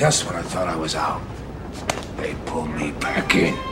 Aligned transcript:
Just 0.00 0.24
when 0.24 0.34
I 0.34 0.40
thought 0.40 0.66
I 0.66 0.76
was 0.76 0.94
out, 0.94 1.20
they 2.16 2.34
pulled 2.46 2.70
me 2.70 2.90
back 2.92 3.34
in. 3.34 3.69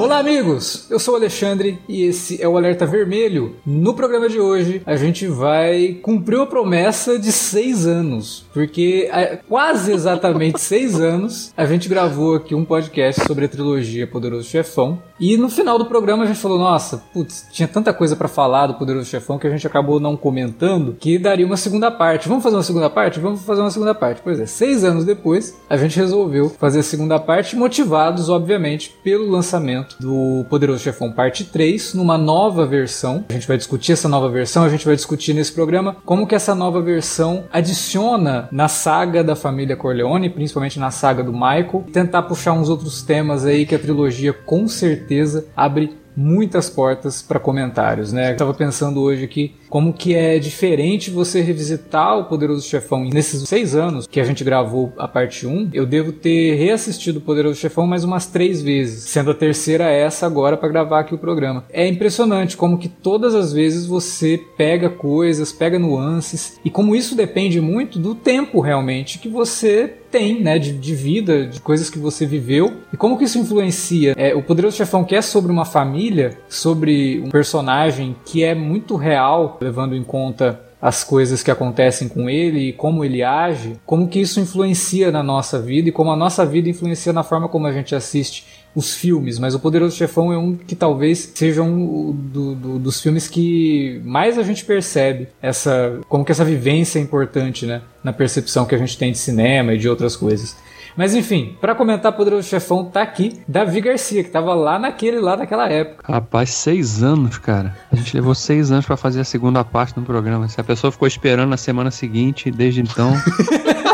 Olá, 0.00 0.18
amigos! 0.18 0.86
Eu 0.88 0.98
sou 0.98 1.12
o 1.12 1.16
Alexandre 1.18 1.78
e 1.86 2.04
esse 2.04 2.42
é 2.42 2.48
o 2.48 2.56
Alerta 2.56 2.86
Vermelho. 2.86 3.56
No 3.66 3.92
programa 3.92 4.30
de 4.30 4.40
hoje, 4.40 4.80
a 4.86 4.96
gente 4.96 5.26
vai 5.26 5.98
cumprir 6.00 6.40
a 6.40 6.46
promessa 6.46 7.18
de 7.18 7.30
seis 7.30 7.86
anos, 7.86 8.46
porque 8.50 9.10
há 9.12 9.36
quase 9.36 9.92
exatamente 9.92 10.58
seis 10.58 10.94
anos 10.98 11.52
a 11.54 11.66
gente 11.66 11.86
gravou 11.86 12.36
aqui 12.36 12.54
um 12.54 12.64
podcast 12.64 13.26
sobre 13.26 13.44
a 13.44 13.48
trilogia 13.48 14.06
Poderoso 14.06 14.48
Chefão. 14.48 15.02
E 15.20 15.36
no 15.36 15.50
final 15.50 15.76
do 15.76 15.84
programa 15.84 16.24
a 16.24 16.26
gente 16.26 16.38
falou: 16.38 16.58
nossa, 16.58 16.96
putz, 17.12 17.46
tinha 17.52 17.68
tanta 17.68 17.92
coisa 17.92 18.16
para 18.16 18.26
falar 18.26 18.68
do 18.68 18.74
Poderoso 18.76 19.04
Chefão 19.04 19.38
que 19.38 19.46
a 19.46 19.50
gente 19.50 19.66
acabou 19.66 20.00
não 20.00 20.16
comentando 20.16 20.96
que 20.98 21.18
daria 21.18 21.44
uma 21.44 21.58
segunda 21.58 21.90
parte. 21.90 22.26
Vamos 22.26 22.42
fazer 22.42 22.56
uma 22.56 22.62
segunda 22.62 22.88
parte? 22.88 23.20
Vamos 23.20 23.42
fazer 23.42 23.60
uma 23.60 23.70
segunda 23.70 23.94
parte. 23.94 24.22
Pois 24.24 24.40
é, 24.40 24.46
seis 24.46 24.82
anos 24.82 25.04
depois 25.04 25.60
a 25.68 25.76
gente 25.76 25.98
resolveu 25.98 26.48
fazer 26.48 26.78
a 26.78 26.82
segunda 26.82 27.18
parte, 27.18 27.54
motivados, 27.54 28.30
obviamente, 28.30 28.96
pelo 29.04 29.30
lançamento 29.30 29.89
do 29.98 30.44
Poderoso 30.48 30.82
Chefão 30.82 31.12
Parte 31.12 31.44
3, 31.44 31.94
numa 31.94 32.16
nova 32.16 32.66
versão. 32.66 33.24
A 33.28 33.32
gente 33.32 33.48
vai 33.48 33.56
discutir 33.56 33.92
essa 33.92 34.08
nova 34.08 34.28
versão, 34.28 34.64
a 34.64 34.68
gente 34.68 34.84
vai 34.84 34.96
discutir 34.96 35.34
nesse 35.34 35.52
programa 35.52 35.96
como 36.04 36.26
que 36.26 36.34
essa 36.34 36.54
nova 36.54 36.80
versão 36.80 37.44
adiciona 37.52 38.48
na 38.50 38.68
saga 38.68 39.22
da 39.22 39.36
família 39.36 39.76
Corleone, 39.76 40.30
principalmente 40.30 40.78
na 40.78 40.90
saga 40.90 41.22
do 41.22 41.32
Michael, 41.32 41.84
tentar 41.92 42.22
puxar 42.22 42.52
uns 42.52 42.68
outros 42.68 43.02
temas 43.02 43.44
aí 43.44 43.66
que 43.66 43.74
a 43.74 43.78
trilogia 43.78 44.32
com 44.32 44.68
certeza 44.68 45.46
abre 45.56 45.99
muitas 46.16 46.68
portas 46.68 47.22
para 47.22 47.38
comentários, 47.38 48.12
né? 48.12 48.32
Eu 48.32 48.36
tava 48.36 48.54
pensando 48.54 49.00
hoje 49.00 49.24
aqui 49.24 49.54
como 49.68 49.92
que 49.92 50.14
é 50.14 50.38
diferente 50.38 51.10
você 51.10 51.40
revisitar 51.40 52.18
o 52.18 52.24
Poderoso 52.24 52.66
Chefão. 52.66 53.04
Nesses 53.04 53.48
seis 53.48 53.74
anos 53.74 54.06
que 54.06 54.20
a 54.20 54.24
gente 54.24 54.42
gravou 54.42 54.92
a 54.98 55.06
parte 55.06 55.46
1, 55.46 55.70
eu 55.72 55.86
devo 55.86 56.12
ter 56.12 56.56
reassistido 56.56 57.18
o 57.18 57.22
Poderoso 57.22 57.58
Chefão 57.58 57.86
mais 57.86 58.04
umas 58.04 58.26
três 58.26 58.60
vezes, 58.60 59.04
sendo 59.04 59.30
a 59.30 59.34
terceira 59.34 59.88
essa 59.88 60.26
agora 60.26 60.56
para 60.56 60.68
gravar 60.68 61.00
aqui 61.00 61.14
o 61.14 61.18
programa. 61.18 61.64
É 61.70 61.86
impressionante 61.86 62.56
como 62.56 62.78
que 62.78 62.88
todas 62.88 63.34
as 63.34 63.52
vezes 63.52 63.86
você 63.86 64.40
pega 64.56 64.90
coisas, 64.90 65.52
pega 65.52 65.78
nuances, 65.78 66.58
e 66.64 66.70
como 66.70 66.96
isso 66.96 67.14
depende 67.14 67.60
muito 67.60 67.98
do 67.98 68.14
tempo 68.14 68.60
realmente 68.60 69.18
que 69.18 69.28
você 69.28 69.99
tem, 70.10 70.42
né, 70.42 70.58
de, 70.58 70.72
de, 70.72 70.94
vida, 70.94 71.46
de 71.46 71.60
coisas 71.60 71.88
que 71.88 71.98
você 71.98 72.26
viveu 72.26 72.78
e 72.92 72.96
como 72.96 73.16
que 73.16 73.24
isso 73.24 73.38
influencia. 73.38 74.14
É, 74.16 74.34
o 74.34 74.42
Poderoso 74.42 74.76
Chefão 74.76 75.04
que 75.04 75.14
é 75.14 75.22
sobre 75.22 75.52
uma 75.52 75.64
família, 75.64 76.38
sobre 76.48 77.20
um 77.24 77.30
personagem 77.30 78.16
que 78.24 78.42
é 78.42 78.54
muito 78.54 78.96
real, 78.96 79.58
levando 79.60 79.94
em 79.94 80.02
conta 80.02 80.60
as 80.80 81.04
coisas 81.04 81.42
que 81.42 81.50
acontecem 81.50 82.08
com 82.08 82.28
ele 82.30 82.68
e 82.68 82.72
como 82.72 83.04
ele 83.04 83.22
age, 83.22 83.78
como 83.84 84.08
que 84.08 84.20
isso 84.20 84.40
influencia 84.40 85.12
na 85.12 85.22
nossa 85.22 85.60
vida 85.60 85.90
e 85.90 85.92
como 85.92 86.10
a 86.10 86.16
nossa 86.16 86.46
vida 86.46 86.70
influencia 86.70 87.12
na 87.12 87.22
forma 87.22 87.48
como 87.48 87.66
a 87.66 87.72
gente 87.72 87.94
assiste 87.94 88.46
os 88.74 88.94
filmes, 88.94 89.38
mas 89.38 89.54
o 89.54 89.60
Poderoso 89.60 89.96
Chefão 89.96 90.32
é 90.32 90.38
um 90.38 90.54
que 90.54 90.76
talvez 90.76 91.32
seja 91.34 91.62
um 91.62 92.12
do, 92.12 92.54
do, 92.54 92.78
dos 92.78 93.00
filmes 93.00 93.28
que 93.28 94.00
mais 94.04 94.38
a 94.38 94.42
gente 94.42 94.64
percebe 94.64 95.28
essa 95.42 95.98
como 96.08 96.24
que 96.24 96.32
essa 96.32 96.44
vivência 96.44 96.98
é 96.98 97.02
importante, 97.02 97.66
né, 97.66 97.82
na 98.02 98.12
percepção 98.12 98.64
que 98.64 98.74
a 98.74 98.78
gente 98.78 98.96
tem 98.96 99.12
de 99.12 99.18
cinema 99.18 99.74
e 99.74 99.78
de 99.78 99.88
outras 99.88 100.14
coisas. 100.16 100.56
Mas 100.96 101.14
enfim, 101.14 101.56
para 101.60 101.74
comentar 101.74 102.12
Poderoso 102.12 102.48
Chefão, 102.48 102.84
tá 102.84 103.02
aqui 103.02 103.40
Davi 103.46 103.80
Garcia, 103.80 104.24
que 104.24 104.30
tava 104.30 104.54
lá 104.54 104.78
naquele 104.78 105.20
lá 105.20 105.36
naquela 105.36 105.68
época. 105.68 106.04
Rapaz, 106.12 106.50
seis 106.50 107.02
anos, 107.02 107.38
cara. 107.38 107.76
A 107.90 107.96
gente 107.96 108.14
levou 108.14 108.34
seis 108.34 108.70
anos 108.70 108.86
para 108.86 108.96
fazer 108.96 109.20
a 109.20 109.24
segunda 109.24 109.64
parte 109.64 109.94
do 109.94 110.02
programa. 110.02 110.48
Se 110.48 110.60
a 110.60 110.64
pessoa 110.64 110.90
ficou 110.90 111.06
esperando 111.06 111.48
na 111.48 111.56
semana 111.56 111.90
seguinte, 111.90 112.50
desde 112.50 112.80
então. 112.80 113.14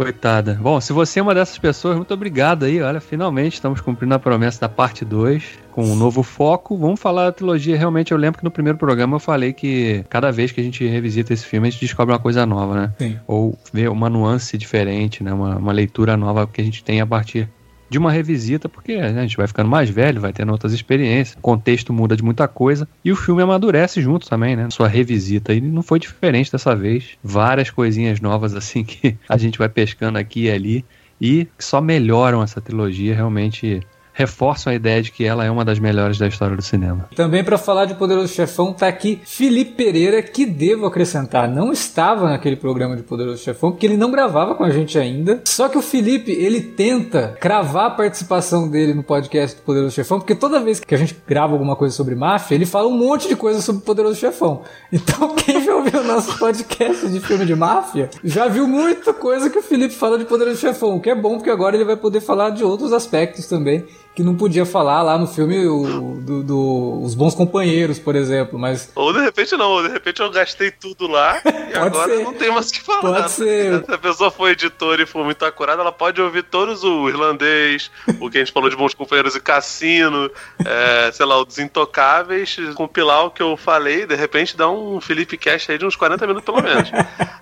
Coitada. 0.00 0.58
Bom, 0.58 0.80
se 0.80 0.94
você 0.94 1.20
é 1.20 1.22
uma 1.22 1.34
dessas 1.34 1.58
pessoas, 1.58 1.94
muito 1.94 2.14
obrigado 2.14 2.64
aí. 2.64 2.80
Olha, 2.80 3.02
finalmente 3.02 3.52
estamos 3.52 3.82
cumprindo 3.82 4.14
a 4.14 4.18
promessa 4.18 4.62
da 4.62 4.66
parte 4.66 5.04
2 5.04 5.58
com 5.70 5.84
um 5.84 5.94
novo 5.94 6.22
foco. 6.22 6.74
Vamos 6.74 6.98
falar 6.98 7.26
da 7.26 7.32
trilogia. 7.32 7.76
Realmente, 7.76 8.10
eu 8.10 8.16
lembro 8.16 8.38
que 8.38 8.44
no 8.44 8.50
primeiro 8.50 8.78
programa 8.78 9.16
eu 9.16 9.20
falei 9.20 9.52
que 9.52 10.02
cada 10.08 10.32
vez 10.32 10.52
que 10.52 10.60
a 10.62 10.64
gente 10.64 10.86
revisita 10.86 11.34
esse 11.34 11.44
filme, 11.44 11.68
a 11.68 11.70
gente 11.70 11.82
descobre 11.82 12.14
uma 12.14 12.18
coisa 12.18 12.46
nova, 12.46 12.74
né? 12.74 12.92
Sim. 12.96 13.18
Ou 13.26 13.58
vê 13.74 13.88
uma 13.88 14.08
nuance 14.08 14.56
diferente, 14.56 15.22
né? 15.22 15.34
Uma, 15.34 15.56
uma 15.56 15.72
leitura 15.72 16.16
nova 16.16 16.46
que 16.46 16.62
a 16.62 16.64
gente 16.64 16.82
tem 16.82 17.02
a 17.02 17.06
partir 17.06 17.46
de 17.90 17.98
uma 17.98 18.12
revisita, 18.12 18.68
porque 18.68 18.96
né, 18.96 19.18
a 19.18 19.22
gente 19.22 19.36
vai 19.36 19.48
ficando 19.48 19.68
mais 19.68 19.90
velho, 19.90 20.20
vai 20.20 20.32
tendo 20.32 20.52
outras 20.52 20.72
experiências, 20.72 21.36
o 21.36 21.40
contexto 21.40 21.92
muda 21.92 22.16
de 22.16 22.22
muita 22.22 22.46
coisa 22.46 22.88
e 23.04 23.10
o 23.10 23.16
filme 23.16 23.42
amadurece 23.42 24.00
junto 24.00 24.28
também, 24.28 24.54
né? 24.54 24.68
Sua 24.70 24.86
revisita. 24.86 25.52
E 25.52 25.60
não 25.60 25.82
foi 25.82 25.98
diferente 25.98 26.52
dessa 26.52 26.74
vez. 26.74 27.18
Várias 27.22 27.68
coisinhas 27.68 28.20
novas 28.20 28.54
assim 28.54 28.84
que 28.84 29.16
a 29.28 29.36
gente 29.36 29.58
vai 29.58 29.68
pescando 29.68 30.18
aqui 30.18 30.44
e 30.44 30.50
ali 30.50 30.84
e 31.20 31.46
só 31.58 31.80
melhoram 31.80 32.42
essa 32.42 32.60
trilogia 32.60 33.14
realmente 33.14 33.82
reforçam 34.20 34.70
a 34.70 34.76
ideia 34.76 35.00
de 35.02 35.10
que 35.10 35.24
ela 35.24 35.46
é 35.46 35.50
uma 35.50 35.64
das 35.64 35.78
melhores 35.78 36.18
da 36.18 36.28
história 36.28 36.54
do 36.54 36.62
cinema. 36.62 37.08
Também 37.16 37.42
para 37.42 37.56
falar 37.56 37.86
de 37.86 37.94
Poderoso 37.94 38.32
Chefão 38.32 38.70
tá 38.70 38.86
aqui 38.86 39.18
Felipe 39.24 39.72
Pereira, 39.72 40.22
que 40.22 40.44
devo 40.44 40.84
acrescentar, 40.84 41.48
não 41.48 41.72
estava 41.72 42.28
naquele 42.28 42.56
programa 42.56 42.96
de 42.96 43.02
Poderoso 43.02 43.42
Chefão, 43.42 43.70
porque 43.70 43.86
ele 43.86 43.96
não 43.96 44.10
gravava 44.10 44.54
com 44.54 44.62
a 44.62 44.70
gente 44.70 44.98
ainda. 44.98 45.40
Só 45.46 45.70
que 45.70 45.78
o 45.78 45.82
Felipe, 45.82 46.32
ele 46.32 46.60
tenta 46.60 47.34
cravar 47.40 47.86
a 47.86 47.90
participação 47.90 48.68
dele 48.68 48.92
no 48.92 49.02
podcast 49.02 49.56
do 49.56 49.62
Poderoso 49.62 49.94
Chefão, 49.94 50.18
porque 50.18 50.34
toda 50.34 50.60
vez 50.60 50.80
que 50.80 50.94
a 50.94 50.98
gente 50.98 51.16
grava 51.26 51.54
alguma 51.54 51.74
coisa 51.74 51.94
sobre 51.94 52.14
máfia, 52.14 52.54
ele 52.54 52.66
fala 52.66 52.88
um 52.88 52.98
monte 52.98 53.26
de 53.26 53.36
coisa 53.36 53.62
sobre 53.62 53.82
Poderoso 53.82 54.18
Chefão. 54.18 54.62
Então 55.10 55.34
quem 55.34 55.64
já 55.64 55.74
ouviu 55.74 56.00
o 56.00 56.04
nosso 56.04 56.38
podcast 56.38 57.08
de 57.08 57.20
filme 57.20 57.46
de 57.46 57.54
máfia, 57.54 58.10
já 58.22 58.48
viu 58.48 58.66
muita 58.66 59.14
coisa 59.14 59.48
que 59.48 59.58
o 59.58 59.62
Felipe 59.62 59.94
fala 59.94 60.18
de 60.18 60.24
Poderoso 60.24 60.58
Chefão, 60.58 60.96
o 60.96 61.00
que 61.00 61.08
é 61.08 61.14
bom, 61.14 61.36
porque 61.36 61.48
agora 61.48 61.74
ele 61.74 61.84
vai 61.84 61.96
poder 61.96 62.20
falar 62.20 62.50
de 62.50 62.62
outros 62.62 62.92
aspectos 62.92 63.46
também 63.46 63.84
que 64.14 64.22
não 64.24 64.36
podia 64.36 64.66
falar 64.66 65.02
lá 65.02 65.16
no 65.16 65.26
filme 65.26 65.66
o, 65.66 66.20
do, 66.20 66.42
do, 66.42 67.00
Os 67.02 67.14
Bons 67.14 67.34
Companheiros, 67.34 67.98
por 67.98 68.16
exemplo, 68.16 68.58
mas... 68.58 68.90
Ou 68.94 69.12
de 69.12 69.20
repente 69.20 69.56
não, 69.56 69.70
ou 69.70 69.82
de 69.82 69.88
repente 69.88 70.20
eu 70.20 70.30
gastei 70.30 70.70
tudo 70.70 71.06
lá 71.06 71.40
e 71.72 71.76
agora 71.76 72.16
ser. 72.16 72.24
não 72.24 72.34
tem 72.34 72.50
mais 72.50 72.68
o 72.68 72.72
que 72.72 72.82
falar. 72.82 73.00
Pode 73.00 73.30
ser. 73.30 73.84
Se 73.84 73.92
a 73.92 73.98
pessoa 73.98 74.30
for 74.30 74.50
editora 74.50 75.02
e 75.02 75.06
for 75.06 75.24
muito 75.24 75.44
acurada, 75.44 75.80
ela 75.80 75.92
pode 75.92 76.20
ouvir 76.20 76.42
todos 76.42 76.82
o 76.82 77.08
irlandês, 77.08 77.90
o 78.20 78.28
que 78.28 78.38
a 78.38 78.40
gente 78.40 78.52
falou 78.52 78.68
de 78.68 78.76
Bons 78.76 78.94
Companheiros 78.94 79.36
e 79.36 79.40
Cassino, 79.40 80.30
é, 80.66 81.10
sei 81.12 81.24
lá, 81.24 81.38
o 81.38 81.44
Desintocáveis, 81.44 82.56
compilar 82.74 83.26
o 83.26 83.30
que 83.30 83.42
eu 83.42 83.56
falei, 83.56 84.06
de 84.06 84.16
repente 84.16 84.56
dá 84.56 84.68
um 84.68 85.00
Felipe 85.00 85.38
Cash 85.38 85.70
aí 85.70 85.78
de 85.78 85.86
uns 85.86 85.94
40 85.94 86.26
minutos 86.26 86.44
pelo 86.44 86.62
menos. 86.62 86.90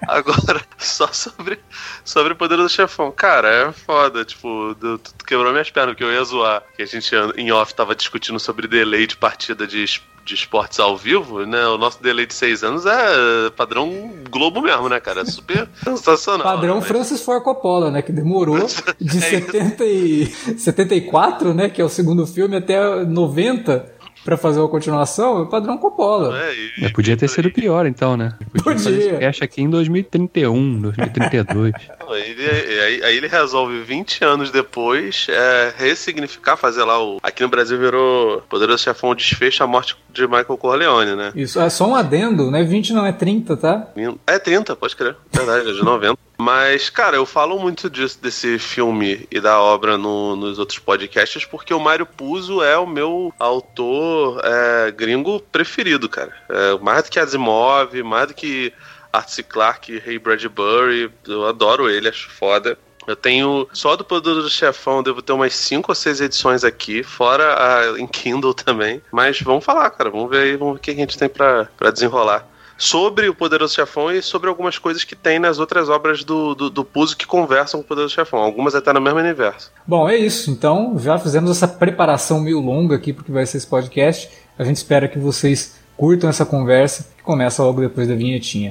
Agora, 0.06 0.60
só 0.76 1.06
sobre, 1.08 1.58
sobre 2.04 2.34
o 2.34 2.36
poder 2.36 2.56
do 2.56 2.68
chefão. 2.68 3.10
Cara, 3.10 3.48
é 3.48 3.72
foda, 3.72 4.24
tipo, 4.24 4.76
tu, 4.78 4.98
tu 4.98 5.24
quebrou 5.24 5.50
minhas 5.50 5.70
pernas, 5.70 5.94
porque 5.94 6.04
eu 6.04 6.12
ia 6.12 6.22
zoar 6.24 6.67
que 6.76 6.82
a 6.82 6.86
gente 6.86 7.10
em 7.36 7.50
off 7.52 7.74
tava 7.74 7.94
discutindo 7.94 8.38
sobre 8.38 8.68
delay 8.68 9.06
de 9.06 9.16
partida 9.16 9.66
de, 9.66 9.84
de 10.24 10.34
esportes 10.34 10.78
ao 10.78 10.96
vivo, 10.96 11.44
né? 11.44 11.66
O 11.68 11.78
nosso 11.78 12.02
delay 12.02 12.26
de 12.26 12.34
seis 12.34 12.62
anos 12.62 12.86
é 12.86 13.50
padrão 13.56 14.12
Globo 14.30 14.60
mesmo, 14.60 14.88
né, 14.88 15.00
cara? 15.00 15.22
É 15.22 15.24
super 15.24 15.68
sensacional. 15.82 16.44
Padrão 16.44 16.76
né? 16.76 16.82
Francis 16.82 17.22
Ford 17.22 17.42
Coppola, 17.42 17.90
né? 17.90 18.02
Que 18.02 18.12
demorou 18.12 18.66
de 19.00 19.18
é 19.18 19.20
70 19.20 19.84
e 19.84 20.26
74, 20.26 21.54
né? 21.54 21.68
Que 21.68 21.80
é 21.80 21.84
o 21.84 21.88
segundo 21.88 22.26
filme, 22.26 22.56
até 22.56 23.04
90 23.04 23.97
para 24.24 24.36
fazer 24.36 24.58
uma 24.60 24.68
continuação, 24.68 25.38
é 25.38 25.42
o 25.42 25.46
padrão 25.46 25.78
Coppola. 25.78 26.38
É, 26.38 26.54
e, 26.54 26.86
e 26.86 26.92
podia 26.92 27.16
ter 27.16 27.28
sido 27.28 27.50
pior, 27.50 27.86
então, 27.86 28.16
né? 28.16 28.34
Podia. 28.52 28.74
podia. 28.74 29.32
Fazer 29.32 29.44
aqui 29.44 29.62
em 29.62 29.70
2031, 29.70 30.80
2032. 30.80 31.72
ele, 32.14 32.50
aí, 32.80 33.04
aí, 33.04 33.16
ele 33.16 33.26
resolve 33.26 33.80
20 33.80 34.24
anos 34.24 34.50
depois 34.50 35.26
é, 35.28 35.72
ressignificar, 35.76 36.56
fazer 36.56 36.84
lá 36.84 37.02
o. 37.02 37.18
Aqui 37.22 37.42
no 37.42 37.48
Brasil 37.48 37.78
virou 37.78 38.42
Poderoso 38.48 38.82
Chefão 38.82 39.14
Desfecho 39.14 39.62
a 39.62 39.66
morte 39.66 39.96
de 40.12 40.26
Michael 40.26 40.58
Corleone, 40.58 41.14
né? 41.14 41.32
Isso, 41.34 41.60
é 41.60 41.70
só 41.70 41.88
um 41.88 41.94
adendo, 41.94 42.50
né? 42.50 42.62
20 42.62 42.92
não 42.92 43.06
é 43.06 43.12
30, 43.12 43.56
tá? 43.56 43.88
É 44.26 44.38
30, 44.38 44.76
pode 44.76 44.94
crer. 44.97 45.16
Verdade, 45.32 45.71
é 45.71 45.72
de 45.72 45.82
90. 45.82 46.28
Mas, 46.40 46.88
cara, 46.88 47.16
eu 47.16 47.26
falo 47.26 47.58
muito 47.58 47.90
disso, 47.90 48.16
desse 48.22 48.60
filme 48.60 49.26
e 49.28 49.40
da 49.40 49.60
obra 49.60 49.98
no, 49.98 50.36
nos 50.36 50.60
outros 50.60 50.78
podcasts, 50.78 51.44
porque 51.44 51.74
o 51.74 51.80
Mário 51.80 52.06
Puzo 52.06 52.62
é 52.62 52.78
o 52.78 52.86
meu 52.86 53.34
autor 53.40 54.40
é, 54.44 54.92
gringo 54.92 55.40
preferido, 55.40 56.08
cara. 56.08 56.32
É, 56.48 56.78
mais 56.78 57.02
do 57.02 57.10
que 57.10 57.18
Asimov, 57.18 57.92
mais 58.04 58.28
do 58.28 58.34
que 58.34 58.72
Arthur 59.12 59.42
Clarke, 59.42 59.98
Ray 59.98 60.18
Bradbury. 60.20 61.10
Eu 61.26 61.44
adoro 61.44 61.90
ele, 61.90 62.08
acho 62.08 62.30
foda. 62.30 62.78
Eu 63.04 63.16
tenho 63.16 63.66
só 63.72 63.96
do 63.96 64.04
Poder 64.04 64.34
do 64.34 64.48
Chefão, 64.48 65.02
devo 65.02 65.20
ter 65.20 65.32
umas 65.32 65.54
5 65.54 65.90
ou 65.90 65.94
6 65.94 66.20
edições 66.20 66.62
aqui, 66.62 67.02
fora 67.02 67.54
a, 67.56 67.98
em 67.98 68.06
Kindle 68.06 68.54
também. 68.54 69.02
Mas 69.10 69.40
vamos 69.40 69.64
falar, 69.64 69.90
cara. 69.90 70.08
Vamos 70.08 70.30
ver 70.30 70.42
aí, 70.42 70.56
vamos 70.56 70.74
ver 70.74 70.78
o 70.78 70.82
que 70.82 70.90
a 70.92 70.94
gente 70.94 71.18
tem 71.18 71.28
para 71.28 71.90
desenrolar 71.92 72.46
sobre 72.78 73.28
o 73.28 73.34
Poderoso 73.34 73.75
Chefão 73.75 74.13
e 74.13 74.22
sobre 74.22 74.48
algumas 74.48 74.78
coisas 74.78 75.03
que 75.03 75.16
tem 75.16 75.41
nas 75.41 75.59
outras 75.59 75.89
obras 75.89 76.22
do, 76.22 76.54
do, 76.54 76.71
do 76.71 76.84
Puzo 76.84 77.16
que 77.16 77.27
conversam 77.27 77.80
com 77.80 77.84
o 77.84 77.89
Poderoso 77.89 78.15
Chefão, 78.15 78.39
algumas 78.39 78.75
até 78.75 78.92
no 78.92 79.01
mesmo 79.01 79.19
universo. 79.19 79.72
Bom, 79.84 80.09
é 80.09 80.16
isso. 80.16 80.51
Então, 80.51 80.97
já 80.98 81.19
fizemos 81.19 81.51
essa 81.51 81.66
preparação 81.66 82.41
meio 82.41 82.60
longa 82.60 82.95
aqui 82.95 83.13
porque 83.13 83.33
vai 83.33 83.45
ser 83.45 83.59
esse 83.59 83.66
podcast. 83.66 84.30
A 84.57 84.63
gente 84.63 84.77
espera 84.77 85.09
que 85.09 85.19
vocês 85.19 85.77
curtam 85.97 86.30
essa 86.30 86.47
conversa 86.47 87.09
que 87.16 87.22
começa 87.25 87.63
logo 87.63 87.80
depois 87.80 88.07
da 88.07 88.15
vinhetinha. 88.15 88.71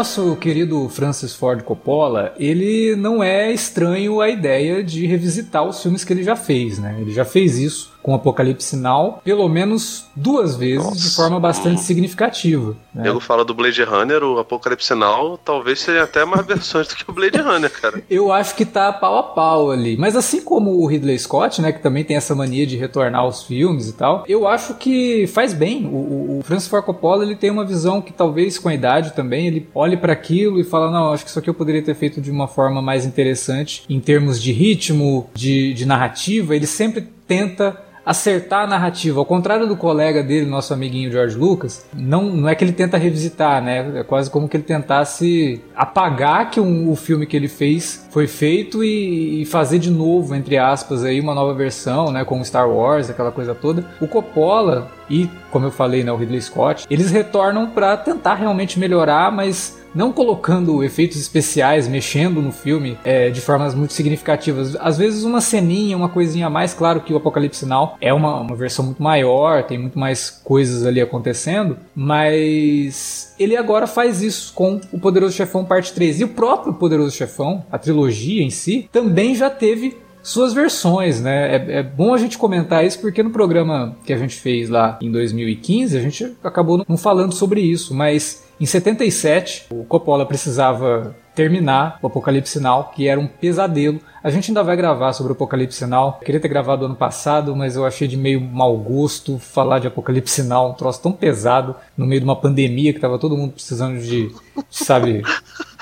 Nosso 0.00 0.34
querido 0.36 0.88
Francis 0.88 1.34
Ford 1.34 1.62
Coppola, 1.62 2.32
ele 2.38 2.96
não 2.96 3.22
é 3.22 3.52
estranho 3.52 4.18
à 4.22 4.30
ideia 4.30 4.82
de 4.82 5.04
revisitar 5.04 5.62
os 5.62 5.82
filmes 5.82 6.04
que 6.04 6.10
ele 6.10 6.22
já 6.22 6.34
fez, 6.34 6.78
né? 6.78 6.96
Ele 6.98 7.12
já 7.12 7.22
fez 7.22 7.58
isso 7.58 7.89
com 8.02 8.14
Apocalipse 8.14 8.76
Now 8.76 9.20
pelo 9.24 9.48
menos 9.48 10.08
duas 10.14 10.56
vezes 10.56 10.84
Nossa. 10.84 10.98
de 10.98 11.14
forma 11.14 11.40
bastante 11.40 11.80
significativa. 11.80 12.76
Né? 12.94 13.04
nego 13.04 13.20
fala 13.20 13.44
do 13.44 13.54
Blade 13.54 13.82
Runner, 13.82 14.22
o 14.22 14.38
Apocalipse 14.38 14.94
Now, 14.94 15.38
talvez 15.38 15.80
seja 15.80 16.02
até 16.02 16.24
mais 16.24 16.44
versões 16.46 16.88
do 16.88 16.96
que 16.96 17.04
o 17.08 17.12
Blade 17.12 17.38
Runner, 17.38 17.70
cara. 17.70 18.02
Eu 18.10 18.32
acho 18.32 18.54
que 18.54 18.64
tá 18.64 18.92
pau 18.92 19.18
a 19.18 19.22
pau 19.22 19.70
ali. 19.70 19.96
Mas 19.96 20.16
assim 20.16 20.42
como 20.42 20.70
o 20.80 20.86
Ridley 20.86 21.18
Scott, 21.18 21.60
né, 21.62 21.72
que 21.72 21.82
também 21.82 22.04
tem 22.04 22.16
essa 22.16 22.34
mania 22.34 22.66
de 22.66 22.76
retornar 22.76 23.20
aos 23.20 23.44
filmes 23.44 23.88
e 23.88 23.92
tal, 23.92 24.24
eu 24.28 24.46
acho 24.46 24.74
que 24.74 25.26
faz 25.28 25.52
bem. 25.52 25.86
O, 25.86 25.96
o, 25.96 26.38
o 26.38 26.42
Francis 26.42 26.68
Ford 26.68 26.84
Coppola, 26.84 27.24
ele 27.24 27.36
tem 27.36 27.50
uma 27.50 27.64
visão 27.64 28.00
que 28.00 28.12
talvez 28.12 28.58
com 28.58 28.68
a 28.68 28.74
idade 28.74 29.12
também, 29.12 29.46
ele 29.46 29.68
olhe 29.74 29.96
para 29.96 30.12
aquilo 30.12 30.60
e 30.60 30.64
fala, 30.64 30.90
não, 30.90 31.12
acho 31.12 31.24
que 31.24 31.30
isso 31.30 31.38
aqui 31.38 31.50
eu 31.50 31.54
poderia 31.54 31.82
ter 31.82 31.94
feito 31.94 32.20
de 32.20 32.30
uma 32.30 32.48
forma 32.48 32.82
mais 32.82 33.04
interessante 33.04 33.84
em 33.88 34.00
termos 34.00 34.42
de 34.42 34.52
ritmo, 34.52 35.28
de, 35.34 35.72
de 35.74 35.86
narrativa. 35.86 36.54
Ele 36.54 36.66
sempre 36.66 37.02
tenta 37.26 37.89
acertar 38.04 38.64
a 38.64 38.66
narrativa. 38.66 39.18
Ao 39.18 39.24
contrário 39.24 39.66
do 39.66 39.76
colega 39.76 40.22
dele, 40.22 40.46
nosso 40.46 40.72
amiguinho 40.72 41.10
George 41.10 41.36
Lucas, 41.36 41.86
não, 41.94 42.24
não 42.24 42.48
é 42.48 42.54
que 42.54 42.64
ele 42.64 42.72
tenta 42.72 42.96
revisitar, 42.96 43.62
né? 43.62 44.00
É 44.00 44.02
quase 44.02 44.30
como 44.30 44.48
que 44.48 44.56
ele 44.56 44.64
tentasse 44.64 45.60
apagar 45.74 46.50
que 46.50 46.60
um, 46.60 46.90
o 46.90 46.96
filme 46.96 47.26
que 47.26 47.36
ele 47.36 47.48
fez 47.48 48.06
foi 48.10 48.26
feito 48.26 48.82
e, 48.82 49.42
e 49.42 49.44
fazer 49.46 49.78
de 49.78 49.90
novo, 49.90 50.34
entre 50.34 50.56
aspas, 50.56 51.04
aí 51.04 51.20
uma 51.20 51.34
nova 51.34 51.54
versão, 51.54 52.10
né? 52.10 52.24
Com 52.24 52.42
Star 52.44 52.68
Wars, 52.68 53.10
aquela 53.10 53.30
coisa 53.30 53.54
toda. 53.54 53.84
O 54.00 54.08
Coppola 54.08 54.90
e, 55.10 55.28
como 55.50 55.66
eu 55.66 55.72
falei, 55.72 56.04
né, 56.04 56.12
o 56.12 56.16
Ridley 56.16 56.40
Scott, 56.40 56.86
eles 56.88 57.10
retornam 57.10 57.68
para 57.68 57.96
tentar 57.96 58.34
realmente 58.34 58.78
melhorar, 58.78 59.32
mas 59.32 59.79
não 59.94 60.12
colocando 60.12 60.82
efeitos 60.84 61.18
especiais, 61.18 61.88
mexendo 61.88 62.40
no 62.40 62.52
filme 62.52 62.98
é, 63.04 63.30
de 63.30 63.40
formas 63.40 63.74
muito 63.74 63.92
significativas. 63.92 64.76
Às 64.76 64.98
vezes 64.98 65.24
uma 65.24 65.40
ceninha, 65.40 65.96
uma 65.96 66.08
coisinha 66.08 66.46
a 66.46 66.50
mais, 66.50 66.72
claro 66.74 67.00
que 67.00 67.12
o 67.12 67.16
Apocalipse 67.16 67.66
Now 67.66 67.96
é 68.00 68.12
uma, 68.12 68.40
uma 68.40 68.56
versão 68.56 68.84
muito 68.84 69.02
maior, 69.02 69.64
tem 69.64 69.78
muito 69.78 69.98
mais 69.98 70.30
coisas 70.30 70.86
ali 70.86 71.00
acontecendo, 71.00 71.76
mas 71.94 73.34
ele 73.38 73.56
agora 73.56 73.86
faz 73.86 74.22
isso 74.22 74.52
com 74.54 74.80
o 74.92 74.98
Poderoso 74.98 75.34
Chefão 75.34 75.64
Parte 75.64 75.92
3. 75.92 76.20
E 76.20 76.24
o 76.24 76.28
próprio 76.28 76.74
Poderoso 76.74 77.16
Chefão, 77.16 77.64
a 77.70 77.78
trilogia 77.78 78.42
em 78.42 78.50
si, 78.50 78.88
também 78.92 79.34
já 79.34 79.50
teve 79.50 79.96
suas 80.22 80.52
versões, 80.52 81.20
né? 81.20 81.56
É, 81.56 81.78
é, 81.78 81.82
bom 81.82 82.14
a 82.14 82.18
gente 82.18 82.38
comentar 82.38 82.84
isso 82.84 83.00
porque 83.00 83.22
no 83.22 83.30
programa 83.30 83.96
que 84.04 84.12
a 84.12 84.16
gente 84.16 84.36
fez 84.36 84.68
lá 84.68 84.98
em 85.00 85.10
2015 85.10 85.96
a 85.96 86.00
gente 86.00 86.36
acabou 86.42 86.84
não 86.88 86.96
falando 86.96 87.32
sobre 87.32 87.60
isso, 87.60 87.94
mas 87.94 88.44
em 88.60 88.66
77 88.66 89.66
o 89.70 89.84
Coppola 89.84 90.26
precisava 90.26 91.16
terminar 91.34 91.98
o 92.02 92.06
Apocalipse 92.06 92.60
Now, 92.60 92.90
que 92.94 93.08
era 93.08 93.18
um 93.18 93.26
pesadelo. 93.26 93.98
A 94.22 94.28
gente 94.28 94.50
ainda 94.50 94.62
vai 94.62 94.76
gravar 94.76 95.14
sobre 95.14 95.32
o 95.32 95.34
Apocalipse 95.34 95.86
Now. 95.86 96.18
Eu 96.20 96.26
queria 96.26 96.40
ter 96.40 96.48
gravado 96.48 96.84
ano 96.84 96.94
passado, 96.94 97.56
mas 97.56 97.76
eu 97.76 97.86
achei 97.86 98.06
de 98.06 98.16
meio 98.16 98.40
mau 98.40 98.76
gosto 98.76 99.38
falar 99.38 99.78
de 99.78 99.86
Apocalipse 99.86 100.42
Now, 100.42 100.70
um 100.70 100.74
troço 100.74 101.00
tão 101.00 101.12
pesado 101.12 101.74
no 101.96 102.04
meio 102.04 102.20
de 102.20 102.24
uma 102.24 102.36
pandemia 102.36 102.92
que 102.92 103.00
tava 103.00 103.18
todo 103.18 103.36
mundo 103.38 103.52
precisando 103.52 103.98
de, 103.98 104.30
sabe, 104.68 105.22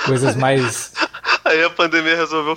coisas 0.06 0.36
mais 0.36 0.92
Aí 1.48 1.64
a 1.64 1.70
pandemia 1.70 2.14
resolveu 2.16 2.56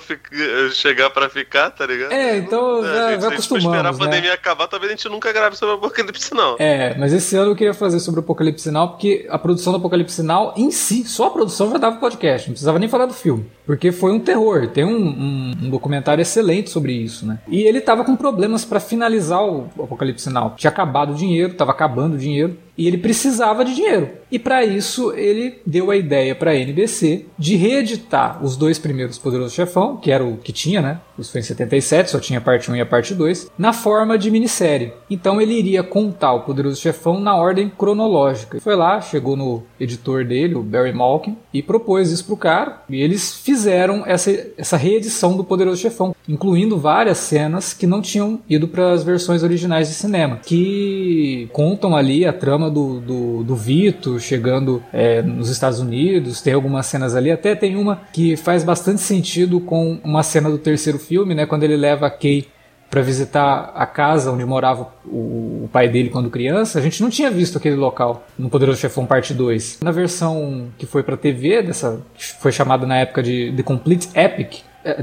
chegar 0.72 1.10
pra 1.10 1.28
ficar, 1.28 1.70
tá 1.70 1.86
ligado? 1.86 2.12
É, 2.12 2.36
então 2.36 2.82
já, 2.82 3.06
a 3.06 3.10
gente, 3.10 3.14
já 3.14 3.20
se 3.20 3.26
a 3.26 3.30
gente 3.30 3.40
esperar 3.40 3.86
a 3.86 3.88
acostumamos, 3.88 3.98
pandemia 3.98 4.30
né? 4.30 4.34
acabar, 4.34 4.66
talvez 4.68 4.92
a 4.92 4.96
gente 4.96 5.08
nunca 5.08 5.32
grave 5.32 5.56
sobre 5.56 5.74
o 5.74 5.78
Apocalipse, 5.78 6.34
não. 6.34 6.56
É, 6.58 6.96
mas 6.98 7.12
esse 7.12 7.36
ano 7.36 7.52
eu 7.52 7.56
queria 7.56 7.74
fazer 7.74 8.00
sobre 8.00 8.20
o 8.20 8.22
Apocalipse 8.22 8.70
Now, 8.70 8.88
porque 8.88 9.26
a 9.30 9.38
produção 9.38 9.72
do 9.72 9.78
Apocalipse 9.78 10.22
Now 10.22 10.52
em 10.56 10.70
si, 10.70 11.04
só 11.04 11.26
a 11.26 11.30
produção 11.30 11.70
já 11.70 11.78
dava 11.78 11.96
podcast, 11.96 12.48
não 12.48 12.52
precisava 12.52 12.78
nem 12.78 12.88
falar 12.88 13.06
do 13.06 13.14
filme. 13.14 13.50
Porque 13.64 13.92
foi 13.92 14.12
um 14.12 14.20
terror, 14.20 14.68
tem 14.68 14.84
um, 14.84 14.90
um, 14.90 15.54
um 15.62 15.70
documentário 15.70 16.20
excelente 16.20 16.68
sobre 16.68 16.92
isso, 16.92 17.24
né? 17.24 17.38
E 17.48 17.62
ele 17.62 17.80
tava 17.80 18.04
com 18.04 18.16
problemas 18.16 18.64
pra 18.64 18.80
finalizar 18.80 19.42
o 19.42 19.70
Apocalipse 19.78 20.28
Now. 20.30 20.54
Tinha 20.56 20.70
acabado 20.70 21.12
o 21.12 21.14
dinheiro, 21.14 21.54
tava 21.54 21.70
acabando 21.70 22.14
o 22.14 22.18
dinheiro, 22.18 22.58
e 22.76 22.86
ele 22.86 22.98
precisava 22.98 23.64
de 23.64 23.74
dinheiro. 23.74 24.10
E 24.30 24.38
para 24.38 24.64
isso 24.64 25.12
ele 25.12 25.60
deu 25.66 25.90
a 25.90 25.96
ideia 25.96 26.34
para 26.34 26.52
a 26.52 26.56
NBC 26.56 27.26
de 27.38 27.54
reeditar 27.54 28.42
os 28.42 28.56
dois 28.56 28.78
primeiros 28.78 29.18
Poderoso 29.18 29.54
Chefão, 29.54 29.98
que 29.98 30.10
era 30.10 30.24
o 30.24 30.38
que 30.38 30.52
tinha, 30.52 30.80
né? 30.80 31.00
Isso 31.18 31.30
foi 31.30 31.42
em 31.42 31.44
77, 31.44 32.10
só 32.10 32.18
tinha 32.18 32.38
a 32.38 32.42
parte 32.42 32.70
1 32.70 32.76
e 32.76 32.80
a 32.80 32.86
parte 32.86 33.14
2, 33.14 33.50
na 33.58 33.72
forma 33.74 34.16
de 34.16 34.30
minissérie. 34.30 34.92
Então 35.10 35.40
ele 35.40 35.52
iria 35.52 35.82
contar 35.82 36.32
o 36.32 36.40
Poderoso 36.40 36.80
Chefão 36.80 37.20
na 37.20 37.36
ordem 37.36 37.68
cronológica. 37.68 38.58
Foi 38.60 38.74
lá, 38.74 39.00
chegou 39.00 39.36
no 39.36 39.62
editor 39.78 40.24
dele, 40.24 40.54
o 40.54 40.62
Barry 40.62 40.92
Malkin, 40.92 41.36
e 41.52 41.62
propôs 41.62 42.10
isso 42.10 42.24
pro 42.24 42.36
cara. 42.36 42.82
E 42.88 43.00
eles 43.00 43.34
fizeram 43.34 44.04
essa, 44.06 44.30
essa 44.56 44.76
reedição 44.78 45.36
do 45.36 45.44
Poderoso 45.44 45.80
Chefão, 45.80 46.14
incluindo 46.26 46.78
várias 46.78 47.18
cenas 47.18 47.74
que 47.74 47.86
não 47.86 48.00
tinham 48.00 48.40
ido 48.48 48.66
para 48.66 48.92
as 48.92 49.04
versões 49.04 49.42
originais 49.42 49.88
de 49.88 49.94
cinema, 49.94 50.40
que 50.42 51.48
contam 51.52 51.94
ali 51.94 52.24
a 52.24 52.32
trama 52.32 52.61
do, 52.70 53.00
do, 53.00 53.44
do 53.44 53.56
Vito 53.56 54.18
chegando 54.18 54.82
é, 54.92 55.22
nos 55.22 55.48
Estados 55.48 55.80
Unidos. 55.80 56.40
Tem 56.40 56.52
algumas 56.52 56.86
cenas 56.86 57.14
ali, 57.14 57.30
até 57.30 57.54
tem 57.54 57.76
uma 57.76 58.02
que 58.12 58.36
faz 58.36 58.64
bastante 58.64 59.00
sentido 59.00 59.60
com 59.60 59.98
uma 60.04 60.22
cena 60.22 60.50
do 60.50 60.58
terceiro 60.58 60.98
filme, 60.98 61.34
né, 61.34 61.46
quando 61.46 61.62
ele 61.64 61.76
leva 61.76 62.06
a 62.06 62.10
Kay 62.10 62.46
para 62.92 63.00
visitar 63.00 63.72
a 63.74 63.86
casa 63.86 64.30
onde 64.30 64.44
morava 64.44 64.92
o, 65.06 65.66
pai 65.72 65.88
dele 65.88 66.10
quando 66.10 66.28
criança, 66.28 66.78
a 66.78 66.82
gente 66.82 67.02
não 67.02 67.08
tinha 67.08 67.30
visto 67.30 67.56
aquele 67.56 67.74
local 67.74 68.26
no 68.38 68.50
Poderoso 68.50 68.78
Chefão 68.78 69.06
Parte 69.06 69.32
2. 69.32 69.78
Na 69.82 69.90
versão 69.90 70.68
que 70.76 70.84
foi 70.84 71.02
para 71.02 71.16
TV, 71.16 71.62
dessa, 71.62 72.02
que 72.14 72.22
foi 72.22 72.52
chamada 72.52 72.86
na 72.86 72.98
época 72.98 73.22
de 73.22 73.50
The 73.56 73.62
Complete 73.62 74.10
Epic, 74.14 74.60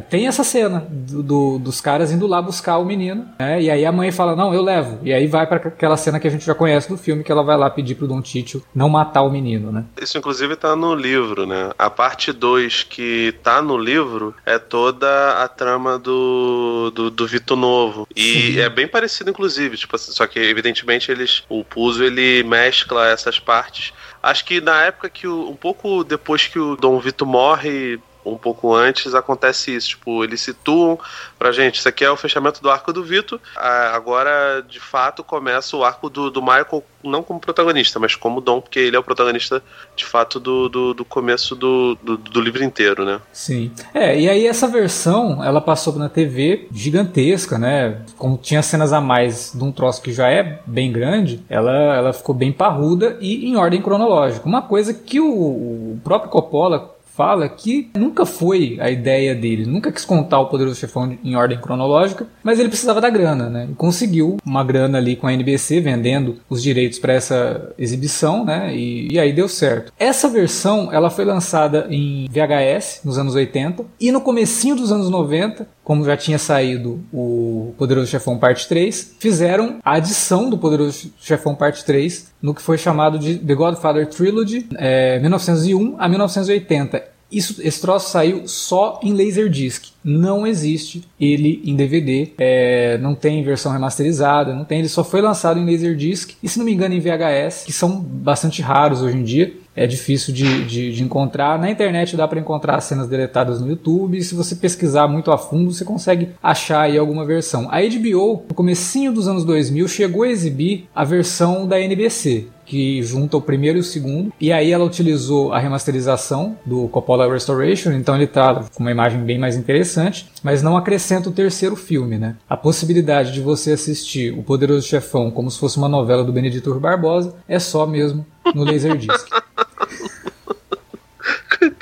tem 0.10 0.28
essa 0.28 0.44
cena 0.44 0.86
do, 0.90 1.24
do, 1.24 1.60
dos 1.60 1.82
caras 1.82 2.12
indo 2.12 2.28
lá 2.28 2.42
buscar 2.42 2.78
o 2.78 2.86
menino, 2.86 3.28
né? 3.40 3.62
E 3.62 3.70
aí 3.70 3.86
a 3.86 3.92
mãe 3.92 4.12
fala, 4.12 4.36
não, 4.36 4.54
eu 4.54 4.62
levo. 4.62 5.00
E 5.04 5.14
aí 5.14 5.28
vai 5.28 5.48
para 5.48 5.58
aquela 5.58 5.98
cena 5.98 6.20
que 6.20 6.28
a 6.28 6.32
gente 6.32 6.46
já 6.46 6.56
conhece 6.56 6.90
do 6.90 6.98
filme, 6.98 7.24
que 7.24 7.32
ela 7.32 7.44
vai 7.44 7.58
lá 7.58 7.70
pedir 7.70 7.96
pro 7.96 8.08
Don 8.08 8.22
Tito 8.22 8.64
não 8.74 8.90
matar 8.90 9.22
o 9.22 9.30
menino, 9.30 9.72
né? 9.72 9.86
Isso 10.02 10.18
inclusive 10.18 10.56
tá 10.56 10.76
no 10.76 10.94
livro, 10.94 11.46
né? 11.46 11.72
A 11.78 11.90
parte 11.90 12.32
2 12.32 12.84
que 12.84 13.34
tá 13.44 13.62
no 13.62 13.78
livro 13.78 14.36
é 14.46 14.58
toda 14.58 15.44
a 15.44 15.48
trama 15.48 15.98
do, 15.98 16.92
do, 16.92 17.10
do 17.10 17.28
Vito 17.28 17.56
Novo. 17.56 18.08
E 18.16 18.54
Sim. 18.54 18.60
é 18.60 18.70
bem 18.70 18.88
parecido, 18.88 19.30
inclusive, 19.30 19.78
tipo, 19.78 19.98
só 19.98 20.28
que 20.28 20.40
evidentemente 20.40 21.12
eles. 21.12 21.44
O 21.50 21.64
Puzo 21.64 22.04
ele 22.04 22.44
mescla 22.44 23.08
essas 23.08 23.40
partes. 23.40 23.94
Acho 24.22 24.44
que 24.46 24.60
na 24.60 24.84
época 24.84 25.10
que 25.10 25.28
o, 25.28 25.50
um 25.50 25.56
pouco 25.56 26.04
depois 26.04 26.48
que 26.48 26.60
o 26.60 26.76
Dom 26.76 27.00
Vito 27.00 27.26
morre, 27.26 28.00
um 28.34 28.38
pouco 28.38 28.74
antes 28.74 29.14
acontece 29.14 29.76
isso. 29.76 29.90
Tipo, 29.90 30.24
eles 30.24 30.42
situam 30.42 30.98
pra 31.38 31.52
gente, 31.52 31.80
isso 31.80 31.88
aqui 31.88 32.04
é 32.04 32.12
o 32.12 32.18
fechamento 32.18 32.62
do 32.62 32.70
arco 32.70 32.92
do 32.92 33.04
Vito. 33.04 33.40
Agora, 33.56 34.64
de 34.68 34.80
fato, 34.80 35.24
começa 35.24 35.76
o 35.76 35.84
arco 35.84 36.10
do, 36.10 36.30
do 36.30 36.42
Michael, 36.42 36.84
não 37.04 37.24
como 37.24 37.40
protagonista, 37.40 38.00
mas 38.00 38.16
como 38.16 38.42
Dom, 38.42 38.60
porque 38.62 38.80
ele 38.80 38.96
é 38.96 39.00
o 39.00 39.04
protagonista, 39.04 39.64
de 39.96 40.06
fato, 40.06 40.40
do, 40.40 40.68
do, 40.68 40.94
do 40.94 41.06
começo 41.06 41.56
do, 41.56 41.96
do, 41.96 42.18
do, 42.18 42.42
livro 42.42 42.64
inteiro, 42.64 43.06
né? 43.06 43.22
Sim. 43.32 43.72
É, 43.94 44.20
e 44.20 44.30
aí 44.30 44.46
essa 44.46 44.68
versão, 44.68 45.44
ela 45.44 45.62
passou 45.62 45.96
na 45.96 46.10
TV 46.10 46.68
gigantesca, 46.72 47.58
né? 47.58 48.02
Como 48.18 48.38
tinha 48.38 48.62
cenas 48.62 48.92
a 48.92 49.00
mais 49.00 49.54
de 49.54 49.64
um 49.64 49.72
troço 49.72 50.02
que 50.02 50.12
já 50.12 50.30
é 50.30 50.62
bem 50.66 50.92
grande, 50.92 51.44
ela, 51.50 51.96
ela 51.96 52.14
ficou 52.14 52.36
bem 52.36 52.52
parruda 52.52 53.18
e 53.22 53.50
em 53.50 53.56
ordem 53.56 53.82
cronológica. 53.82 54.46
Uma 54.46 54.62
coisa 54.62 54.94
que 54.94 55.20
o, 55.20 55.30
o 55.30 56.02
próprio 56.04 56.30
Coppola 56.30 56.96
fala 57.20 57.50
que 57.50 57.92
nunca 57.98 58.26
foi 58.26 58.78
a 58.80 58.90
ideia 58.90 59.36
dele, 59.36 59.66
nunca 59.66 59.92
quis 59.92 60.06
contar 60.06 60.40
o 60.40 60.46
Poderoso 60.46 60.80
Chefão 60.80 61.18
em 61.22 61.36
ordem 61.36 61.60
cronológica, 61.60 62.26
mas 62.42 62.58
ele 62.58 62.70
precisava 62.70 63.02
da 63.02 63.10
grana, 63.10 63.50
né? 63.50 63.68
E 63.70 63.76
conseguiu 63.76 64.38
uma 64.46 64.64
grana 64.64 65.00
ali 65.00 65.18
com 65.18 65.28
a 65.28 65.34
NBC 65.34 65.82
vendendo 65.82 66.38
os 66.50 66.64
direitos 66.64 66.98
para 66.98 67.12
essa 67.12 67.74
exibição, 67.78 68.46
né? 68.46 68.74
E, 68.74 69.10
e, 69.12 69.20
aí 69.20 69.34
deu 69.34 69.50
certo. 69.50 69.92
Essa 70.00 70.30
versão, 70.30 70.94
ela 70.94 71.10
foi 71.10 71.26
lançada 71.26 71.88
em 71.90 72.26
VHS 72.32 73.02
nos 73.04 73.18
anos 73.18 73.36
80 73.36 73.84
e 74.00 74.14
no 74.14 74.22
comecinho 74.22 74.78
dos 74.78 74.90
anos 74.90 75.10
90, 75.10 75.68
como 75.89 76.05
já 76.05 76.15
tinha 76.15 76.38
saído 76.38 77.03
o 77.12 77.74
Poderoso 77.75 78.05
Chefão 78.05 78.38
Parte 78.38 78.67
3, 78.67 79.15
fizeram 79.17 79.79
a 79.84 79.93
adição 79.96 80.48
do 80.48 80.55
Poderoso 80.55 81.12
Chefão 81.19 81.55
Parte 81.55 81.84
3 81.84 82.31
no 82.39 82.53
que 82.53 82.62
foi 82.62 82.77
chamado 82.77 83.17
de 83.17 83.39
The 83.39 83.55
Godfather 83.55 84.05
Trilogy, 84.05 84.67
é, 84.77 85.17
1901 85.17 85.96
a 85.98 86.08
1980. 86.08 87.03
Isso, 87.31 87.60
esse 87.63 87.81
troço 87.81 88.12
saiu 88.12 88.48
só 88.48 89.00
em 89.01 89.13
Laserdisc. 89.13 89.86
Não 90.03 90.46
existe 90.46 91.03
ele 91.19 91.60
em 91.65 91.75
DVD. 91.75 92.34
É, 92.38 93.00
não 93.00 93.15
tem 93.15 93.43
versão 93.43 93.72
remasterizada, 93.72 94.53
não 94.53 94.65
tem. 94.65 94.79
Ele 94.79 94.89
só 94.89 95.03
foi 95.03 95.22
lançado 95.22 95.60
em 95.60 95.65
Laserdisc 95.65 96.36
e, 96.41 96.48
se 96.48 96.60
não 96.60 96.65
me 96.65 96.74
engano, 96.74 96.93
em 96.93 97.00
VHS, 97.00 97.63
que 97.65 97.74
são 97.74 98.00
bastante 98.00 98.62
raros 98.62 99.01
hoje 99.01 99.17
em 99.17 99.24
dia 99.24 99.53
é 99.80 99.88
difícil 99.88 100.34
de, 100.34 100.66
de, 100.66 100.92
de, 100.92 101.02
encontrar. 101.02 101.58
Na 101.58 101.72
internet 101.72 102.18
dá 102.18 102.28
para 102.28 102.38
encontrar 102.38 102.82
cenas 102.82 103.08
deletadas 103.08 103.62
no 103.62 103.70
YouTube 103.70 104.22
se 104.22 104.36
você 104.36 104.54
pesquisar 104.54 105.08
muito 105.08 105.32
a 105.32 105.38
fundo 105.38 105.72
você 105.72 105.86
consegue 105.86 106.32
achar 106.44 106.82
aí 106.82 106.98
alguma 106.98 107.26
versão. 107.26 107.70
A 107.72 107.80
HBO, 107.80 108.44
no 108.50 108.54
comecinho 108.54 109.14
dos 109.14 109.26
anos 109.26 109.46
2000, 109.46 109.88
chegou 109.88 110.24
a 110.24 110.28
exibir 110.28 110.90
a 110.94 111.06
versão 111.06 111.66
da 111.66 111.80
NBC, 111.80 112.48
que 112.66 113.02
junta 113.02 113.38
o 113.38 113.42
primeiro 113.42 113.78
e 113.78 113.82
o 113.82 113.84
segundo. 113.84 114.34
E 114.38 114.52
aí 114.52 114.70
ela 114.70 114.84
utilizou 114.84 115.54
a 115.54 115.60
remasterização 115.60 116.58
do 116.66 116.90
Coppola 116.90 117.32
Restoration, 117.32 117.94
então 117.94 118.16
ele 118.16 118.28
tá 118.28 118.66
com 118.76 118.84
uma 118.84 118.92
imagem 118.92 119.22
bem 119.22 119.40
mais 119.40 119.56
interessante, 119.56 120.30
mas 120.44 120.62
não 120.62 120.76
acrescenta 120.76 121.30
o 121.30 121.34
terceiro 121.34 121.78
filme, 121.78 122.18
né? 122.18 122.36
A 122.50 122.58
possibilidade 122.58 123.32
de 123.32 123.40
você 123.40 123.72
assistir 123.72 124.38
O 124.38 124.44
Poderoso 124.44 124.86
Chefão 124.86 125.32
como 125.32 125.50
se 125.50 125.58
fosse 125.58 125.78
uma 125.78 125.88
novela 125.88 126.24
do 126.24 126.34
Benedito 126.34 126.78
Barbosa 126.82 127.36
é 127.48 127.60
só 127.60 127.88
mesmo 127.88 128.26
no 128.54 128.66
Laserdisc. 128.66 129.26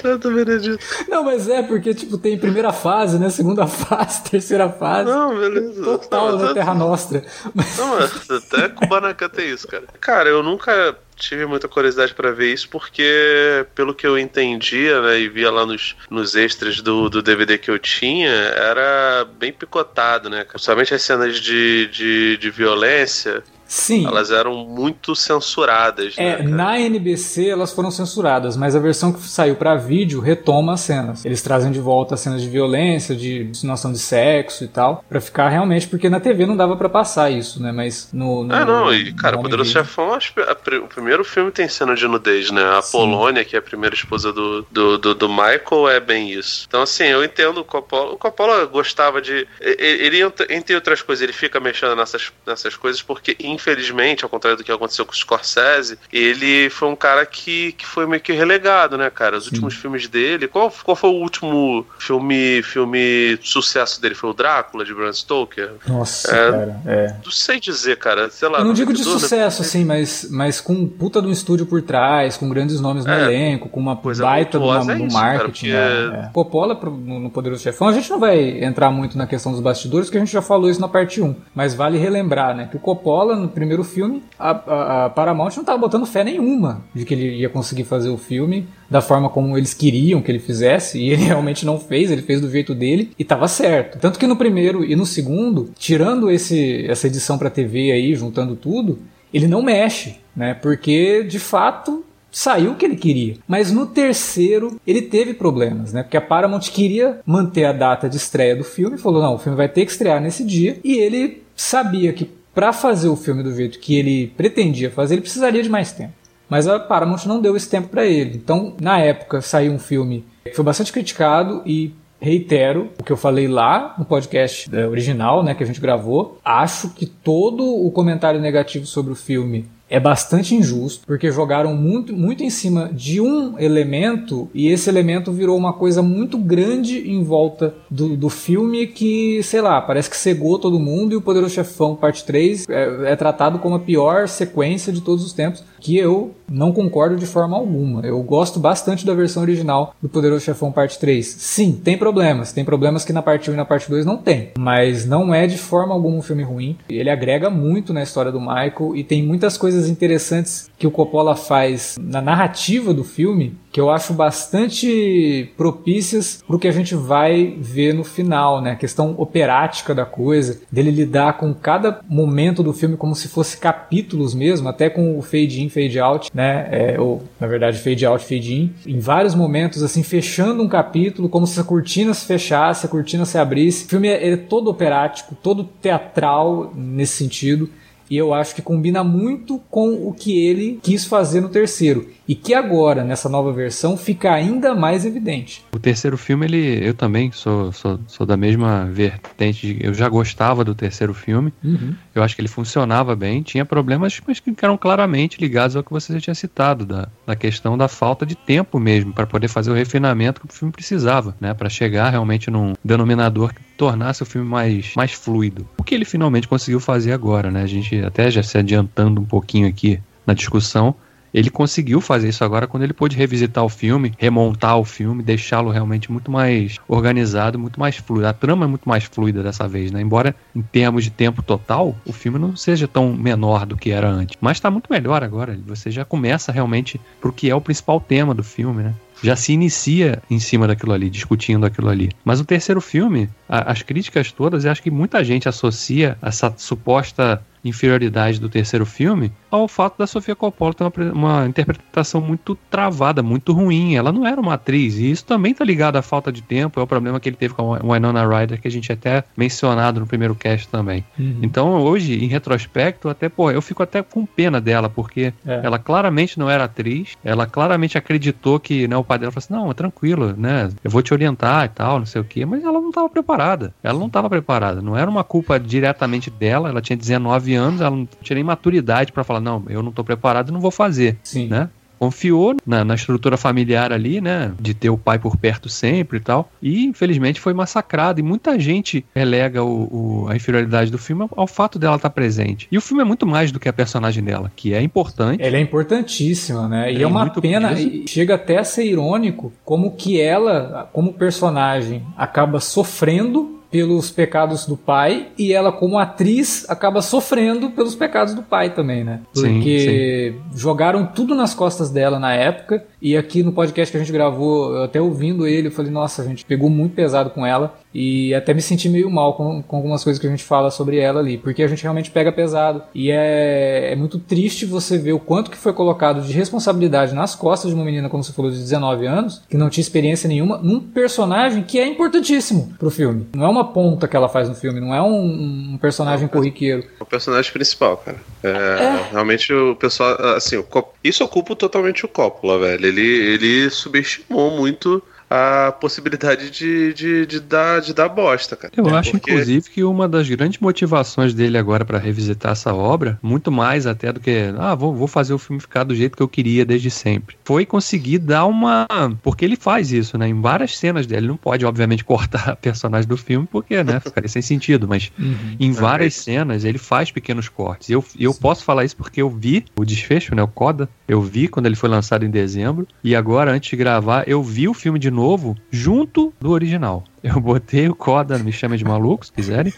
Coitado 0.01 0.29
do 0.29 0.35
Benedito. 0.35 0.83
Não, 1.07 1.23
mas 1.23 1.49
é 1.49 1.63
porque, 1.63 1.93
tipo, 1.93 2.17
tem 2.17 2.37
primeira 2.37 2.71
fase, 2.71 3.17
né? 3.17 3.29
Segunda 3.29 3.65
fase, 3.67 4.23
terceira 4.23 4.69
fase. 4.69 5.09
Não, 5.09 5.37
beleza. 5.37 5.83
Total 5.83 6.31
não, 6.31 6.39
na 6.39 6.53
Terra 6.53 6.73
Nostra. 6.73 7.23
Mas... 7.53 7.77
Não, 7.77 7.99
mas 7.99 8.29
até 8.29 8.69
Kubanacan 8.69 9.29
tem 9.29 9.49
isso, 9.49 9.67
cara. 9.67 9.85
Cara, 9.99 10.29
eu 10.29 10.43
nunca 10.43 10.95
tive 11.17 11.45
muita 11.45 11.67
curiosidade 11.67 12.13
para 12.13 12.31
ver 12.31 12.53
isso, 12.53 12.69
porque, 12.69 13.65
pelo 13.75 13.93
que 13.93 14.05
eu 14.05 14.17
entendia, 14.17 15.01
né, 15.01 15.19
e 15.19 15.27
via 15.27 15.51
lá 15.51 15.65
nos, 15.65 15.95
nos 16.09 16.35
extras 16.35 16.81
do, 16.81 17.09
do 17.09 17.21
DVD 17.21 17.57
que 17.57 17.69
eu 17.69 17.79
tinha, 17.79 18.29
era 18.29 19.25
bem 19.37 19.51
picotado, 19.51 20.29
né? 20.29 20.43
Principalmente 20.43 20.93
as 20.93 21.01
cenas 21.01 21.39
de, 21.39 21.87
de, 21.87 22.37
de 22.37 22.49
violência 22.49 23.43
Sim. 23.67 24.07
Elas 24.07 24.31
eram 24.31 24.65
muito 24.65 25.15
censuradas. 25.15 26.15
É, 26.17 26.41
né, 26.41 26.49
na 26.49 26.79
NBC 26.79 27.49
elas 27.49 27.73
foram 27.73 27.91
censuradas, 27.91 28.55
mas 28.55 28.75
a 28.75 28.79
versão 28.79 29.11
que 29.11 29.21
saiu 29.21 29.55
para 29.55 29.75
vídeo 29.75 30.21
retoma 30.21 30.73
as 30.73 30.81
cenas. 30.81 31.25
Eles 31.25 31.41
trazem 31.41 31.71
de 31.71 31.79
volta 31.79 32.15
as 32.15 32.21
cenas 32.21 32.41
de 32.41 32.49
violência, 32.49 33.15
de 33.15 33.43
insinuação 33.43 33.91
de 33.91 33.99
sexo 33.99 34.63
e 34.63 34.67
tal, 34.67 35.03
para 35.09 35.19
ficar 35.19 35.49
realmente, 35.49 35.87
porque 35.87 36.09
na 36.09 36.19
TV 36.19 36.45
não 36.45 36.55
dava 36.55 36.77
para 36.77 36.87
passar 36.87 37.29
isso, 37.29 37.61
né? 37.61 37.71
Mas 37.71 38.09
no. 38.13 38.45
no 38.45 38.55
ah, 38.55 38.65
não, 38.65 38.93
e 38.93 39.13
cara, 39.13 39.37
Poderoso 39.37 39.71
Chefão, 39.71 40.13
acho 40.13 40.33
que 40.33 40.41
o 40.75 40.87
primeiro 40.87 41.06
filme 41.23 41.51
tem 41.51 41.67
cena 41.67 41.95
de 41.95 42.07
nudez, 42.07 42.51
né? 42.51 42.63
A 42.63 42.81
Sim. 42.81 42.91
Polônia, 42.91 43.43
que 43.43 43.55
é 43.55 43.59
a 43.59 43.61
primeira 43.61 43.95
esposa 43.95 44.31
do, 44.31 44.61
do, 44.71 44.97
do, 44.97 45.15
do, 45.15 45.29
Michael, 45.29 45.89
é 45.89 45.99
bem 45.99 46.31
isso. 46.31 46.65
Então, 46.67 46.81
assim, 46.81 47.05
eu 47.05 47.23
entendo 47.23 47.59
o 47.59 47.65
Coppola. 47.65 48.13
O 48.13 48.17
Coppola 48.17 48.65
gostava 48.65 49.21
de. 49.21 49.47
Ele, 49.59 50.19
entre 50.49 50.75
outras 50.75 51.01
coisas, 51.01 51.21
ele 51.21 51.33
fica 51.33 51.59
mexendo 51.59 51.95
nessas, 51.95 52.31
nessas 52.45 52.75
coisas 52.75 53.01
porque, 53.01 53.35
infelizmente, 53.39 54.23
ao 54.23 54.29
contrário 54.29 54.57
do 54.57 54.63
que 54.63 54.71
aconteceu 54.71 55.05
com 55.05 55.11
o 55.11 55.15
Scorsese, 55.15 55.97
ele 56.11 56.69
foi 56.69 56.87
um 56.89 56.95
cara 56.95 57.25
que, 57.25 57.71
que 57.73 57.85
foi 57.85 58.05
meio 58.05 58.21
que 58.21 58.33
relegado, 58.33 58.97
né, 58.97 59.09
cara? 59.09 59.37
Os 59.37 59.45
Sim. 59.45 59.51
últimos 59.51 59.75
filmes 59.75 60.07
dele. 60.07 60.47
Qual, 60.47 60.71
qual 60.83 60.95
foi 60.95 61.09
o 61.09 61.13
último 61.13 61.85
filme, 61.99 62.61
filme 62.63 63.37
sucesso 63.41 64.01
dele? 64.01 64.15
Foi 64.15 64.29
o 64.29 64.33
Drácula, 64.33 64.85
de 64.85 64.93
Bram 64.93 65.11
Stoker? 65.11 65.71
Nossa, 65.87 66.29
é, 66.29 66.51
cara. 66.51 66.81
É. 66.85 67.15
Não 67.23 67.31
sei 67.31 67.59
dizer, 67.59 67.97
cara. 67.97 68.29
Sei 68.29 68.47
lá. 68.47 68.59
Eu 68.59 68.65
não 68.65 68.73
digo 68.73 68.93
de 68.93 69.03
sucesso, 69.03 69.61
assim, 69.61 69.85
mas, 69.85 70.27
mas 70.29 70.61
com 70.61 70.87
puta 70.97 71.21
do 71.21 71.31
estúdio 71.31 71.65
por 71.65 71.81
trás, 71.81 72.37
com 72.37 72.49
grandes 72.49 72.79
nomes 72.79 73.05
no 73.05 73.11
é. 73.11 73.23
elenco, 73.23 73.69
com 73.69 73.79
uma 73.79 73.95
baita 73.95 74.59
no, 74.59 74.65
no 74.65 74.91
é 74.91 75.11
marketing. 75.11 75.71
Cara, 75.71 76.09
porque... 76.09 76.25
é. 76.27 76.29
Coppola, 76.33 76.79
no, 76.83 77.19
no 77.19 77.29
Poderoso 77.29 77.61
Chefão, 77.61 77.87
a 77.87 77.93
gente 77.93 78.09
não 78.09 78.19
vai 78.19 78.63
entrar 78.63 78.91
muito 78.91 79.17
na 79.17 79.27
questão 79.27 79.51
dos 79.51 79.61
bastidores, 79.61 80.09
que 80.09 80.17
a 80.17 80.19
gente 80.19 80.31
já 80.31 80.41
falou 80.41 80.69
isso 80.69 80.81
na 80.81 80.87
parte 80.87 81.21
1. 81.21 81.35
Mas 81.53 81.73
vale 81.73 81.97
relembrar, 81.97 82.55
né? 82.55 82.67
Que 82.69 82.77
o 82.77 82.79
Coppola, 82.79 83.35
no 83.35 83.47
primeiro 83.47 83.83
filme, 83.83 84.23
a, 84.39 84.51
a, 84.51 85.05
a 85.05 85.09
Paramount 85.09 85.51
não 85.55 85.61
estava 85.61 85.77
botando 85.77 86.05
fé 86.05 86.23
nenhuma 86.23 86.81
de 86.93 87.05
que 87.05 87.13
ele 87.13 87.37
ia 87.37 87.49
conseguir 87.49 87.83
fazer 87.83 88.09
o 88.09 88.17
filme 88.17 88.67
da 88.89 89.01
forma 89.01 89.29
como 89.29 89.57
eles 89.57 89.73
queriam 89.73 90.21
que 90.21 90.31
ele 90.31 90.39
fizesse, 90.39 90.99
e 90.99 91.09
ele 91.09 91.23
realmente 91.25 91.65
não 91.65 91.79
fez, 91.79 92.09
ele 92.09 92.21
fez 92.21 92.41
do 92.41 92.49
jeito 92.49 92.73
dele 92.73 93.11
e 93.17 93.23
estava 93.23 93.47
certo. 93.47 93.99
Tanto 93.99 94.17
que 94.17 94.27
no 94.27 94.35
primeiro 94.35 94.83
e 94.83 94.95
no 94.95 95.05
segundo, 95.05 95.71
tirando 95.77 96.31
esse, 96.31 96.85
essa 96.87 97.07
edição 97.07 97.37
para 97.37 97.49
TV 97.49 97.91
aí, 97.91 98.15
juntando 98.15 98.55
tudo, 98.55 98.99
ele 99.33 99.47
não 99.47 99.61
mexe, 99.61 100.15
né? 100.37 100.53
Porque 100.53 101.23
de 101.23 101.39
fato 101.39 102.05
saiu 102.31 102.73
o 102.73 102.75
que 102.75 102.85
ele 102.85 102.95
queria. 102.95 103.37
Mas 103.47 103.71
no 103.71 103.87
terceiro 103.87 104.79
ele 104.85 105.01
teve 105.01 105.33
problemas, 105.33 105.91
né? 105.91 106.03
Porque 106.03 106.15
a 106.15 106.21
Paramount 106.21 106.61
queria 106.71 107.19
manter 107.25 107.65
a 107.65 107.73
data 107.73 108.07
de 108.07 108.17
estreia 108.17 108.55
do 108.55 108.63
filme, 108.63 108.97
falou 108.97 109.21
não, 109.21 109.33
o 109.33 109.39
filme 109.39 109.57
vai 109.57 109.67
ter 109.67 109.83
que 109.83 109.91
estrear 109.91 110.21
nesse 110.21 110.45
dia, 110.45 110.79
e 110.83 110.97
ele 110.97 111.43
sabia 111.55 112.13
que 112.13 112.29
para 112.53 112.71
fazer 112.71 113.09
o 113.09 113.15
filme 113.15 113.41
do 113.41 113.55
jeito 113.55 113.79
que 113.79 113.97
ele 113.97 114.27
pretendia 114.37 114.91
fazer, 114.91 115.15
ele 115.15 115.21
precisaria 115.21 115.63
de 115.63 115.69
mais 115.69 115.91
tempo. 115.91 116.13
Mas 116.49 116.67
a 116.67 116.79
Paramount 116.79 117.25
não 117.25 117.41
deu 117.41 117.57
esse 117.57 117.69
tempo 117.69 117.89
para 117.89 118.05
ele. 118.05 118.37
Então, 118.37 118.73
na 118.79 118.99
época, 118.99 119.41
saiu 119.41 119.73
um 119.73 119.79
filme 119.79 120.25
que 120.45 120.55
foi 120.55 120.63
bastante 120.63 120.93
criticado 120.93 121.61
e 121.65 121.93
reitero 122.19 122.89
o 122.99 123.03
que 123.03 123.11
eu 123.11 123.17
falei 123.17 123.47
lá 123.47 123.93
no 123.97 124.05
podcast 124.05 124.73
é, 124.73 124.87
original, 124.87 125.43
né, 125.43 125.53
que 125.53 125.63
a 125.63 125.67
gente 125.67 125.81
gravou. 125.81 126.39
Acho 126.43 126.89
que 126.89 127.05
todo 127.05 127.63
o 127.63 127.91
comentário 127.91 128.39
negativo 128.39 128.85
sobre 128.85 129.11
o 129.11 129.15
filme 129.15 129.65
é 129.89 129.99
bastante 129.99 130.53
injusto, 130.55 131.05
porque 131.05 131.31
jogaram 131.31 131.75
muito, 131.75 132.13
muito 132.13 132.43
em 132.43 132.49
cima 132.49 132.89
de 132.93 133.21
um 133.21 133.57
elemento 133.57 134.49
e 134.53 134.67
esse 134.67 134.89
elemento 134.89 135.31
virou 135.31 135.57
uma 135.57 135.73
coisa 135.73 136.01
muito 136.01 136.37
grande 136.37 137.09
em 137.09 137.23
volta 137.23 137.75
do, 137.89 138.17
do 138.17 138.29
filme 138.29 138.87
que, 138.87 139.41
sei 139.43 139.61
lá, 139.61 139.81
parece 139.81 140.09
que 140.09 140.17
cegou 140.17 140.59
todo 140.59 140.79
mundo 140.79 141.13
e 141.13 141.15
o 141.15 141.21
Poderoso 141.21 141.53
Chefão 141.53 141.95
Parte 141.95 142.25
3 142.25 142.67
é, 142.69 143.11
é 143.11 143.15
tratado 143.15 143.59
como 143.59 143.75
a 143.75 143.79
pior 143.79 144.27
sequência 144.27 144.91
de 144.91 145.01
todos 145.01 145.23
os 145.25 145.33
tempos, 145.33 145.63
que 145.79 145.97
eu 145.97 146.31
não 146.49 146.71
concordo 146.71 147.15
de 147.15 147.25
forma 147.25 147.57
alguma. 147.57 148.01
Eu 148.01 148.21
gosto 148.23 148.59
bastante 148.59 149.05
da 149.05 149.13
versão 149.13 149.43
original 149.43 149.93
do 150.01 150.09
Poderoso 150.09 150.45
Chefão 150.45 150.71
Parte 150.71 150.99
3. 150.99 151.25
Sim, 151.25 151.79
tem 151.83 151.97
problemas, 151.97 152.51
tem 152.51 152.63
problemas 152.63 153.03
que 153.03 153.13
na 153.13 153.21
parte 153.21 153.49
1 153.49 153.53
e 153.53 153.57
na 153.57 153.65
parte 153.65 153.89
2 153.89 154.05
não 154.05 154.17
tem, 154.17 154.51
mas 154.57 155.05
não 155.05 155.33
é 155.33 155.47
de 155.47 155.57
forma 155.57 155.93
alguma 155.93 156.17
um 156.17 156.21
filme 156.21 156.43
ruim. 156.43 156.77
Ele 156.89 157.09
agrega 157.09 157.49
muito 157.49 157.93
na 157.93 158.03
história 158.03 158.31
do 158.31 158.39
Michael 158.39 158.95
e 158.95 159.03
tem 159.03 159.23
muitas 159.23 159.57
coisas 159.57 159.89
interessantes 159.89 160.69
que 160.77 160.87
o 160.87 160.91
Coppola 160.91 161.35
faz 161.35 161.97
na 161.99 162.21
narrativa 162.21 162.93
do 162.93 163.03
filme 163.03 163.57
que 163.77 163.81
eu 163.81 163.91
acho 163.91 164.11
bastante 164.11 165.51
propícias 165.55 166.43
pro 166.47 166.57
que 166.57 166.67
a 166.67 166.71
gente 166.71 166.95
vai 166.95 167.55
ver 167.59 167.93
no 167.93 168.03
final, 168.03 168.59
né? 168.59 168.71
A 168.71 168.75
questão 168.75 169.13
operática 169.19 169.93
da 169.93 170.03
coisa, 170.03 170.59
dele 170.71 170.89
lidar 170.89 171.37
com 171.37 171.53
cada 171.53 172.01
momento 172.09 172.63
do 172.63 172.73
filme 172.73 172.97
como 172.97 173.13
se 173.13 173.27
fosse 173.27 173.55
capítulos 173.55 174.33
mesmo, 174.33 174.67
até 174.67 174.89
com 174.89 175.15
o 175.15 175.21
fade 175.21 175.61
in, 175.61 175.69
fade 175.69 175.99
out, 175.99 176.31
né? 176.33 176.67
É, 176.71 176.99
ou, 176.99 177.21
na 177.39 177.45
verdade, 177.45 177.77
fade 177.77 178.03
out, 178.03 178.25
fade 178.25 178.55
in. 178.55 178.73
Em 178.83 178.97
vários 178.97 179.35
momentos, 179.35 179.83
assim, 179.83 180.01
fechando 180.01 180.63
um 180.63 180.67
capítulo, 180.67 181.29
como 181.29 181.45
se 181.45 181.59
a 181.59 181.63
cortina 181.63 182.15
se 182.15 182.25
fechasse, 182.25 182.87
a 182.87 182.89
cortina 182.89 183.25
se 183.25 183.37
abrisse. 183.37 183.85
O 183.85 183.89
filme 183.89 184.07
é, 184.07 184.31
é 184.31 184.37
todo 184.37 184.71
operático, 184.71 185.35
todo 185.35 185.63
teatral 185.63 186.73
nesse 186.75 187.13
sentido. 187.17 187.69
E 188.09 188.17
eu 188.17 188.33
acho 188.33 188.55
que 188.55 188.61
combina 188.61 189.03
muito 189.03 189.59
com 189.69 190.07
o 190.07 190.13
que 190.13 190.47
ele 190.47 190.79
quis 190.81 191.05
fazer 191.05 191.41
no 191.41 191.49
terceiro. 191.49 192.07
E 192.27 192.35
que 192.35 192.53
agora, 192.53 193.03
nessa 193.03 193.29
nova 193.29 193.53
versão, 193.53 193.95
fica 193.95 194.33
ainda 194.33 194.75
mais 194.75 195.05
evidente. 195.05 195.63
O 195.73 195.79
terceiro 195.79 196.17
filme, 196.17 196.45
ele, 196.45 196.85
eu 196.85 196.93
também 196.93 197.31
sou, 197.31 197.71
sou, 197.71 197.99
sou 198.05 198.25
da 198.25 198.35
mesma 198.35 198.85
vertente. 198.85 199.77
Eu 199.79 199.93
já 199.93 200.09
gostava 200.09 200.63
do 200.63 200.75
terceiro 200.75 201.13
filme. 201.13 201.53
Uhum. 201.63 201.95
Eu 202.13 202.21
acho 202.21 202.35
que 202.35 202.41
ele 202.41 202.49
funcionava 202.49 203.15
bem. 203.15 203.41
Tinha 203.41 203.63
problemas, 203.63 204.19
mas 204.27 204.39
que 204.41 204.53
eram 204.61 204.77
claramente 204.77 205.39
ligados 205.39 205.75
ao 205.75 205.83
que 205.83 205.91
você 205.91 206.13
já 206.13 206.19
tinha 206.19 206.35
citado, 206.35 206.85
da, 206.85 207.07
da 207.25 207.35
questão 207.35 207.77
da 207.77 207.87
falta 207.87 208.25
de 208.25 208.35
tempo 208.35 208.77
mesmo, 208.77 209.13
para 209.13 209.25
poder 209.25 209.47
fazer 209.47 209.71
o 209.71 209.73
refinamento 209.73 210.41
que 210.41 210.47
o 210.47 210.53
filme 210.53 210.71
precisava, 210.71 211.35
né? 211.39 211.53
Para 211.53 211.69
chegar 211.69 212.09
realmente 212.09 212.51
num 212.51 212.73
denominador 212.83 213.53
que 213.53 213.61
tornasse 213.77 214.21
o 214.21 214.25
filme 214.25 214.47
mais, 214.47 214.93
mais 214.97 215.13
fluido. 215.13 215.67
O 215.77 215.83
que 215.83 215.95
ele 215.95 216.05
finalmente 216.05 216.47
conseguiu 216.47 216.79
fazer 216.81 217.13
agora, 217.13 217.49
né? 217.49 217.61
A 217.63 217.67
gente 217.67 218.01
até 218.01 218.29
já 218.29 218.43
se 218.43 218.57
adiantando 218.57 219.21
um 219.21 219.25
pouquinho 219.25 219.67
aqui 219.67 219.99
na 220.25 220.33
discussão, 220.33 220.93
ele 221.37 221.51
conseguiu 221.51 222.01
fazer 222.01 222.29
isso 222.29 222.43
agora 222.43 222.65
quando 222.65 222.81
ele 222.81 222.93
pôde 222.93 223.15
revisitar 223.15 223.63
o 223.63 223.69
filme, 223.69 224.11
remontar 224.17 224.79
o 224.79 224.83
filme, 224.83 225.21
deixá-lo 225.21 225.69
realmente 225.69 226.11
muito 226.11 226.31
mais 226.31 226.77
organizado, 226.87 227.59
muito 227.59 227.79
mais 227.79 227.95
fluido. 227.97 228.25
A 228.25 228.33
trama 228.33 228.65
é 228.65 228.67
muito 228.67 228.89
mais 228.89 229.03
fluida 229.03 229.43
dessa 229.43 229.67
vez, 229.67 229.91
né? 229.91 230.01
Embora 230.01 230.35
em 230.55 230.63
termos 230.63 231.03
de 231.03 231.11
tempo 231.11 231.43
total, 231.43 231.95
o 232.03 232.11
filme 232.11 232.39
não 232.39 232.55
seja 232.55 232.87
tão 232.87 233.13
menor 233.13 233.67
do 233.67 233.77
que 233.77 233.91
era 233.91 234.09
antes. 234.09 234.35
Mas 234.41 234.57
está 234.57 234.71
muito 234.71 234.91
melhor 234.91 235.23
agora. 235.23 235.55
Você 235.67 235.91
já 235.91 236.03
começa 236.03 236.51
realmente 236.51 236.99
pro 237.21 237.31
que 237.31 237.51
é 237.51 237.53
o 237.55 237.61
principal 237.61 238.01
tema 238.01 238.33
do 238.33 238.43
filme, 238.43 238.81
né? 238.81 238.95
já 239.21 239.35
se 239.35 239.51
inicia 239.53 240.21
em 240.29 240.39
cima 240.39 240.67
daquilo 240.67 240.93
ali, 240.93 241.09
discutindo 241.09 241.65
aquilo 241.65 241.89
ali. 241.89 242.11
Mas 242.23 242.39
o 242.39 242.45
terceiro 242.45 242.79
filme, 242.81 243.29
a, 243.47 243.71
as 243.71 243.81
críticas 243.81 244.31
todas, 244.31 244.65
eu 244.65 244.71
acho 244.71 244.81
que 244.83 244.91
muita 244.91 245.23
gente 245.23 245.49
associa 245.49 246.17
essa 246.21 246.53
suposta 246.57 247.41
inferioridade 247.67 248.39
do 248.39 248.49
terceiro 248.49 248.85
filme 248.85 249.31
ao 249.49 249.67
fato 249.67 249.97
da 249.97 250.07
Sofia 250.07 250.35
Coppola 250.35 250.73
ter 250.73 250.83
uma, 250.83 251.13
uma, 251.13 251.47
interpretação 251.47 252.21
muito 252.21 252.57
travada, 252.69 253.23
muito 253.23 253.53
ruim. 253.53 253.95
Ela 253.95 254.11
não 254.11 254.25
era 254.25 254.39
uma 254.39 254.55
atriz, 254.55 254.97
e 254.97 255.09
isso 255.09 255.25
também 255.25 255.53
tá 255.53 255.63
ligado 255.63 255.95
à 255.95 256.01
falta 256.01 256.31
de 256.31 256.41
tempo, 256.41 256.79
é 256.79 256.83
o 256.83 256.87
problema 256.87 257.19
que 257.19 257.29
ele 257.29 257.35
teve 257.35 257.53
com 257.53 257.73
a 257.73 257.79
Winona 257.79 258.27
Ryder, 258.27 258.61
que 258.61 258.67
a 258.67 258.71
gente 258.71 258.91
até 258.91 259.23
mencionado 259.35 259.99
no 259.99 260.07
primeiro 260.07 260.35
cast 260.35 260.67
também. 260.67 261.03
Uhum. 261.17 261.39
Então, 261.41 261.81
hoje, 261.81 262.23
em 262.23 262.27
retrospecto, 262.27 263.09
até, 263.09 263.29
pô, 263.29 263.51
eu 263.51 263.61
fico 263.61 263.81
até 263.83 264.01
com 264.01 264.25
pena 264.25 264.59
dela, 264.59 264.89
porque 264.89 265.33
É. 265.45 265.61
ela 265.63 265.79
claramente 265.79 266.37
não 266.37 266.49
era 266.49 266.65
atriz, 266.65 267.15
ela 267.23 267.45
claramente 267.45 267.97
acreditou 267.97 268.59
que, 268.59 268.87
né, 268.87 268.97
o 268.97 269.03
pai 269.03 269.17
dela 269.19 269.31
falou 269.31 269.43
assim, 269.43 269.53
não, 269.53 269.71
é 269.71 269.73
tranquilo, 269.73 270.33
né, 270.37 270.69
eu 270.83 270.91
vou 270.91 271.01
te 271.01 271.13
orientar 271.13 271.65
e 271.65 271.69
tal, 271.69 271.99
não 271.99 272.05
sei 272.05 272.21
o 272.21 272.25
quê, 272.25 272.45
mas 272.45 272.63
ela 272.63 272.79
não 272.79 272.89
estava 272.89 273.09
preparada, 273.09 273.73
ela 273.81 273.97
não 273.97 274.07
estava 274.07 274.29
preparada, 274.29 274.81
não 274.81 274.97
era 274.97 275.09
uma 275.09 275.23
culpa 275.23 275.59
diretamente 275.59 276.29
dela, 276.29 276.69
ela 276.69 276.81
tinha 276.81 276.97
19 276.97 277.53
anos, 277.53 277.56
ela 277.65 277.89
não 277.91 278.07
tinha 278.21 278.35
nem 278.35 278.43
maturidade 278.43 279.11
para 279.11 279.23
falar, 279.23 279.39
não, 279.39 279.63
eu 279.69 279.81
não 279.83 279.91
tô 279.91 280.03
preparado, 280.03 280.51
não 280.51 280.59
vou 280.59 280.71
fazer, 280.71 281.17
Sim. 281.23 281.47
né? 281.47 281.69
Confiou 281.99 282.55
na, 282.63 282.85
na 282.85 282.93
estrutura 282.93 283.37
familiar 283.37 283.91
ali, 283.91 284.21
né? 284.21 284.51
De 284.59 284.75
ter 284.75 284.87
o 284.91 284.99
pai 284.99 285.17
por 285.17 285.35
perto 285.35 285.67
sempre 285.67 286.17
e 286.19 286.21
tal. 286.21 286.51
E, 286.61 286.85
infelizmente, 286.85 287.41
foi 287.41 287.55
massacrado. 287.55 288.19
E 288.19 288.23
muita 288.23 288.59
gente 288.59 289.03
relega 289.15 289.63
o, 289.63 290.25
o- 290.25 290.27
a 290.29 290.35
inferioridade 290.35 290.91
do 290.91 290.99
filme 290.99 291.27
ao, 291.35 291.47
fato 291.47 291.79
dela 291.79 291.95
estar 291.95 292.11
presente. 292.11 292.67
E 292.71 292.77
o 292.77 292.81
filme 292.81 293.01
é 293.01 293.03
muito 293.03 293.25
mais 293.25 293.51
do 293.51 293.59
que 293.59 293.67
a 293.67 293.73
personagem 293.73 294.23
dela, 294.23 294.51
que 294.55 294.75
é 294.75 294.81
importante. 294.83 295.41
Ela 295.41 295.57
é 295.57 295.59
importantíssima, 295.59 296.67
né? 296.69 296.91
E 296.91 296.95
Tem 296.97 297.03
é 297.03 297.07
uma 297.07 297.27
pena, 297.31 297.73
e 297.73 298.07
chega 298.07 298.35
até 298.35 298.59
a 298.59 298.63
ser 298.63 298.85
irônico, 298.85 299.51
como 299.65 299.95
que 299.95 300.21
ela, 300.21 300.87
como 300.93 301.13
personagem, 301.13 302.03
acaba 302.15 302.59
sofrendo 302.59 303.56
pelos 303.69 304.09
pecados 304.09 304.65
do 304.65 304.77
pai 304.77 305.27
e 305.37 305.53
ela 305.53 305.71
como 305.71 305.99
atriz 305.99 306.65
acaba 306.69 307.01
sofrendo 307.01 307.69
pelos 307.71 307.95
pecados 307.95 308.33
do 308.33 308.41
pai 308.41 308.73
também, 308.73 309.03
né? 309.03 309.21
Sim, 309.33 309.53
Porque 309.53 310.35
jogaram 310.55 311.05
tudo 311.05 311.35
nas 311.35 311.53
costas 311.53 311.89
dela 311.89 312.19
na 312.19 312.33
época 312.33 312.85
e 313.01 313.15
aqui 313.15 313.43
no 313.43 313.51
podcast 313.51 313.91
que 313.91 313.97
a 313.97 313.99
gente 313.99 314.11
gravou, 314.11 314.75
eu 314.75 314.83
até 314.83 314.99
ouvindo 314.99 315.47
ele, 315.47 315.67
eu 315.67 315.71
falei, 315.71 315.91
nossa, 315.91 316.21
a 316.21 316.25
gente 316.25 316.43
pegou 316.45 316.69
muito 316.69 316.95
pesado 316.95 317.29
com 317.29 317.45
ela 317.45 317.77
e 317.93 318.33
até 318.33 318.53
me 318.53 318.61
senti 318.61 318.89
meio 318.89 319.09
mal 319.09 319.35
com, 319.35 319.61
com 319.61 319.75
algumas 319.75 320.03
coisas 320.03 320.19
que 320.19 320.27
a 320.27 320.29
gente 320.29 320.43
fala 320.43 320.69
sobre 320.71 320.97
ela 320.97 321.19
ali, 321.19 321.37
porque 321.37 321.63
a 321.63 321.67
gente 321.67 321.83
realmente 321.83 322.11
pega 322.11 322.31
pesado 322.31 322.83
e 322.93 323.11
é, 323.11 323.91
é 323.91 323.95
muito 323.95 324.19
triste 324.19 324.65
você 324.65 324.97
ver 324.97 325.13
o 325.13 325.19
quanto 325.19 325.51
que 325.51 325.57
foi 325.57 325.73
colocado 325.73 326.21
de 326.21 326.33
responsabilidade 326.33 327.13
nas 327.13 327.35
costas 327.35 327.69
de 327.69 327.75
uma 327.75 327.85
menina, 327.85 328.09
como 328.09 328.23
você 328.23 328.33
falou, 328.33 328.51
de 328.51 328.57
19 328.57 329.05
anos, 329.05 329.41
que 329.49 329.57
não 329.57 329.69
tinha 329.69 329.81
experiência 329.81 330.27
nenhuma, 330.27 330.57
num 330.57 330.79
personagem 330.79 331.63
que 331.63 331.79
é 331.79 331.87
importantíssimo 331.87 332.73
pro 332.79 332.89
filme. 332.89 333.27
Não 333.35 333.45
é 333.45 333.49
uma 333.49 333.71
ponta 333.71 334.07
que 334.07 334.15
ela 334.15 334.29
faz 334.29 334.49
no 334.49 334.55
filme, 334.55 334.79
não 334.79 334.93
é 334.93 335.01
um, 335.01 335.73
um 335.73 335.77
personagem 335.79 336.27
corriqueiro. 336.27 336.83
O 336.99 337.05
personagem 337.05 337.51
principal, 337.51 337.97
cara. 337.97 338.17
É, 338.55 339.07
Realmente 339.11 339.53
o 339.53 339.75
pessoal, 339.75 340.15
assim, 340.35 340.57
o 340.57 340.63
Cop- 340.63 340.93
isso 341.03 341.27
culpo 341.27 341.55
totalmente 341.55 342.05
o 342.05 342.07
Coppola, 342.09 342.59
velho. 342.59 342.85
Ele, 342.85 343.01
ele 343.01 343.69
subestimou 343.69 344.51
muito 344.51 345.01
a 345.29 345.71
possibilidade 345.71 346.49
de, 346.49 346.93
de, 346.93 347.25
de, 347.25 347.39
dar, 347.39 347.81
de 347.81 347.93
dar 347.93 348.07
bosta, 348.09 348.55
cara. 348.55 348.73
Eu 348.75 348.87
É, 348.87 348.93
acho, 348.93 349.11
porque- 349.11 349.31
inclusive, 349.31 349.69
que 349.69 349.83
uma 349.83 350.07
das 350.07 350.29
grandes 350.29 350.59
motivações 350.59 351.33
dele 351.33 351.57
agora 351.57 351.83
para 351.83 351.97
revisitar 351.97 352.53
essa 352.53 352.73
obra, 352.73 353.19
muito 353.21 353.51
mais 353.51 353.85
até 353.85 354.11
do 354.13 354.19
que, 354.19 354.53
ah, 354.57 354.73
vou, 354.75 354.95
vou 354.95 355.07
fazer 355.07 355.33
o 355.33 355.37
filme 355.37 355.59
ficar 355.61 355.83
do 355.83 355.93
jeito 355.95 356.15
que 356.15 356.23
eu 356.23 356.27
queria 356.27 356.65
desde 356.65 356.89
sempre, 356.89 357.35
foi 357.43 357.65
conseguir 357.65 358.19
dar 358.19 358.45
uma. 358.45 358.87
Porque 359.21 359.43
ele 359.43 359.55
faz 359.55 359.91
isso, 359.91 360.17
né? 360.17 360.27
Em 360.27 360.39
várias 360.41 360.77
cenas 360.77 361.05
dele. 361.05 361.17
Ele 361.21 361.27
não 361.27 361.37
pode, 361.37 361.65
obviamente, 361.65 362.03
cortar 362.05 362.49
a 362.49 362.55
personagem 362.55 363.07
do 363.07 363.17
filme, 363.17 363.47
porque, 363.51 363.83
né, 363.83 363.99
ficaria 363.99 364.29
sem 364.29 364.41
sentido, 364.41 364.87
mas 364.87 365.11
em 365.59 365.71
várias 365.71 366.13
cenas 366.15 366.63
ele 366.63 366.77
faz 366.77 367.11
pequenos 367.11 367.49
cortes. 367.49 367.89
Eu, 367.89 368.03
eu 368.19 368.33
posso 368.33 368.63
falar 368.63 368.85
isso 368.85 368.95
porque 368.95 369.21
eu 369.21 369.29
vi 369.29 369.65
o 369.75 369.83
desfecho, 369.83 370.33
né? 370.35 370.43
O 370.43 370.47
Coda. 370.47 370.87
Eu 371.07 371.21
vi 371.21 371.47
quando 371.47 371.65
ele 371.65 371.75
foi 371.75 371.89
lançado 371.89 372.25
em 372.25 372.29
dezembro. 372.29 372.87
E 373.03 373.15
agora, 373.15 373.51
antes 373.51 373.69
de 373.69 373.75
gravar, 373.75 374.23
eu 374.27 374.43
vi 374.43 374.67
o 374.67 374.73
filme 374.73 374.99
de 374.99 375.09
novo 375.17 375.55
junto 375.71 376.31
do 376.39 376.51
original. 376.51 377.03
Eu 377.23 377.41
botei 377.41 377.89
o 377.89 377.95
Coda, 377.95 378.37
me 378.37 378.51
chama 378.51 378.77
de 378.77 378.85
maluco, 378.85 379.25
se 379.25 379.31
quiserem. 379.31 379.73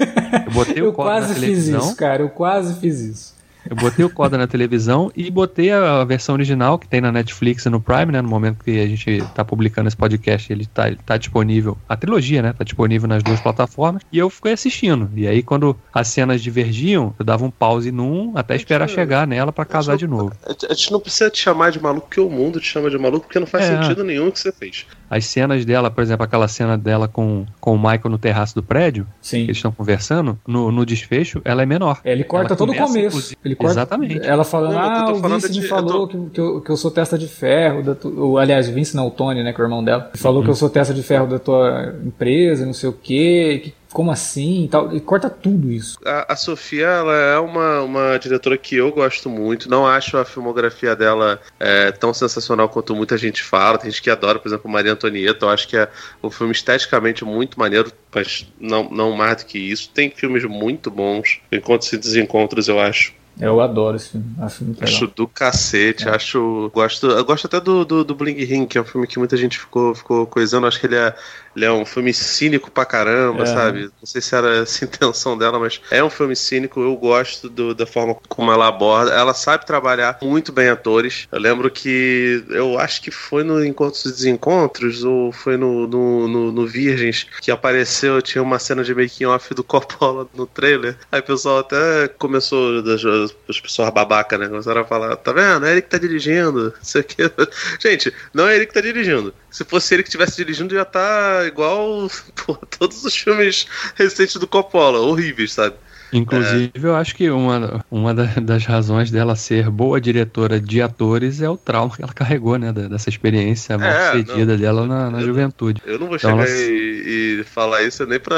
Eu 0.46 0.52
botei 0.52 0.82
Eu 0.84 0.90
o 0.90 0.94
Coda 0.94 1.10
na 1.12 1.16
quase 1.20 1.34
fiz 1.36 1.42
televisão. 1.42 1.80
isso, 1.80 1.96
cara, 1.96 2.22
eu 2.22 2.30
quase 2.30 2.80
fiz 2.80 3.00
isso. 3.00 3.39
Eu 3.70 3.76
botei 3.76 4.04
o 4.04 4.10
Coda 4.10 4.38
na 4.38 4.48
televisão 4.48 5.12
e 5.16 5.30
botei 5.30 5.72
a 5.72 6.04
versão 6.04 6.34
original 6.34 6.80
que 6.80 6.88
tem 6.88 7.00
na 7.02 7.12
Netflix 7.12 7.66
e 7.66 7.70
no 7.70 7.80
Prime, 7.80 8.12
né? 8.12 8.22
No 8.22 8.28
momento 8.30 8.64
que 8.64 8.80
a 8.80 8.88
gente 8.88 9.24
tá 9.36 9.46
publicando 9.46 9.88
esse 9.88 9.96
podcast, 9.98 10.52
ele 10.52 10.66
tá, 10.66 10.88
ele 10.88 10.98
tá 11.06 11.18
disponível. 11.18 11.78
A 11.88 11.96
trilogia, 11.96 12.42
né? 12.42 12.54
Tá 12.54 12.64
disponível 12.64 13.08
nas 13.08 13.22
duas 13.22 13.40
plataformas. 13.40 14.02
E 14.12 14.18
eu 14.18 14.30
fiquei 14.30 14.54
assistindo. 14.54 15.10
E 15.16 15.28
aí, 15.28 15.44
quando 15.44 15.76
as 15.94 16.08
cenas 16.08 16.42
divergiam, 16.42 17.14
eu 17.20 17.24
dava 17.26 17.46
um 17.46 17.52
pause 17.52 17.92
num 17.92 18.32
até 18.36 18.56
esperar 18.56 18.90
chegar 18.90 19.28
nela 19.28 19.52
pra 19.52 19.66
casar 19.66 19.98
de 19.98 20.08
novo. 20.08 20.34
A 20.68 20.74
gente 20.74 20.92
não 20.92 21.00
precisa 21.00 21.30
te 21.30 21.40
chamar 21.40 21.72
de 21.72 21.82
maluco, 21.82 22.08
porque 22.08 22.20
o 22.22 22.30
mundo 22.30 22.60
te 22.60 22.66
chama 22.68 22.90
de 22.90 22.98
maluco, 22.98 23.28
porque 23.28 23.40
não 23.40 23.48
faz 23.48 23.66
É. 23.66 23.82
sentido 23.82 24.04
nenhum 24.04 24.30
o 24.30 24.32
que 24.32 24.40
você 24.40 24.52
fez. 24.52 24.86
As 25.10 25.26
cenas 25.26 25.66
dela, 25.66 25.90
por 25.90 26.02
exemplo, 26.02 26.24
aquela 26.24 26.48
cena 26.48 26.78
dela 26.78 27.08
com, 27.08 27.46
com 27.60 27.74
o 27.74 27.78
Michael 27.78 28.10
no 28.10 28.18
terraço 28.18 28.54
do 28.56 28.62
prédio, 28.64 29.08
Sim. 29.22 29.38
que 29.40 29.44
eles 29.46 29.58
estão 29.58 29.72
conversando, 29.72 30.40
no, 30.48 30.72
no 30.72 30.86
desfecho, 30.86 31.42
ela 31.44 31.64
é 31.64 31.66
menor. 31.66 32.00
É, 32.04 32.12
Ele 32.12 32.24
corta 32.24 32.50
Ela 32.50 32.58
todo 32.58 32.72
o 32.72 32.76
começo. 32.76 32.98
inclusive- 33.08 33.38
Ele 33.44 33.56
corta, 33.60 33.74
Exatamente. 33.74 34.26
Ela 34.28 34.44
falando, 34.44 34.74
Não, 34.74 34.80
ah, 34.80 35.12
o 35.12 35.16
falando 35.20 35.42
Vince 35.42 35.52
de- 35.54 35.60
me 35.60 35.66
eu 35.66 35.70
falou 35.70 36.08
tô- 36.08 36.08
que, 36.08 36.30
que, 36.32 36.40
eu, 36.42 36.62
que 36.62 36.70
eu 36.72 36.78
sou 36.78 36.90
testa 36.92 37.18
de 37.18 37.28
ferro. 37.28 37.84
Da 37.84 37.94
tu... 37.96 38.08
o, 38.10 38.38
aliás, 38.38 38.68
o 38.70 38.74
Vince 38.74 38.96
não, 38.96 39.08
o 39.08 39.12
Tony, 39.12 39.44
né, 39.44 39.54
que 39.54 39.60
é 39.60 39.64
o 39.64 39.66
irmão 39.68 39.84
dela. 39.84 40.10
Falou 40.16 40.40
Uhum. 40.40 40.46
que 40.46 40.50
eu 40.52 40.56
sou 40.56 40.70
testa 40.70 40.94
de 40.94 41.04
ferro 41.04 41.28
da 41.28 41.38
tua 41.40 41.94
empresa, 42.06 42.66
não 42.66 42.74
sei 42.74 42.90
o 42.90 42.94
quê. 42.94 43.62
Que, 43.64 43.80
como 43.92 44.12
assim 44.12 44.66
e 44.66 44.68
tal. 44.68 44.96
E 44.96 45.00
corta 45.00 45.32
tudo 45.32 45.72
isso. 45.72 45.98
A, 46.06 46.34
a 46.34 46.36
Sofia, 46.36 46.86
ela 46.86 47.16
é 47.16 47.40
uma, 47.40 47.82
uma 47.82 48.18
diretora 48.20 48.56
que 48.56 48.76
eu 48.76 48.92
gosto 48.92 49.28
muito. 49.32 49.68
Não 49.68 49.88
acho 49.88 50.16
a 50.16 50.24
filmografia 50.24 50.96
dela 50.96 51.40
é, 51.60 51.92
tão 51.92 52.14
sensacional 52.14 52.70
quanto 52.70 52.96
muita 52.96 53.18
gente 53.18 53.42
fala. 53.42 53.80
Tem 53.80 53.90
gente 53.90 54.04
que 54.04 54.12
adora, 54.12 54.38
por 54.38 54.48
exemplo, 54.48 54.70
Maria 54.70 54.92
Antonieta. 54.94 55.46
Eu 55.46 55.50
acho 55.50 55.68
que 55.68 55.76
é 55.76 55.88
um 56.24 56.30
filme 56.30 56.52
esteticamente 56.54 57.26
muito 57.26 57.60
maneiro, 57.60 57.92
mas 58.14 58.48
não, 58.60 58.88
não 58.92 59.12
mais 59.14 59.38
do 59.38 59.46
que 59.48 59.58
isso. 59.58 59.90
Tem 59.90 60.12
filmes 60.12 60.44
muito 60.46 60.92
bons. 60.92 61.40
Encontros 61.52 61.92
e 61.92 61.98
Desencontros, 61.98 62.68
eu 62.68 62.80
acho. 62.80 63.18
Eu 63.40 63.62
adoro 63.62 63.96
esse 63.96 64.10
filme. 64.10 64.26
Acho 64.40 64.66
muito 64.66 64.82
legal. 64.82 64.94
Acho 64.94 65.08
do 65.08 65.28
cacete, 65.28 66.10
acho. 66.10 66.70
Gosto, 66.74 67.08
eu 67.08 67.24
gosto 67.24 67.46
até 67.46 67.62
do, 67.62 67.86
do, 67.86 68.04
do 68.04 68.14
Bling 68.14 68.44
Ring, 68.44 68.66
que 68.66 68.78
é 68.78 68.82
um 68.82 68.86
filme 68.86 69.08
que 69.08 69.18
muita 69.18 69.38
gente 69.38 69.58
ficou, 69.58 69.96
ficou 69.96 70.28
coisando. 70.28 70.68
Acho 70.68 70.80
que 70.80 70.88
ele 70.88 70.98
é, 70.98 71.16
ele 71.56 71.66
é 71.66 71.72
um 71.72 71.86
filme 71.86 72.14
cínico 72.14 72.70
pra 72.72 72.86
caramba, 72.86 73.44
É. 73.44 73.46
sabe? 73.46 73.82
Não 74.00 74.06
sei 74.06 74.22
se 74.22 74.36
era 74.36 74.58
essa 74.64 74.84
a 74.84 74.88
intenção 74.88 75.38
dela, 75.38 75.60
mas 75.60 75.82
é 75.92 76.04
um 76.04 76.10
filme 76.10 76.36
cínico. 76.36 76.80
Eu 76.82 76.96
gosto 76.96 77.50
do- 77.50 77.74
da 77.76 77.86
forma 77.86 78.16
como 78.28 78.52
ela 78.52 78.68
aborda. 78.68 79.12
Ela 79.12 79.34
sabe 79.34 79.66
trabalhar 79.66 80.18
muito 80.22 80.52
bem 80.52 80.70
atores. 80.70 81.28
Eu 81.32 81.40
lembro 81.40 81.70
que 81.72 82.44
eu 82.50 82.78
acho 82.80 83.02
que 83.02 83.12
foi 83.12 83.44
no 83.44 83.64
Encontros 83.64 84.06
e 84.06 84.10
Desencontros, 84.12 85.04
ou 85.04 85.32
foi 85.32 85.58
no, 85.58 85.88
no, 85.88 86.28
no- 86.28 86.52
no 86.52 86.68
Virgens, 86.68 87.26
que 87.42 87.52
apareceu, 87.52 88.22
tinha 88.22 88.42
uma 88.42 88.60
cena 88.60 88.84
de 88.84 88.94
making 88.94 89.26
off 89.26 89.54
do 89.54 89.64
Coppola 89.64 90.28
no 90.34 90.46
trailer. 90.46 90.96
Aí 91.12 91.20
o 91.20 91.24
pessoal 91.24 91.60
até 91.60 92.08
começou, 92.08 92.82
das- 92.82 93.04
as 93.50 93.60
pessoas 93.60 93.90
babaca, 93.92 94.38
né? 94.38 94.48
Começaram 94.48 94.82
a 94.82 94.86
falar, 94.86 95.16
tá 95.18 95.32
vendo? 95.32 95.66
É 95.66 95.72
ele 95.72 95.82
que 95.82 95.90
tá 95.90 95.98
dirigindo. 95.98 96.74
Isso 96.82 96.98
aqui. 96.98 97.18
Gente, 97.80 98.14
não 98.34 98.48
é 98.48 98.56
ele 98.56 98.66
que 98.66 98.74
tá 98.74 98.82
dirigindo. 98.82 99.34
Se 99.50 99.64
fosse 99.66 99.94
ele 99.94 100.04
que 100.04 100.10
estivesse 100.10 100.36
dirigindo, 100.38 100.76
ia 100.76 100.84
estar 100.84 101.39
igual 101.46 102.10
pô, 102.46 102.56
todos 102.78 103.04
os 103.04 103.16
filmes 103.16 103.68
recentes 103.96 104.36
do 104.36 104.48
Coppola, 104.48 105.00
horríveis, 105.00 105.54
sabe? 105.54 105.76
Inclusive, 106.14 106.72
eu 106.82 106.96
acho 106.96 107.16
que 107.16 107.30
uma, 107.30 107.84
uma 107.90 108.14
da- 108.14 108.26
das 108.42 108.66
razões 108.66 109.12
dela 109.12 109.36
ser 109.36 109.70
boa 109.70 110.00
diretora 110.02 110.60
de 110.60 110.82
atores 110.82 111.42
é 111.42 111.50
o 111.50 111.58
trauma 111.58 111.96
que 111.96 112.02
ela 112.02 112.14
carregou, 112.14 112.58
né? 112.58 112.72
Dessa 112.72 113.10
experiência 113.10 113.78
mal 113.78 113.88
É, 113.90 114.12
sucedida 114.12 114.58
dela 114.58 114.86
na, 114.88 115.10
na 115.10 115.22
Eu- 115.22 115.26
juventude. 115.28 115.82
Eu 115.86 116.00
não 116.00 116.08
vou 116.08 116.16
Então, 116.16 116.32
chegar 116.32 116.48
ela- 116.50 116.62
e, 116.72 117.40
e 117.42 117.44
falar 117.44 117.84
isso 117.84 118.06
nem 118.06 118.20
pra. 118.20 118.36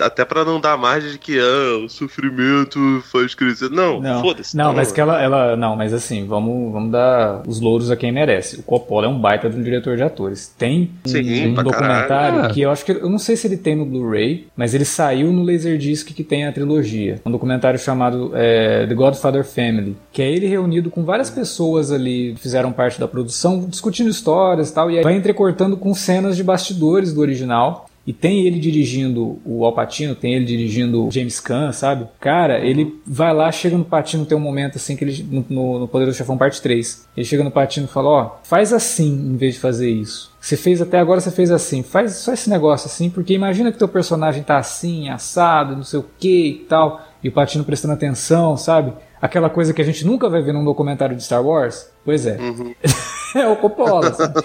Até, 0.00 0.24
pra 0.24 0.44
não 0.44 0.60
dar 0.60 0.76
margem 0.76 1.12
de 1.12 1.18
que 1.18 1.38
ah, 1.38 1.84
o 1.84 1.88
sofrimento 1.88 3.02
faz 3.10 3.34
crescer. 3.34 3.70
Não, 3.70 4.00
Não, 4.00 4.20
foda-se. 4.22 4.56
não, 4.56 4.72
mas 4.72 4.90
que 4.92 5.00
ela, 5.00 5.20
ela. 5.20 5.56
Não, 5.56 5.76
mas 5.76 5.92
assim, 5.92 6.26
vamos, 6.26 6.72
vamos 6.72 6.90
dar 6.90 7.42
os 7.46 7.60
louros 7.60 7.90
a 7.90 7.96
quem 7.96 8.12
merece. 8.12 8.60
O 8.60 8.62
Coppola 8.62 9.06
é 9.06 9.08
um 9.08 9.18
baita 9.20 9.48
de 9.50 9.56
um 9.58 9.62
diretor 9.62 9.96
de 9.96 10.02
atores. 10.02 10.52
Tem 10.58 10.90
um, 11.06 11.08
Sim, 11.08 11.48
um 11.48 11.54
pra 11.54 11.62
documentário 11.62 12.08
caralho. 12.36 12.54
que 12.54 12.60
eu 12.62 12.70
acho 12.70 12.84
que. 12.84 12.92
Eu 12.92 13.08
não 13.10 13.18
sei 13.18 13.36
se 13.36 13.46
ele 13.46 13.56
tem 13.56 13.76
no 13.76 13.84
Blu-ray, 13.84 14.46
mas 14.56 14.74
ele 14.74 14.84
saiu 14.84 15.32
no 15.32 15.42
Laserdisc 15.44 16.06
que 16.12 16.24
tem 16.24 16.46
a 16.46 16.52
trilogia. 16.52 16.93
Um 17.24 17.30
documentário 17.30 17.78
chamado 17.78 18.30
é, 18.34 18.86
The 18.86 18.94
Godfather 18.94 19.44
Family. 19.44 19.96
Que 20.12 20.22
é 20.22 20.30
ele 20.30 20.46
reunido 20.46 20.90
com 20.90 21.04
várias 21.04 21.30
pessoas 21.30 21.90
ali 21.90 22.34
que 22.34 22.40
fizeram 22.40 22.72
parte 22.72 22.98
da 22.98 23.08
produção, 23.08 23.66
discutindo 23.68 24.10
histórias 24.10 24.70
e 24.70 24.74
tal. 24.74 24.90
E 24.90 24.98
aí 24.98 25.04
vai 25.04 25.16
entrecortando 25.16 25.76
com 25.76 25.94
cenas 25.94 26.36
de 26.36 26.44
bastidores 26.44 27.12
do 27.12 27.20
original. 27.20 27.86
E 28.06 28.12
tem 28.12 28.46
ele 28.46 28.58
dirigindo 28.58 29.40
o 29.44 29.64
Alpatino, 29.64 30.14
tem 30.14 30.34
ele 30.34 30.44
dirigindo 30.44 31.06
o 31.06 31.10
James 31.10 31.40
Caan, 31.40 31.72
sabe? 31.72 32.06
Cara, 32.20 32.58
ele 32.60 33.00
vai 33.06 33.32
lá, 33.32 33.50
chega 33.50 33.78
no 33.78 33.84
Patino, 33.84 34.26
tem 34.26 34.36
um 34.36 34.40
momento 34.40 34.76
assim 34.76 34.94
que 34.94 35.04
ele. 35.04 35.26
No, 35.30 35.46
no, 35.48 35.78
no 35.80 35.88
Poderoso 35.88 36.18
Chefão 36.18 36.36
Parte 36.36 36.60
3. 36.60 37.08
Ele 37.16 37.24
chega 37.24 37.42
no 37.42 37.50
Patino 37.50 37.86
e 37.86 37.88
fala: 37.88 38.08
Ó, 38.08 38.30
faz 38.44 38.72
assim 38.72 39.10
em 39.10 39.36
vez 39.36 39.54
de 39.54 39.60
fazer 39.60 39.90
isso. 39.90 40.32
Você 40.38 40.56
fez 40.56 40.82
até 40.82 40.98
agora, 40.98 41.20
você 41.20 41.30
fez 41.30 41.50
assim. 41.50 41.82
Faz 41.82 42.16
só 42.16 42.34
esse 42.34 42.50
negócio 42.50 42.86
assim, 42.86 43.08
porque 43.08 43.32
imagina 43.32 43.72
que 43.72 43.78
teu 43.78 43.88
personagem 43.88 44.42
tá 44.42 44.58
assim, 44.58 45.08
assado, 45.08 45.74
não 45.74 45.84
sei 45.84 46.00
o 46.00 46.06
que 46.18 46.48
e 46.48 46.66
tal. 46.68 47.02
E 47.22 47.28
o 47.28 47.32
Patino 47.32 47.64
prestando 47.64 47.94
atenção, 47.94 48.54
sabe? 48.54 48.92
Aquela 49.20 49.48
coisa 49.48 49.72
que 49.72 49.80
a 49.80 49.84
gente 49.84 50.04
nunca 50.04 50.28
vai 50.28 50.42
ver 50.42 50.52
num 50.52 50.62
documentário 50.62 51.16
de 51.16 51.24
Star 51.24 51.42
Wars. 51.42 51.90
Pois 52.04 52.26
é. 52.26 52.36
é 53.42 53.46
o 53.48 53.56
Coppola, 53.56 54.14
sabe? 54.14 54.42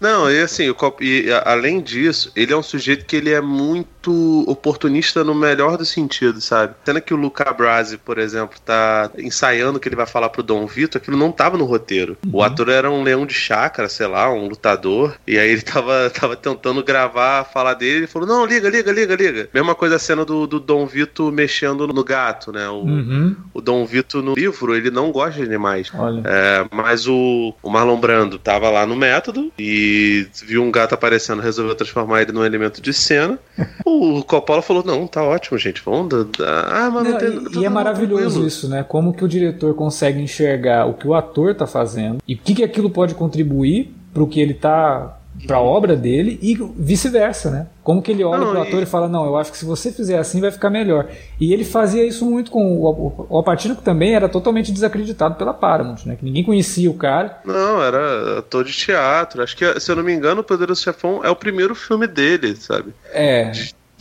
Não, 0.00 0.30
e 0.30 0.40
assim, 0.40 0.68
o 0.70 0.74
Cop- 0.74 1.02
e, 1.04 1.26
além 1.44 1.80
disso, 1.80 2.30
ele 2.34 2.52
é 2.52 2.56
um 2.56 2.62
sujeito 2.62 3.04
que 3.04 3.16
ele 3.16 3.30
é 3.30 3.40
muito 3.40 3.99
oportunista 4.46 5.24
no 5.24 5.34
melhor 5.34 5.76
dos 5.76 5.88
sentidos, 5.88 6.44
sabe? 6.44 6.74
Sendo 6.84 7.00
que 7.00 7.12
o 7.12 7.16
Luca 7.16 7.52
Brasi, 7.52 7.98
por 7.98 8.18
exemplo, 8.18 8.58
tá 8.64 9.10
ensaiando 9.18 9.78
o 9.78 9.80
que 9.80 9.88
ele 9.88 9.96
vai 9.96 10.06
falar 10.06 10.28
pro 10.28 10.42
Dom 10.42 10.66
Vito, 10.66 10.96
aquilo 10.98 11.16
não 11.16 11.32
tava 11.32 11.58
no 11.58 11.64
roteiro. 11.64 12.16
O 12.32 12.42
ator 12.42 12.68
era 12.68 12.90
um 12.90 13.02
leão 13.02 13.26
de 13.26 13.34
chácara, 13.34 13.88
sei 13.88 14.06
lá, 14.06 14.32
um 14.32 14.46
lutador, 14.48 15.16
e 15.26 15.38
aí 15.38 15.50
ele 15.50 15.62
tava, 15.62 16.10
tava 16.10 16.36
tentando 16.36 16.82
gravar, 16.82 17.44
falar 17.44 17.74
dele, 17.74 17.98
ele 17.98 18.06
falou, 18.06 18.28
não, 18.28 18.44
liga, 18.44 18.68
liga, 18.68 18.92
liga, 18.92 19.14
liga. 19.14 19.48
Mesma 19.52 19.74
coisa 19.74 19.96
a 19.96 19.98
cena 19.98 20.24
do, 20.24 20.46
do 20.46 20.60
Dom 20.60 20.86
Vito 20.86 21.30
mexendo 21.32 21.86
no 21.88 22.04
gato, 22.04 22.52
né? 22.52 22.68
O, 22.68 22.80
Uhum. 22.90 23.36
o 23.54 23.60
Dom 23.60 23.84
Vito 23.86 24.20
no 24.22 24.34
livro, 24.34 24.74
ele 24.74 24.90
não 24.90 25.10
gosta 25.12 25.40
de 25.40 25.46
animais. 25.46 25.90
Olha. 25.94 26.22
É, 26.26 26.66
mas 26.70 27.06
o, 27.06 27.54
o 27.62 27.70
Marlon 27.70 27.98
Brando 27.98 28.38
tava 28.38 28.68
lá 28.68 28.84
no 28.86 28.96
método 28.96 29.52
e 29.58 30.26
viu 30.44 30.62
um 30.62 30.70
gato 30.70 30.94
aparecendo, 30.94 31.40
resolveu 31.40 31.74
transformar 31.74 32.22
ele 32.22 32.32
num 32.32 32.44
elemento 32.44 32.80
de 32.80 32.92
cena. 32.92 33.38
O 33.90 34.22
Coppola 34.24 34.62
falou: 34.62 34.84
Não, 34.84 35.06
tá 35.06 35.22
ótimo, 35.22 35.58
gente. 35.58 35.82
Vamos. 35.84 36.08
dar- 36.38 36.64
Ah, 36.68 36.90
mas 36.90 37.04
não, 37.04 37.10
Não, 37.12 37.18
tem. 37.18 37.28
e, 37.36 37.50
tá 37.50 37.60
e 37.60 37.64
é 37.64 37.68
maravilhoso 37.68 38.46
isso, 38.46 38.68
né? 38.68 38.84
Como 38.86 39.12
que 39.12 39.24
o 39.24 39.28
diretor 39.28 39.74
consegue 39.74 40.20
enxergar 40.20 40.86
o 40.86 40.94
que 40.94 41.06
o 41.08 41.14
ator 41.14 41.54
tá 41.54 41.66
fazendo 41.66 42.18
e 42.26 42.34
o 42.34 42.38
que, 42.38 42.54
que 42.54 42.64
aquilo 42.64 42.90
pode 42.90 43.14
contribuir 43.14 43.94
pro 44.12 44.26
que 44.26 44.40
ele 44.40 44.54
tá 44.54 45.16
pra 45.46 45.58
obra 45.58 45.96
dele 45.96 46.38
e 46.42 46.54
vice-versa, 46.76 47.50
né? 47.50 47.66
Como 47.82 48.02
que 48.02 48.10
ele 48.10 48.22
olha 48.22 48.44
pro 48.44 48.58
e- 48.58 48.68
ator 48.68 48.82
e 48.82 48.86
fala, 48.86 49.08
não, 49.08 49.24
eu 49.24 49.38
acho 49.38 49.50
que 49.50 49.56
se 49.56 49.64
você 49.64 49.90
fizer 49.90 50.18
assim 50.18 50.38
vai 50.40 50.50
ficar 50.50 50.68
melhor. 50.68 51.06
E 51.40 51.52
ele 51.54 51.64
fazia 51.64 52.04
isso 52.06 52.26
muito 52.28 52.50
com 52.50 52.76
o, 52.76 52.84
o, 52.90 53.26
o 53.30 53.36
Alpatino, 53.38 53.74
que 53.74 53.82
também 53.82 54.14
era 54.14 54.28
totalmente 54.28 54.70
desacreditado 54.70 55.36
pela 55.36 55.54
Paramount, 55.54 56.04
né? 56.04 56.16
Que 56.16 56.24
ninguém 56.24 56.44
conhecia 56.44 56.90
o 56.90 56.94
cara. 56.94 57.40
Não, 57.44 57.82
era 57.82 58.40
ator 58.40 58.64
de 58.64 58.72
teatro. 58.72 59.42
Acho 59.42 59.56
que, 59.56 59.80
se 59.80 59.90
eu 59.90 59.96
não 59.96 60.02
me 60.02 60.12
engano, 60.12 60.42
o 60.42 60.44
Poderoso 60.44 60.82
Chefão 60.82 61.20
é 61.24 61.30
o 61.30 61.36
primeiro 61.36 61.74
filme 61.74 62.06
dele, 62.06 62.54
sabe? 62.56 62.92
É, 63.14 63.50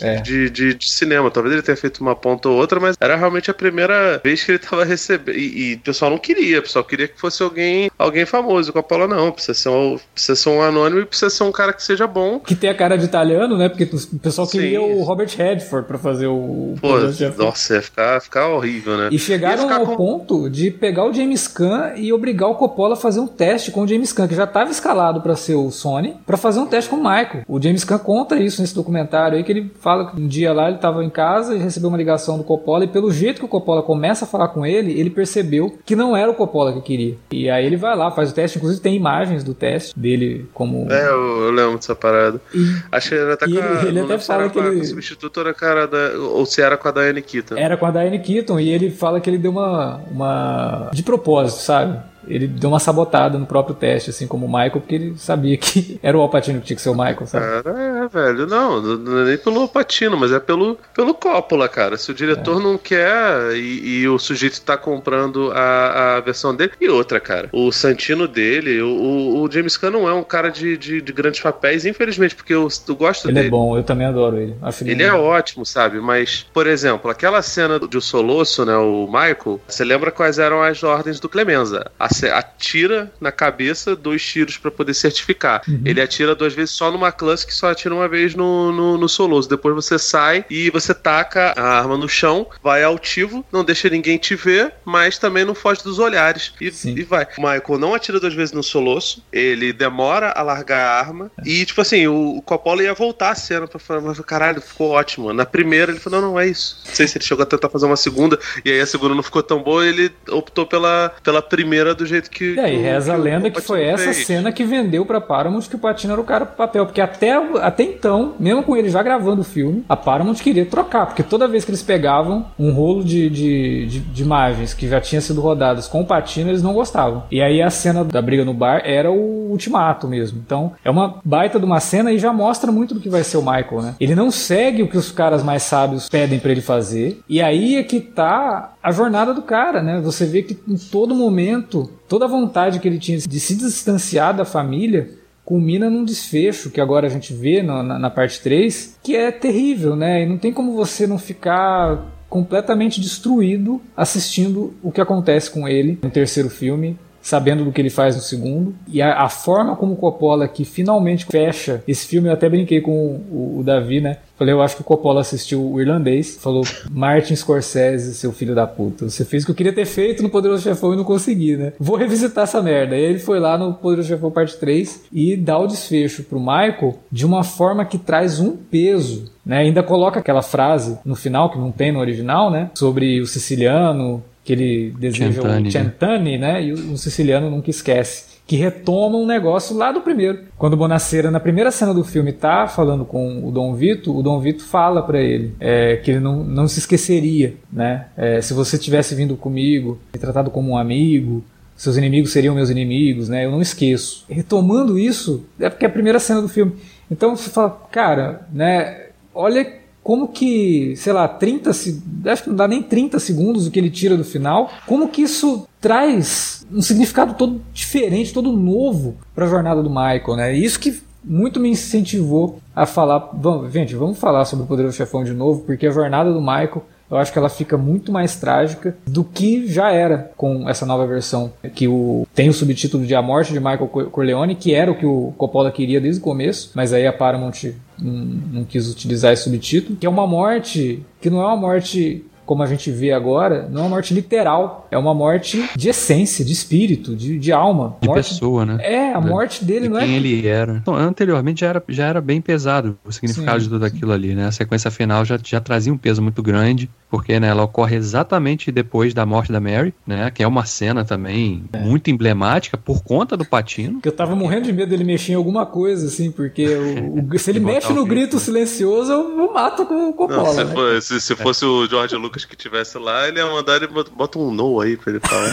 É. 0.01 0.15
De, 0.21 0.49
de, 0.49 0.73
de 0.73 0.89
cinema. 0.91 1.29
Talvez 1.31 1.53
ele 1.53 1.61
tenha 1.63 1.75
feito 1.77 1.99
uma 2.01 2.15
ponta 2.15 2.49
ou 2.49 2.57
outra, 2.57 2.79
mas 2.79 2.95
era 2.99 3.15
realmente 3.15 3.49
a 3.51 3.53
primeira 3.53 4.19
vez 4.23 4.43
que 4.43 4.51
ele 4.51 4.59
tava 4.59 4.83
recebendo. 4.83 5.35
E, 5.37 5.71
e 5.71 5.73
o 5.75 5.79
pessoal 5.79 6.11
não 6.11 6.17
queria, 6.17 6.59
o 6.59 6.63
pessoal 6.63 6.83
queria 6.85 7.07
que 7.07 7.19
fosse 7.19 7.41
alguém 7.43 7.89
alguém 7.97 8.25
famoso. 8.25 8.69
O 8.69 8.73
Coppola 8.73 9.07
não, 9.07 9.31
precisa 9.31 9.53
ser, 9.53 9.69
um, 9.69 9.97
precisa 10.13 10.35
ser 10.35 10.49
um 10.49 10.61
anônimo 10.61 11.01
e 11.01 11.05
precisa 11.05 11.29
ser 11.29 11.43
um 11.43 11.51
cara 11.51 11.73
que 11.73 11.83
seja 11.83 12.07
bom. 12.07 12.39
que 12.39 12.55
tem 12.55 12.69
a 12.69 12.75
cara 12.75 12.97
de 12.97 13.05
italiano, 13.05 13.57
né? 13.57 13.69
Porque 13.69 13.83
o 13.83 14.19
pessoal 14.19 14.47
Sim. 14.47 14.59
queria 14.59 14.81
o 14.81 15.03
Robert 15.03 15.29
Redford 15.35 15.87
pra 15.87 15.97
fazer 15.97 16.27
o 16.27 16.75
Pô, 16.81 16.97
nossa, 17.37 17.75
ia 17.75 17.81
ficar, 17.81 18.21
ficar 18.21 18.47
horrível, 18.47 18.97
né? 18.97 19.09
E 19.11 19.19
chegaram 19.19 19.69
ao 19.71 19.85
com- 19.85 19.95
ponto 19.95 20.49
de 20.49 20.71
pegar 20.71 21.05
o 21.05 21.13
James 21.13 21.47
Caan 21.47 21.93
e 21.95 22.11
obrigar 22.13 22.49
o 22.49 22.55
Coppola 22.55 22.93
a 22.93 22.97
fazer 22.97 23.19
um 23.19 23.27
teste 23.27 23.71
com 23.71 23.81
o 23.81 23.87
James 23.87 24.11
Caan, 24.13 24.27
que 24.27 24.35
já 24.35 24.43
estava 24.45 24.69
escalado 24.71 25.21
para 25.21 25.35
ser 25.35 25.55
o 25.55 25.69
Sony, 25.71 26.15
para 26.25 26.37
fazer 26.37 26.59
um 26.59 26.65
teste 26.65 26.89
com 26.89 26.97
o 26.97 26.99
Michael. 27.03 27.43
O 27.47 27.61
James 27.61 27.83
Caan 27.83 27.99
conta 27.99 28.35
isso 28.37 28.61
nesse 28.61 28.75
documentário 28.75 29.37
aí, 29.37 29.43
que 29.43 29.51
ele 29.51 29.71
fala 29.89 30.11
que 30.11 30.21
um 30.21 30.27
dia 30.27 30.53
lá 30.53 30.67
ele 30.67 30.75
estava 30.75 31.03
em 31.03 31.09
casa 31.09 31.55
e 31.55 31.57
recebeu 31.59 31.89
uma 31.89 31.97
ligação 31.97 32.37
do 32.37 32.43
Coppola, 32.43 32.83
e 32.83 32.87
pelo 32.87 33.11
jeito 33.11 33.39
que 33.39 33.45
o 33.45 33.49
Coppola 33.49 33.81
começa 33.81 34.25
a 34.25 34.27
falar 34.27 34.49
com 34.49 34.65
ele, 34.65 34.91
ele 34.99 35.09
percebeu 35.09 35.77
que 35.85 35.95
não 35.95 36.15
era 36.15 36.29
o 36.29 36.33
Coppola 36.35 36.73
que 36.73 36.81
queria. 36.81 37.15
E 37.31 37.49
aí 37.49 37.65
ele 37.65 37.75
vai 37.77 37.95
lá, 37.95 38.11
faz 38.11 38.31
o 38.31 38.35
teste, 38.35 38.57
inclusive 38.57 38.81
tem 38.81 38.95
imagens 38.95 39.43
do 39.43 39.53
teste 39.53 39.97
dele 39.97 40.45
como. 40.53 40.91
É, 40.91 41.07
eu, 41.07 41.43
eu 41.45 41.51
lembro 41.51 41.75
dessa 41.77 41.95
parada. 41.95 42.39
E 42.53 42.59
Acho 42.91 43.09
que 43.09 43.15
ele 43.15 43.31
até 43.33 43.45
E 43.47 43.53
com 43.53 43.59
a, 43.59 43.65
ele- 43.81 43.87
ele 43.87 43.99
até 44.01 44.17
fala 44.19 44.49
que 44.49 44.59
ele- 44.59 44.81
o 44.81 44.85
substituto 44.85 45.39
era 45.39 45.53
cara 45.53 45.87
da. 45.87 46.11
Ou 46.19 46.45
se 46.45 46.61
era 46.61 46.77
com 46.77 46.87
a 46.87 46.91
Diane 46.91 47.21
Keaton. 47.21 47.55
Era 47.57 47.75
com 47.77 47.85
a 47.85 47.91
Diane 47.91 48.19
Keaton 48.19 48.59
e 48.59 48.69
ele 48.69 48.89
fala 48.91 49.19
que 49.19 49.29
ele 49.29 49.37
deu 49.37 49.51
uma, 49.51 50.01
uma. 50.11 50.89
de 50.93 51.01
propósito, 51.03 51.61
sabe? 51.61 51.97
Ele 52.29 52.47
deu 52.47 52.69
uma 52.69 52.79
sabotada 52.79 53.37
no 53.37 53.45
próprio 53.45 53.75
teste, 53.75 54.09
assim 54.11 54.27
como 54.27 54.45
o 54.45 54.49
Michael, 54.49 54.71
porque 54.81 54.95
ele 54.95 55.13
sabia 55.17 55.57
que 55.57 55.99
era 56.03 56.17
o 56.17 56.21
Alpatino 56.21 56.59
que 56.59 56.67
tinha 56.67 56.75
que 56.77 56.81
ser 56.81 56.89
o 56.89 56.93
Michael, 56.95 57.25
sabe? 57.25 57.45
Cara, 57.63 57.79
é, 57.81 58.07
velho. 58.07 58.47
Não, 58.47 58.81
não 58.81 59.19
é 59.19 59.25
nem 59.25 59.37
pelo 59.37 59.67
Patino, 59.67 60.15
mas 60.17 60.31
é 60.31 60.39
pelo, 60.39 60.77
pelo 60.93 61.13
Coppola, 61.13 61.67
cara. 61.67 61.97
Se 61.97 62.11
o 62.11 62.13
diretor 62.13 62.61
não 62.61 62.77
quer 62.77 63.53
e, 63.55 63.99
e 64.01 64.07
o 64.07 64.17
sujeito 64.19 64.61
tá 64.61 64.77
comprando 64.77 65.51
a, 65.53 66.17
a 66.17 66.19
versão 66.21 66.55
dele. 66.55 66.71
E 66.79 66.87
outra, 66.87 67.19
cara. 67.19 67.49
O 67.51 67.71
Santino 67.71 68.27
dele, 68.27 68.81
o, 68.81 69.41
o- 69.43 69.49
James 69.51 69.75
Caan 69.77 69.89
não 69.91 70.07
é 70.07 70.13
um 70.13 70.23
cara 70.23 70.49
de, 70.49 70.77
de, 70.77 71.01
de 71.01 71.11
grandes 71.11 71.39
papéis, 71.39 71.85
infelizmente, 71.85 72.35
porque 72.35 72.53
eu, 72.53 72.67
eu 72.87 72.95
gosto 72.95 73.25
Ele 73.27 73.33
dele. 73.33 73.47
é 73.47 73.49
bom, 73.49 73.75
eu 73.75 73.83
também 73.83 74.05
adoro 74.05 74.37
ele. 74.37 74.55
Ele 74.91 75.03
é 75.03 75.13
ótimo, 75.13 75.65
sabe? 75.65 75.99
Mas, 75.99 76.45
por 76.53 76.67
exemplo, 76.67 77.09
aquela 77.09 77.41
cena 77.41 77.79
de 77.79 77.97
O 77.97 78.01
Solosso, 78.01 78.63
né? 78.65 78.75
O 78.77 79.05
Michael, 79.07 79.59
você 79.67 79.83
lembra 79.83 80.11
quais 80.11 80.37
eram 80.37 80.61
as 80.61 80.83
ordens 80.83 81.19
do 81.19 81.27
Clemenza? 81.27 81.89
Ace- 82.27 82.29
Atira 82.59 83.11
na 83.21 83.31
cabeça 83.31 83.95
dois 83.95 84.23
tiros 84.23 84.57
pra 84.57 84.69
poder 84.71 84.93
certificar. 84.93 85.61
Ele 85.85 86.01
atira 86.01 86.35
duas 86.35 86.53
vezes 86.53 86.71
só 86.75 86.91
numa 86.91 87.11
classe 87.11 87.45
que 87.45 87.53
só 87.53 87.71
atira 87.71 87.93
uma 87.95 88.07
vez 88.07 88.35
no, 88.35 88.71
no, 88.71 88.97
no 88.97 89.09
Solosso. 89.09 89.49
Depois 89.49 89.73
você 89.75 89.97
sai 89.97 90.45
e 90.49 90.69
você 90.69 90.93
taca 90.93 91.53
a 91.57 91.79
arma 91.79 91.97
no 91.97 92.07
chão, 92.09 92.47
vai 92.61 92.83
altivo, 92.83 93.45
não 93.51 93.63
deixa 93.63 93.89
ninguém 93.89 94.17
te 94.17 94.35
ver, 94.35 94.73
mas 94.85 95.17
também 95.17 95.45
não 95.45 95.55
foge 95.55 95.83
dos 95.83 95.99
olhares. 95.99 96.53
E, 96.61 96.69
e 96.99 97.03
vai. 97.03 97.27
O 97.37 97.41
Michael 97.41 97.79
não 97.79 97.93
atira 97.93 98.19
duas 98.19 98.33
vezes 98.33 98.53
no 98.53 98.61
Solosso, 98.63 99.23
ele 99.31 99.71
demora 99.73 100.31
a 100.31 100.41
largar 100.41 100.79
a 100.79 100.99
arma. 100.99 101.31
E, 101.45 101.65
tipo 101.65 101.81
assim, 101.81 102.07
o, 102.07 102.37
o 102.37 102.41
Coppola 102.41 102.83
ia 102.83 102.93
voltar 102.93 103.31
a 103.31 103.35
cena 103.35 103.67
pra 103.67 103.79
falar, 103.79 104.01
mas 104.01 104.19
caralho, 104.21 104.61
ficou 104.61 104.89
ótimo. 104.91 105.31
Na 105.33 105.45
primeira 105.45 105.91
ele 105.91 105.99
falou, 105.99 106.21
não, 106.21 106.31
não 106.31 106.39
é 106.39 106.47
isso. 106.47 106.81
Não 106.85 106.93
sei 106.93 107.07
se 107.07 107.17
ele 107.17 107.25
chegou 107.25 107.43
a 107.43 107.45
tentar 107.45 107.69
fazer 107.69 107.85
uma 107.85 107.95
segunda, 107.95 108.37
e 108.65 108.71
aí 108.71 108.79
a 108.81 108.85
segunda 108.85 109.15
não 109.15 109.23
ficou 109.23 109.41
tão 109.41 109.61
boa, 109.63 109.85
ele 109.85 110.11
optou 110.29 110.65
pela, 110.65 111.13
pela 111.23 111.41
primeira 111.41 111.93
do 111.95 112.05
jeito 112.09 112.29
que. 112.29 112.55
E 112.55 112.59
aí, 112.59 112.77
que, 112.77 112.81
reza 112.81 113.13
a 113.13 113.17
lenda 113.17 113.49
que 113.49 113.61
foi 113.61 113.83
essa 113.83 114.05
fez. 114.05 114.25
cena 114.25 114.51
que 114.51 114.63
vendeu 114.63 115.05
pra 115.05 115.21
Paramount 115.21 115.61
que 115.61 115.75
o 115.75 115.79
Patino 115.79 116.13
era 116.13 116.21
o 116.21 116.25
cara 116.25 116.45
pro 116.45 116.55
papel. 116.55 116.85
Porque 116.85 117.01
até, 117.01 117.31
até 117.61 117.83
então, 117.83 118.33
mesmo 118.39 118.63
com 118.63 118.75
ele 118.75 118.89
já 118.89 119.01
gravando 119.01 119.41
o 119.41 119.45
filme, 119.45 119.83
a 119.87 119.95
Paramount 119.95 120.35
queria 120.35 120.65
trocar. 120.65 121.05
Porque 121.05 121.23
toda 121.23 121.47
vez 121.47 121.63
que 121.63 121.71
eles 121.71 121.83
pegavam 121.83 122.47
um 122.57 122.71
rolo 122.71 123.03
de, 123.03 123.29
de, 123.29 123.85
de, 123.87 123.99
de 123.99 124.23
imagens 124.23 124.73
que 124.73 124.87
já 124.87 124.99
tinha 124.99 125.21
sido 125.21 125.41
rodadas 125.41 125.87
com 125.87 126.01
o 126.01 126.05
Patino, 126.05 126.49
eles 126.49 126.63
não 126.63 126.73
gostavam. 126.73 127.23
E 127.31 127.41
aí 127.41 127.61
a 127.61 127.69
cena 127.69 128.03
da 128.03 128.21
briga 128.21 128.43
no 128.43 128.53
bar 128.53 128.81
era 128.83 129.11
o 129.11 129.51
ultimato 129.51 130.07
mesmo. 130.07 130.41
Então, 130.43 130.73
é 130.83 130.89
uma 130.89 131.19
baita 131.23 131.59
de 131.59 131.65
uma 131.65 131.79
cena 131.79 132.11
e 132.11 132.19
já 132.19 132.31
mostra 132.33 132.71
muito 132.71 132.93
do 132.93 132.99
que 132.99 133.09
vai 133.09 133.23
ser 133.23 133.37
o 133.37 133.41
Michael, 133.41 133.81
né? 133.81 133.95
Ele 133.99 134.15
não 134.15 134.31
segue 134.31 134.83
o 134.83 134.87
que 134.87 134.97
os 134.97 135.11
caras 135.11 135.43
mais 135.43 135.63
sábios 135.63 136.09
pedem 136.09 136.39
pra 136.39 136.51
ele 136.51 136.61
fazer. 136.61 137.21
E 137.27 137.41
aí 137.41 137.77
é 137.77 137.83
que 137.83 137.99
tá 137.99 138.73
a 138.81 138.91
jornada 138.91 139.33
do 139.33 139.41
cara, 139.41 139.81
né? 139.81 139.99
Você 140.01 140.25
vê 140.25 140.41
que 140.41 140.57
em 140.67 140.77
todo 140.77 141.15
momento, 141.15 141.88
toda 142.07 142.25
a 142.25 142.27
vontade 142.27 142.79
que 142.79 142.87
ele 142.87 142.99
tinha 142.99 143.17
de 143.17 143.39
se 143.39 143.55
distanciar 143.55 144.35
da 144.35 144.45
família 144.45 145.09
culmina 145.43 145.89
num 145.89 146.05
desfecho 146.05 146.69
que 146.69 146.79
agora 146.79 147.07
a 147.07 147.09
gente 147.09 147.33
vê 147.33 147.63
na, 147.63 147.81
na, 147.81 147.97
na 147.97 148.09
parte 148.09 148.39
3, 148.41 148.99
que 149.01 149.15
é 149.15 149.31
terrível, 149.31 149.95
né? 149.95 150.21
E 150.21 150.25
não 150.27 150.37
tem 150.37 150.53
como 150.53 150.73
você 150.73 151.07
não 151.07 151.17
ficar 151.17 152.05
completamente 152.29 153.01
destruído 153.01 153.81
assistindo 153.97 154.75
o 154.83 154.91
que 154.91 155.01
acontece 155.01 155.49
com 155.49 155.67
ele 155.67 155.97
no 156.03 156.11
terceiro 156.11 156.49
filme 156.49 156.95
sabendo 157.29 157.63
do 157.63 157.71
que 157.71 157.79
ele 157.79 157.89
faz 157.89 158.15
no 158.15 158.21
segundo. 158.21 158.73
E 158.87 159.01
a, 159.01 159.21
a, 159.21 159.29
forma 159.29 159.75
como 159.75 159.93
o 159.93 159.95
Coppola 159.95 160.47
que 160.47 160.65
finalmente 160.65 161.25
fecha 161.25 161.83
esse 161.87 162.07
filme, 162.07 162.27
eu 162.27 162.33
até 162.33 162.49
brinquei 162.49 162.81
com 162.81 162.91
o, 162.91 163.59
o, 163.59 163.63
Davi, 163.63 164.01
né? 164.01 164.17
Falei, 164.37 164.53
eu 164.53 164.61
acho 164.61 164.75
que 164.75 164.81
o 164.81 164.85
Coppola 164.85 165.21
assistiu 165.21 165.63
o 165.63 165.79
irlandês, 165.79 166.37
falou, 166.41 166.63
Martin 166.89 167.35
Scorsese, 167.35 168.15
seu 168.15 168.31
filho 168.31 168.55
da 168.55 168.65
puta, 168.65 169.09
você 169.09 169.25
fez 169.25 169.43
o 169.43 169.47
que 169.47 169.51
eu 169.51 169.55
queria 169.55 169.73
ter 169.73 169.85
feito 169.85 170.23
no 170.23 170.29
Poderoso 170.29 170.63
Chefão 170.63 170.93
e 170.93 170.97
não 170.97 171.03
consegui, 171.03 171.55
né? 171.55 171.73
Vou 171.79 171.95
revisitar 171.97 172.45
essa 172.45 172.61
merda. 172.61 172.95
E 172.95 173.01
ele 173.01 173.19
foi 173.19 173.39
lá 173.39 173.57
no 173.57 173.73
Poderoso 173.73 174.07
Chefão 174.07 174.31
parte 174.31 174.57
3 174.57 175.03
e 175.13 175.37
dá 175.37 175.57
o 175.57 175.67
desfecho 175.67 176.23
pro 176.23 176.39
Michael 176.39 176.97
de 177.11 177.25
uma 177.25 177.43
forma 177.43 177.85
que 177.85 177.97
traz 177.97 178.39
um 178.39 178.55
peso 178.55 179.29
né, 179.45 179.57
ainda 179.57 179.81
coloca 179.81 180.19
aquela 180.19 180.43
frase 180.43 180.99
no 181.03 181.15
final 181.15 181.49
que 181.49 181.57
não 181.57 181.71
tem 181.71 181.91
no 181.91 181.99
original, 181.99 182.51
né? 182.51 182.69
Sobre 182.75 183.19
o 183.19 183.25
siciliano 183.25 184.23
que 184.49 184.53
ele 184.53 184.93
deseja 184.97 185.31
Centani, 185.31 185.69
o 185.69 185.71
Centani, 185.71 186.37
né? 186.39 186.63
E 186.63 186.73
o, 186.73 186.93
o 186.93 186.97
siciliano 186.97 187.51
nunca 187.51 187.69
esquece. 187.69 188.39
Que 188.47 188.55
retoma 188.55 189.15
um 189.15 189.27
negócio 189.27 189.77
lá 189.77 189.91
do 189.91 190.01
primeiro. 190.01 190.39
Quando 190.57 190.73
o 190.73 190.77
Bonacera, 190.77 191.29
na 191.29 191.39
primeira 191.39 191.69
cena 191.69 191.93
do 191.93 192.03
filme, 192.03 192.33
tá 192.33 192.67
falando 192.67 193.05
com 193.05 193.47
o 193.47 193.51
Dom 193.51 193.75
Vito, 193.75 194.11
o 194.11 194.23
Dom 194.23 194.39
Vito 194.39 194.63
fala 194.63 195.03
para 195.03 195.21
ele 195.21 195.53
é, 195.59 195.97
que 195.97 196.09
ele 196.09 196.19
não, 196.19 196.43
não 196.43 196.67
se 196.67 196.79
esqueceria, 196.79 197.53
né? 197.71 198.07
É, 198.17 198.41
se 198.41 198.55
você 198.55 198.75
tivesse 198.75 199.13
vindo 199.13 199.37
comigo, 199.37 199.99
me 200.11 200.19
tratado 200.19 200.49
como 200.49 200.71
um 200.71 200.77
amigo, 200.77 201.43
seus 201.75 201.95
inimigos 201.95 202.31
seriam 202.31 202.55
meus 202.55 202.71
inimigos, 202.71 203.29
né? 203.29 203.45
Eu 203.45 203.51
não 203.51 203.61
esqueço. 203.61 204.25
Retomando 204.27 204.97
isso, 204.97 205.45
é 205.59 205.69
porque 205.69 205.85
é 205.85 205.87
a 205.87 205.91
primeira 205.91 206.17
cena 206.17 206.41
do 206.41 206.49
filme. 206.49 206.73
Então 207.11 207.35
você 207.35 207.51
fala, 207.51 207.69
cara, 207.91 208.47
né? 208.51 209.09
Olha 209.31 209.63
como 210.09 210.27
que, 210.27 210.95
sei 210.95 211.13
lá, 211.13 211.27
30 211.27 211.69
acho 211.69 212.43
que 212.43 212.49
não 212.49 212.55
dá 212.55 212.67
nem 212.67 212.81
30 212.81 213.19
segundos 213.19 213.67
o 213.67 213.69
que 213.69 213.77
ele 213.77 213.91
tira 213.91 214.17
do 214.17 214.23
final, 214.23 214.67
como 214.87 215.07
que 215.07 215.21
isso 215.21 215.67
traz 215.79 216.65
um 216.73 216.81
significado 216.81 217.35
todo 217.35 217.61
diferente, 217.71 218.33
todo 218.33 218.51
novo 218.51 219.17
para 219.35 219.45
a 219.45 219.47
jornada 219.47 219.83
do 219.83 219.89
Michael, 219.91 220.35
né? 220.35 220.51
Isso 220.55 220.79
que 220.79 220.99
muito 221.23 221.59
me 221.59 221.69
incentivou 221.69 222.59
a 222.75 222.87
falar, 222.87 223.29
vamos, 223.33 223.71
gente, 223.71 223.93
vamos 223.93 224.17
falar 224.17 224.45
sobre 224.45 224.65
o 224.65 224.67
Poderoso 224.67 224.97
Chefão 224.97 225.23
de 225.23 225.31
novo, 225.31 225.61
porque 225.61 225.85
a 225.85 225.91
jornada 225.91 226.33
do 226.33 226.41
Michael 226.41 226.83
eu 227.09 227.17
acho 227.17 227.31
que 227.31 227.39
ela 227.39 227.49
fica 227.49 227.77
muito 227.77 228.11
mais 228.11 228.35
trágica 228.35 228.95
do 229.05 229.23
que 229.23 229.67
já 229.67 229.91
era 229.91 230.31
com 230.37 230.69
essa 230.69 230.85
nova 230.85 231.07
versão, 231.07 231.51
que 231.73 231.87
o, 231.87 232.27
tem 232.33 232.49
o 232.49 232.53
subtítulo 232.53 233.05
de 233.05 233.15
A 233.15 233.21
Morte 233.21 233.53
de 233.53 233.59
Michael 233.59 233.87
Corleone, 233.87 234.55
que 234.55 234.73
era 234.73 234.91
o 234.91 234.95
que 234.95 235.05
o 235.05 235.33
Coppola 235.37 235.71
queria 235.71 235.99
desde 235.99 236.21
o 236.21 236.23
começo, 236.23 236.71
mas 236.75 236.93
aí 236.93 237.07
a 237.07 237.13
Paramount 237.13 237.73
não, 237.97 238.13
não 238.13 238.63
quis 238.63 238.89
utilizar 238.89 239.33
esse 239.33 239.43
subtítulo, 239.43 239.97
que 239.97 240.05
é 240.05 240.09
uma 240.09 240.27
morte 240.27 241.03
que 241.21 241.29
não 241.29 241.41
é 241.41 241.45
uma 241.45 241.57
morte 241.57 242.25
como 242.49 242.63
a 242.63 242.65
gente 242.65 242.89
vê 242.89 243.11
agora, 243.11 243.69
não 243.69 243.81
é 243.81 243.83
uma 243.83 243.89
morte 243.91 244.11
literal, 244.11 244.87
é 244.89 244.97
uma 244.97 245.13
morte 245.13 245.69
de 245.75 245.87
essência, 245.87 246.43
de 246.43 246.51
espírito, 246.51 247.15
de, 247.15 247.37
de 247.37 247.51
alma. 247.51 247.95
De 248.01 248.07
morte, 248.07 248.27
pessoa, 248.29 248.65
né? 248.65 248.77
É, 248.81 249.13
a 249.13 249.21
morte 249.21 249.63
dele 249.63 249.81
de 249.81 249.89
não 249.89 249.99
quem 249.99 250.13
é. 250.15 250.17
ele 250.17 250.47
era. 250.47 250.77
Então, 250.81 250.95
anteriormente 250.95 251.61
já 251.61 251.67
era, 251.67 251.83
já 251.87 252.07
era 252.07 252.19
bem 252.19 252.41
pesado 252.41 252.97
o 253.05 253.11
significado 253.11 253.59
Sim, 253.59 253.65
de 253.65 253.69
tudo 253.69 253.85
aquilo 253.85 254.11
ali, 254.11 254.33
né? 254.33 254.47
A 254.47 254.51
sequência 254.51 254.89
final 254.89 255.23
já, 255.23 255.37
já 255.43 255.61
trazia 255.61 255.93
um 255.93 255.97
peso 255.97 256.23
muito 256.23 256.41
grande, 256.41 256.89
porque 257.07 257.39
né, 257.39 257.49
ela 257.49 257.61
ocorre 257.61 257.95
exatamente 257.95 258.71
depois 258.71 259.13
da 259.13 259.27
morte 259.27 259.51
da 259.51 259.59
Mary, 259.59 259.93
né? 260.07 260.31
Que 260.31 260.41
é 260.41 260.47
uma 260.47 260.65
cena 260.65 261.05
também 261.05 261.63
muito 261.81 262.09
emblemática 262.09 262.77
por 262.77 263.03
conta 263.03 263.37
do 263.37 263.45
Patino. 263.45 263.93
Porque 263.93 264.07
eu 264.09 264.15
tava 264.15 264.35
morrendo 264.35 264.63
de 264.65 264.73
medo 264.73 264.89
dele 264.89 265.03
mexer 265.03 265.33
em 265.33 265.35
alguma 265.35 265.67
coisa, 265.67 266.07
assim, 266.07 266.31
porque 266.31 266.65
o, 266.67 267.19
o- 267.31 267.37
se 267.37 267.51
ele 267.51 267.59
mexe 267.59 267.93
no 267.93 268.03
grito, 268.05 268.31
grito 268.31 268.39
silencioso, 268.39 269.11
eu, 269.11 269.37
eu 269.37 269.53
mato 269.53 269.85
com 269.85 269.93
o 269.93 270.05
Não, 270.07 270.13
Coppola. 270.13 270.49
se, 270.49 270.63
né? 270.63 270.73
for- 270.73 271.01
se- 271.03 271.21
se 271.21 271.35
fosse 271.35 271.63
o 271.63 271.85
George 271.87 272.15
Lucas 272.15 272.38
que 272.47 272.55
tivesse 272.55 272.97
lá, 272.97 273.27
ele 273.27 273.39
ia 273.39 273.45
mandar 273.45 273.75
ele 273.77 273.87
bota- 273.87 274.11
bota 274.11 274.39
um 274.39 274.51
no 274.51 274.79
aí 274.81 274.95
pra 274.97 275.11
ele 275.11 275.19
falar. 275.19 275.51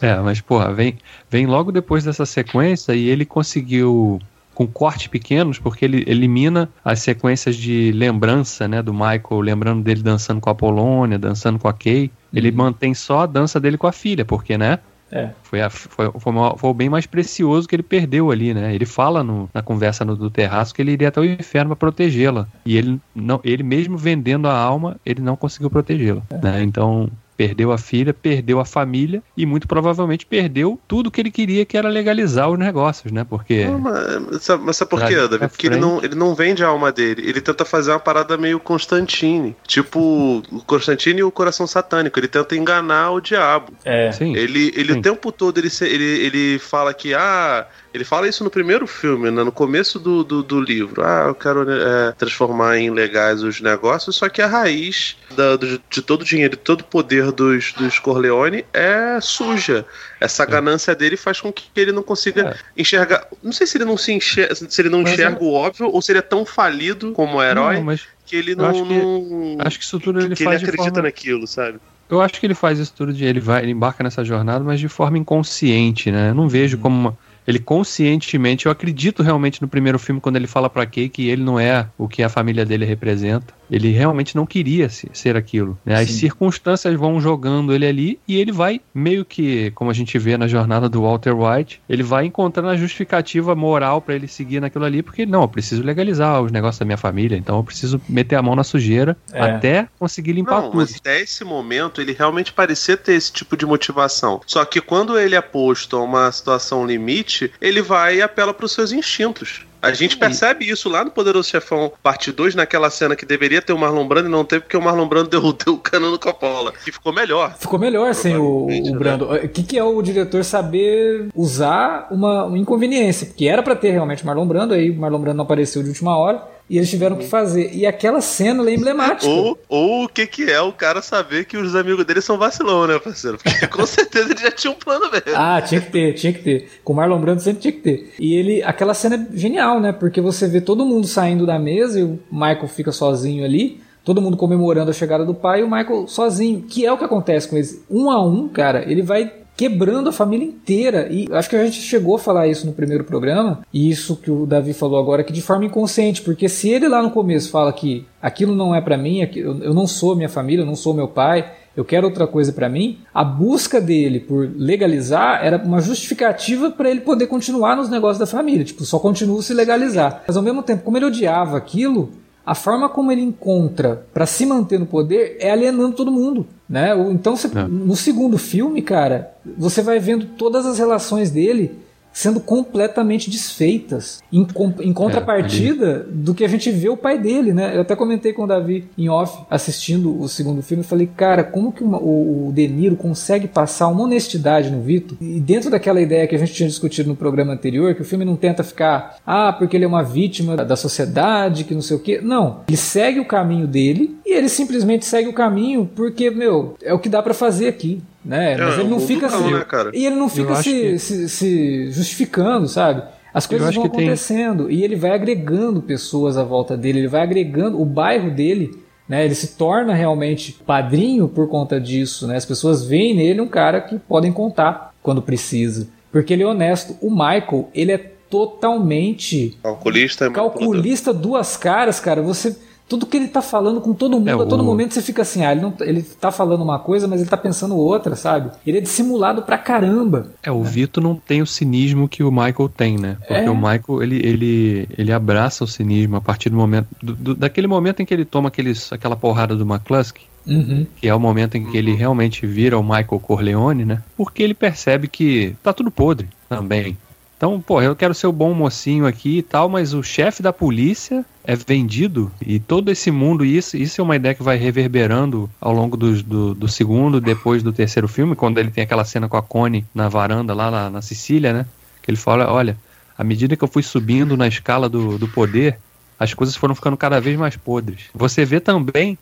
É, 0.00 0.16
mas, 0.18 0.40
porra, 0.40 0.72
vem, 0.74 0.98
vem 1.30 1.46
logo 1.46 1.70
depois 1.70 2.02
dessa 2.02 2.26
sequência 2.26 2.92
e 2.92 3.08
ele 3.08 3.24
conseguiu, 3.24 4.20
com 4.52 4.66
cortes 4.66 5.06
pequenos, 5.06 5.60
porque 5.60 5.84
ele 5.84 6.02
elimina 6.08 6.68
as 6.84 6.98
sequências 7.00 7.54
de 7.54 7.92
lembrança, 7.92 8.66
né, 8.66 8.82
do 8.82 8.92
Michael, 8.92 9.40
lembrando 9.40 9.80
dele 9.84 10.02
dançando 10.02 10.40
com 10.40 10.50
a 10.50 10.54
Polônia, 10.56 11.20
dançando 11.20 11.56
com 11.56 11.68
a 11.68 11.72
Kay. 11.72 12.10
Ele 12.34 12.50
mantém 12.50 12.94
só 12.94 13.20
a 13.20 13.26
dança 13.26 13.60
dele 13.60 13.78
com 13.78 13.86
a 13.86 13.92
filha, 13.92 14.24
porque, 14.24 14.58
né, 14.58 14.80
É. 15.12 15.28
foi, 15.42 15.60
a- 15.60 15.68
foi, 15.68 16.10
foi, 16.18 16.32
uma- 16.32 16.56
foi 16.56 16.70
o 16.70 16.74
bem 16.74 16.88
mais 16.88 17.04
precioso 17.06 17.68
que 17.68 17.76
ele 17.76 17.82
perdeu 17.82 18.30
ali, 18.30 18.54
né? 18.54 18.74
Ele 18.74 18.86
fala 18.86 19.22
no- 19.22 19.48
na 19.52 19.60
conversa 19.62 20.04
no, 20.06 20.16
do 20.16 20.30
terraço 20.30 20.74
que 20.74 20.80
ele 20.80 20.92
iria 20.92 21.08
até 21.08 21.20
o 21.20 21.24
inferno 21.24 21.68
para 21.70 21.76
protegê-la. 21.76 22.48
E 22.64 22.76
ele, 22.78 22.98
não, 23.14 23.38
ele 23.44 23.62
mesmo 23.62 23.98
vendendo 23.98 24.48
a 24.48 24.56
alma, 24.56 24.96
ele 25.04 25.20
não 25.20 25.36
conseguiu 25.36 25.68
protegê-la. 25.68 26.22
Né? 26.42 26.62
Então, 26.62 27.10
perdeu 27.42 27.72
a 27.72 27.78
filha, 27.78 28.14
perdeu 28.14 28.60
a 28.60 28.64
família 28.64 29.20
e 29.36 29.44
muito 29.44 29.66
provavelmente 29.66 30.24
perdeu 30.24 30.78
tudo 30.86 31.10
que 31.10 31.20
ele 31.20 31.30
queria, 31.30 31.64
que 31.64 31.76
era 31.76 31.88
legalizar 31.88 32.48
os 32.48 32.58
negócios, 32.58 33.12
né? 33.12 33.26
Porque. 33.28 33.64
Não, 33.64 33.80
mas, 33.80 34.42
sabe, 34.42 34.64
mas 34.64 34.76
sabe 34.76 34.90
por 34.90 35.04
quê, 35.04 35.16
Davi? 35.16 35.48
Porque 35.48 35.66
ele 35.66 35.76
não, 35.76 35.98
ele 36.02 36.14
não 36.14 36.34
vende 36.34 36.62
a 36.62 36.68
alma 36.68 36.92
dele. 36.92 37.28
Ele 37.28 37.40
tenta 37.40 37.64
fazer 37.64 37.90
uma 37.90 37.98
parada 37.98 38.36
meio 38.36 38.60
Constantine. 38.60 39.56
Tipo, 39.66 40.42
o 40.52 40.62
Constantine 40.64 41.20
e 41.20 41.24
o 41.24 41.32
coração 41.32 41.66
satânico. 41.66 42.18
Ele 42.18 42.28
tenta 42.28 42.54
enganar 42.54 43.10
o 43.10 43.20
diabo. 43.20 43.72
É. 43.84 44.12
Sim. 44.12 44.36
Ele, 44.36 44.72
ele 44.76 44.92
Sim. 44.92 44.98
o 45.00 45.02
tempo 45.02 45.32
todo 45.32 45.58
ele, 45.58 45.68
ele, 45.80 46.04
ele 46.04 46.58
fala 46.60 46.94
que, 46.94 47.12
ah, 47.12 47.66
ele 47.94 48.04
fala 48.04 48.28
isso 48.28 48.42
no 48.44 48.50
primeiro 48.50 48.86
filme, 48.86 49.30
né, 49.30 49.42
no 49.44 49.52
começo 49.52 49.98
do, 49.98 50.24
do, 50.24 50.42
do 50.42 50.60
livro. 50.60 51.02
Ah, 51.04 51.24
eu 51.28 51.34
quero 51.34 51.70
é, 51.70 52.12
transformar 52.12 52.78
em 52.78 52.90
legais 52.90 53.42
os 53.42 53.60
negócios, 53.60 54.16
só 54.16 54.28
que 54.28 54.40
a 54.40 54.46
raiz 54.46 55.16
da- 55.36 55.56
do- 55.56 55.80
de 55.90 56.02
todo 56.02 56.22
o 56.22 56.24
dinheiro, 56.24 56.56
de 56.56 56.62
todo 56.62 56.80
o 56.80 56.84
poder 56.84 57.30
dos, 57.32 57.72
dos 57.72 57.98
Corleone 57.98 58.64
é 58.72 59.18
suja. 59.20 59.84
Essa 60.20 60.44
ganância 60.46 60.94
dele 60.94 61.16
faz 61.16 61.40
com 61.40 61.52
que 61.52 61.64
ele 61.76 61.92
não 61.92 62.02
consiga 62.02 62.56
enxergar. 62.76 63.26
Não 63.42 63.52
sei 63.52 63.66
se 63.66 63.76
ele 63.76 63.84
não 63.84 63.96
se 63.96 64.12
enxerga, 64.12 64.54
se 64.54 64.80
ele 64.80 64.88
não 64.88 65.00
É. 65.00 65.02
Mas 65.02 65.12
enxerga 65.12 65.42
o 65.44 65.52
óbvio 65.52 65.88
ou 65.90 66.00
se 66.00 66.12
ele 66.12 66.18
é 66.20 66.22
tão 66.22 66.44
falido 66.46 67.12
como 67.12 67.42
herói 67.42 67.76
Não, 67.76 67.82
mas 67.84 68.02
que 68.24 68.36
ele 68.36 68.52
eu 68.52 68.56
não. 68.56 68.66
acho 68.66 68.84
que- 68.84 68.94
não- 68.94 69.56
acho 69.60 69.78
que 69.78 69.84
isso 69.84 70.00
tudo 70.00 70.18
que, 70.20 70.24
ele 70.26 70.36
que 70.36 70.44
faz 70.44 70.60
de 70.60 70.64
acredita 70.66 70.90
forma- 70.94 71.02
naquilo, 71.08 71.46
sabe? 71.46 71.78
Eu 72.08 72.20
acho 72.20 72.38
que 72.38 72.46
ele 72.46 72.54
faz 72.54 72.78
isso 72.78 72.92
tudo 72.94 73.12
de 73.12 73.24
ele 73.24 73.40
vai, 73.40 73.62
ele 73.62 73.72
embarca 73.72 74.04
nessa 74.04 74.22
jornada, 74.24 74.62
mas 74.62 74.78
de 74.78 74.88
forma 74.88 75.16
inconsciente, 75.18 76.10
né? 76.10 76.28
Eu 76.30 76.34
não 76.34 76.48
vejo 76.48 76.76
como 76.78 76.94
uma, 76.94 77.18
ele 77.46 77.58
conscientemente, 77.58 78.66
eu 78.66 78.72
acredito 78.72 79.22
realmente 79.22 79.60
no 79.60 79.68
primeiro 79.68 79.98
filme 79.98 80.20
quando 80.20 80.36
ele 80.36 80.46
fala 80.46 80.70
pra 80.70 80.86
Kay 80.86 81.08
que 81.08 81.28
ele 81.28 81.42
não 81.42 81.58
é 81.58 81.88
o 81.98 82.08
que 82.08 82.22
a 82.22 82.28
família 82.28 82.64
dele 82.64 82.84
representa. 82.84 83.54
Ele 83.72 83.90
realmente 83.90 84.36
não 84.36 84.44
queria 84.44 84.88
se- 84.90 85.08
ser 85.14 85.36
aquilo. 85.36 85.78
né? 85.84 85.94
As 85.96 86.08
Sim. 86.10 86.18
circunstâncias 86.18 86.94
vão 86.94 87.20
jogando 87.20 87.74
ele 87.74 87.86
ali 87.86 88.18
e 88.28 88.36
ele 88.38 88.52
vai 88.52 88.80
meio 88.94 89.24
que, 89.24 89.70
como 89.72 89.90
a 89.90 89.94
gente 89.94 90.18
vê 90.18 90.36
na 90.36 90.46
jornada 90.46 90.88
do 90.88 91.02
Walter 91.02 91.32
White, 91.34 91.80
ele 91.88 92.02
vai 92.02 92.26
encontrando 92.26 92.68
a 92.68 92.76
justificativa 92.76 93.54
moral 93.54 94.00
pra 94.02 94.14
ele 94.14 94.28
seguir 94.28 94.60
naquilo 94.60 94.84
ali, 94.84 95.02
porque 95.02 95.24
não, 95.24 95.42
eu 95.42 95.48
preciso 95.48 95.82
legalizar 95.82 96.42
os 96.42 96.52
negócios 96.52 96.78
da 96.78 96.84
minha 96.84 96.98
família, 96.98 97.36
então 97.36 97.56
eu 97.56 97.64
preciso 97.64 98.00
meter 98.08 98.36
a 98.36 98.42
mão 98.42 98.54
na 98.54 98.62
sujeira 98.64 99.16
É. 99.32 99.40
até 99.42 99.88
conseguir 99.98 100.32
limpar 100.32 100.56
Não, 100.60 100.62
tudo. 100.70 100.76
mas 100.76 100.94
até 100.96 101.20
esse 101.20 101.42
momento 101.44 102.00
ele 102.00 102.12
realmente 102.12 102.52
parecia 102.52 102.96
ter 102.96 103.14
esse 103.14 103.32
tipo 103.32 103.56
de 103.56 103.64
motivação. 103.64 104.40
Só 104.46 104.64
que 104.66 104.80
quando 104.80 105.18
ele 105.18 105.34
é 105.34 105.40
posto 105.40 105.96
a 105.96 106.02
uma 106.02 106.30
situação 106.30 106.86
limite, 106.86 107.50
ele 107.60 107.80
vai 107.80 108.16
e 108.18 108.22
apela 108.22 108.52
para 108.52 108.66
os 108.66 108.72
seus 108.72 108.92
instintos. 108.92 109.64
A 109.82 109.92
gente 109.92 110.16
percebe 110.16 110.64
isso 110.64 110.88
lá 110.88 111.04
no 111.04 111.10
Poderoso 111.10 111.48
Chefão 111.48 111.92
Parte 112.00 112.30
2, 112.30 112.54
naquela 112.54 112.88
cena 112.88 113.16
que 113.16 113.26
deveria 113.26 113.60
ter 113.60 113.72
o 113.72 113.78
Marlon 113.78 114.06
Brando 114.06 114.28
e 114.28 114.30
não 114.30 114.44
teve 114.44 114.62
porque 114.62 114.76
o 114.76 114.80
Marlon 114.80 115.08
Brando 115.08 115.28
deu 115.28 115.74
o 115.74 115.78
cano 115.78 116.10
no 116.12 116.18
Coppola. 116.20 116.72
Que 116.84 116.92
ficou 116.92 117.12
melhor. 117.12 117.56
Ficou 117.58 117.80
melhor 117.80 118.14
sem 118.14 118.36
o, 118.36 118.38
Provavelmente, 118.38 118.90
o 118.90 118.92
né? 118.92 118.98
Brando. 118.98 119.32
O 119.32 119.48
que, 119.48 119.62
que 119.64 119.76
é 119.76 119.82
o 119.82 120.00
diretor 120.00 120.44
saber 120.44 121.28
usar 121.34 122.06
uma, 122.12 122.44
uma 122.44 122.58
inconveniência? 122.58 123.26
Porque 123.26 123.46
era 123.46 123.62
pra 123.62 123.74
ter 123.74 123.90
realmente 123.90 124.24
Marlon 124.24 124.46
Brando, 124.46 124.72
aí 124.72 124.88
o 124.90 124.96
Marlon 124.96 125.18
Brando 125.18 125.38
não 125.38 125.44
apareceu 125.44 125.82
de 125.82 125.88
última 125.88 126.16
hora. 126.16 126.42
E 126.68 126.78
eles 126.78 126.88
tiveram 126.88 127.16
que 127.16 127.26
fazer. 127.26 127.70
E 127.74 127.86
aquela 127.86 128.20
cena 128.20 128.68
é 128.68 128.74
emblemática. 128.74 129.30
Ou, 129.30 129.58
ou 129.68 130.04
o 130.04 130.08
que, 130.08 130.26
que 130.26 130.50
é 130.50 130.60
o 130.60 130.72
cara 130.72 131.02
saber 131.02 131.44
que 131.44 131.56
os 131.56 131.76
amigos 131.76 132.04
dele 132.04 132.20
são 132.20 132.38
vacilão, 132.38 132.86
né, 132.86 132.98
parceiro? 132.98 133.38
Porque 133.38 133.66
com 133.68 133.84
certeza 133.84 134.30
ele 134.30 134.40
já 134.40 134.50
tinha 134.50 134.70
um 134.70 134.76
plano 134.76 135.10
mesmo. 135.10 135.32
Ah, 135.34 135.60
tinha 135.60 135.80
que 135.80 135.90
ter, 135.90 136.14
tinha 136.14 136.32
que 136.32 136.42
ter. 136.42 136.68
Com 136.82 136.92
o 136.92 136.96
Marlon 136.96 137.20
Brando 137.20 137.42
sempre 137.42 137.60
tinha 137.60 137.72
que 137.72 137.80
ter. 137.80 138.14
E 138.18 138.34
ele, 138.34 138.62
aquela 138.62 138.94
cena 138.94 139.16
é 139.16 139.36
genial, 139.36 139.80
né? 139.80 139.92
Porque 139.92 140.20
você 140.20 140.48
vê 140.48 140.60
todo 140.60 140.86
mundo 140.86 141.06
saindo 141.06 141.44
da 141.44 141.58
mesa 141.58 142.00
e 142.00 142.04
o 142.04 142.18
Michael 142.30 142.68
fica 142.68 142.92
sozinho 142.92 143.44
ali. 143.44 143.82
Todo 144.04 144.22
mundo 144.22 144.36
comemorando 144.36 144.90
a 144.90 144.94
chegada 144.94 145.24
do 145.24 145.34
pai 145.34 145.60
e 145.60 145.62
o 145.62 145.70
Michael 145.70 146.08
sozinho. 146.08 146.62
Que 146.62 146.86
é 146.86 146.92
o 146.92 146.96
que 146.96 147.04
acontece 147.04 147.48
com 147.48 147.56
eles. 147.56 147.84
Um 147.90 148.10
a 148.10 148.24
um, 148.24 148.48
cara, 148.48 148.82
ele 148.90 149.02
vai 149.02 149.41
quebrando 149.56 150.08
a 150.08 150.12
família 150.12 150.46
inteira. 150.46 151.08
E 151.10 151.28
acho 151.32 151.48
que 151.48 151.56
a 151.56 151.64
gente 151.64 151.80
chegou 151.80 152.16
a 152.16 152.18
falar 152.18 152.48
isso 152.48 152.66
no 152.66 152.72
primeiro 152.72 153.04
programa, 153.04 153.60
e 153.72 153.90
isso 153.90 154.16
que 154.16 154.30
o 154.30 154.46
Davi 154.46 154.72
falou 154.72 154.98
agora, 154.98 155.24
que 155.24 155.32
de 155.32 155.42
forma 155.42 155.64
inconsciente, 155.64 156.22
porque 156.22 156.48
se 156.48 156.68
ele 156.68 156.88
lá 156.88 157.02
no 157.02 157.10
começo 157.10 157.50
fala 157.50 157.72
que 157.72 158.06
aquilo 158.20 158.54
não 158.54 158.74
é 158.74 158.80
para 158.80 158.96
mim, 158.96 159.20
eu 159.34 159.74
não 159.74 159.86
sou 159.86 160.16
minha 160.16 160.28
família, 160.28 160.62
eu 160.62 160.66
não 160.66 160.76
sou 160.76 160.94
meu 160.94 161.08
pai, 161.08 161.52
eu 161.76 161.84
quero 161.84 162.06
outra 162.06 162.26
coisa 162.26 162.52
para 162.52 162.68
mim, 162.68 162.98
a 163.14 163.24
busca 163.24 163.80
dele 163.80 164.20
por 164.20 164.50
legalizar 164.56 165.44
era 165.44 165.56
uma 165.56 165.80
justificativa 165.80 166.70
para 166.70 166.90
ele 166.90 167.00
poder 167.00 167.26
continuar 167.26 167.76
nos 167.76 167.88
negócios 167.88 168.18
da 168.18 168.26
família, 168.26 168.64
tipo, 168.64 168.84
só 168.84 168.98
continua 168.98 169.42
se 169.42 169.54
legalizar. 169.54 170.22
Mas 170.26 170.36
ao 170.36 170.42
mesmo 170.42 170.62
tempo, 170.62 170.82
como 170.82 170.98
ele 170.98 171.06
odiava 171.06 171.56
aquilo, 171.56 172.10
a 172.44 172.54
forma 172.54 172.88
como 172.88 173.12
ele 173.12 173.22
encontra 173.22 174.04
para 174.12 174.26
se 174.26 174.44
manter 174.44 174.78
no 174.78 174.86
poder 174.86 175.36
é 175.40 175.50
alienando 175.50 175.94
todo 175.94 176.10
mundo. 176.10 176.46
Né? 176.72 176.90
Então, 177.10 177.36
você, 177.36 177.48
é. 177.48 177.64
no 177.64 177.94
segundo 177.94 178.38
filme, 178.38 178.80
cara, 178.80 179.34
você 179.58 179.82
vai 179.82 179.98
vendo 179.98 180.24
todas 180.24 180.64
as 180.64 180.78
relações 180.78 181.30
dele 181.30 181.81
sendo 182.12 182.40
completamente 182.40 183.30
desfeitas 183.30 184.22
em, 184.32 184.46
em 184.80 184.92
contrapartida 184.92 186.06
é, 186.08 186.12
do 186.12 186.34
que 186.34 186.44
a 186.44 186.48
gente 186.48 186.70
vê 186.70 186.88
o 186.88 186.96
pai 186.96 187.18
dele, 187.18 187.52
né? 187.52 187.76
Eu 187.76 187.80
até 187.82 187.96
comentei 187.96 188.32
com 188.32 188.44
o 188.44 188.46
Davi 188.46 188.88
em 188.96 189.08
off 189.08 189.44
assistindo 189.50 190.20
o 190.20 190.28
segundo 190.28 190.62
filme, 190.62 190.82
e 190.82 190.86
falei, 190.86 191.06
cara, 191.06 191.42
como 191.44 191.72
que 191.72 191.82
uma, 191.82 191.98
o, 191.98 192.48
o 192.48 192.52
De 192.52 192.68
Niro 192.68 192.96
consegue 192.96 193.48
passar 193.48 193.88
uma 193.88 194.02
honestidade 194.02 194.70
no 194.70 194.80
Vito? 194.80 195.16
E 195.20 195.40
dentro 195.40 195.70
daquela 195.70 196.00
ideia 196.00 196.26
que 196.26 196.34
a 196.34 196.38
gente 196.38 196.52
tinha 196.52 196.68
discutido 196.68 197.08
no 197.08 197.16
programa 197.16 197.52
anterior, 197.52 197.94
que 197.94 198.02
o 198.02 198.04
filme 198.04 198.24
não 198.24 198.36
tenta 198.36 198.62
ficar, 198.62 199.16
ah, 199.26 199.52
porque 199.52 199.76
ele 199.76 199.84
é 199.84 199.88
uma 199.88 200.02
vítima 200.02 200.56
da 200.56 200.76
sociedade, 200.76 201.64
que 201.64 201.74
não 201.74 201.82
sei 201.82 201.96
o 201.96 202.00
quê. 202.00 202.20
Não, 202.22 202.60
ele 202.68 202.76
segue 202.76 203.20
o 203.20 203.24
caminho 203.24 203.66
dele 203.66 204.16
e 204.26 204.34
ele 204.34 204.48
simplesmente 204.48 205.04
segue 205.04 205.28
o 205.28 205.32
caminho 205.32 205.88
porque, 205.94 206.30
meu, 206.30 206.76
é 206.82 206.92
o 206.92 206.98
que 206.98 207.08
dá 207.08 207.22
para 207.22 207.34
fazer 207.34 207.68
aqui 207.68 208.02
né? 208.24 208.52
É, 208.52 208.56
Mas 208.56 208.78
ele 208.78 208.88
não 208.88 209.00
fica 209.00 209.26
assim. 209.26 209.52
Né, 209.52 209.64
e 209.92 210.06
ele 210.06 210.16
não 210.16 210.28
fica 210.28 210.54
se, 210.56 210.62
que... 210.62 210.98
se, 210.98 211.28
se, 211.28 211.90
justificando, 211.90 212.68
sabe? 212.68 213.02
As 213.34 213.46
coisas 213.46 213.74
vão 213.74 213.84
acontecendo 213.84 214.66
tem... 214.66 214.76
e 214.76 214.84
ele 214.84 214.94
vai 214.94 215.12
agregando 215.12 215.80
pessoas 215.82 216.36
à 216.36 216.44
volta 216.44 216.76
dele, 216.76 217.00
ele 217.00 217.08
vai 217.08 217.22
agregando 217.22 217.80
o 217.80 217.84
bairro 217.84 218.30
dele, 218.30 218.78
né? 219.08 219.24
Ele 219.24 219.34
se 219.34 219.56
torna 219.56 219.94
realmente 219.94 220.52
padrinho 220.66 221.28
por 221.28 221.48
conta 221.48 221.80
disso, 221.80 222.26
né? 222.26 222.36
As 222.36 222.44
pessoas 222.44 222.84
veem 222.84 223.14
nele 223.14 223.40
um 223.40 223.48
cara 223.48 223.80
que 223.80 223.98
podem 223.98 224.32
contar 224.32 224.94
quando 225.02 225.22
precisa, 225.22 225.88
porque 226.10 226.32
ele 226.32 226.42
é 226.42 226.46
honesto. 226.46 226.96
O 227.00 227.10
Michael, 227.10 227.70
ele 227.74 227.92
é 227.92 227.98
totalmente 227.98 229.58
calculista, 229.62 230.30
calculista 230.30 231.12
duas 231.12 231.56
caras, 231.56 232.00
cara. 232.00 232.22
Você 232.22 232.56
tudo 232.92 233.06
que 233.06 233.16
ele 233.16 233.28
tá 233.28 233.40
falando 233.40 233.80
com 233.80 233.94
todo 233.94 234.18
mundo, 234.18 234.28
é, 234.28 234.32
a 234.34 234.36
todo 234.44 234.60
o... 234.60 234.64
momento 234.64 234.92
você 234.92 235.00
fica 235.00 235.22
assim, 235.22 235.42
ah, 235.46 235.52
ele, 235.52 235.62
não, 235.62 235.72
ele 235.80 236.02
tá 236.02 236.30
falando 236.30 236.60
uma 236.60 236.78
coisa, 236.78 237.08
mas 237.08 237.22
ele 237.22 237.30
tá 237.30 237.38
pensando 237.38 237.74
outra, 237.74 238.14
sabe? 238.14 238.50
Ele 238.66 238.76
é 238.76 238.80
dissimulado 238.82 239.40
pra 239.40 239.56
caramba. 239.56 240.30
É, 240.42 240.52
o 240.52 240.62
Vito 240.62 241.00
não 241.00 241.14
tem 241.14 241.40
o 241.40 241.46
cinismo 241.46 242.06
que 242.06 242.22
o 242.22 242.30
Michael 242.30 242.68
tem, 242.68 242.98
né? 242.98 243.16
Porque 243.26 243.32
é. 243.32 243.50
o 243.50 243.54
Michael, 243.54 244.02
ele, 244.02 244.16
ele, 244.16 244.88
ele 244.98 245.10
abraça 245.10 245.64
o 245.64 245.66
cinismo 245.66 246.16
a 246.16 246.20
partir 246.20 246.50
do 246.50 246.56
momento, 246.56 246.86
do, 247.02 247.14
do, 247.14 247.34
daquele 247.34 247.66
momento 247.66 248.02
em 248.02 248.04
que 248.04 248.12
ele 248.12 248.26
toma 248.26 248.48
aqueles, 248.48 248.92
aquela 248.92 249.16
porrada 249.16 249.56
do 249.56 249.64
McCluskey, 249.64 250.26
Uhum. 250.44 250.84
Que 250.96 251.06
é 251.06 251.14
o 251.14 251.20
momento 251.20 251.56
em 251.56 251.70
que 251.70 251.78
ele 251.78 251.94
realmente 251.94 252.44
vira 252.48 252.76
o 252.76 252.82
Michael 252.82 253.20
Corleone, 253.20 253.84
né? 253.84 254.02
Porque 254.16 254.42
ele 254.42 254.54
percebe 254.54 255.06
que 255.06 255.54
tá 255.62 255.72
tudo 255.72 255.88
podre 255.88 256.28
também. 256.48 256.98
Então, 257.42 257.60
pô, 257.60 257.82
eu 257.82 257.96
quero 257.96 258.14
ser 258.14 258.28
o 258.28 258.32
bom 258.32 258.54
mocinho 258.54 259.04
aqui 259.04 259.38
e 259.38 259.42
tal, 259.42 259.68
mas 259.68 259.92
o 259.92 260.00
chefe 260.00 260.44
da 260.44 260.52
polícia 260.52 261.24
é 261.42 261.56
vendido 261.56 262.30
e 262.40 262.60
todo 262.60 262.88
esse 262.88 263.10
mundo, 263.10 263.44
isso, 263.44 263.76
isso 263.76 264.00
é 264.00 264.04
uma 264.04 264.14
ideia 264.14 264.32
que 264.32 264.44
vai 264.44 264.56
reverberando 264.56 265.50
ao 265.60 265.72
longo 265.72 265.96
do, 265.96 266.22
do, 266.22 266.54
do 266.54 266.68
segundo, 266.68 267.20
depois 267.20 267.60
do 267.60 267.72
terceiro 267.72 268.06
filme, 268.06 268.36
quando 268.36 268.58
ele 268.58 268.70
tem 268.70 268.84
aquela 268.84 269.04
cena 269.04 269.28
com 269.28 269.36
a 269.36 269.42
Connie 269.42 269.84
na 269.92 270.08
varanda 270.08 270.54
lá 270.54 270.70
na, 270.70 270.88
na 270.88 271.02
Sicília, 271.02 271.52
né? 271.52 271.66
Que 272.00 272.12
ele 272.12 272.16
fala, 272.16 272.48
olha, 272.48 272.76
à 273.18 273.24
medida 273.24 273.56
que 273.56 273.64
eu 273.64 273.68
fui 273.68 273.82
subindo 273.82 274.36
na 274.36 274.46
escala 274.46 274.88
do, 274.88 275.18
do 275.18 275.26
poder, 275.26 275.80
as 276.20 276.32
coisas 276.32 276.54
foram 276.54 276.76
ficando 276.76 276.96
cada 276.96 277.20
vez 277.20 277.36
mais 277.36 277.56
podres. 277.56 278.02
Você 278.14 278.44
vê 278.44 278.60
também, 278.60 279.18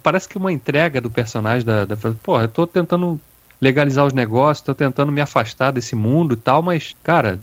parece 0.00 0.28
que 0.28 0.38
uma 0.38 0.52
entrega 0.52 1.00
do 1.00 1.10
personagem 1.10 1.66
da, 1.66 1.84
da 1.84 1.96
pô, 2.22 2.40
eu 2.40 2.46
tô 2.46 2.68
tentando 2.68 3.20
legalizar 3.60 4.06
os 4.06 4.12
negócios, 4.12 4.64
tô 4.64 4.76
tentando 4.76 5.10
me 5.10 5.20
afastar 5.20 5.72
desse 5.72 5.96
mundo 5.96 6.34
e 6.34 6.36
tal, 6.36 6.62
mas, 6.62 6.94
cara, 7.02 7.40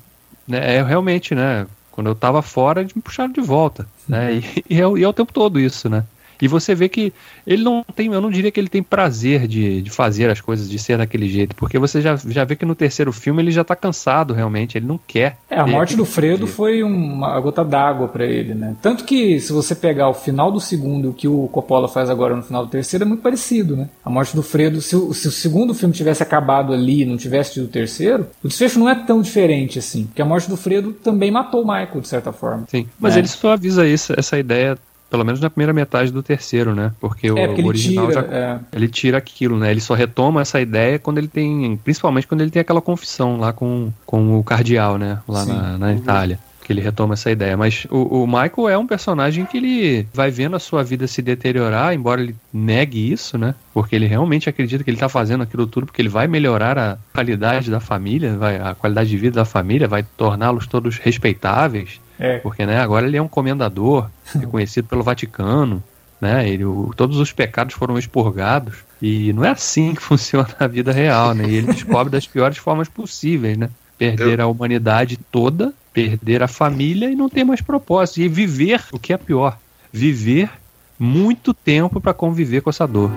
né, 0.47 0.75
é 0.75 0.83
realmente, 0.83 1.35
né? 1.35 1.67
Quando 1.91 2.07
eu 2.07 2.15
tava 2.15 2.41
fora, 2.41 2.81
eles 2.81 2.93
me 2.93 3.01
puxaram 3.01 3.31
de 3.31 3.41
volta. 3.41 3.85
Né? 4.07 4.35
E, 4.35 4.63
e, 4.69 4.81
é, 4.81 4.85
e 4.97 5.03
é 5.03 5.07
o 5.07 5.13
tempo 5.13 5.33
todo 5.33 5.59
isso, 5.59 5.89
né? 5.89 6.03
E 6.41 6.47
você 6.47 6.73
vê 6.73 6.89
que 6.89 7.13
ele 7.45 7.63
não 7.63 7.83
tem, 7.95 8.11
eu 8.11 8.21
não 8.21 8.31
diria 8.31 8.51
que 8.51 8.59
ele 8.59 8.69
tem 8.69 8.81
prazer 8.81 9.47
de, 9.47 9.81
de 9.81 9.89
fazer 9.89 10.29
as 10.29 10.41
coisas, 10.41 10.69
de 10.69 10.79
ser 10.79 10.97
daquele 10.97 11.29
jeito, 11.29 11.55
porque 11.55 11.77
você 11.77 12.01
já, 12.01 12.15
já 12.15 12.43
vê 12.43 12.55
que 12.55 12.65
no 12.65 12.75
terceiro 12.75 13.11
filme 13.11 13.41
ele 13.41 13.51
já 13.51 13.63
tá 13.63 13.75
cansado 13.75 14.33
realmente, 14.33 14.77
ele 14.77 14.87
não 14.87 14.99
quer. 15.07 15.37
É, 15.49 15.59
a 15.59 15.67
morte 15.67 15.95
do 15.95 16.05
Fredo 16.05 16.47
foi 16.47 16.83
uma 16.83 17.39
gota 17.39 17.63
d'água 17.63 18.07
para 18.07 18.25
ele, 18.25 18.53
né? 18.53 18.75
Tanto 18.81 19.03
que 19.03 19.39
se 19.39 19.53
você 19.53 19.75
pegar 19.75 20.09
o 20.09 20.13
final 20.13 20.51
do 20.51 20.59
segundo 20.59 21.05
e 21.05 21.09
o 21.09 21.13
que 21.13 21.27
o 21.27 21.47
Coppola 21.49 21.87
faz 21.87 22.09
agora 22.09 22.35
no 22.35 22.43
final 22.43 22.65
do 22.65 22.71
terceiro 22.71 23.05
é 23.05 23.07
muito 23.07 23.21
parecido, 23.21 23.75
né? 23.75 23.89
A 24.03 24.09
morte 24.09 24.35
do 24.35 24.43
Fredo, 24.43 24.81
se, 24.81 24.95
o, 24.95 25.13
se 25.13 25.27
o 25.27 25.31
segundo 25.31 25.73
filme 25.73 25.93
tivesse 25.93 26.23
acabado 26.23 26.73
ali 26.73 27.01
e 27.01 27.05
não 27.05 27.17
tivesse 27.17 27.53
tido 27.53 27.65
o 27.65 27.69
terceiro, 27.69 28.27
o 28.43 28.47
desfecho 28.47 28.79
não 28.79 28.89
é 28.89 28.95
tão 28.95 29.21
diferente 29.21 29.79
assim, 29.79 30.05
porque 30.05 30.21
a 30.21 30.25
morte 30.25 30.49
do 30.49 30.57
Fredo 30.57 30.93
também 30.93 31.31
matou 31.31 31.63
o 31.63 31.67
Michael, 31.67 32.01
de 32.01 32.07
certa 32.07 32.31
forma. 32.31 32.65
Sim, 32.69 32.87
mas 32.99 33.15
é. 33.15 33.19
ele 33.19 33.27
só 33.27 33.53
avisa 33.53 33.87
isso, 33.87 34.13
essa 34.17 34.37
ideia 34.37 34.77
pelo 35.11 35.25
menos 35.25 35.41
na 35.41 35.49
primeira 35.49 35.73
metade 35.73 36.09
do 36.09 36.23
terceiro, 36.23 36.73
né? 36.73 36.93
Porque 36.97 37.27
é, 37.27 37.31
o, 37.31 37.47
porque 37.47 37.61
original 37.61 38.07
tira, 38.07 38.21
já, 38.21 38.27
é. 38.33 38.59
ele 38.71 38.87
tira 38.87 39.17
aquilo, 39.17 39.59
né? 39.59 39.69
Ele 39.69 39.81
só 39.81 39.93
retoma 39.93 40.39
essa 40.39 40.61
ideia 40.61 40.97
quando 40.97 41.17
ele 41.17 41.27
tem, 41.27 41.77
principalmente 41.83 42.25
quando 42.25 42.39
ele 42.39 42.49
tem 42.49 42.61
aquela 42.61 42.81
confissão 42.81 43.37
lá 43.37 43.51
com, 43.51 43.91
com 44.05 44.39
o 44.39 44.43
cardeal, 44.43 44.97
né? 44.97 45.19
Lá 45.27 45.45
na, 45.45 45.77
na, 45.77 45.93
Itália. 45.93 46.39
Que 46.63 46.71
ele 46.71 46.79
retoma 46.79 47.15
essa 47.15 47.29
ideia. 47.29 47.57
Mas 47.57 47.85
o, 47.89 48.23
o, 48.23 48.25
Michael 48.25 48.69
é 48.69 48.77
um 48.77 48.87
personagem 48.87 49.45
que 49.45 49.57
ele 49.57 50.07
vai 50.13 50.31
vendo 50.31 50.55
a 50.55 50.59
sua 50.59 50.81
vida 50.81 51.05
se 51.07 51.21
deteriorar, 51.21 51.93
embora 51.93 52.21
ele 52.21 52.35
negue 52.53 53.11
isso, 53.11 53.37
né? 53.37 53.53
Porque 53.73 53.93
ele 53.93 54.05
realmente 54.05 54.47
acredita 54.47 54.81
que 54.81 54.89
ele 54.89 54.97
tá 54.97 55.09
fazendo 55.09 55.43
aquilo 55.43 55.67
tudo 55.67 55.87
porque 55.87 56.01
ele 56.01 56.07
vai 56.07 56.25
melhorar 56.25 56.77
a 56.77 56.97
qualidade 57.13 57.69
da 57.69 57.81
família, 57.81 58.37
vai, 58.37 58.55
a 58.55 58.73
qualidade 58.75 59.09
de 59.09 59.17
vida 59.17 59.35
da 59.35 59.45
família, 59.45 59.89
vai 59.89 60.03
torná-los 60.15 60.67
todos 60.67 60.97
respeitáveis 60.99 61.99
é. 62.21 62.37
Porque 62.37 62.67
né, 62.67 62.79
agora 62.79 63.07
ele 63.07 63.17
é 63.17 63.21
um 63.21 63.27
comendador, 63.27 64.07
reconhecido 64.39 64.87
pelo 64.87 65.01
Vaticano, 65.01 65.83
né? 66.21 66.47
Ele, 66.47 66.63
o, 66.63 66.93
todos 66.95 67.17
os 67.17 67.31
pecados 67.31 67.73
foram 67.73 67.97
expurgados. 67.97 68.75
E 69.01 69.33
não 69.33 69.43
é 69.43 69.49
assim 69.49 69.95
que 69.95 70.01
funciona 70.05 70.55
a 70.59 70.67
vida 70.67 70.91
real, 70.91 71.33
né? 71.33 71.49
E 71.49 71.55
ele 71.55 71.73
descobre 71.73 72.11
das 72.11 72.27
piores 72.27 72.59
formas 72.59 72.87
possíveis, 72.87 73.57
né? 73.57 73.71
Perder 73.97 74.39
Eu... 74.39 74.45
a 74.45 74.47
humanidade 74.47 75.17
toda, 75.31 75.73
perder 75.91 76.43
a 76.43 76.47
família 76.47 77.09
e 77.09 77.15
não 77.15 77.27
ter 77.27 77.43
mais 77.43 77.59
propósito. 77.59 78.21
E 78.21 78.27
viver, 78.27 78.83
o 78.91 78.99
que 78.99 79.13
é 79.13 79.17
pior, 79.17 79.57
viver 79.91 80.51
muito 80.99 81.55
tempo 81.55 81.99
para 81.99 82.13
conviver 82.13 82.61
com 82.61 82.69
essa 82.69 82.87
dor. 82.87 83.09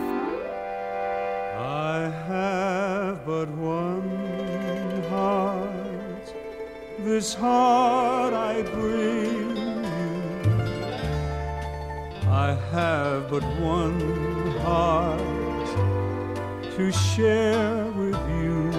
this 7.04 7.34
heart 7.34 8.23
I 8.54 8.62
bring 8.62 9.56
you. 9.56 9.74
I 12.30 12.56
have 12.72 13.28
but 13.28 13.42
one 13.60 13.98
heart 14.62 15.18
to 16.76 16.92
share 16.92 17.86
with 17.96 18.16
you. 18.30 18.70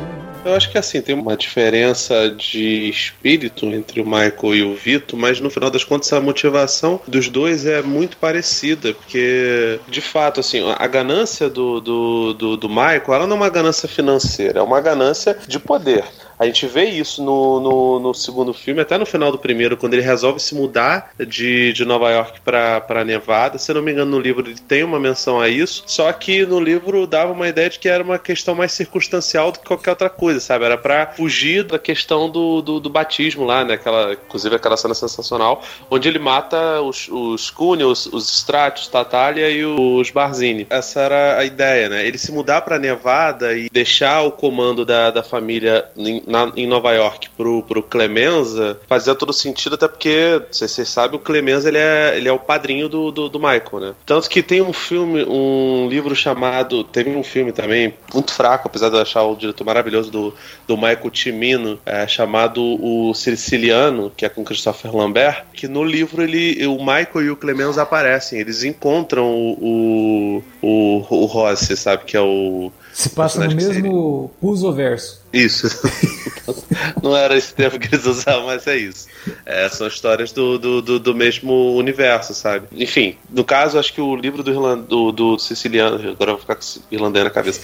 Eu 0.46 0.54
acho 0.54 0.72
que 0.72 0.78
assim, 0.78 1.02
tem 1.02 1.16
uma 1.16 1.36
diferença 1.36 2.30
de 2.30 2.88
espírito 2.88 3.66
entre 3.66 4.00
o 4.00 4.06
Michael 4.06 4.56
e 4.56 4.64
o 4.64 4.76
Vito, 4.76 5.18
mas 5.18 5.42
no 5.42 5.50
final 5.50 5.70
das 5.70 5.84
contas 5.84 6.14
a 6.14 6.22
motivação 6.22 7.02
dos 7.08 7.28
dois 7.30 7.66
é 7.66 7.82
muito 7.82 8.16
parecida, 8.16 8.94
porque 8.94 9.80
de 9.90 10.02
fato, 10.02 10.40
assim, 10.40 10.62
a 10.78 10.88
ganância 10.88 11.50
do, 11.50 11.82
do, 11.82 12.34
do, 12.34 12.58
do 12.58 12.70
Michael 12.70 13.14
ela 13.14 13.28
não 13.28 13.36
é 13.36 13.40
uma 13.40 13.50
ganância 13.50 13.90
financeira, 13.90 14.60
é 14.60 14.62
uma 14.62 14.80
ganância 14.80 15.36
de 15.48 15.60
poder. 15.60 16.06
A 16.38 16.46
gente 16.46 16.68
vê 16.68 16.86
isso 16.86 17.24
no, 17.24 17.60
no, 17.60 18.00
no, 18.00 18.14
segundo 18.14 18.54
filme, 18.54 18.82
até 18.82 18.98
no 18.98 19.06
final 19.06 19.32
do 19.32 19.38
primeiro, 19.38 19.78
quando 19.78 19.94
ele 19.94 20.02
resolve 20.02 20.40
se 20.40 20.54
mudar 20.54 21.12
de, 21.18 21.72
de 21.72 21.86
Nova 21.86 22.12
York 22.12 22.42
para 22.42 23.06
Nevada. 23.06 23.58
Se 23.58 23.74
não 23.74 23.82
me 23.82 23.92
engano, 23.92 24.12
no 24.12 24.20
livro 24.20 24.46
ele 24.46 24.60
tem 24.60 24.84
uma 24.84 25.00
menção 25.00 25.40
a 25.40 25.48
isso. 25.48 25.84
Só 25.88 26.12
que 26.12 26.46
no 26.46 26.60
livro 26.60 27.08
dava 27.08 27.32
uma 27.32 27.48
ideia 27.48 27.70
de 27.70 27.80
que 27.80 27.88
era 27.88 28.04
uma 28.04 28.20
questão 28.20 28.54
mais 28.54 28.74
circunstancial 28.74 29.52
do 29.52 29.60
que 29.60 29.66
qualquer 29.66 29.92
outra 29.92 30.10
coisa, 30.10 30.40
sabe? 30.40 30.66
Era 30.66 30.78
para 30.78 31.08
fugir 31.08 31.64
da 31.64 31.80
questão 31.80 32.30
do, 32.30 32.62
do, 32.62 32.80
do, 32.80 32.90
batismo 32.90 33.46
lá, 33.46 33.64
né? 33.64 33.76
Aquela, 33.76 34.14
inclusive 34.14 34.56
aquela 34.56 34.78
cena 34.78 34.94
sensacional, 34.94 35.64
onde 35.90 36.08
ele 36.10 36.20
mata 36.20 36.82
os, 36.82 37.08
os 37.08 37.50
Cunha, 37.50 37.88
os, 37.88 38.06
os 38.08 38.30
Stratos, 38.30 38.88
Tatalia 38.88 39.50
e 39.50 39.64
os 39.66 40.12
Barzini. 40.12 40.68
Essa 40.70 41.02
era 41.02 41.40
a 41.40 41.46
ideia, 41.46 41.88
né? 41.88 42.06
Ele 42.06 42.18
se 42.18 42.32
mudar 42.32 42.62
para 42.62 42.78
Nevada 42.78 43.54
e 43.58 43.70
deixar 43.70 44.24
o 44.24 44.32
comando 44.32 44.86
da, 44.86 45.12
da 45.12 45.24
família 45.24 45.86
na, 46.26 46.52
em 46.56 46.68
Nova 46.68 46.92
York 46.94 47.30
pro, 47.32 47.64
pro 47.64 47.84
Clemenza 47.84 48.80
fazia 48.88 49.16
todo 49.16 49.32
sentido, 49.32 49.76
até 49.76 49.88
porque, 49.88 50.42
não 50.46 50.54
sei 50.54 50.68
se 50.68 50.76
vocês 50.76 50.90
sabem, 50.90 51.18
o 51.18 51.22
Clemenza 51.22 51.68
ele 51.68 51.78
é, 51.78 52.18
ele 52.18 52.28
é 52.28 52.32
o 52.32 52.40
padrinho 52.40 52.90
do, 52.90 53.12
do, 53.12 53.30
do 53.30 53.40
Michael, 53.40 53.80
né? 53.80 53.94
Tanto 54.06 54.30
que 54.30 54.42
tem 54.42 54.62
um 54.62 54.74
filme, 54.74 55.24
um 55.26 55.88
livro 55.90 56.16
chamado. 56.16 56.84
Teve 56.84 57.10
um 57.12 57.24
filme 57.24 57.52
também, 57.52 57.94
muito 58.14 58.34
fraco, 58.34 58.68
apesar 58.68 58.90
de 58.90 58.96
eu 58.96 59.02
achar 59.02 59.24
o 59.24 59.36
diretor 59.36 59.64
maravilhoso 59.64 60.12
do, 60.12 60.34
do 60.68 60.76
Michael 60.76 61.10
Timino, 61.12 61.80
é, 61.86 62.08
chamado 62.08 62.62
O 62.62 63.14
Siciliano, 63.14 64.12
que 64.16 64.26
é 64.26 64.30
com 64.30 64.44
Christopher 64.44 64.96
Lambert, 64.96 65.46
que 65.54 65.68
no 65.68 65.84
livro 65.84 66.24
ele, 66.24 66.66
o 66.68 66.78
Michael 66.78 67.26
e 67.26 67.30
o 67.30 67.36
Clemenza 67.36 67.82
aparecem, 67.82 68.40
eles 68.40 68.64
encontram 68.64 69.26
o, 69.30 70.42
o, 70.62 70.68
o, 70.68 71.24
o 71.24 71.26
Rossi, 71.26 71.76
sabe? 71.76 72.06
Que 72.06 72.18
é 72.18 72.22
o. 72.22 72.72
Se 72.94 73.10
passa 73.10 73.46
no 73.46 73.54
mesmo 73.54 74.32
Puso 74.40 74.72
verso. 74.72 75.25
Isso. 75.36 75.68
Não 77.02 77.16
era 77.16 77.36
esse 77.36 77.54
termo 77.54 77.80
que 77.80 77.94
eles 77.94 78.06
usavam, 78.06 78.46
mas 78.46 78.66
é 78.68 78.78
isso. 78.78 79.08
É, 79.46 79.68
são 79.70 79.88
histórias 79.88 80.32
do, 80.32 80.58
do, 80.58 80.82
do, 80.82 81.00
do, 81.00 81.16
mesmo 81.16 81.76
universo, 81.76 82.34
sabe? 82.34 82.68
Enfim, 82.72 83.18
no 83.30 83.44
caso, 83.44 83.80
acho 83.80 83.94
que 83.94 84.02
o 84.02 84.16
livro 84.16 84.44
do, 84.44 84.52
Irland, 84.52 84.84
do, 84.88 85.12
do 85.12 85.40
siciliano. 85.40 85.96
Agora 85.96 86.32
eu 86.32 86.36
vou 86.36 86.40
ficar 86.40 86.56
com 86.56 86.62
irlandês 86.92 87.26
na 87.26 87.32
cabeça. 87.32 87.62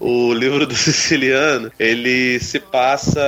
o 0.00 0.32
livro 0.32 0.66
do 0.66 0.74
siciliano, 0.74 1.70
ele 1.78 2.40
se 2.40 2.58
passa 2.58 3.20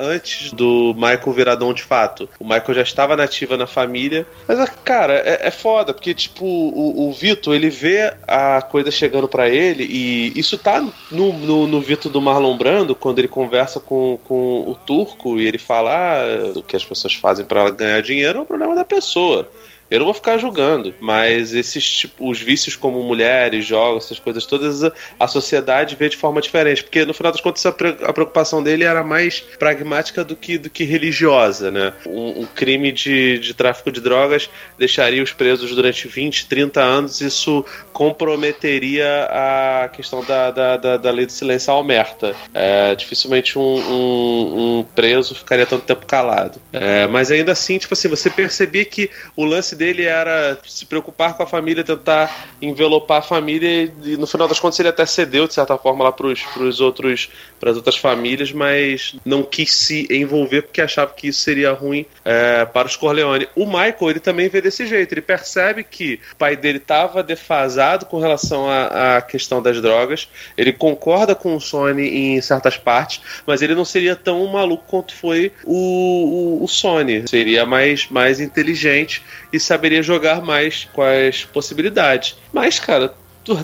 antes 0.00 0.52
do 0.52 0.94
Michael 0.94 1.32
viradão 1.32 1.72
de 1.72 1.82
fato. 1.82 2.28
O 2.40 2.44
Michael 2.44 2.74
já 2.74 2.82
estava 2.82 3.16
nativa 3.16 3.56
na 3.56 3.66
família. 3.66 4.26
Mas, 4.46 4.70
cara, 4.84 5.14
é, 5.14 5.48
é 5.48 5.50
foda, 5.50 5.92
porque, 5.92 6.14
tipo, 6.14 6.44
o, 6.44 7.08
o 7.08 7.12
Vitor, 7.12 7.54
ele 7.54 7.70
vê 7.70 8.12
a 8.26 8.62
coisa 8.62 8.90
chegando 8.90 9.28
para 9.28 9.48
ele, 9.48 9.84
e 9.84 10.38
isso 10.38 10.56
tá 10.56 10.80
no, 11.10 11.32
no, 11.32 11.66
no 11.66 11.80
Vitor 11.80 12.10
do 12.10 12.20
Marlon 12.20 12.56
Brando, 12.56 12.94
quando 12.94 13.18
ele 13.18 13.27
ele 13.28 13.34
conversa 13.34 13.78
com, 13.78 14.18
com 14.24 14.68
o 14.68 14.74
turco 14.74 15.38
e 15.38 15.46
ele 15.46 15.58
fala 15.58 15.90
ah, 15.92 16.58
o 16.58 16.62
que 16.62 16.74
as 16.74 16.84
pessoas 16.84 17.14
fazem 17.14 17.44
para 17.44 17.70
ganhar 17.70 18.00
dinheiro 18.00 18.38
é 18.38 18.42
um 18.42 18.46
problema 18.46 18.74
da 18.74 18.84
pessoa. 18.84 19.48
Eu 19.90 20.00
não 20.00 20.06
vou 20.06 20.14
ficar 20.14 20.38
julgando, 20.38 20.94
mas 21.00 21.54
esses 21.54 21.84
tipo, 21.84 22.28
os 22.28 22.40
vícios 22.40 22.76
como 22.76 23.02
mulheres, 23.02 23.64
jogos, 23.64 24.04
essas 24.04 24.18
coisas 24.18 24.44
todas, 24.44 24.82
a 25.18 25.26
sociedade 25.26 25.96
vê 25.96 26.08
de 26.08 26.16
forma 26.16 26.40
diferente, 26.40 26.82
porque 26.82 27.04
no 27.04 27.14
final 27.14 27.32
das 27.32 27.40
contas 27.40 27.64
a 27.64 27.72
preocupação 27.72 28.62
dele 28.62 28.84
era 28.84 29.02
mais 29.02 29.40
pragmática 29.40 30.22
do 30.24 30.36
que, 30.36 30.58
do 30.58 30.68
que 30.68 30.84
religiosa, 30.84 31.70
né? 31.70 31.92
Um, 32.06 32.42
um 32.42 32.46
crime 32.46 32.92
de, 32.92 33.38
de 33.38 33.54
tráfico 33.54 33.90
de 33.90 34.00
drogas 34.00 34.50
deixaria 34.78 35.22
os 35.22 35.32
presos 35.32 35.74
durante 35.74 36.06
20, 36.06 36.46
30 36.46 36.80
anos, 36.80 37.20
isso 37.20 37.64
comprometeria 37.92 39.28
a 39.30 39.88
questão 39.88 40.24
da, 40.24 40.50
da, 40.50 40.76
da, 40.76 40.96
da 40.96 41.10
lei 41.10 41.26
do 41.26 41.32
silêncio 41.32 41.72
alerta. 41.72 42.34
É, 42.52 42.94
dificilmente 42.94 43.58
um, 43.58 43.62
um, 43.62 44.78
um, 44.78 44.84
preso 44.94 45.34
ficaria 45.34 45.66
tanto 45.66 45.84
tempo 45.84 46.06
calado. 46.06 46.60
É, 46.72 47.06
mas 47.06 47.30
ainda 47.30 47.52
assim, 47.52 47.78
tipo 47.78 47.94
assim, 47.94 48.08
você 48.08 48.30
percebia 48.30 48.84
que 48.84 49.10
o 49.36 49.44
lance 49.44 49.74
dele 49.78 50.04
era 50.04 50.58
se 50.66 50.84
preocupar 50.84 51.36
com 51.36 51.42
a 51.44 51.46
família, 51.46 51.84
tentar 51.84 52.48
envelopar 52.60 53.18
a 53.18 53.22
família 53.22 53.90
e 54.04 54.16
no 54.16 54.26
final 54.26 54.48
das 54.48 54.58
contas 54.58 54.78
ele 54.80 54.88
até 54.88 55.06
cedeu 55.06 55.46
de 55.46 55.54
certa 55.54 55.78
forma 55.78 56.04
lá 56.04 56.12
pros, 56.12 56.42
pros 56.42 56.80
outros 56.80 57.30
para 57.60 57.70
as 57.70 57.76
outras 57.76 57.96
famílias, 57.96 58.52
mas 58.52 59.16
não 59.24 59.42
quis 59.42 59.72
se 59.72 60.06
envolver 60.10 60.62
porque 60.62 60.80
achava 60.80 61.12
que 61.12 61.28
isso 61.28 61.40
seria 61.40 61.72
ruim 61.72 62.04
é, 62.24 62.64
para 62.66 62.88
os 62.88 62.96
Corleone. 62.96 63.48
O 63.54 63.66
Michael 63.66 64.10
ele 64.10 64.20
também 64.20 64.48
vê 64.48 64.60
desse 64.60 64.86
jeito, 64.86 65.12
ele 65.12 65.22
percebe 65.22 65.84
que 65.84 66.20
o 66.32 66.36
pai 66.36 66.56
dele 66.56 66.78
estava 66.78 67.22
defasado 67.22 68.06
com 68.06 68.18
relação 68.18 68.68
à 68.68 69.22
questão 69.22 69.62
das 69.62 69.80
drogas, 69.80 70.28
ele 70.56 70.72
concorda 70.72 71.34
com 71.34 71.54
o 71.54 71.60
Sony 71.60 72.08
em 72.08 72.40
certas 72.40 72.76
partes, 72.76 73.20
mas 73.46 73.62
ele 73.62 73.74
não 73.74 73.84
seria 73.84 74.16
tão 74.16 74.44
maluco 74.46 74.84
quanto 74.86 75.14
foi 75.14 75.52
o, 75.64 76.58
o, 76.60 76.64
o 76.64 76.68
Sony, 76.68 77.24
seria 77.28 77.64
mais, 77.64 78.08
mais 78.08 78.40
inteligente 78.40 79.22
e 79.52 79.58
saberia 79.58 80.02
jogar 80.02 80.42
mais 80.42 80.88
com 80.92 81.02
as 81.02 81.44
possibilidades. 81.44 82.36
Mas, 82.52 82.78
cara, 82.78 83.14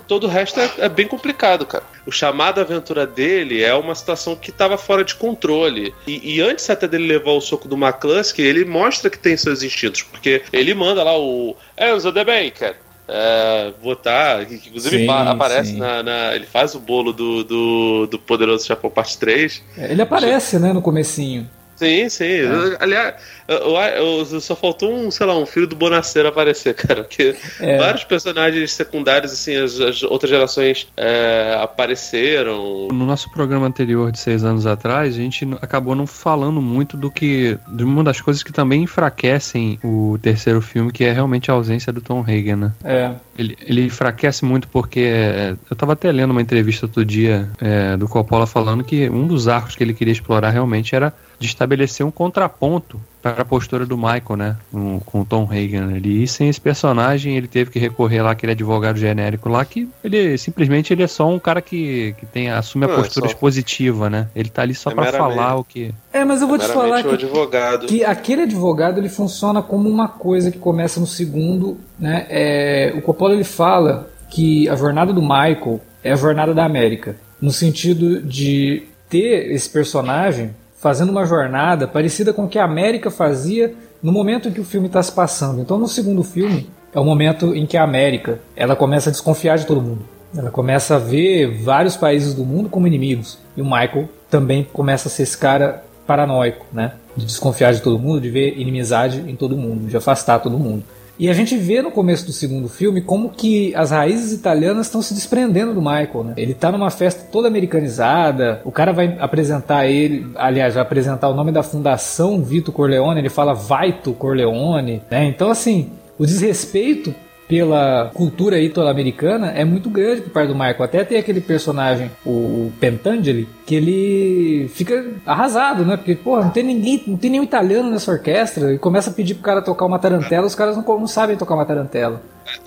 todo 0.06 0.24
o 0.24 0.30
resto 0.30 0.60
é, 0.60 0.70
é, 0.78 0.88
bem 0.88 1.06
complicado, 1.06 1.66
cara. 1.66 1.84
O 2.06 2.12
chamado 2.12 2.60
aventura 2.60 3.06
dele 3.06 3.62
é 3.62 3.74
uma 3.74 3.94
situação 3.94 4.36
que 4.36 4.50
estava 4.50 4.78
fora 4.78 5.04
de 5.04 5.14
controle. 5.14 5.94
E, 6.06 6.36
e, 6.36 6.40
antes 6.40 6.68
até 6.70 6.86
dele 6.86 7.06
levar 7.06 7.32
o 7.32 7.40
soco 7.40 7.68
do 7.68 7.76
McCluskey, 7.76 8.42
ele 8.44 8.64
mostra 8.64 9.10
que 9.10 9.18
tem 9.18 9.36
seus 9.36 9.62
instintos, 9.62 10.02
porque 10.02 10.42
ele 10.52 10.74
manda 10.74 11.02
lá 11.02 11.18
o 11.18 11.56
Enzo 11.78 12.12
de 12.12 12.24
Baker. 12.24 12.76
É, 13.06 13.70
votar, 13.82 14.46
que 14.46 14.54
inclusive 14.54 14.96
sim, 14.96 15.10
aparece 15.10 15.72
sim. 15.72 15.78
Na, 15.78 16.02
na, 16.02 16.34
Ele 16.34 16.46
faz 16.46 16.74
o 16.74 16.80
bolo 16.80 17.12
do, 17.12 17.44
do, 17.44 18.06
do 18.06 18.18
Poderoso 18.18 18.66
Japão 18.66 18.90
Parte 18.90 19.18
3. 19.18 19.62
É, 19.76 19.92
ele 19.92 20.00
aparece, 20.00 20.58
né, 20.58 20.72
no 20.72 20.80
comecinho. 20.80 21.46
Sim, 21.84 22.08
sim. 22.08 22.24
É. 22.24 22.76
Aliás, 22.80 23.14
eu, 23.46 23.76
eu, 23.76 24.40
só 24.40 24.56
faltou 24.56 24.92
um, 24.92 25.10
sei 25.10 25.26
lá, 25.26 25.36
um 25.36 25.44
filho 25.44 25.66
do 25.66 25.76
Bonaceiro 25.76 26.28
aparecer, 26.28 26.72
cara. 26.74 27.04
Porque 27.04 27.34
é. 27.60 27.78
vários 27.78 28.04
personagens 28.04 28.72
secundários, 28.72 29.32
assim, 29.32 29.56
as, 29.56 29.78
as 29.80 30.02
outras 30.02 30.30
gerações 30.30 30.88
é, 30.96 31.56
apareceram. 31.60 32.88
No 32.88 33.04
nosso 33.04 33.30
programa 33.30 33.66
anterior 33.66 34.10
de 34.10 34.18
seis 34.18 34.44
anos 34.44 34.66
atrás, 34.66 35.14
a 35.14 35.18
gente 35.18 35.46
acabou 35.60 35.94
não 35.94 36.06
falando 36.06 36.60
muito 36.62 36.96
do 36.96 37.10
que. 37.10 37.58
de 37.68 37.84
uma 37.84 38.02
das 38.02 38.20
coisas 38.20 38.42
que 38.42 38.52
também 38.52 38.82
enfraquecem 38.82 39.78
o 39.84 40.18
terceiro 40.20 40.60
filme, 40.60 40.90
que 40.90 41.04
é 41.04 41.12
realmente 41.12 41.50
a 41.50 41.54
ausência 41.54 41.92
do 41.92 42.00
Tom 42.00 42.22
Hagen, 42.22 42.56
né? 42.56 42.72
É. 42.82 43.10
Ele, 43.38 43.56
ele 43.60 43.84
enfraquece 43.84 44.44
muito 44.44 44.68
porque. 44.68 45.00
É, 45.00 45.54
eu 45.68 45.76
tava 45.76 45.92
até 45.92 46.10
lendo 46.10 46.30
uma 46.30 46.42
entrevista 46.42 46.86
outro 46.86 47.04
dia 47.04 47.48
é, 47.60 47.96
do 47.96 48.08
Coppola 48.08 48.46
falando 48.46 48.82
que 48.82 49.08
um 49.10 49.26
dos 49.26 49.48
arcos 49.48 49.76
que 49.76 49.82
ele 49.82 49.92
queria 49.92 50.12
explorar 50.12 50.50
realmente 50.50 50.94
era 50.94 51.12
de 51.44 51.50
estabelecer 51.50 52.04
um 52.04 52.10
contraponto 52.10 52.98
para 53.20 53.42
a 53.42 53.44
postura 53.44 53.84
do 53.84 53.96
Michael, 53.96 54.36
né? 54.36 54.56
Com, 54.72 55.00
com 55.00 55.20
o 55.20 55.24
Tom 55.24 55.48
Hagen 55.50 55.94
ali. 55.94 56.22
E 56.22 56.28
sem 56.28 56.48
esse 56.48 56.60
personagem, 56.60 57.36
ele 57.36 57.46
teve 57.46 57.70
que 57.70 57.78
recorrer 57.78 58.22
lá 58.22 58.30
aquele 58.30 58.52
advogado 58.52 58.98
genérico 58.98 59.48
lá, 59.48 59.64
que 59.64 59.88
ele 60.02 60.36
simplesmente 60.38 60.92
ele 60.92 61.02
é 61.02 61.06
só 61.06 61.28
um 61.28 61.38
cara 61.38 61.60
que, 61.60 62.14
que 62.18 62.26
tem, 62.26 62.50
assume 62.50 62.84
a 62.84 62.88
Não, 62.88 62.94
é 62.94 62.98
postura 62.98 63.26
é 63.26 63.28
só... 63.28 63.34
expositiva, 63.34 64.08
né? 64.08 64.28
Ele 64.34 64.48
tá 64.48 64.62
ali 64.62 64.74
só 64.74 64.90
é 64.90 64.94
para 64.94 65.12
falar 65.12 65.56
o 65.56 65.64
que. 65.64 65.94
É, 66.12 66.24
mas 66.24 66.40
eu 66.40 66.48
vou 66.48 66.56
é 66.56 66.60
te 66.60 66.68
falar 66.68 67.02
que, 67.02 67.08
advogado. 67.10 67.86
que 67.86 68.04
aquele 68.04 68.42
advogado 68.42 68.98
ele 68.98 69.08
funciona 69.08 69.62
como 69.62 69.88
uma 69.88 70.08
coisa 70.08 70.50
que 70.50 70.58
começa 70.58 70.98
no 70.98 71.06
segundo, 71.06 71.78
né? 71.98 72.26
É, 72.28 72.94
o 72.96 73.02
Coppola 73.02 73.34
ele 73.34 73.44
fala 73.44 74.10
que 74.30 74.68
a 74.68 74.76
jornada 74.76 75.12
do 75.12 75.22
Michael 75.22 75.80
é 76.02 76.12
a 76.12 76.16
jornada 76.16 76.52
da 76.52 76.64
América, 76.64 77.16
no 77.40 77.50
sentido 77.50 78.20
de 78.22 78.82
ter 79.08 79.52
esse 79.52 79.68
personagem 79.68 80.50
fazendo 80.84 81.08
uma 81.08 81.24
jornada 81.24 81.88
parecida 81.88 82.30
com 82.30 82.44
o 82.44 82.48
que 82.48 82.58
a 82.58 82.64
América 82.66 83.10
fazia 83.10 83.72
no 84.02 84.12
momento 84.12 84.50
em 84.50 84.52
que 84.52 84.60
o 84.60 84.64
filme 84.64 84.86
está 84.86 85.02
se 85.02 85.10
passando. 85.10 85.62
Então, 85.62 85.78
no 85.78 85.88
segundo 85.88 86.22
filme, 86.22 86.68
é 86.92 87.00
o 87.00 87.04
momento 87.04 87.54
em 87.54 87.64
que 87.64 87.78
a 87.78 87.82
América 87.82 88.38
ela 88.54 88.76
começa 88.76 89.08
a 89.08 89.10
desconfiar 89.10 89.56
de 89.56 89.64
todo 89.64 89.80
mundo. 89.80 90.02
Ela 90.36 90.50
começa 90.50 90.96
a 90.96 90.98
ver 90.98 91.56
vários 91.62 91.96
países 91.96 92.34
do 92.34 92.44
mundo 92.44 92.68
como 92.68 92.86
inimigos. 92.86 93.38
E 93.56 93.62
o 93.62 93.64
Michael 93.64 94.10
também 94.28 94.68
começa 94.74 95.08
a 95.08 95.10
ser 95.10 95.22
esse 95.22 95.38
cara 95.38 95.82
paranoico, 96.06 96.66
né? 96.70 96.92
De 97.16 97.24
desconfiar 97.24 97.72
de 97.72 97.80
todo 97.80 97.98
mundo, 97.98 98.20
de 98.20 98.28
ver 98.28 98.60
inimizade 98.60 99.24
em 99.26 99.34
todo 99.34 99.56
mundo, 99.56 99.88
de 99.88 99.96
afastar 99.96 100.40
todo 100.40 100.58
mundo. 100.58 100.84
E 101.18 101.28
a 101.28 101.32
gente 101.32 101.56
vê 101.56 101.80
no 101.80 101.90
começo 101.90 102.26
do 102.26 102.32
segundo 102.32 102.68
filme 102.68 103.00
como 103.00 103.30
que 103.30 103.74
as 103.74 103.90
raízes 103.90 104.32
italianas 104.32 104.86
estão 104.86 105.00
se 105.00 105.14
desprendendo 105.14 105.72
do 105.72 105.80
Michael, 105.80 106.24
né? 106.24 106.34
Ele 106.36 106.52
está 106.52 106.72
numa 106.72 106.90
festa 106.90 107.28
toda 107.30 107.46
americanizada, 107.46 108.60
o 108.64 108.72
cara 108.72 108.92
vai 108.92 109.16
apresentar 109.20 109.86
ele, 109.86 110.26
aliás, 110.34 110.74
vai 110.74 110.82
apresentar 110.82 111.28
o 111.28 111.34
nome 111.34 111.52
da 111.52 111.62
fundação 111.62 112.42
Vito 112.42 112.72
Corleone, 112.72 113.20
ele 113.20 113.28
fala 113.28 113.54
Vaito 113.54 114.12
Corleone, 114.12 115.02
né? 115.10 115.24
Então, 115.26 115.50
assim, 115.50 115.90
o 116.18 116.26
desrespeito 116.26 117.14
pela 117.48 118.10
cultura 118.14 118.58
italo-americana 118.58 119.52
é 119.52 119.64
muito 119.64 119.90
grande 119.90 120.22
por 120.22 120.30
parte 120.30 120.48
do 120.48 120.54
Michael. 120.54 120.82
Até 120.82 121.04
tem 121.04 121.18
aquele 121.18 121.40
personagem, 121.40 122.10
o, 122.24 122.72
Pentangeli, 122.80 123.48
que 123.66 123.74
ele 123.74 124.68
fica 124.68 125.12
arrasado, 125.26 125.84
né? 125.84 125.96
Porque, 125.96 126.14
pô, 126.14 126.40
não 126.40 126.50
tem 126.50 126.62
ninguém, 126.62 127.02
não 127.06 127.16
tem 127.16 127.30
nenhum 127.30 127.44
italiano 127.44 127.90
nessa 127.90 128.10
orquestra 128.10 128.72
e 128.72 128.78
começa 128.78 129.10
a 129.10 129.12
pedir 129.12 129.34
pro 129.34 129.42
cara 129.42 129.62
tocar 129.62 129.84
uma 129.86 129.98
tarantela, 129.98 130.46
os 130.46 130.54
caras 130.54 130.76
não, 130.76 130.84
não 130.84 131.06
sabem 131.06 131.36
tocar 131.36 131.54
uma 131.54 131.66
tarantela. 131.66 132.22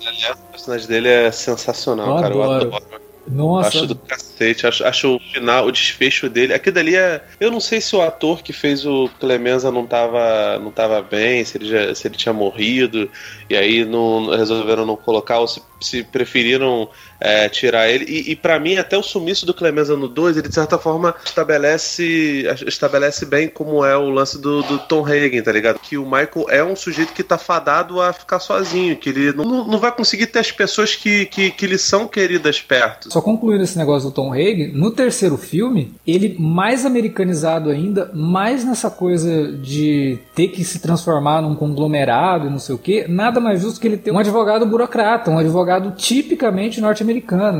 Aliás, 0.06 0.36
o 0.36 0.52
personagem 0.52 0.88
dele 0.88 1.08
é 1.08 1.30
sensacional, 1.30 2.16
eu 2.16 2.22
cara. 2.22 2.34
Adoro. 2.34 2.64
Eu 2.66 2.76
adoro. 2.76 3.07
Nossa. 3.30 3.68
Acho 3.68 3.86
do 3.86 3.94
cacete, 3.94 4.66
acho, 4.66 4.84
acho 4.84 5.16
o 5.16 5.20
final, 5.20 5.66
o 5.66 5.72
desfecho 5.72 6.28
dele. 6.28 6.54
Aquilo 6.54 6.74
dali 6.74 6.96
é. 6.96 7.22
Eu 7.38 7.50
não 7.50 7.60
sei 7.60 7.80
se 7.80 7.94
o 7.94 8.02
ator 8.02 8.42
que 8.42 8.52
fez 8.52 8.86
o 8.86 9.08
Clemenza 9.20 9.70
não 9.70 9.86
tava, 9.86 10.58
não 10.58 10.70
tava 10.70 11.02
bem, 11.02 11.44
se 11.44 11.58
ele, 11.58 11.68
já, 11.68 11.94
se 11.94 12.06
ele 12.06 12.16
tinha 12.16 12.32
morrido, 12.32 13.10
e 13.48 13.56
aí 13.56 13.84
não 13.84 14.30
resolveram 14.30 14.86
não 14.86 14.96
colocar, 14.96 15.38
ou 15.38 15.48
se, 15.48 15.62
se 15.80 16.02
preferiram 16.02 16.88
é, 17.20 17.48
tirar 17.48 17.88
ele. 17.88 18.04
E, 18.04 18.32
e 18.32 18.36
para 18.36 18.58
mim, 18.58 18.76
até 18.76 18.96
o 18.96 19.02
sumiço 19.02 19.46
do 19.46 19.54
Clemenza 19.54 19.96
no 19.96 20.08
2, 20.08 20.36
ele 20.36 20.48
de 20.48 20.54
certa 20.54 20.78
forma 20.78 21.14
estabelece, 21.24 22.46
estabelece 22.66 23.26
bem 23.26 23.48
como 23.48 23.84
é 23.84 23.96
o 23.96 24.10
lance 24.10 24.40
do, 24.40 24.62
do 24.62 24.78
Tom 24.78 25.04
Hagen, 25.04 25.42
tá 25.42 25.52
ligado? 25.52 25.78
Que 25.78 25.96
o 25.96 26.04
Michael 26.04 26.46
é 26.48 26.64
um 26.64 26.76
sujeito 26.76 27.12
que 27.12 27.22
tá 27.22 27.38
fadado 27.38 28.00
a 28.00 28.12
ficar 28.12 28.38
sozinho, 28.38 28.96
que 28.96 29.10
ele 29.10 29.32
não, 29.32 29.66
não 29.66 29.78
vai 29.78 29.92
conseguir 29.92 30.26
ter 30.26 30.38
as 30.38 30.52
pessoas 30.52 30.94
que, 30.94 31.26
que, 31.26 31.50
que 31.50 31.66
lhe 31.66 31.78
são 31.78 32.06
queridas 32.06 32.60
perto. 32.60 33.12
Só 33.12 33.20
concluindo 33.20 33.64
esse 33.64 33.78
negócio 33.78 34.08
do 34.08 34.14
Tom 34.14 34.32
Hagen, 34.32 34.72
no 34.72 34.90
terceiro 34.90 35.36
filme, 35.36 35.94
ele 36.06 36.36
mais 36.38 36.84
americanizado 36.84 37.70
ainda, 37.70 38.10
mais 38.14 38.64
nessa 38.64 38.90
coisa 38.90 39.52
de 39.52 40.18
ter 40.34 40.48
que 40.48 40.64
se 40.64 40.80
transformar 40.80 41.42
num 41.42 41.54
conglomerado 41.54 42.46
e 42.46 42.50
não 42.50 42.58
sei 42.58 42.74
o 42.74 42.78
que, 42.78 43.06
nada 43.08 43.40
mais 43.40 43.60
justo 43.60 43.80
que 43.80 43.86
ele 43.86 43.96
ter 43.96 44.10
um 44.10 44.18
advogado 44.18 44.66
burocrata, 44.66 45.30
um 45.30 45.38
advogado 45.38 45.92
tipicamente 45.96 46.80
norte-americano, 46.80 47.07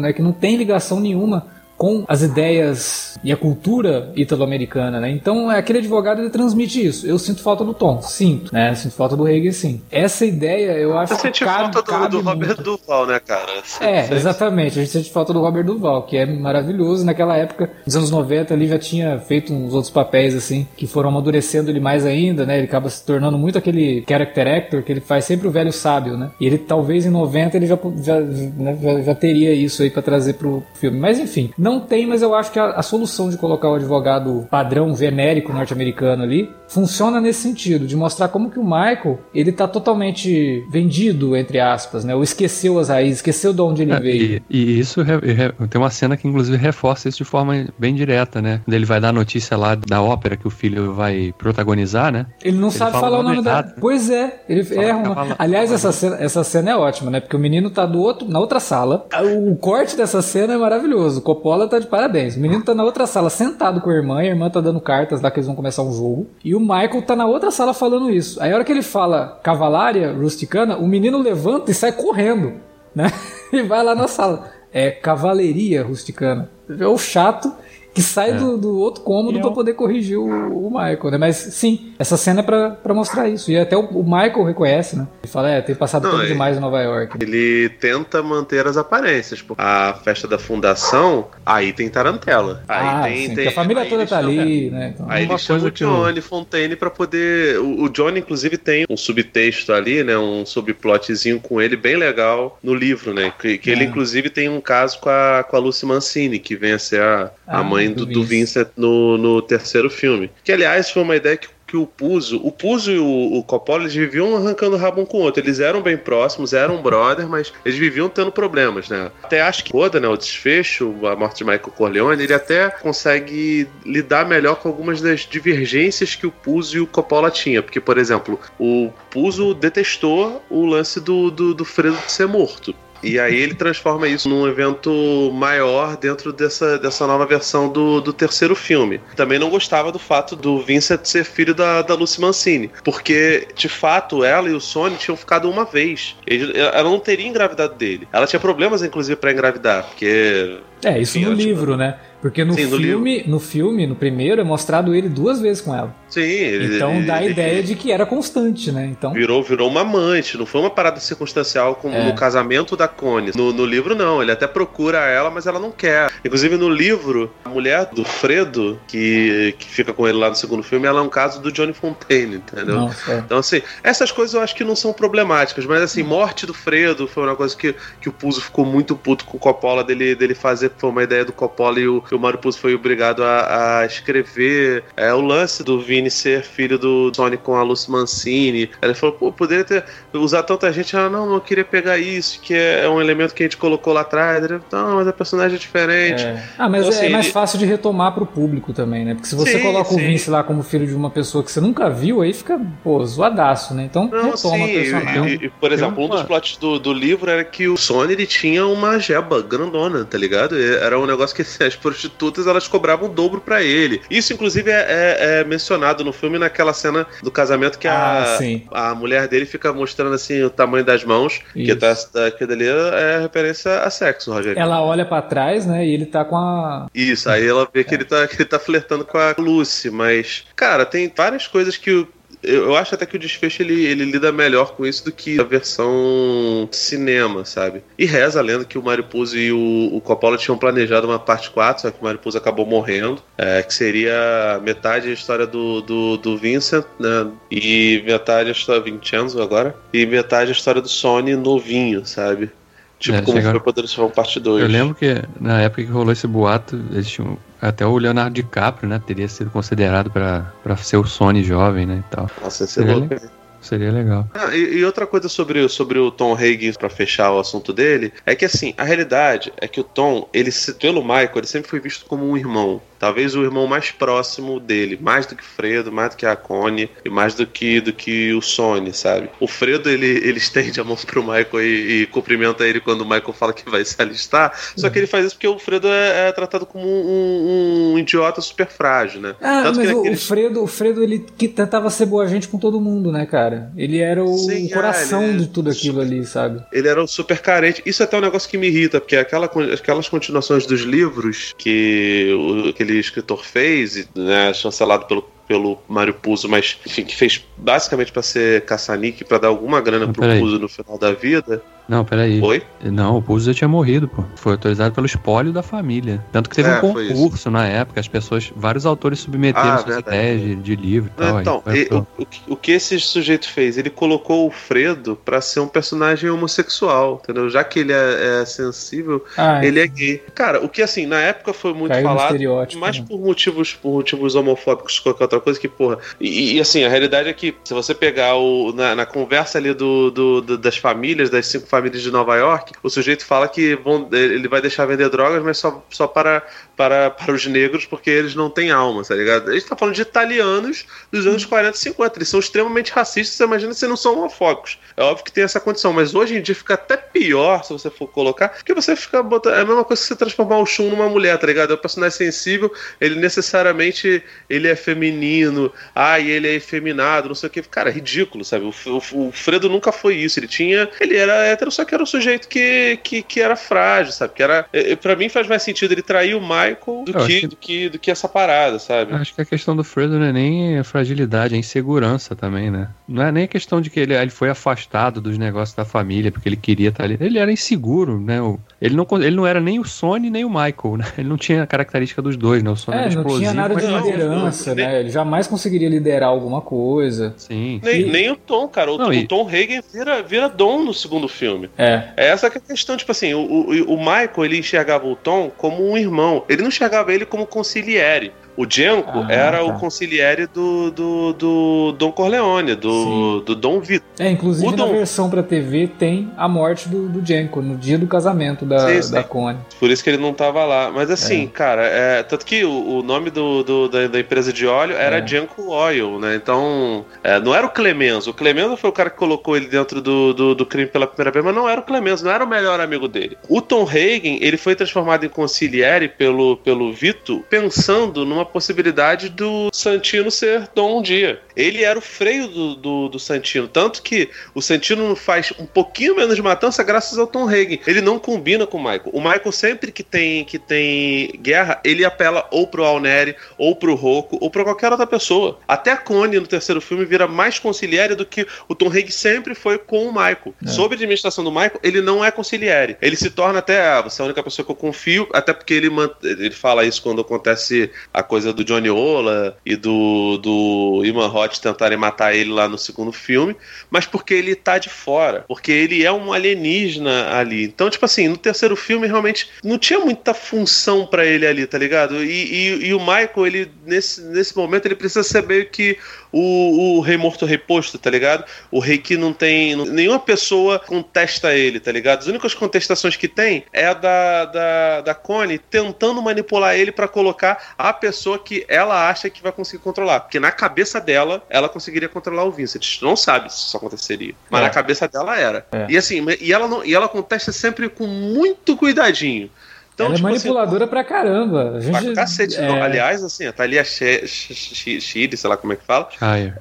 né, 0.00 0.12
que 0.12 0.22
não 0.22 0.32
tem 0.32 0.56
ligação 0.56 1.00
nenhuma 1.00 1.46
com 1.78 2.04
as 2.08 2.22
ideias 2.22 3.16
e 3.22 3.32
a 3.32 3.36
cultura 3.36 4.10
italo-americana, 4.16 5.00
né? 5.00 5.10
Então, 5.10 5.50
é 5.50 5.58
aquele 5.58 5.78
advogado 5.78 6.20
ele 6.20 6.28
transmite 6.30 6.84
isso. 6.84 7.06
Eu 7.06 7.18
sinto 7.18 7.40
falta 7.40 7.64
do 7.64 7.72
Tom, 7.72 8.02
sinto, 8.02 8.52
né? 8.52 8.74
Sinto 8.74 8.94
falta 8.96 9.16
do 9.16 9.22
Reagan, 9.22 9.52
sim. 9.52 9.80
Essa 9.90 10.26
ideia 10.26 10.72
eu 10.72 10.98
acho 10.98 11.14
Você 11.14 11.16
que 11.16 11.22
sente 11.22 11.44
cabe, 11.44 11.72
falta 11.72 11.82
do, 11.82 11.84
cabe 11.84 12.08
do 12.10 12.20
Robert 12.20 12.48
muito. 12.48 12.62
Duval, 12.62 13.06
né, 13.06 13.20
cara? 13.20 13.46
Você 13.64 13.84
É, 13.84 14.02
sente- 14.02 14.14
exatamente. 14.14 14.78
A 14.78 14.82
gente 14.82 14.90
sente 14.92 15.10
falta 15.10 15.32
do 15.32 15.40
Robert 15.40 15.64
Duval, 15.64 16.02
que 16.02 16.16
é 16.16 16.26
maravilhoso. 16.26 17.04
Naquela 17.04 17.36
época, 17.36 17.70
nos 17.86 17.94
anos 17.96 18.10
90, 18.10 18.54
ele 18.54 18.66
já 18.66 18.78
tinha 18.78 19.18
feito 19.20 19.52
uns 19.52 19.72
outros 19.72 19.90
papéis, 19.92 20.34
assim, 20.34 20.66
que 20.76 20.86
foram 20.86 21.10
amadurecendo 21.10 21.70
ele 21.70 21.80
mais 21.80 22.04
ainda, 22.04 22.44
né? 22.44 22.56
Ele 22.58 22.66
acaba 22.66 22.88
se 22.90 23.04
tornando 23.04 23.38
muito 23.38 23.56
aquele 23.56 24.04
character 24.08 24.48
actor 24.48 24.82
que 24.82 24.90
ele 24.92 25.00
faz 25.00 25.24
sempre 25.24 25.46
o 25.46 25.50
velho 25.50 25.72
sábio, 25.72 26.16
né? 26.16 26.30
E 26.40 26.46
ele, 26.46 26.58
talvez, 26.58 27.06
em 27.06 27.10
90, 27.10 27.56
ele 27.56 27.66
já, 27.66 27.78
já, 28.02 28.20
né, 28.20 28.76
já, 28.82 29.00
já 29.02 29.14
teria 29.14 29.52
isso 29.52 29.82
aí 29.82 29.90
pra 29.90 30.02
trazer 30.02 30.34
pro 30.34 30.62
filme. 30.74 30.98
Mas, 30.98 31.18
enfim, 31.20 31.50
não 31.58 31.67
tem, 31.80 32.06
mas 32.06 32.22
eu 32.22 32.34
acho 32.34 32.52
que 32.52 32.58
a, 32.58 32.70
a 32.70 32.82
solução 32.82 33.28
de 33.28 33.36
colocar 33.36 33.68
o 33.68 33.74
advogado 33.74 34.46
padrão 34.50 34.94
genérico 34.96 35.52
norte-americano 35.52 36.22
ali 36.22 36.50
funciona 36.68 37.20
nesse 37.20 37.40
sentido, 37.42 37.86
de 37.86 37.96
mostrar 37.96 38.28
como 38.28 38.50
que 38.50 38.58
o 38.58 38.62
Michael, 38.64 39.18
ele 39.34 39.50
tá 39.50 39.66
totalmente 39.66 40.64
vendido, 40.70 41.34
entre 41.36 41.58
aspas, 41.58 42.04
né? 42.04 42.14
Ou 42.14 42.22
esqueceu 42.22 42.78
as 42.78 42.88
raízes, 42.88 43.16
esqueceu 43.16 43.52
de 43.52 43.60
onde 43.60 43.82
ele 43.82 43.92
É, 43.92 44.00
veio. 44.00 44.42
e, 44.50 44.58
e 44.58 44.78
isso 44.78 45.02
re- 45.02 45.18
re- 45.32 45.52
tem 45.68 45.80
uma 45.80 45.90
cena 45.90 46.16
que 46.16 46.28
inclusive 46.28 46.56
reforça 46.56 47.08
isso 47.08 47.18
de 47.18 47.24
forma 47.24 47.66
bem 47.78 47.94
direta, 47.94 48.40
né? 48.40 48.60
Quando 48.64 48.74
ele 48.74 48.84
vai 48.84 49.00
dar 49.00 49.08
a 49.08 49.12
notícia 49.12 49.56
lá 49.56 49.74
da 49.74 50.00
ópera 50.02 50.36
que 50.36 50.46
o 50.46 50.50
filho 50.50 50.92
vai 50.94 51.34
protagonizar, 51.38 52.12
né? 52.12 52.26
Ele 52.44 52.58
não 52.58 52.68
Ele 52.68 52.76
sabe 52.76 52.92
fala 52.92 53.02
falar 53.06 53.18
o 53.20 53.22
nome 53.22 53.42
da. 53.42 53.62
Pois 53.80 54.10
é, 54.10 54.42
ele 54.48 54.62
Fala 54.62 54.82
erra. 54.84 55.02
cavala- 55.02 55.36
Aliás, 55.38 55.72
essa 55.72 55.90
cena, 55.90 56.16
essa 56.20 56.44
cena 56.44 56.70
é 56.70 56.76
ótima, 56.76 57.10
né? 57.10 57.20
Porque 57.20 57.36
o 57.36 57.40
menino 57.40 57.70
tá 57.70 57.86
do 57.86 57.98
outro, 57.98 58.28
na 58.28 58.38
outra 58.38 58.60
sala. 58.60 59.06
O 59.50 59.56
corte 59.56 59.96
dessa 59.96 60.20
cena 60.20 60.54
é 60.54 60.56
maravilhoso. 60.58 61.20
O 61.20 61.22
Coppola 61.22 61.57
tá 61.66 61.78
de 61.78 61.86
parabéns. 61.86 62.36
O 62.36 62.40
menino 62.40 62.62
tá 62.62 62.74
na 62.74 62.84
outra 62.84 63.06
sala 63.06 63.30
sentado 63.30 63.80
com 63.80 63.90
a 63.90 63.94
irmã, 63.94 64.22
e 64.22 64.26
a 64.26 64.30
irmã 64.30 64.50
tá 64.50 64.60
dando 64.60 64.80
cartas 64.80 65.20
lá 65.20 65.30
que 65.30 65.38
eles 65.38 65.46
vão 65.46 65.56
começar 65.56 65.82
um 65.82 65.92
jogo. 65.92 66.28
E 66.44 66.54
o 66.54 66.60
Michael 66.60 67.02
tá 67.02 67.16
na 67.16 67.26
outra 67.26 67.50
sala 67.50 67.72
falando 67.72 68.10
isso. 68.10 68.40
Aí 68.42 68.52
a 68.52 68.54
hora 68.54 68.64
que 68.64 68.72
ele 68.72 68.82
fala 68.82 69.40
cavalária 69.42 70.12
rusticana, 70.12 70.76
o 70.76 70.86
menino 70.86 71.18
levanta 71.18 71.70
e 71.70 71.74
sai 71.74 71.92
correndo, 71.92 72.54
né? 72.94 73.10
E 73.50 73.62
vai 73.62 73.82
lá 73.82 73.94
na 73.94 74.06
sala. 74.06 74.50
É 74.70 74.90
cavalaria 74.90 75.82
rusticana. 75.82 76.50
É 76.68 76.86
o 76.86 76.98
chato 76.98 77.50
que 77.98 78.02
sai 78.02 78.32
do, 78.32 78.56
do 78.56 78.78
outro 78.78 79.02
cômodo 79.02 79.38
é 79.38 79.40
pra 79.40 79.50
um- 79.50 79.54
poder 79.54 79.74
corrigir 79.74 80.16
o, 80.18 80.66
o 80.66 80.70
Michael, 80.70 81.10
né? 81.12 81.18
Mas 81.18 81.36
sim, 81.36 81.92
essa 81.98 82.16
cena 82.16 82.40
é 82.40 82.42
pra, 82.42 82.70
pra 82.70 82.94
mostrar 82.94 83.28
isso. 83.28 83.50
E 83.50 83.58
até 83.58 83.76
o, 83.76 83.80
o 83.80 84.04
Michael 84.04 84.44
reconhece, 84.44 84.96
né? 84.96 85.06
Ele 85.22 85.32
fala, 85.32 85.50
é, 85.50 85.60
tem 85.60 85.74
passado 85.74 86.04
Não, 86.04 86.10
tempo 86.12 86.22
é- 86.24 86.26
demais 86.28 86.56
em 86.56 86.60
Nova 86.60 86.80
York. 86.80 87.16
Ele 87.20 87.68
tenta 87.68 88.22
manter 88.22 88.66
as 88.66 88.76
aparências. 88.76 89.42
Pô. 89.42 89.54
A 89.58 89.94
festa 90.04 90.28
da 90.28 90.38
fundação, 90.38 91.26
aí 91.44 91.72
tem 91.72 91.88
Tarantela. 91.88 92.62
Aí 92.68 92.86
ah, 92.88 93.02
tem, 93.04 93.16
sim, 93.16 93.26
tem 93.26 93.34
porque 93.34 93.48
a 93.48 93.52
família 93.52 93.84
toda 93.86 94.06
tá 94.06 94.20
chamam- 94.22 94.40
ali, 94.40 94.70
né? 94.70 94.92
Então, 94.94 95.06
Aí 95.08 95.24
ele 95.24 95.38
chama 95.38 95.64
o 95.64 95.66
eu- 95.66 95.70
Johnny 95.70 96.20
Fontaine 96.20 96.76
pra 96.76 96.90
poder. 96.90 97.58
O, 97.58 97.82
o 97.84 97.88
Johnny, 97.88 98.20
inclusive, 98.20 98.56
tem 98.56 98.84
um 98.88 98.96
subtexto 98.96 99.72
ali, 99.72 100.04
né? 100.04 100.16
Um 100.16 100.44
subplotzinho 100.46 101.40
com 101.40 101.60
ele 101.60 101.76
bem 101.76 101.96
legal 101.96 102.58
no 102.62 102.74
livro, 102.74 103.12
né? 103.12 103.32
Que, 103.38 103.58
que 103.58 103.70
ele, 103.70 103.84
É. 103.84 103.86
inclusive, 103.86 104.30
tem 104.30 104.48
um 104.48 104.60
caso 104.60 105.00
com 105.00 105.08
a, 105.08 105.44
com 105.48 105.56
a 105.56 105.58
Lucy 105.58 105.86
Mancini, 105.86 106.38
que 106.38 106.54
vem 106.56 106.72
a 106.72 106.78
ser 106.78 107.00
a, 107.00 107.30
a 107.46 107.58
Ah, 107.58 107.62
mãe 107.62 107.87
do 107.92 108.06
do, 108.06 108.12
do 108.12 108.22
Vince. 108.22 108.38
Vincent 108.38 108.68
no, 108.76 109.18
no 109.18 109.42
terceiro 109.42 109.90
filme. 109.90 110.30
Que, 110.44 110.52
aliás, 110.52 110.90
foi 110.90 111.02
uma 111.02 111.16
ideia 111.16 111.36
que 111.36 111.48
que 111.68 111.76
o 111.76 111.86
Puzo, 111.86 112.40
o 112.42 112.50
Puzo 112.50 112.90
e 112.90 112.98
o, 112.98 113.34
o 113.34 113.44
Coppola, 113.44 113.82
eles 113.82 113.94
viviam 113.94 114.34
arrancando 114.34 114.76
rabo 114.78 115.02
um 115.02 115.04
com 115.04 115.18
o 115.18 115.20
outro. 115.20 115.42
Eles 115.42 115.60
eram 115.60 115.82
bem 115.82 115.98
próximos, 115.98 116.54
eram 116.54 116.80
brother, 116.82 117.28
mas 117.28 117.52
eles 117.62 117.78
viviam 117.78 118.08
tendo 118.08 118.32
problemas, 118.32 118.88
né? 118.88 119.12
Até 119.22 119.42
acho 119.42 119.64
que 119.64 119.70
foda, 119.70 120.00
né? 120.00 120.08
O 120.08 120.16
desfecho, 120.16 120.94
a 121.06 121.14
morte 121.14 121.38
de 121.38 121.44
Michael 121.44 121.72
Corleone, 121.76 122.22
ele 122.22 122.32
até 122.32 122.70
consegue 122.70 123.68
lidar 123.84 124.26
melhor 124.26 124.56
com 124.56 124.68
algumas 124.68 125.02
das 125.02 125.20
divergências 125.20 126.14
que 126.14 126.26
o 126.26 126.32
Puzo 126.32 126.78
e 126.78 126.80
o 126.80 126.86
Coppola 126.86 127.30
tinham. 127.30 127.62
Porque, 127.62 127.80
por 127.80 127.98
exemplo, 127.98 128.40
o 128.58 128.90
Puzo 129.10 129.52
detestou 129.52 130.42
o 130.48 130.64
lance 130.64 130.98
do, 130.98 131.30
do, 131.30 131.52
do 131.52 131.64
Fredo 131.66 131.98
de 132.06 132.10
ser 132.10 132.26
morto. 132.26 132.74
E 133.02 133.18
aí 133.18 133.36
ele 133.36 133.54
transforma 133.54 134.08
isso 134.08 134.28
num 134.28 134.46
evento 134.48 135.30
maior 135.32 135.96
dentro 135.96 136.32
dessa, 136.32 136.78
dessa 136.78 137.06
nova 137.06 137.24
versão 137.26 137.68
do, 137.68 138.00
do 138.00 138.12
terceiro 138.12 138.54
filme. 138.56 139.00
Também 139.14 139.38
não 139.38 139.50
gostava 139.50 139.92
do 139.92 139.98
fato 139.98 140.34
do 140.34 140.60
Vincent 140.60 141.04
ser 141.04 141.24
filho 141.24 141.54
da, 141.54 141.82
da 141.82 141.94
Lucy 141.94 142.20
Mancini. 142.20 142.70
Porque, 142.84 143.48
de 143.54 143.68
fato, 143.68 144.24
ela 144.24 144.48
e 144.48 144.52
o 144.52 144.60
Sony 144.60 144.96
tinham 144.96 145.16
ficado 145.16 145.48
uma 145.50 145.64
vez. 145.64 146.16
Ele- 146.26 146.58
ela 146.58 146.84
não 146.84 146.98
teria 146.98 147.26
engravidado 147.26 147.74
dele. 147.74 148.08
Ela 148.12 148.26
tinha 148.26 148.40
problemas, 148.40 148.82
inclusive, 148.82 149.16
pra 149.16 149.32
engravidar. 149.32 149.84
Porque 149.84 150.58
É, 150.84 150.98
isso 151.00 151.18
no 151.18 151.30
tipo- 151.30 151.42
livro, 151.42 151.76
né? 151.76 151.96
Porque 152.20 152.42
no 152.44 152.52
Sim, 152.52 152.66
no 152.66 152.76
filme, 152.78 153.24
no 153.28 153.38
filme, 153.38 153.86
no 153.86 153.94
primeiro, 153.94 154.40
é 154.40 154.44
mostrado 154.44 154.92
ele 154.92 155.08
duas 155.08 155.40
vezes 155.40 155.60
com 155.62 155.72
ela. 155.72 155.94
Sim, 156.08 156.20
ele, 156.22 156.74
Então 156.74 157.00
dá 157.04 157.14
a 157.16 157.22
ele- 157.22 157.30
ideia 157.30 157.62
de 157.62 157.76
que 157.76 157.92
era 157.92 158.04
constante, 158.04 158.72
né? 158.72 158.86
Então. 158.86 159.12
Virou, 159.12 159.40
virou 159.40 159.68
uma 159.68 159.82
amante, 159.82 160.36
não 160.36 160.44
foi 160.44 160.60
uma 160.60 160.70
parada 160.70 160.98
circunstancial 160.98 161.76
como 161.76 161.94
É. 161.94 162.04
no 162.04 162.14
casamento 162.16 162.76
da 162.76 162.88
Connie. 162.88 163.30
No, 163.36 163.52
no 163.52 163.64
livro, 163.64 163.94
não, 163.94 164.20
ele 164.20 164.32
até 164.32 164.48
procura 164.48 164.98
ela, 165.06 165.30
mas 165.30 165.46
ela 165.46 165.60
não 165.60 165.70
quer. 165.70 166.10
Inclusive, 166.24 166.56
no 166.56 166.68
livro, 166.68 167.32
a 167.44 167.48
mulher 167.50 167.86
do 167.92 168.04
Fredo, 168.04 168.80
que, 168.88 169.54
que 169.56 169.68
fica 169.70 169.92
com 169.92 170.08
ele 170.08 170.18
lá 170.18 170.28
no 170.28 170.34
segundo 170.34 170.64
filme, 170.64 170.88
ela 170.88 170.98
é 170.98 171.02
um 171.02 171.08
caso 171.08 171.40
do 171.40 171.52
Johnny 171.52 171.72
Fontaine, 171.72 172.36
entendeu? 172.36 172.74
Nossa, 172.74 173.12
é. 173.12 173.18
Então, 173.18 173.38
assim, 173.38 173.62
essas 173.84 174.10
coisas 174.10 174.34
eu 174.34 174.40
acho 174.40 174.56
que 174.56 174.64
não 174.64 174.74
são 174.74 174.92
problemáticas, 174.92 175.64
mas 175.66 175.82
assim, 175.82 176.02
morte 176.02 176.46
do 176.46 176.54
Fredo 176.54 177.06
foi 177.06 177.22
uma 177.22 177.36
coisa 177.36 177.56
que, 177.56 177.76
que 178.00 178.08
o 178.08 178.12
Puzo 178.12 178.40
ficou 178.40 178.64
muito 178.64 178.96
puto 178.96 179.24
com 179.24 179.36
o 179.36 179.40
Coppola 179.40 179.84
dele, 179.84 180.16
dele 180.16 180.34
fazer, 180.34 180.67
foi 180.76 180.90
uma 180.90 181.02
ideia 181.02 181.24
do 181.24 181.32
Coppola 181.32 181.78
e 181.80 181.88
o, 181.88 182.02
e 182.10 182.14
o 182.14 182.18
Mário 182.18 182.38
Puzo 182.38 182.58
foi 182.58 182.74
obrigado 182.74 183.22
a, 183.22 183.80
a 183.80 183.86
escrever. 183.86 184.84
É, 184.96 185.12
o 185.14 185.20
lance 185.20 185.62
do 185.62 185.80
Vini 185.80 186.10
ser 186.10 186.42
filho 186.42 186.78
do 186.78 187.12
Sony 187.14 187.36
com 187.36 187.54
a 187.54 187.62
Lucy 187.62 187.90
Mancini. 187.90 188.70
Ele 188.82 188.94
falou, 188.94 189.14
pô, 189.14 189.32
poderia 189.32 189.64
ter 189.64 189.84
usado 190.14 190.46
tanta 190.46 190.72
gente. 190.72 190.94
Ela, 190.96 191.08
não, 191.08 191.26
não 191.28 191.40
queria 191.40 191.64
pegar 191.64 191.98
isso, 191.98 192.40
que 192.40 192.54
é 192.54 192.88
um 192.88 193.00
elemento 193.00 193.34
que 193.34 193.42
a 193.42 193.46
gente 193.46 193.56
colocou 193.56 193.92
lá 193.92 194.00
atrás. 194.02 194.44
Ele, 194.44 194.60
não, 194.72 194.96
mas 194.96 195.08
a 195.08 195.12
personagem 195.12 195.56
é 195.56 195.58
diferente. 195.58 196.22
É. 196.22 196.42
Ah, 196.58 196.68
mas 196.68 196.86
Então, 196.86 196.96
é 196.96 197.00
assim, 197.02 197.08
mais 197.12 197.26
ele- 197.26 197.32
fácil 197.32 197.58
de 197.58 197.64
retomar 197.66 198.12
pro 198.12 198.26
público 198.26 198.72
também, 198.72 199.04
né? 199.04 199.14
Porque 199.14 199.28
se 199.28 199.34
você 199.34 199.52
Sim, 199.58 199.62
coloca 199.62 199.90
o 199.90 199.98
sim. 199.98 200.06
Vince 200.06 200.30
lá 200.30 200.42
como 200.42 200.62
filho 200.62 200.86
de 200.86 200.94
uma 200.94 201.10
pessoa 201.10 201.42
que 201.44 201.50
você 201.52 201.60
nunca 201.60 201.88
viu, 201.90 202.20
aí 202.22 202.32
fica, 202.32 202.60
pô, 202.82 203.04
zoadaço, 203.04 203.74
né? 203.74 203.84
Então 203.84 204.08
Não, 204.10 204.30
retoma 204.30 204.36
sim, 204.36 204.64
o 204.64 204.68
personagem. 204.74 205.28
e, 205.40 205.46
e, 205.46 205.48
por 205.50 205.72
exemplo, 205.72 206.04
um 206.04 206.08
dos 206.08 206.22
plots 206.22 206.56
do, 206.56 206.78
do 206.78 206.92
livro 206.92 207.30
era 207.30 207.44
que 207.44 207.68
o 207.68 207.76
Sony 207.76 208.12
ele 208.12 208.26
tinha 208.26 208.66
uma 208.66 208.98
jeba 208.98 209.40
grandona, 209.42 210.04
tá 210.04 210.18
ligado? 210.18 210.57
Era 210.62 210.98
um 210.98 211.06
negócio 211.06 211.34
que 211.34 211.42
assim, 211.42 211.64
as 211.64 211.76
prostitutas 211.76 212.46
elas 212.46 212.66
cobravam 212.68 213.08
o 213.08 213.12
dobro 213.12 213.40
pra 213.40 213.62
ele. 213.62 214.00
Isso, 214.10 214.32
inclusive, 214.32 214.70
é, 214.70 214.74
é- 214.88 215.40
é 215.40 215.44
mencionado 215.44 216.04
no 216.04 216.12
filme 216.12 216.38
naquela 216.38 216.72
cena 216.72 217.06
do 217.22 217.30
casamento 217.30 217.78
que 217.78 217.88
Ah, 217.88 218.22
a, 218.34 218.38
sim. 218.38 218.66
a 218.72 218.94
mulher 218.94 219.28
dele 219.28 219.46
fica 219.46 219.72
mostrando 219.72 220.14
assim 220.14 220.42
o 220.42 220.50
tamanho 220.50 220.84
das 220.84 221.04
mãos, 221.04 221.40
que 221.52 221.62
Isso. 221.62 221.76
tá, 221.76 221.94
tá, 221.94 222.26
aquilo 222.26 222.52
ali 222.52 222.66
é 222.68 223.20
referência 223.20 223.80
a 223.80 223.90
sexo, 223.90 224.32
Rogério. 224.32 224.58
Ela 224.60 224.82
olha 224.82 225.04
pra 225.04 225.22
trás, 225.22 225.66
né? 225.66 225.86
E 225.86 225.92
ele 225.94 226.06
tá 226.06 226.24
com 226.24 226.36
a. 226.36 226.86
Isso, 226.94 227.28
aí 227.30 227.46
ela 227.46 227.68
vê 227.72 227.84
que, 227.84 227.94
ele 227.94 228.04
tá, 228.04 228.26
que 228.26 228.36
ele 228.36 228.44
tá 228.44 228.58
flertando 228.58 229.04
com 229.04 229.18
a 229.18 229.34
Lucy, 229.38 229.90
mas, 229.90 230.44
cara, 230.56 230.84
tem 230.84 231.12
várias 231.14 231.46
coisas 231.46 231.76
que 231.76 232.06
eu, 232.42 232.76
acho 232.76 232.94
até 232.94 233.04
que 233.04 233.16
o 233.16 233.18
desfecho 233.18 233.62
ele, 233.62 233.84
ele 233.84 234.04
lida 234.04 234.32
melhor 234.32 234.74
com 234.74 234.86
isso 234.86 235.04
do 235.04 235.12
que 235.12 235.40
a 235.40 235.44
versão 235.44 236.68
cinema, 236.72 237.44
sabe? 237.44 237.82
E 237.98 238.04
reza 238.04 238.38
a 238.38 238.42
lenda 238.42 238.64
que 238.64 238.78
o 238.78 238.82
Mario 238.82 239.04
Puzo 239.04 239.36
e 239.36 239.52
o, 239.52 239.96
o 239.96 240.00
Coppola 240.00 240.36
tinham 240.36 240.58
planejado 240.58 241.06
uma 241.06 241.18
parte 241.18 241.50
4, 241.50 241.82
só 241.82 241.90
que 241.90 242.00
o 242.00 242.04
Mario 242.04 242.20
Puzo 242.20 242.38
acabou 242.38 242.64
morrendo, 242.64 243.22
é, 243.36 243.62
que 243.62 243.74
seria 243.74 244.60
metade 244.62 245.08
a 245.08 245.12
história 245.12 245.46
do, 245.46 245.80
do, 245.82 246.16
do 246.16 246.36
Vincent, 246.36 246.84
né? 246.98 247.30
E 247.50 248.02
metade 248.06 248.48
a 248.48 248.52
história. 248.52 248.78
Vincenzo 248.80 249.42
agora. 249.42 249.74
E 249.92 250.06
metade 250.06 250.50
a 250.50 250.52
história 250.52 250.80
do 250.80 250.88
Sony 250.88 251.34
novinho, 251.36 252.06
sabe? 252.06 252.50
Tipo, 252.98 253.16
É, 253.16 253.22
como 253.22 253.36
chegaram- 253.36 253.58
foi 253.60 253.64
Poderoso 253.64 253.92
Chefão 253.94 254.10
Parte 254.10 254.40
2. 254.40 254.62
Eu 254.62 254.68
lembro 254.68 254.94
que 254.94 255.22
na 255.40 255.60
época 255.62 255.84
que 255.84 255.88
rolou 255.90 256.12
esse 256.12 256.26
boato, 256.26 256.74
eles 256.90 257.08
tinham, 257.08 257.38
até 257.62 257.86
o 257.86 257.96
Leonardo 257.96 258.34
DiCaprio, 258.34 258.88
né, 258.88 259.00
teria 259.06 259.28
sido 259.28 259.50
considerado 259.50 260.10
pra 260.10 260.52
pra 260.64 260.76
ser 260.76 260.96
o 260.96 261.04
Sony 261.04 261.44
jovem, 261.44 261.86
né, 261.86 262.02
e 262.04 262.10
tal. 262.14 262.28
Nossa, 262.42 262.64
esse 262.64 262.80
é 262.80 262.82
Ele- 262.82 262.92
louco. 262.94 263.14
Seria 263.60 263.90
legal. 263.90 264.26
Ah, 264.34 264.54
e, 264.54 264.78
e 264.78 264.84
outra 264.84 265.04
coisa 265.04 265.28
sobre, 265.28 265.68
sobre 265.68 265.98
o 265.98 266.12
Tom 266.12 266.38
Higgins, 266.40 266.76
pra 266.76 266.88
fechar 266.88 267.32
o 267.32 267.40
assunto 267.40 267.72
dele, 267.72 268.12
é 268.24 268.34
que 268.36 268.44
assim, 268.44 268.72
a 268.78 268.84
realidade 268.84 269.52
é 269.60 269.66
que 269.66 269.80
o 269.80 269.84
Tom, 269.84 270.28
ele 270.32 270.52
se- 270.52 270.74
pelo 270.74 271.02
Michael, 271.02 271.32
ele 271.38 271.46
sempre 271.46 271.68
foi 271.68 271.80
visto 271.80 272.06
como 272.06 272.24
um 272.28 272.36
irmão. 272.36 272.80
Talvez 272.98 273.34
o 273.34 273.42
irmão 273.42 273.66
mais 273.66 273.90
próximo 273.90 274.58
dele, 274.60 274.98
mais 275.00 275.26
do 275.26 275.34
que 275.36 275.44
Fredo, 275.44 275.92
mais 275.92 276.10
do 276.10 276.16
que 276.16 276.26
a 276.26 276.34
Connie 276.36 276.90
e 277.04 277.08
mais 277.10 277.34
do 277.34 277.46
que 277.46 277.80
do 277.80 277.92
que 277.92 278.32
o 278.34 278.40
Sony, 278.42 278.92
sabe? 278.92 279.28
O 279.40 279.46
Fredo 279.46 279.88
ele, 279.88 280.06
ele 280.06 280.38
estende 280.38 280.80
a 280.80 280.84
mão 280.84 280.96
pro 280.96 281.22
Michael 281.22 281.62
e, 281.62 282.02
e 282.02 282.06
cumprimenta 282.06 282.66
ele 282.66 282.80
quando 282.80 283.02
o 283.02 283.04
Michael 283.04 283.32
fala 283.32 283.52
que 283.52 283.68
vai 283.68 283.84
se 283.84 284.00
alistar. 284.00 284.52
Só 284.76 284.88
que 284.90 284.98
ele 284.98 285.06
faz 285.06 285.26
isso 285.26 285.34
porque 285.36 285.48
o 285.48 285.58
Fredo 285.58 285.88
é, 285.88 286.28
é 286.28 286.32
tratado 286.32 286.66
como 286.66 286.86
um, 286.86 287.92
um 287.94 287.98
idiota 287.98 288.40
super 288.40 288.66
frágil, 288.66 289.20
né? 289.20 289.34
Ah, 289.40 289.62
Tanto 289.62 289.78
mas 289.78 289.88
que 289.88 289.94
o, 289.94 289.96
naquele- 289.98 290.14
o 290.14 290.18
Fredo, 290.18 290.62
o 290.62 290.66
Fredo, 290.66 291.02
ele 291.02 291.24
que 291.36 291.48
tentava 291.48 291.90
ser 291.90 292.06
boa 292.06 292.26
gente 292.26 292.48
com 292.48 292.58
todo 292.58 292.80
mundo, 292.80 293.12
né, 293.12 293.26
cara? 293.26 293.70
Ele 293.76 293.98
era 293.98 294.22
o 294.22 294.36
Sim, 294.36 294.68
coração 294.68 295.20
ah, 295.20 295.24
ele 295.24 295.34
é 295.36 295.40
de 295.40 295.48
tudo 295.48 295.70
aquilo 295.70 296.00
ali, 296.00 296.24
sabe? 296.24 296.62
Ele 296.72 296.88
era 296.88 297.02
um 297.02 297.06
super 297.06 297.38
carente. 297.40 297.82
Isso 297.86 298.02
é 298.02 298.04
até 298.04 298.16
um 298.18 298.20
negócio 298.20 298.48
que 298.48 298.58
me 298.58 298.66
irrita, 298.68 299.00
porque 299.00 299.16
aquela, 299.16 299.46
aquelas 299.46 300.08
continuações 300.08 300.66
dos 300.66 300.80
livros 300.82 301.54
que 301.58 302.30
o, 302.34 302.72
aquele 302.88 302.98
escritor 302.98 303.44
fez, 303.44 303.96
e, 303.96 304.08
né, 304.14 304.52
chancelado 304.54 305.06
pelo, 305.06 305.22
pelo 305.46 305.78
Mário 305.86 306.14
Puzo, 306.14 306.48
mas 306.48 306.78
enfim, 306.86 307.04
que 307.04 307.14
fez 307.14 307.44
basicamente 307.56 308.10
pra 308.10 308.22
ser 308.22 308.64
caça-níquel, 308.64 309.26
pra 309.26 309.38
dar 309.38 309.48
alguma 309.48 309.80
grana 309.80 310.06
Mas 310.06 310.16
pro. 310.16 310.38
Puzo 310.40 310.58
no 310.58 310.68
final 310.68 310.98
da 310.98 311.12
vida. 311.12 311.62
Não, 311.88 312.04
peraí. 312.04 312.40
Oi? 312.42 312.62
Não, 312.84 313.16
o 313.16 313.22
Puzo 313.22 313.50
já 313.50 313.54
tinha 313.56 313.68
morrido, 313.68 314.06
pô. 314.08 314.22
Foi 314.36 314.52
autorizado 314.52 314.94
pelo 314.94 315.06
espólio 315.06 315.52
da 315.52 315.62
família. 315.62 316.22
Tanto 316.30 316.50
que 316.50 316.56
teve 316.56 316.68
É, 316.68 316.76
um 316.78 316.92
foi 316.92 317.08
concurso 317.08 317.50
na 317.50 317.66
época, 317.66 317.98
as 317.98 318.06
pessoas, 318.06 318.52
vários 318.54 318.84
autores 318.84 319.20
submeteram 319.20 319.68
Ah, 319.70 319.78
suas 319.78 319.94
verdade. 319.96 320.16
ideias 320.16 320.40
de, 320.42 320.56
de 320.56 320.76
livro 320.76 321.10
e 321.14 321.18
tal. 321.18 321.34
aí 321.36 321.40
então, 321.40 321.62
foi 321.62 321.78
e- 321.80 321.88
o, 321.94 322.52
o 322.52 322.56
que- 322.56 322.72
esse 322.72 323.00
sujeito 323.00 323.48
fez? 323.48 323.78
Ele 323.78 323.88
colocou 323.88 324.46
o 324.46 324.50
Fredo 324.50 325.16
pra 325.24 325.40
ser 325.40 325.60
um 325.60 325.66
personagem 325.66 326.28
homossexual, 326.28 327.20
entendeu? 327.24 327.48
Já 327.48 327.64
que 327.64 327.78
ele 327.80 327.92
é, 327.94 328.40
é 328.42 328.44
sensível, 328.44 329.24
Ah, 329.36 329.64
ele 329.64 329.80
é 329.80 329.86
gay. 329.86 330.22
Cara, 330.34 330.62
o 330.62 330.68
que 330.68 330.82
assim, 330.82 331.06
na 331.06 331.20
época 331.20 331.54
foi 331.54 331.72
muito 331.72 331.92
caiu 331.92 332.04
falado. 332.04 332.32
estereótipo. 332.32 332.80
mais 332.80 332.98
né? 332.98 333.04
por 333.08 333.18
motivos, 333.18 333.72
por 333.72 333.92
motivos 333.92 334.34
homofóbicos 334.34 334.98
que 334.98 335.04
qualquer 335.04 335.24
outra 335.24 335.40
coisa 335.40 335.58
que, 335.58 335.68
porra. 335.68 335.98
E, 336.20 336.56
e, 336.56 336.60
assim, 336.60 336.84
a 336.84 336.88
realidade 336.90 337.30
é 337.30 337.32
que 337.32 337.54
se 337.64 337.72
você 337.72 337.94
pegar 337.94 338.36
o, 338.36 338.72
na, 338.74 338.94
na 338.94 339.06
conversa 339.06 339.56
ali 339.56 339.72
do, 339.72 340.10
do- 340.10 340.40
do- 340.42 340.58
das 340.58 340.76
famílias, 340.76 341.30
das 341.30 341.46
cinco 341.46 341.66
famílias 341.66 341.77
de 342.02 342.10
Nova 342.10 342.36
York, 342.36 342.72
o 342.82 342.90
sujeito 342.90 343.24
fala 343.24 343.48
que 343.48 343.74
vão, 343.76 344.08
ele 344.12 344.48
vai 344.48 344.60
deixar 344.60 344.86
vender 344.86 345.08
drogas, 345.08 345.42
mas 345.42 345.58
só, 345.58 345.84
só 345.90 346.06
para, 346.06 346.46
para, 346.78 347.10
para 347.10 347.32
os 347.32 347.44
negros, 347.44 347.84
porque 347.84 348.08
eles 348.08 348.36
não 348.36 348.48
têm 348.48 348.70
alma, 348.70 349.02
tá 349.02 349.14
ligado? 349.14 349.50
A 349.50 349.52
gente 349.54 349.66
tá 349.66 349.76
falando 349.76 349.96
de 349.96 350.02
italianos 350.02 350.86
dos 351.12 351.26
anos 351.26 351.44
40 351.44 351.76
e 351.76 351.80
50. 351.80 352.18
Eles 352.18 352.28
são 352.28 352.38
extremamente 352.40 352.92
racistas, 352.92 353.36
você 353.36 353.42
imagina 353.44 353.74
se 353.74 353.86
não 353.88 353.96
são 353.96 354.14
homofóbicos. 354.16 354.78
É 354.96 355.02
óbvio 355.02 355.24
que 355.24 355.32
tem 355.32 355.42
essa 355.42 355.58
condição, 355.58 355.92
mas 355.92 356.14
hoje 356.14 356.36
em 356.36 356.40
dia 356.40 356.54
fica 356.54 356.74
até 356.74 356.96
pior 356.96 357.64
se 357.64 357.72
você 357.72 357.90
for 357.90 358.06
colocar, 358.06 358.48
porque 358.50 358.72
você 358.72 358.94
fica 358.94 359.22
botando. 359.22 359.54
É 359.54 359.60
a 359.62 359.64
mesma 359.64 359.84
coisa 359.84 360.00
que 360.00 360.08
você 360.08 360.14
transformar 360.16 360.58
o 360.58 360.66
Shun 360.66 360.88
numa 360.90 361.08
mulher, 361.08 361.36
tá 361.38 361.46
ligado? 361.48 361.72
É 361.72 361.74
um 361.74 361.78
personagem 361.78 362.16
sensível, 362.16 362.72
ele 363.00 363.16
necessariamente 363.16 364.22
ele 364.48 364.68
é 364.68 364.76
feminino, 364.76 365.72
ah, 365.94 366.18
e 366.20 366.30
ele 366.30 366.46
é 366.48 366.54
efeminado, 366.54 367.28
não 367.28 367.34
sei 367.34 367.48
o 367.48 367.50
que. 367.50 367.62
Cara, 367.62 367.90
é 367.90 367.92
ridículo, 367.92 368.44
sabe? 368.44 368.64
O, 368.64 368.74
o- 368.90 369.28
o 369.28 369.32
Fredo 369.32 369.68
nunca 369.68 369.90
foi 369.90 370.14
isso. 370.14 370.38
Ele 370.38 370.46
tinha. 370.46 370.88
Ele 371.00 371.16
era 371.16 371.34
hétero, 371.46 371.70
só 371.72 371.84
que 371.84 371.94
era 371.94 372.02
um 372.02 372.06
sujeito 372.06 372.46
que, 372.48 372.98
que, 373.02 373.22
que 373.22 373.40
era 373.40 373.56
frágil, 373.56 374.12
sabe? 374.12 374.34
Que 374.34 374.42
era. 374.42 374.66
é, 374.72 374.92
é, 374.92 374.96
Pra 374.96 375.16
mim 375.16 375.28
faz 375.28 375.46
mais 375.48 375.62
sentido 375.62 375.92
ele 375.92 376.02
trair 376.02 376.34
o 376.36 376.40
Michael 376.70 377.04
do 377.04 377.12
que, 377.14 377.40
que- 377.40 377.46
do, 377.46 377.56
que, 377.56 377.88
do 377.88 377.98
que 377.98 378.10
essa 378.10 378.28
parada, 378.28 378.78
sabe? 378.78 379.12
Acho 379.14 379.34
que 379.34 379.40
a 379.40 379.44
questão 379.44 379.74
do 379.76 379.84
Fredo 379.84 380.18
não 380.18 380.26
é 380.26 380.32
nem 380.32 380.78
a 380.78 380.84
fragilidade, 380.84 381.54
é 381.54 381.56
a 381.56 381.60
insegurança 381.60 382.34
também, 382.36 382.70
né? 382.70 382.88
Não 383.06 383.22
é 383.22 383.32
nem 383.32 383.44
a 383.44 383.48
questão 383.48 383.80
de 383.80 383.90
que 383.90 384.00
ele, 384.00 384.14
ele 384.14 384.30
foi 384.30 384.50
afastado 384.50 385.20
dos 385.20 385.38
negócios 385.38 385.74
da 385.76 385.84
família 385.84 386.30
porque 386.32 386.48
ele 386.48 386.56
queria 386.56 386.88
estar 386.90 387.04
ali. 387.04 387.16
Ele 387.20 387.38
era 387.38 387.50
inseguro, 387.52 388.20
né? 388.20 388.40
O- 388.40 388.58
Ele 388.80 388.94
não, 388.94 389.04
ele 389.20 389.34
não 389.34 389.44
era 389.44 389.60
nem 389.60 389.80
o 389.80 389.84
Sony 389.84 390.30
nem 390.30 390.44
o 390.44 390.48
Michael, 390.48 390.98
né? 390.98 391.04
Ele 391.18 391.28
não 391.28 391.36
tinha 391.36 391.64
a 391.64 391.66
característica 391.66 392.22
dos 392.22 392.36
dois, 392.36 392.62
né? 392.62 392.70
O 392.70 392.76
Sony 392.76 392.96
É, 392.96 393.00
era 393.00 393.10
não 393.10 393.20
explosivo. 393.22 393.40
tinha 393.50 393.54
nada 393.54 393.74
de 393.74 393.86
Não, 393.86 394.00
liderança, 394.00 394.74
né? 394.74 395.00
Ele 395.00 395.10
jamais 395.10 395.48
conseguiria 395.48 395.88
liderar 395.88 396.28
alguma 396.28 396.60
coisa. 396.60 397.34
Sim. 397.36 397.80
Nem, 397.82 398.00
E- 398.02 398.04
nem 398.10 398.30
o 398.30 398.36
Tom, 398.36 398.68
cara. 398.68 398.92
O, 398.92 398.96
Não, 398.98 399.08
o 399.08 399.12
e- 399.12 399.26
Tom 399.26 399.48
Hagen 399.48 399.82
vira, 399.92 400.22
vira 400.22 400.48
Dom 400.48 400.84
no 400.84 400.94
segundo 400.94 401.26
filme. 401.26 401.68
É. 401.76 402.04
É 402.16 402.28
essa 402.28 402.48
que 402.48 402.58
é 402.58 402.60
a 402.60 402.68
questão, 402.68 402.96
tipo 402.96 403.10
assim, 403.10 403.34
o, 403.34 403.40
o, 403.40 403.94
o 403.94 403.98
Michael 403.98 404.44
ele 404.44 404.58
enxergava 404.58 405.06
o 405.08 405.16
Tom 405.16 405.50
como 405.56 405.84
um 405.90 405.96
irmão. 405.98 406.44
Ele 406.48 406.62
não 406.62 406.68
enxergava 406.68 407.12
ele 407.12 407.26
como 407.26 407.46
conciliere. 407.46 408.32
O 408.58 408.66
Jenko 408.68 409.20
Ah, 409.20 409.32
era 409.32 409.58
tá. 409.58 409.64
o 409.64 409.78
conciliere 409.78 410.46
do, 410.46 410.90
do, 410.90 411.32
do 411.32 411.92
Dom 411.96 412.10
Corleone, 412.10 412.74
do, 412.74 413.40
do 413.40 413.54
Dom 413.54 413.78
Vito. 413.80 414.04
É, 414.18 414.28
inclusive 414.28 414.66
O 414.66 414.70
na 414.72 414.76
Dom- 414.84 414.92
versão 414.92 415.30
pra 415.30 415.42
TV 415.44 415.86
tem 415.98 416.30
a 416.36 416.48
morte 416.48 416.88
do, 416.88 417.08
do 417.08 417.24
Jenko, 417.24 417.62
no 417.62 417.76
dia 417.76 417.96
do 417.96 418.06
casamento 418.08 418.64
da, 418.66 418.80
Sim, 418.80 419.00
sim. 419.02 419.12
da 419.12 419.22
Connie. 419.22 419.60
Por 419.78 419.88
isso 419.90 420.02
que 420.02 420.10
ele 420.10 420.18
não 420.18 420.32
tava 420.34 420.64
lá. 420.64 420.90
Mas 420.92 421.08
assim, 421.10 421.46
cara, 421.46 421.82
é, 421.86 422.22
tanto 422.24 422.44
que 422.44 422.64
o, 422.64 422.98
o 422.98 423.02
nome 423.02 423.30
do, 423.30 423.62
do- 423.62 423.88
da, 423.88 424.08
da 424.08 424.18
empresa 424.20 424.52
de 424.52 424.66
óleo 424.66 424.96
era 424.96 425.18
É. 425.18 425.24
Oil, 425.56 426.18
né? 426.18 426.34
Então, 426.34 427.04
é, 427.22 427.38
não 427.38 427.54
era 427.54 427.64
o 427.66 427.70
Clemenzo. 427.70 428.30
O 428.30 428.34
Clemenzo 428.34 428.76
foi 428.76 428.90
o 428.90 428.92
cara 428.92 429.08
que 429.08 429.16
colocou 429.16 429.56
ele 429.56 429.66
dentro 429.66 430.00
do, 430.02 430.34
do, 430.34 430.54
do 430.56 430.66
crime 430.66 430.86
pela 430.88 431.06
primeira 431.06 431.30
vez, 431.30 431.44
mas 431.44 431.54
não 431.54 431.68
era 431.68 431.80
o 431.80 431.84
Clemenzo, 431.84 432.24
não 432.24 432.32
era 432.32 432.44
o 432.44 432.48
melhor 432.48 432.80
amigo 432.80 433.06
dele. 433.06 433.36
O 433.48 433.60
Tom 433.60 433.82
Hagen, 433.88 434.38
ele 434.42 434.56
foi 434.56 434.74
transformado 434.74 435.24
em 435.24 435.28
conciliere 435.28 436.08
pelo, 436.08 436.56
pelo 436.56 436.92
Vito, 436.92 437.44
pensando 437.48 438.24
numa 438.26 438.47
possibilidade 438.48 439.28
do 439.28 439.70
Santino 439.72 440.30
ser 440.30 440.68
Dom 440.74 440.98
um 440.98 441.02
dia. 441.02 441.40
Ele 441.56 441.84
era 441.84 441.98
o 441.98 442.02
freio 442.02 442.48
do, 442.48 442.74
do, 442.74 443.08
do 443.08 443.18
Santino, 443.18 443.68
tanto 443.68 444.02
que 444.02 444.30
o 444.54 444.62
Santino 444.62 445.14
faz 445.14 445.52
um 445.58 445.66
pouquinho 445.66 446.16
menos 446.16 446.36
de 446.36 446.42
matança 446.42 446.82
graças 446.82 447.18
ao 447.18 447.26
Tom 447.26 447.48
Hagen. 447.48 447.80
Ele 447.86 448.00
não 448.00 448.18
combina 448.18 448.66
com 448.66 448.78
o 448.78 448.82
Michael. 448.82 449.10
O 449.12 449.20
Michael 449.20 449.52
sempre 449.52 449.92
que 449.92 450.02
tem 450.02 450.44
que 450.44 450.58
tem 450.58 451.32
guerra, 451.40 451.80
ele 451.84 452.04
apela 452.04 452.46
ou 452.50 452.66
pro 452.66 452.84
Alneri, 452.84 453.36
ou 453.56 453.74
pro 453.74 453.94
Rocco, 453.94 454.38
ou 454.40 454.50
pra 454.50 454.64
qualquer 454.64 454.90
outra 454.90 455.06
pessoa. 455.06 455.58
Até 455.66 455.92
a 455.92 455.96
Connie 455.96 456.40
no 456.40 456.46
terceiro 456.46 456.80
filme 456.80 457.04
vira 457.04 457.26
mais 457.26 457.58
conciliere 457.58 458.14
do 458.14 458.24
que 458.24 458.46
o 458.68 458.74
Tom 458.74 458.88
Hagen 458.88 459.10
sempre 459.10 459.54
foi 459.54 459.78
com 459.78 460.08
o 460.08 460.12
Michael. 460.12 460.54
É. 460.64 460.68
Sob 460.68 460.94
a 460.94 460.96
administração 460.96 461.42
do 461.42 461.50
Michael, 461.50 461.80
ele 461.82 462.00
não 462.00 462.24
é 462.24 462.30
conciliere. 462.30 462.96
Ele 463.02 463.16
se 463.16 463.30
torna 463.30 463.58
até, 463.58 463.80
ah, 463.80 464.02
você 464.02 464.20
é 464.20 464.24
a 464.24 464.26
única 464.26 464.42
pessoa 464.42 464.64
que 464.64 464.70
eu 464.70 464.76
confio, 464.76 465.28
até 465.32 465.52
porque 465.52 465.74
ele, 465.74 465.90
ele 466.22 466.50
fala 466.50 466.84
isso 466.84 467.02
quando 467.02 467.20
acontece 467.20 467.90
a 468.12 468.22
coisa 468.22 468.37
do 468.40 468.64
Johnny 468.64 468.90
Ola 468.90 469.56
e 469.64 469.76
do, 469.76 470.38
do 470.38 471.02
Iman 471.04 471.28
Hot 471.32 471.60
tentarem 471.60 471.98
matar 471.98 472.34
ele 472.34 472.50
lá 472.50 472.68
no 472.68 472.78
segundo 472.78 473.12
filme, 473.12 473.56
mas 473.90 474.06
porque 474.06 474.34
ele 474.34 474.54
tá 474.54 474.78
de 474.78 474.88
fora, 474.88 475.44
porque 475.48 475.70
ele 475.72 476.04
é 476.04 476.12
um 476.12 476.32
alienígena 476.32 477.34
ali. 477.36 477.64
Então, 477.64 477.88
tipo 477.90 478.04
assim, 478.04 478.28
no 478.28 478.36
terceiro 478.36 478.76
filme 478.76 479.06
realmente 479.06 479.48
não 479.62 479.78
tinha 479.78 479.98
muita 480.00 480.34
função 480.34 481.06
pra 481.06 481.24
ele 481.24 481.46
ali, 481.46 481.66
tá 481.66 481.78
ligado? 481.78 482.22
E, 482.24 482.28
e- 482.28 482.86
e 482.88 482.94
o 482.94 482.98
Michael, 483.00 483.46
ele 483.46 483.70
nesse, 483.86 484.20
nesse 484.22 484.56
momento, 484.56 484.86
ele 484.86 484.94
precisa 484.96 485.22
ser 485.22 485.42
meio 485.46 485.68
que 485.70 485.96
o, 486.32 486.96
o 486.98 487.00
rei 487.00 487.16
morto, 487.16 487.46
rei 487.46 487.58
posto, 487.58 487.98
tá 487.98 488.10
ligado? 488.10 488.44
O 488.70 488.78
rei 488.80 488.98
que 488.98 489.16
não 489.16 489.32
tem. 489.32 489.76
nenhuma 489.76 490.18
pessoa 490.18 490.78
contesta 490.78 491.54
ele, 491.54 491.80
tá 491.80 491.90
ligado? 491.92 492.20
As 492.20 492.26
únicas 492.26 492.54
contestações 492.54 493.16
que 493.16 493.28
tem 493.28 493.64
é 493.72 493.86
a 493.86 493.94
da, 493.94 494.44
da, 494.44 495.00
da 495.02 495.14
Connie 495.14 495.58
tentando 495.58 496.20
manipular 496.22 496.76
ele 496.76 496.92
pra 496.92 497.08
colocar 497.08 497.74
a 497.76 497.92
pessoa 497.92 498.38
que 498.38 498.64
ela 498.68 499.08
acha 499.08 499.30
que 499.30 499.42
vai 499.42 499.52
conseguir 499.52 499.82
controlar. 499.82 500.20
Porque 500.20 500.38
na 500.40 500.50
cabeça 500.50 501.00
dela, 501.00 501.42
ela 501.48 501.68
conseguiria 501.68 502.08
controlar 502.08 502.44
o 502.44 502.50
Vincent. 502.52 503.00
Não 503.02 503.16
sabe 503.16 503.52
se 503.52 503.66
isso 503.66 503.76
aconteceria. 503.76 504.34
Mas 504.50 504.60
É. 504.60 504.64
na 504.64 504.70
cabeça 504.70 505.08
dela 505.08 505.38
era. 505.38 505.66
É. 505.72 505.86
E 505.88 505.96
assim, 505.96 506.24
e 506.40 506.52
ela, 506.52 506.68
não, 506.68 506.84
e 506.84 506.94
ela 506.94 507.08
contesta 507.08 507.52
sempre 507.52 507.88
com 507.88 508.06
muito 508.06 508.76
cuidadinho. 508.76 509.50
Então, 509.98 510.06
Ela 510.06 510.14
é 510.14 510.16
tipo 510.18 510.28
assim, 510.28 510.36
manipuladora 510.48 510.86
pra 510.86 511.02
caramba. 511.02 511.72
A 511.76 511.80
gente, 511.80 511.90
Pra 512.04 512.14
cacete. 512.14 512.56
é, 512.56 512.80
aliás, 512.80 513.24
assim, 513.24 513.46
a 513.46 513.52
Thalia 513.52 513.82
Chile, 513.84 515.36
sei 515.36 515.50
lá 515.50 515.56
como 515.56 515.72
é 515.72 515.76
que 515.76 515.84
fala. 515.84 516.08
Shire. 516.12 516.54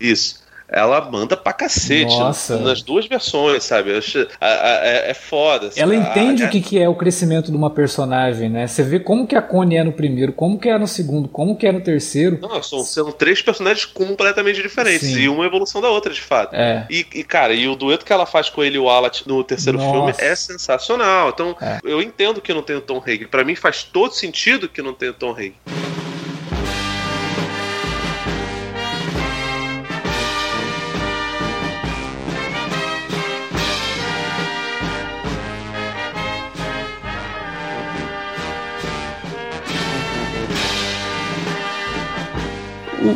Isso. 0.00 0.41
Ela 0.72 1.00
manda 1.10 1.36
pra 1.36 1.52
cacete 1.52 2.16
Nossa. 2.18 2.56
nas 2.58 2.80
duas 2.82 3.06
versões, 3.06 3.62
sabe? 3.64 3.92
É, 4.40 5.10
é 5.10 5.14
foda. 5.14 5.66
assim. 5.68 5.80
Ela 5.80 5.94
entende 5.94 6.44
o 6.44 6.48
que, 6.48 6.60
que 6.62 6.78
é 6.78 6.88
o 6.88 6.94
crescimento 6.94 7.50
de 7.50 7.56
uma 7.56 7.68
personagem, 7.70 8.48
né? 8.48 8.66
Você 8.66 8.82
vê 8.82 8.98
como 8.98 9.26
que 9.26 9.36
a 9.36 9.42
Connie 9.42 9.76
é 9.76 9.84
no 9.84 9.92
primeiro, 9.92 10.32
como 10.32 10.58
que 10.58 10.68
é 10.68 10.78
no 10.78 10.88
segundo, 10.88 11.28
como 11.28 11.56
que 11.56 11.66
é 11.66 11.72
no 11.72 11.80
terceiro. 11.80 12.38
Não, 12.40 12.62
são, 12.62 12.80
são 12.84 13.12
três 13.12 13.42
personagens 13.42 13.84
completamente 13.84 14.62
diferentes. 14.62 15.08
Sim. 15.08 15.20
E 15.20 15.28
uma 15.28 15.44
evolução 15.44 15.80
da 15.80 15.90
outra, 15.90 16.12
de 16.12 16.20
fato. 16.22 16.54
É. 16.54 16.86
E, 16.88 17.06
e, 17.14 17.22
cara, 17.24 17.52
e 17.52 17.68
o 17.68 17.76
dueto 17.76 18.04
que 18.04 18.12
ela 18.12 18.24
faz 18.24 18.48
com 18.48 18.64
ele 18.64 18.76
e 18.76 18.78
o 18.78 18.88
Alat 18.88 19.26
no 19.26 19.44
terceiro 19.44 19.76
Nossa. 19.78 19.90
filme 19.92 20.14
é 20.18 20.34
sensacional. 20.34 21.28
Então, 21.28 21.54
É. 21.60 21.80
eu 21.84 22.00
entendo 22.00 22.40
que 22.40 22.54
não 22.54 22.62
tem 22.62 22.76
o 22.76 22.80
Tom 22.80 23.02
Hagen. 23.04 23.26
Pra 23.26 23.44
mim 23.44 23.54
faz 23.54 23.82
todo 23.82 24.12
sentido 24.14 24.68
que 24.68 24.80
não 24.80 24.94
tem 24.94 25.10
o 25.10 25.14
Tom 25.14 25.32
Hagen. 25.32 25.54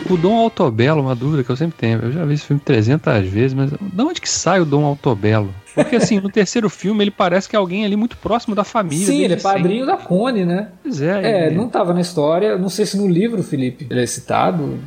O, 0.09 0.14
o 0.14 0.16
Dom 0.16 0.37
Altobello, 0.39 1.01
uma 1.01 1.14
dúvida 1.14 1.45
que 1.45 1.51
eu 1.51 1.57
sempre 1.57 1.76
tenho, 1.78 2.01
eu 2.01 2.12
já 2.12 2.24
vi 2.24 2.34
esse 2.34 2.45
filme 2.45 2.61
300 2.64 3.26
vezes, 3.28 3.55
mas 3.55 3.70
de 3.70 4.03
onde 4.03 4.20
que 4.20 4.28
sai 4.28 4.61
o 4.61 4.64
Dom 4.64 4.84
Altobello? 4.84 5.55
Porque 5.74 5.97
assim, 5.97 6.18
no 6.18 6.28
terceiro 6.30 6.68
filme 6.68 7.05
ele 7.05 7.11
parece 7.11 7.49
que 7.49 7.55
é 7.55 7.59
alguém 7.59 7.84
ali 7.84 7.95
muito 7.97 8.16
próximo 8.16 8.55
da 8.55 8.64
família. 8.64 9.07
Sim, 9.07 9.16
ele 9.16 9.24
é 9.24 9.28
desde 9.28 9.43
padrinho 9.45 9.84
sempre. 9.87 10.01
da 10.03 10.09
Cone, 10.09 10.45
né? 10.45 10.68
Pois 10.82 11.01
é. 11.01 11.22
É, 11.22 11.47
ele- 11.47 11.57
não 11.57 11.68
tava 11.68 11.93
na 11.95 12.01
história. 12.01 12.57
Não 12.59 12.68
sei 12.68 12.84
se 12.87 12.97
no 12.97 13.07
livro, 13.07 13.43
Felipe, 13.43 13.87
ele 13.89 14.03
é 14.03 14.07
citado. 14.07 14.78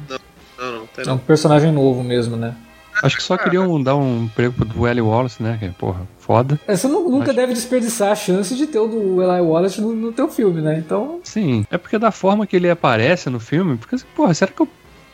Não, 0.59 0.71
não, 0.71 0.87
tem 0.87 1.05
É 1.05 1.07
um 1.07 1.11
não. 1.11 1.17
personagem 1.19 1.71
novo 1.71 2.03
mesmo, 2.03 2.35
né? 2.35 2.53
Acho 3.01 3.15
que 3.15 3.23
só 3.23 3.37
queriam 3.37 3.81
dar 3.81 3.95
um 3.95 4.23
emprego 4.25 4.65
pro 4.65 4.85
Eli 4.85 4.99
Wallace, 4.99 5.41
né? 5.41 5.55
Que, 5.57 5.65
é, 5.67 5.69
porra, 5.69 6.01
foda. 6.17 6.59
É, 6.67 6.75
Você 6.75 6.85
nu- 6.87 7.07
nunca 7.09 7.27
Mas- 7.27 7.35
deve 7.37 7.53
desperdiçar 7.53 8.11
a 8.11 8.15
chance 8.15 8.53
de 8.53 8.67
ter 8.67 8.79
o 8.79 8.87
do 8.87 9.21
Eli 9.23 9.39
Wallace 9.41 9.79
no, 9.79 9.95
no 9.95 10.11
teu 10.11 10.27
filme, 10.27 10.59
né? 10.59 10.77
Então, 10.85 11.21
Sim. 11.23 11.65
É 11.71 11.77
porque 11.77 11.97
da 11.97 12.11
forma 12.11 12.45
que 12.45 12.57
ele 12.57 12.69
aparece 12.69 13.29
no 13.29 13.39
filme, 13.39 13.77
porque, 13.77 13.95
assim, 13.95 14.05
porra, 14.13 14.33
será 14.33 14.51
que 14.51 14.61
eu. 14.61 14.67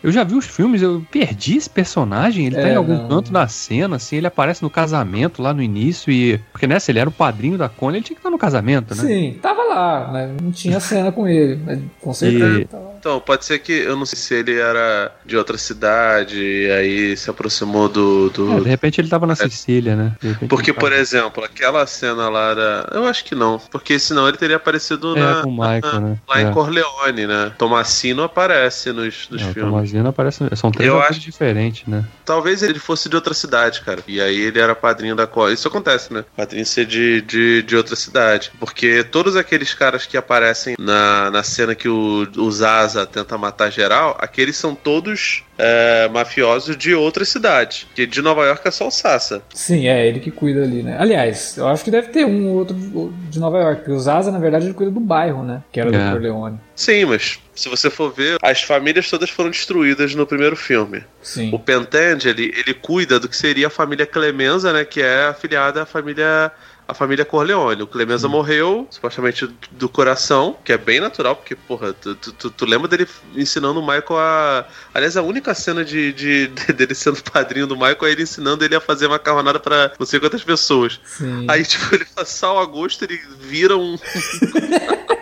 Eu 0.06 0.12
já 0.12 0.24
vi 0.24 0.36
os 0.36 0.46
filmes, 0.46 0.82
eu 0.84 1.04
perdi 1.12 1.58
esse 1.58 1.68
personagem, 1.70 2.46
ele 2.46 2.56
tá 2.56 2.62
É, 2.68 2.74
em 2.74 2.76
algum 2.76 2.96
não. 2.96 3.08
canto 3.10 3.32
da 3.32 3.48
cena, 3.48 3.96
assim, 3.96 4.18
ele 4.18 4.28
aparece 4.28 4.62
no 4.62 4.70
casamento 4.70 5.42
lá 5.42 5.52
no 5.52 5.64
início 5.64 6.12
e. 6.14 6.38
Porque 6.52 6.68
nessa 6.68 6.92
ele 6.92 7.00
era 7.00 7.10
o 7.10 7.12
padrinho 7.12 7.58
da 7.58 7.68
Connie, 7.68 7.98
ele 7.98 8.06
tinha 8.06 8.16
que 8.16 8.20
estar 8.20 8.30
no 8.30 8.38
casamento, 8.38 8.94
né? 8.94 9.02
sim, 9.02 9.40
tava 9.42 9.64
lá, 9.64 10.10
mas 10.12 10.30
não 10.42 10.52
tinha 10.52 10.80
cena 10.80 11.12
com 11.12 11.28
ele. 11.28 11.60
Mas 11.66 11.80
com 12.00 12.14
certeza. 12.14 12.60
E- 12.62 12.66
tava 12.66 12.84
lá. 12.84 12.95
Então, 13.06 13.20
pode 13.20 13.46
ser 13.46 13.60
que, 13.60 13.72
eu 13.72 13.96
não 13.96 14.04
sei 14.04 14.18
se 14.18 14.34
ele 14.34 14.56
era 14.58 15.12
de 15.24 15.38
outra 15.38 15.60
cidade 15.60 16.40
e 16.42 16.72
aí 16.72 17.16
se 17.16 17.30
aproximou 17.30 17.88
do... 17.88 18.32
do- 18.32 18.58
É, 18.58 18.62
de 18.62 18.68
repente 18.70 19.00
ele 19.00 19.08
tava 19.08 19.28
na 19.28 19.36
Sicília, 19.36 19.96
né? 19.96 20.16
Porque, 20.50 20.74
por 20.74 20.90
tava- 20.90 21.00
exemplo, 21.00 21.44
aquela 21.44 21.86
cena 21.86 22.28
lá 22.30 22.50
era... 22.50 22.90
Eu 22.92 23.06
acho 23.06 23.24
que 23.24 23.36
não, 23.36 23.60
porque 23.70 24.00
senão 24.00 24.28
ele 24.28 24.38
teria 24.38 24.56
aparecido 24.56 25.16
É, 25.16 25.20
na, 25.20 25.42
com 25.44 25.50
o 25.50 25.52
Michael, 25.52 26.02
né? 26.02 26.18
lá 26.28 26.40
é. 26.40 26.44
em 26.46 26.52
Corleone, 26.52 27.28
né? 27.28 27.52
Tomasino 27.60 28.24
aparece 28.24 28.92
nos, 28.92 29.30
nos 29.30 29.42
É, 29.44 29.54
filmes. 29.54 29.72
Tomazino 29.72 30.10
aparece. 30.10 30.44
São 30.56 30.72
três 30.72 30.90
Eu 30.90 31.00
acho- 31.00 31.20
diferentes, 31.20 31.86
né? 31.86 32.04
Talvez 32.26 32.64
ele 32.64 32.80
fosse 32.80 33.08
de 33.08 33.16
outra 33.16 33.36
cidade, 33.36 33.82
cara. 33.82 34.00
E 34.08 34.20
aí 34.20 34.40
ele 34.42 34.60
era 34.60 34.74
padrinho 34.74 35.16
da 35.16 35.28
Cole. 35.28 35.54
Isso 35.54 35.68
acontece, 35.68 36.12
né? 36.12 36.26
Padrinho 36.36 36.66
ser 36.66 36.88
de, 36.88 37.22
de, 37.22 37.62
de 37.62 37.76
outra 37.76 37.96
cidade. 37.96 38.52
Porque 38.60 39.04
todos 39.04 39.36
aqueles 39.36 39.76
caras 39.76 40.08
que 40.08 40.18
aparecem 40.18 40.76
na, 40.80 41.30
na 41.30 41.44
cena 41.44 41.76
que 41.76 41.88
o, 41.88 42.28
o 42.36 42.52
Zaza 42.52 42.95
tenta 43.04 43.36
matar 43.36 43.72
geral, 43.72 44.16
aqueles 44.20 44.56
são 44.56 44.76
todos 44.76 45.44
é, 45.58 46.08
mafiosos 46.10 46.78
de 46.78 46.94
outras 46.94 47.30
cidades. 47.30 47.88
Que 47.96 48.06
de 48.06 48.22
Nova 48.22 48.46
York 48.46 48.68
é 48.68 48.70
só 48.70 48.88
o 48.88 48.92
Sassa. 48.92 49.42
Sim, 49.56 49.88
é 49.88 50.06
ele 50.08 50.20
que 50.20 50.30
cuida 50.30 50.62
ali, 50.62 50.84
né? 50.84 50.96
Aliás, 51.00 51.58
eu 51.58 51.68
acho 51.68 51.84
que 51.84 51.90
deve 51.90 52.10
ter 52.10 52.26
um 52.28 52.50
ou 52.50 52.58
outro 52.58 52.76
de 52.76 53.40
Nova 53.40 53.58
York. 53.58 53.78
Porque 53.78 53.92
o 53.92 54.00
Zaza, 54.00 54.32
na 54.32 54.38
verdade, 54.38 54.66
ele 54.66 54.76
cuida 54.76 54.92
do 54.92 55.00
bairro, 55.00 55.42
né? 55.44 55.64
Que 55.72 55.80
era 55.80 55.90
É. 55.90 56.06
do 56.06 56.12
Corleone. 56.12 56.60
Sim, 56.76 57.06
mas 57.06 57.40
se 57.56 57.70
você 57.70 57.90
for 57.90 58.12
ver, 58.14 58.38
as 58.44 58.62
famílias 58.62 59.10
todas 59.10 59.30
foram 59.30 59.50
destruídas 59.50 60.14
no 60.14 60.28
primeiro 60.28 60.56
filme. 60.56 61.04
Sim. 61.24 61.50
O 61.54 61.58
Pentangeli, 61.58 62.54
ele 62.56 62.74
cuida 62.76 63.20
do 63.20 63.28
que 63.30 63.36
seria 63.36 63.68
a 63.68 63.70
família 63.72 64.06
Clemenza, 64.06 64.72
né? 64.72 64.86
Que 64.86 65.02
é 65.02 65.28
afiliada 65.28 65.82
à 65.82 65.86
família. 65.86 66.52
A 66.88 66.94
família 66.94 67.26
Corleone. 67.26 67.82
O 67.82 67.88
Clemenza 67.88 68.28
morreu, 68.28 68.88
supostamente 68.92 69.50
do 69.72 69.90
coração, 69.90 70.56
que 70.64 70.72
é 70.72 70.78
bem 70.78 71.00
natural, 71.00 71.36
porque, 71.36 71.56
porra, 71.56 71.94
tu, 71.94 72.14
tu, 72.16 72.52
tu- 72.52 72.66
lembra 72.66 72.88
dele 72.88 73.08
ensinando 73.36 73.80
o 73.80 73.82
Michael 73.82 74.20
a. 74.20 74.66
Aliás, 74.94 75.18
a 75.18 75.24
única 75.24 75.54
cena 75.56 75.84
de, 75.84 76.14
de- 76.14 76.48
dele 76.74 76.94
sendo 76.94 77.22
padrinho 77.24 77.66
do 77.66 77.76
Michael 77.76 78.06
é 78.06 78.12
ele 78.12 78.24
ensinando 78.24 78.64
ele 78.64 78.76
a 78.76 78.80
fazer 78.82 79.08
macarronada 79.08 79.60
pra 79.60 79.94
não 80.00 80.06
sei 80.06 80.20
quantas 80.20 80.44
pessoas. 80.44 81.00
Sim. 81.06 81.46
Aí, 81.50 81.66
tipo, 81.66 81.94
ele 81.96 82.06
faz 82.06 82.30
sal 82.30 82.60
a 82.60 82.66
gosto, 82.66 83.04
ele 83.04 83.20
vira 83.40 83.76
um. 83.76 83.98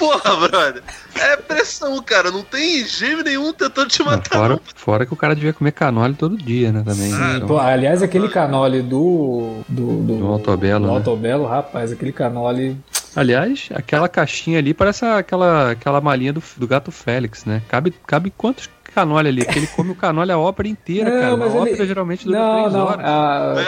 Porra, 0.00 0.48
brother. 0.48 0.82
É 1.14 1.36
pressão, 1.36 2.02
cara. 2.02 2.30
Não 2.30 2.42
tem 2.42 2.84
gêmeo 2.86 3.22
nenhum 3.22 3.52
tentando 3.52 3.88
te 3.88 4.00
Não, 4.00 4.06
matar. 4.06 4.38
fora, 4.38 4.54
não. 4.54 4.60
fora 4.74 5.06
que 5.06 5.12
o 5.12 5.16
cara 5.16 5.34
devia 5.34 5.52
comer 5.52 5.72
canole 5.72 6.14
todo 6.14 6.36
dia, 6.36 6.72
né? 6.72 6.82
Também. 6.84 7.12
Ah, 7.12 7.34
Então, 7.36 7.46
Pô, 7.48 7.58
aliás, 7.58 8.02
aquele 8.02 8.28
canole 8.28 8.80
do. 8.82 9.60
Do, 9.68 10.02
do, 10.02 10.16
Do 10.16 10.26
Altobello, 10.26 10.86
do 10.86 10.90
né? 10.90 10.96
Altobello, 10.98 11.46
rapaz, 11.46 11.92
aquele 11.92 12.12
canole. 12.12 12.76
Aliás, 13.14 13.68
aquela 13.74 14.08
caixinha 14.08 14.58
ali 14.58 14.72
parece 14.72 15.04
aquela, 15.04 15.72
aquela 15.72 16.00
malinha 16.00 16.32
do, 16.32 16.42
do 16.56 16.66
gato 16.66 16.90
Félix, 16.90 17.44
né? 17.44 17.60
Cabe, 17.68 17.92
cabe 18.06 18.32
quantos 18.36 18.68
canole 18.94 19.28
ali? 19.28 19.44
Porque 19.44 19.58
ele 19.58 19.66
come 19.68 19.90
o 19.90 19.94
canole 19.94 20.32
a 20.32 20.38
ópera 20.38 20.68
inteira, 20.68 21.10
Não, 21.10 21.20
cara. 21.20 21.36
mas 21.36 21.52
Uma 21.52 21.62
ele- 21.62 21.70
ópera 21.72 21.86
geralmente 21.88 22.24
dura 22.24 22.38
Não, 22.38 22.58
três 22.60 22.72
não. 22.72 22.84
horas. 22.86 23.04
A 23.04 23.54
É, 23.60 23.64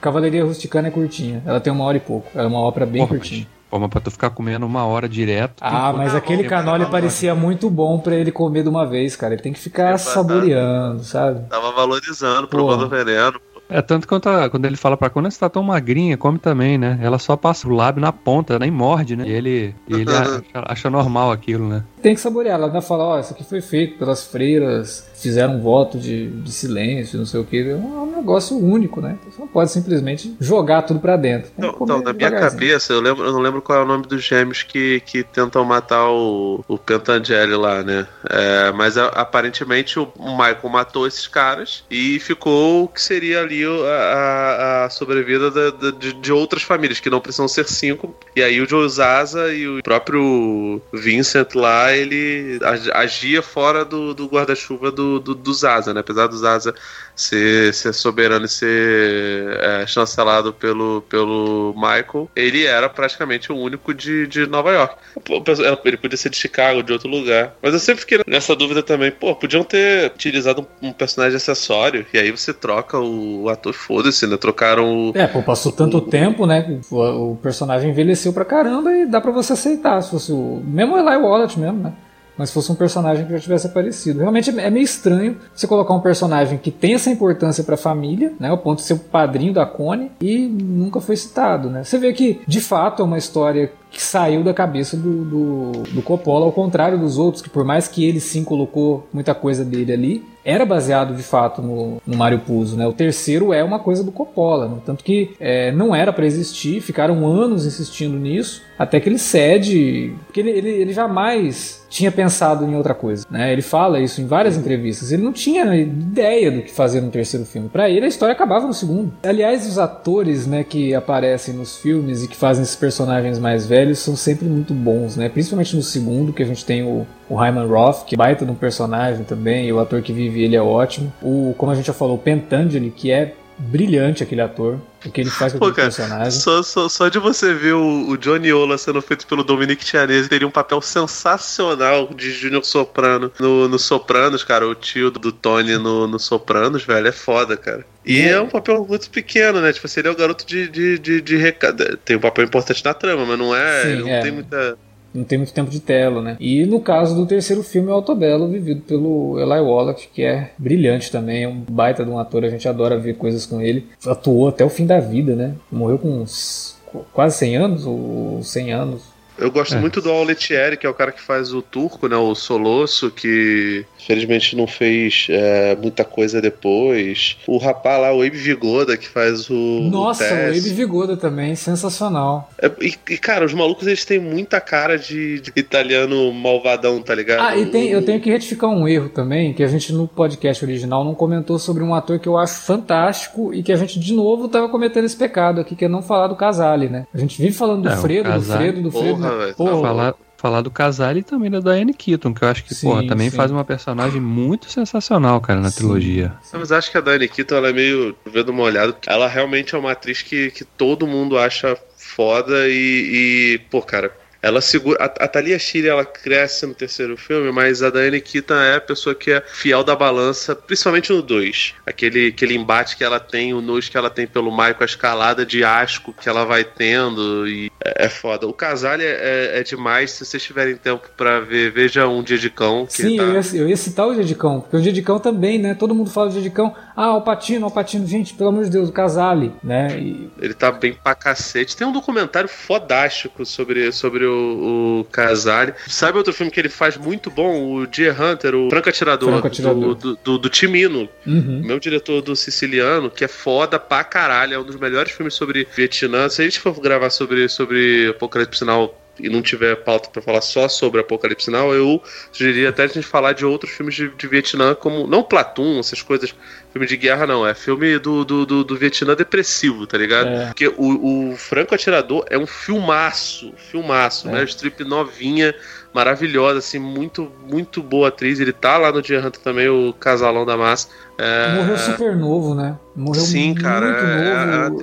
Cavalaria, 0.00 0.44
Rusticana 0.44 0.88
é 0.88 0.90
curtinha. 0.90 1.42
Ela 1.46 1.60
tem 1.60 1.72
uma 1.72 1.84
hora 1.84 1.96
e 1.96 2.00
pouco. 2.00 2.28
Ela 2.34 2.44
é 2.44 2.46
uma 2.48 2.60
ópera 2.60 2.86
bem 2.86 3.02
Porra, 3.02 3.16
mas- 3.18 3.28
curtinha. 3.28 3.46
Pô, 3.70 3.78
mas 3.78 3.90
pra 3.90 4.00
tu 4.00 4.10
ficar 4.10 4.30
comendo 4.30 4.64
uma 4.64 4.84
hora 4.86 5.08
direto. 5.08 5.54
Ah, 5.60 5.92
mas 5.92 6.14
aquele 6.14 6.44
canole 6.44 6.86
parecia 6.86 7.34
muito 7.34 7.68
bom 7.68 7.98
pra 7.98 8.14
ele 8.16 8.32
comer 8.32 8.62
de 8.62 8.68
uma 8.68 8.86
vez, 8.86 9.14
cara. 9.14 9.34
Ele 9.34 9.42
tem 9.42 9.52
que 9.52 9.58
ficar 9.60 9.94
Exato. 9.94 10.10
saboreando, 10.10 11.04
sabe? 11.04 11.46
Tava 11.48 11.72
valorizando, 11.72 12.48
provando 12.48 12.84
o 12.86 12.88
veneno. 12.88 13.38
É 13.70 13.82
tanto 13.82 14.08
quanto 14.08 14.30
a- 14.30 14.48
quando 14.48 14.64
ele 14.64 14.76
fala 14.78 14.96
pra 14.96 15.10
quando 15.10 15.30
você 15.30 15.38
tá 15.38 15.46
tão 15.50 15.62
magrinha, 15.62 16.16
come 16.16 16.38
também, 16.38 16.78
né? 16.78 16.98
Ela 17.02 17.18
só 17.18 17.36
passa 17.36 17.68
o 17.68 17.70
lábio 17.70 18.00
na 18.00 18.10
ponta, 18.10 18.58
nem 18.58 18.70
morde, 18.70 19.14
né? 19.14 19.24
E 19.28 19.30
ele, 19.30 19.74
ele 19.86 20.04
acha, 20.16 20.42
acha 20.54 20.88
normal 20.88 21.30
aquilo, 21.30 21.68
né? 21.68 21.84
Tem 22.00 22.14
que 22.14 22.20
saborear. 22.22 22.54
Ela 22.56 22.68
ainda 22.68 22.80
fala, 22.80 23.04
ó, 23.04 23.20
isso 23.20 23.34
aqui 23.34 23.44
foi 23.44 23.60
feito 23.60 23.98
pelas 23.98 24.26
freiras, 24.26 25.06
fizeram 25.20 25.54
um 25.56 25.60
voto 25.60 25.98
de, 25.98 26.28
de 26.28 26.52
silêncio, 26.52 27.18
não 27.18 27.26
sei 27.26 27.40
o 27.40 27.44
que. 27.44 27.58
É 27.70 27.74
um 27.74 27.98
um 28.08 28.20
negócio 28.20 28.58
único, 28.58 29.00
né? 29.00 29.16
Você 29.30 29.38
não 29.40 29.46
pode 29.46 29.70
simplesmente 29.70 30.34
jogar 30.40 30.82
tudo 30.82 30.98
pra 30.98 31.16
dentro. 31.16 31.50
Então, 31.56 32.02
na 32.02 32.12
minha 32.12 32.30
cabeça, 32.32 32.92
eu, 32.92 33.00
lembro, 33.00 33.24
eu 33.24 33.32
não 33.32 33.38
lembro 33.38 33.62
qual 33.62 33.78
é 33.78 33.82
o 33.82 33.86
nome 33.86 34.06
dos 34.08 34.24
gêmeos 34.24 34.64
que, 34.64 35.00
que 35.06 35.22
tentam 35.22 35.64
matar 35.64 36.08
o, 36.10 36.64
o 36.66 36.76
Pentangeli 36.76 37.54
lá, 37.54 37.80
né? 37.84 38.08
É, 38.28 38.72
mas 38.72 38.96
aparentemente 38.96 40.00
o, 40.00 40.08
Michael 40.18 40.68
matou 40.68 41.06
esses 41.06 41.28
caras 41.28 41.84
e 41.88 42.18
ficou 42.18 42.84
o 42.84 42.88
que 42.88 43.00
seria 43.00 43.40
ali 43.40 43.62
a, 43.64 44.84
a- 44.86 44.90
sobrevida 44.90 45.50
da- 45.50 45.70
da- 45.70 45.90
de, 45.92 46.12
de 46.14 46.32
outras 46.32 46.62
famílias, 46.62 46.98
que 46.98 47.10
não 47.10 47.20
precisam 47.20 47.46
ser 47.46 47.66
cinco. 47.68 48.14
E 48.34 48.42
aí 48.42 48.60
o 48.60 48.68
Joe 48.68 48.88
Zaza 48.88 49.52
e 49.52 49.68
o 49.68 49.82
próprio 49.82 50.80
Vincent 50.92 51.54
lá, 51.54 51.92
ele 51.92 52.58
ag- 52.62 52.90
agia 52.94 53.42
fora 53.42 53.84
do, 53.84 54.12
do 54.14 54.26
guarda-chuva 54.26 54.90
do, 54.90 55.07
do, 55.18 55.34
do 55.34 55.54
Zaza, 55.54 55.94
né? 55.94 56.00
Apesar 56.00 56.26
do 56.26 56.36
Zaza 56.36 56.74
ser, 57.14 57.74
ser 57.74 57.92
soberano 57.92 58.46
e 58.46 58.48
ser 58.48 59.58
é, 59.60 59.86
chancelado 59.86 60.52
pelo, 60.52 61.02
pelo 61.08 61.74
Michael, 61.74 62.30
ele 62.34 62.64
era 62.64 62.88
praticamente 62.88 63.52
o 63.52 63.56
único 63.56 63.92
de, 63.94 64.26
de 64.26 64.46
Nova 64.46 64.72
York. 64.72 64.96
Pô, 65.24 65.42
Ele 65.84 65.96
podia 65.96 66.16
ser 66.16 66.30
de 66.30 66.36
Chicago, 66.36 66.82
de 66.82 66.92
outro 66.92 67.08
lugar. 67.08 67.54
Mas 67.62 67.72
eu 67.72 67.80
sempre 67.80 68.00
fiquei 68.02 68.20
nessa 68.26 68.54
dúvida 68.54 68.82
também. 68.82 69.10
Pô, 69.10 69.34
podiam 69.34 69.64
ter 69.64 70.12
utilizado 70.12 70.66
um, 70.82 70.88
um 70.88 70.92
personagem 70.92 71.36
acessório 71.36 72.06
e 72.12 72.18
aí 72.18 72.30
você 72.30 72.52
troca 72.52 72.98
o, 72.98 73.44
o 73.44 73.48
ator, 73.48 73.72
foda-se, 73.72 74.26
né? 74.26 74.36
Trocaram 74.36 75.10
o. 75.10 75.12
É, 75.14 75.26
pô, 75.26 75.42
passou 75.42 75.72
tanto 75.72 76.00
tempo, 76.00 76.46
né? 76.46 76.80
O, 76.90 77.32
o 77.32 77.36
personagem 77.36 77.90
envelheceu 77.90 78.32
pra 78.32 78.44
caramba 78.44 78.92
e 78.92 79.06
dá 79.06 79.20
pra 79.20 79.30
você 79.30 79.52
aceitar. 79.52 80.02
Se 80.02 80.10
fosse 80.10 80.32
o. 80.32 80.62
Mesmo 80.64 80.94
o 80.94 80.98
Eli 80.98 81.16
Wallet 81.16 81.58
mesmo, 81.58 81.82
né? 81.82 81.92
Mas 82.38 82.50
se 82.50 82.54
fosse 82.54 82.70
um 82.70 82.76
personagem 82.76 83.26
que 83.26 83.32
já 83.32 83.40
tivesse 83.40 83.66
aparecido. 83.66 84.20
Realmente 84.20 84.50
é 84.50 84.70
meio 84.70 84.84
estranho 84.84 85.36
você 85.54 85.66
colocar 85.66 85.92
um 85.92 86.00
personagem 86.00 86.56
que 86.56 86.70
tem 86.70 86.94
essa 86.94 87.10
importância 87.10 87.64
pra 87.64 87.76
família, 87.76 88.32
né? 88.38 88.52
O 88.52 88.58
ponto 88.58 88.78
de 88.78 88.84
ser 88.84 88.94
o 88.94 88.98
padrinho 88.98 89.52
da 89.52 89.66
Connie 89.66 90.10
e 90.20 90.46
nunca 90.46 91.00
foi 91.00 91.16
citado, 91.16 91.68
né? 91.68 91.82
Você 91.82 91.98
vê 91.98 92.12
que, 92.12 92.40
de 92.46 92.60
fato, 92.60 93.02
é 93.02 93.04
uma 93.04 93.18
história 93.18 93.72
que 93.90 94.02
saiu 94.02 94.44
da 94.44 94.52
cabeça 94.52 94.96
do, 94.96 95.24
do, 95.24 95.72
do 95.90 96.02
Coppola, 96.02 96.44
ao 96.44 96.52
contrário 96.52 96.98
dos 96.98 97.18
outros, 97.18 97.42
que 97.42 97.48
por 97.48 97.64
mais 97.64 97.88
que 97.88 98.04
ele 98.04 98.20
sim 98.20 98.44
colocou 98.44 99.08
muita 99.12 99.34
coisa 99.34 99.64
dele 99.64 99.92
ali, 99.92 100.24
era 100.44 100.64
baseado 100.64 101.14
de 101.14 101.22
fato 101.22 101.60
no, 101.60 102.00
no 102.06 102.16
Mario 102.16 102.38
Puzo, 102.40 102.76
né? 102.76 102.86
O 102.86 102.92
terceiro 102.92 103.52
é 103.52 103.62
uma 103.62 103.78
coisa 103.78 104.02
do 104.02 104.12
Coppola, 104.12 104.68
né? 104.68 104.76
tanto 104.84 105.04
que 105.04 105.34
é, 105.38 105.72
não 105.72 105.94
era 105.94 106.12
para 106.12 106.26
existir, 106.26 106.80
ficaram 106.80 107.26
anos 107.26 107.66
insistindo 107.66 108.16
nisso, 108.18 108.62
até 108.78 109.00
que 109.00 109.08
ele 109.08 109.18
cede, 109.18 110.14
porque 110.26 110.40
ele, 110.40 110.50
ele, 110.50 110.70
ele 110.70 110.92
jamais 110.92 111.86
tinha 111.88 112.12
pensado 112.12 112.64
em 112.64 112.76
outra 112.76 112.94
coisa, 112.94 113.26
né? 113.30 113.52
Ele 113.52 113.62
fala 113.62 114.00
isso 114.00 114.20
em 114.20 114.26
várias 114.26 114.56
entrevistas. 114.56 115.10
Ele 115.10 115.22
não 115.22 115.32
tinha 115.32 115.74
ideia 115.74 116.50
do 116.50 116.62
que 116.62 116.70
fazer 116.70 117.00
no 117.00 117.10
terceiro 117.10 117.46
filme. 117.46 117.68
Para 117.68 117.88
ele 117.88 118.04
a 118.04 118.08
história 118.08 118.32
acabava 118.32 118.66
no 118.66 118.74
segundo. 118.74 119.12
Aliás, 119.22 119.66
os 119.66 119.78
atores, 119.78 120.46
né, 120.46 120.64
que 120.64 120.94
aparecem 120.94 121.54
nos 121.54 121.76
filmes 121.76 122.22
e 122.22 122.28
que 122.28 122.36
fazem 122.36 122.62
esses 122.62 122.76
personagens 122.76 123.38
mais 123.38 123.66
velhos 123.66 123.98
são 123.98 124.16
sempre 124.16 124.46
muito 124.48 124.74
bons, 124.74 125.16
né? 125.16 125.28
Principalmente 125.28 125.74
no 125.74 125.82
segundo, 125.82 126.32
que 126.32 126.42
a 126.42 126.46
gente 126.46 126.64
tem 126.64 126.82
o, 126.82 127.06
o 127.28 127.34
Hyman 127.34 127.66
Roth, 127.66 128.04
que 128.04 128.14
é 128.14 128.18
baita 128.18 128.44
de 128.44 128.50
um 128.50 128.54
personagem 128.54 129.24
também, 129.24 129.66
e 129.66 129.72
o 129.72 129.80
ator 129.80 130.02
que 130.02 130.12
vive 130.12 130.42
ele 130.42 130.56
é 130.56 130.62
ótimo. 130.62 131.12
O, 131.22 131.54
como 131.56 131.72
a 131.72 131.74
gente 131.74 131.86
já 131.86 131.92
falou, 131.92 132.16
o 132.16 132.18
Pentangeli, 132.18 132.90
que 132.90 133.10
é 133.10 133.34
brilhante 133.58 134.22
aquele 134.22 134.40
ator, 134.40 134.80
o 135.04 135.10
que 135.10 135.20
ele 135.20 135.30
faz 135.30 135.52
com 135.52 135.58
cara, 135.58 135.72
personagem. 135.74 136.30
Só, 136.30 136.62
só, 136.62 136.88
só 136.88 137.08
de 137.08 137.18
você 137.18 137.52
ver 137.52 137.74
o, 137.74 138.08
o 138.08 138.16
Johnny 138.16 138.52
Ola 138.52 138.78
sendo 138.78 139.02
feito 139.02 139.26
pelo 139.26 139.42
Dominic 139.42 139.84
Chianese, 139.84 140.28
teria 140.28 140.46
um 140.46 140.50
papel 140.50 140.80
sensacional 140.80 142.08
de 142.14 142.30
Júnior 142.30 142.64
Soprano 142.64 143.32
no, 143.38 143.68
no 143.68 143.78
Sopranos, 143.78 144.44
cara. 144.44 144.66
O 144.66 144.74
tio 144.74 145.10
do 145.10 145.32
Tony 145.32 145.76
no, 145.76 146.06
no 146.06 146.18
Sopranos, 146.18 146.84
velho, 146.84 147.08
é 147.08 147.12
foda, 147.12 147.56
cara. 147.56 147.84
E 148.04 148.22
é. 148.22 148.40
um 148.40 148.48
papel 148.48 148.86
muito 148.88 149.10
pequeno, 149.10 149.60
né? 149.60 149.72
Tipo, 149.72 149.88
seria 149.88 150.10
o 150.10 150.16
garoto 150.16 150.46
de, 150.46 150.68
de, 150.68 150.98
de, 150.98 151.20
de 151.20 151.36
recado. 151.36 151.96
Tem 151.98 152.16
um 152.16 152.20
papel 152.20 152.44
importante 152.44 152.84
na 152.84 152.94
trama, 152.94 153.26
mas 153.26 153.38
não 153.38 153.54
é. 153.54 153.82
Sim, 153.82 153.88
ele 153.88 154.02
não 154.02 154.08
é. 154.08 154.22
tem 154.22 154.30
muita. 154.32 154.78
Não 155.18 155.24
tem 155.24 155.38
muito 155.38 155.52
tempo 155.52 155.70
de 155.70 155.80
tela, 155.80 156.22
né? 156.22 156.36
E 156.40 156.64
no 156.64 156.80
caso 156.80 157.14
do 157.14 157.26
terceiro 157.26 157.62
filme, 157.62 157.88
é 157.88 157.92
o 157.92 157.96
Autobello, 157.96 158.48
vivido 158.48 158.82
pelo 158.82 159.38
Eli 159.38 159.60
Wallach, 159.60 160.08
que 160.12 160.22
é 160.22 160.50
brilhante 160.58 161.10
também, 161.10 161.44
é 161.44 161.48
um 161.48 161.62
baita 161.68 162.04
de 162.04 162.10
um 162.10 162.18
ator, 162.18 162.44
a 162.44 162.50
gente 162.50 162.68
adora 162.68 162.98
ver 162.98 163.16
coisas 163.16 163.44
com 163.44 163.60
ele. 163.60 163.86
Atuou 164.06 164.48
até 164.48 164.64
o 164.64 164.70
fim 164.70 164.86
da 164.86 165.00
vida, 165.00 165.34
né? 165.34 165.54
Morreu 165.70 165.98
com 165.98 166.08
uns 166.08 166.76
quase 167.12 167.36
100 167.38 167.56
anos 167.56 167.86
ou 167.86 168.42
100 168.42 168.72
anos. 168.72 169.17
Eu 169.38 169.50
gosto 169.50 169.74
É. 169.74 169.78
muito 169.80 170.00
do 170.00 170.10
Auletieri, 170.10 170.76
que 170.76 170.86
é 170.86 170.88
o 170.90 170.94
cara 170.94 171.12
que 171.12 171.20
faz 171.20 171.52
o 171.52 171.62
turco, 171.62 172.08
né? 172.08 172.16
O 172.16 172.34
Solosso, 172.34 173.10
que 173.10 173.84
infelizmente 174.00 174.56
não 174.56 174.66
fez 174.66 175.26
é, 175.30 175.76
muita 175.76 176.04
coisa 176.04 176.40
depois. 176.40 177.36
O 177.46 177.58
rapaz 177.58 178.00
lá, 178.00 178.12
o 178.12 178.22
Abe 178.22 178.30
Vigoda, 178.36 178.96
que 178.96 179.08
faz 179.08 179.48
o. 179.50 179.54
Nossa, 179.90 180.24
o 180.24 180.28
Tess. 180.28 180.64
Abe 180.64 180.74
Vigoda 180.74 181.16
também, 181.16 181.54
sensacional. 181.54 182.50
É, 182.60 182.70
e, 182.80 182.94
e, 183.10 183.18
cara, 183.18 183.44
os 183.44 183.54
malucos 183.54 183.86
eles 183.86 184.04
têm 184.04 184.18
muita 184.18 184.60
cara 184.60 184.98
de, 184.98 185.40
de 185.40 185.52
italiano 185.56 186.32
malvadão, 186.32 187.00
tá 187.00 187.14
ligado? 187.14 187.40
Ah, 187.40 187.56
e 187.56 187.66
tem, 187.66 187.88
O- 187.88 187.98
eu 187.98 188.04
tenho 188.04 188.20
que 188.20 188.30
retificar 188.30 188.70
um 188.70 188.86
erro 188.88 189.08
também, 189.08 189.52
que 189.52 189.62
a 189.62 189.66
gente 189.68 189.92
no 189.92 190.06
podcast 190.08 190.64
original 190.64 191.04
não 191.04 191.14
comentou 191.14 191.58
sobre 191.58 191.82
um 191.82 191.94
ator 191.94 192.18
que 192.18 192.28
eu 192.28 192.36
acho 192.36 192.60
fantástico 192.62 193.52
e 193.54 193.62
que 193.62 193.72
a 193.72 193.76
gente 193.76 193.98
de 193.98 194.12
novo 194.12 194.48
tava 194.48 194.68
cometendo 194.68 195.04
esse 195.04 195.16
pecado 195.16 195.60
aqui, 195.60 195.74
que 195.76 195.84
é 195.84 195.88
não 195.88 196.02
falar 196.02 196.26
do 196.28 196.36
Casale, 196.36 196.88
né? 196.88 197.06
A 197.12 197.18
gente 197.18 197.40
vive 197.40 197.54
falando 197.54 197.82
do 197.82 197.88
É, 197.88 197.94
o 197.94 197.96
Fredo, 197.98 198.24
do 198.28 198.32
Casale, 198.32 198.58
Fredo, 198.72 198.82
do 198.82 198.90
Fredo, 198.90 199.18
porra, 199.28 199.38
velho, 199.44 199.54
Pô, 199.54 199.64
tá 199.64 199.80
Falar, 199.88 200.14
falar 200.36 200.60
do 200.62 200.70
Casale 200.70 201.20
e 201.20 201.22
também 201.22 201.50
da 201.50 201.60
Diane 201.60 201.92
Keaton, 201.92 202.32
que 202.32 202.42
eu 202.42 202.48
acho 202.48 202.64
que, 202.64 202.74
Sim, 202.74 202.88
porra, 202.88 203.06
também 203.06 203.30
sim. 203.30 203.36
faz 203.36 203.50
uma 203.50 203.64
personagem 203.64 204.20
muito 204.20 204.70
sensacional, 204.70 205.40
cara, 205.40 205.60
na 205.60 205.70
Sim. 205.70 205.78
trilogia. 205.78 206.32
Mas 206.52 206.72
acho 206.72 206.90
que 206.90 206.98
a 206.98 207.00
Diane 207.00 207.28
Keaton, 207.28 207.56
ela 207.56 207.68
é 207.70 207.72
meio, 207.72 208.16
vendo 208.24 208.50
uma 208.50 208.62
olhada, 208.62 208.96
ela 209.06 209.26
realmente 209.28 209.74
é 209.74 209.78
uma 209.78 209.92
atriz 209.92 210.22
que, 210.22 210.50
que 210.50 210.64
todo 210.64 211.06
mundo 211.06 211.38
acha 211.38 211.76
foda 211.96 212.68
e, 212.68 213.54
e, 213.54 213.58
pô, 213.70 213.82
cara, 213.82 214.12
ela 214.42 214.60
segura. 214.60 214.98
A, 215.02 215.24
a 215.24 215.28
Thalia 215.28 215.58
Shire, 215.58 215.88
ela 215.88 216.04
cresce 216.04 216.66
no 216.66 216.74
terceiro 216.74 217.16
filme, 217.16 217.50
mas 217.50 217.82
a 217.82 217.90
Diane 217.90 218.20
Keaton 218.20 218.54
é 218.54 218.76
a 218.76 218.80
pessoa 218.80 219.14
que 219.14 219.32
é 219.32 219.42
fiel 219.46 219.82
da 219.82 219.96
balança, 219.96 220.54
principalmente 220.54 221.12
no 221.12 221.22
2. 221.22 221.74
Aquele, 221.86 222.28
aquele 222.28 222.54
embate 222.54 222.96
que 222.96 223.04
ela 223.04 223.20
tem, 223.20 223.52
o 223.52 223.60
nojo 223.60 223.90
que 223.90 223.96
ela 223.96 224.10
tem 224.10 224.26
pelo 224.26 224.50
Michael, 224.50 224.76
a 224.80 224.84
escalada 224.84 225.44
de 225.44 225.64
asco 225.64 226.12
que 226.12 226.28
ela 226.28 226.44
vai 226.44 226.64
tendo, 226.64 227.48
e 227.48 227.70
é, 227.84 228.06
é 228.06 228.08
foda. 228.08 228.46
O 228.46 228.52
Casale 228.52 229.04
é, 229.04 229.06
é, 229.54 229.60
é 229.60 229.62
demais, 229.62 230.12
se 230.12 230.24
vocês 230.24 230.42
tiverem 230.42 230.76
tempo 230.76 231.08
pra 231.16 231.40
ver, 231.40 231.72
veja 231.72 232.06
um 232.06 232.22
dia 232.22 232.38
de 232.38 232.50
cão. 232.50 232.86
Que 232.86 232.92
Sim, 232.92 233.16
tá... 233.16 233.22
eu, 233.24 233.32
ia, 233.34 233.40
eu 233.54 233.68
ia 233.68 233.76
citar 233.76 234.06
o 234.06 234.14
Dedicão, 234.14 234.60
porque 234.60 234.76
o 234.76 234.82
Dedicão 234.82 235.18
também, 235.18 235.58
né? 235.58 235.74
Todo 235.74 235.94
mundo 235.94 236.10
fala 236.10 236.28
do 236.28 236.34
Dedicão. 236.34 236.74
Ah, 236.96 237.14
o 237.14 237.22
Patino, 237.22 237.66
o 237.66 237.70
Patino, 237.70 238.06
gente, 238.06 238.34
pelo 238.34 238.50
amor 238.50 238.64
de 238.64 238.70
Deus, 238.70 238.88
o 238.88 238.92
Casale, 238.92 239.52
né? 239.62 239.98
E, 239.98 240.30
Ele 240.40 240.54
tá 240.54 240.70
bem 240.72 240.92
pra 240.92 241.14
cacete. 241.14 241.76
Tem 241.76 241.86
um 241.86 241.92
documentário 241.92 242.48
fodástico 242.48 243.44
sobre, 243.46 243.92
sobre 243.92 244.24
o, 244.24 244.37
o 244.38 245.04
Casale. 245.10 245.74
Sabe 245.86 246.18
outro 246.18 246.32
filme 246.32 246.50
que 246.50 246.60
ele 246.60 246.68
faz 246.68 246.96
muito 246.96 247.30
bom? 247.30 247.74
O 247.74 247.86
Deer 247.86 248.20
Hunter, 248.20 248.54
o 248.54 248.70
Franco 248.70 248.88
Atirador, 248.88 249.30
Franco 249.30 249.46
Atirador. 249.46 249.94
Do, 249.94 250.14
do, 250.14 250.18
do, 250.24 250.38
do 250.38 250.48
Timino. 250.48 251.08
uhum. 251.26 251.62
Meu 251.64 251.78
diretor 251.78 252.22
do 252.22 252.34
Siciliano, 252.34 253.10
que 253.10 253.24
é 253.24 253.28
foda 253.28 253.78
pra 253.78 254.04
caralho, 254.04 254.54
é 254.54 254.58
um 254.58 254.64
dos 254.64 254.76
melhores 254.76 255.12
filmes 255.12 255.34
sobre 255.34 255.66
Vietnã. 255.74 256.28
Se 256.28 256.42
a 256.42 256.44
gente 256.44 256.60
for 256.60 256.78
gravar 256.80 257.10
sobre, 257.10 257.48
sobre 257.48 258.08
Apocalipse 258.08 258.58
Sinal 258.58 258.98
e 259.18 259.28
não 259.28 259.42
tiver 259.42 259.76
pauta 259.76 260.08
pra 260.10 260.22
falar 260.22 260.40
só 260.40 260.68
sobre 260.68 261.00
Apocalipse 261.00 261.46
Sinal, 261.46 261.72
eu 261.74 262.02
sugeriria 262.32 262.68
até 262.68 262.84
a 262.84 262.86
gente 262.86 263.02
falar 263.02 263.32
de 263.32 263.44
outros 263.44 263.72
filmes 263.72 263.94
de, 263.94 264.08
de 264.08 264.26
Vietnã, 264.26 264.74
como. 264.74 265.06
Não 265.06 265.22
Platum, 265.22 265.78
essas 265.78 266.02
coisas, 266.02 266.34
filme 266.72 266.86
de 266.86 266.96
guerra, 266.96 267.26
não. 267.26 267.46
É 267.46 267.54
filme 267.54 267.98
do, 267.98 268.24
do, 268.24 268.46
do, 268.46 268.64
do 268.64 268.76
Vietnã 268.76 269.14
depressivo, 269.14 269.86
tá 269.86 269.98
ligado? 269.98 270.28
É. 270.28 270.46
Porque 270.46 270.68
o, 270.68 271.32
o 271.32 271.36
Franco 271.36 271.74
Atirador 271.74 272.24
é 272.30 272.38
um 272.38 272.46
filmaço, 272.46 273.52
filmaço, 273.70 274.28
É. 274.28 274.32
né? 274.32 274.44
Strip 274.44 274.84
novinha, 274.84 275.54
maravilhosa, 275.92 276.58
assim, 276.58 276.78
muito, 276.78 277.32
muito 277.46 277.82
boa 277.82 278.08
atriz. 278.08 278.40
Ele 278.40 278.52
tá 278.52 278.76
lá 278.78 278.92
no 278.92 279.02
Dia 279.02 279.20
Hunter 279.20 279.40
também, 279.40 279.68
o 279.68 279.92
casalão 279.92 280.44
da 280.46 280.56
massa. 280.56 280.88
É, 281.18 281.54
Morreu 281.56 281.76
super 281.78 282.16
novo, 282.16 282.54
né? 282.54 282.76
Morreu 282.94 283.22
Sim, 283.22 283.46
muito 283.46 283.62
cara, 283.62 283.86
é, 283.86 284.66
é 284.66 284.68
novo. 284.70 284.82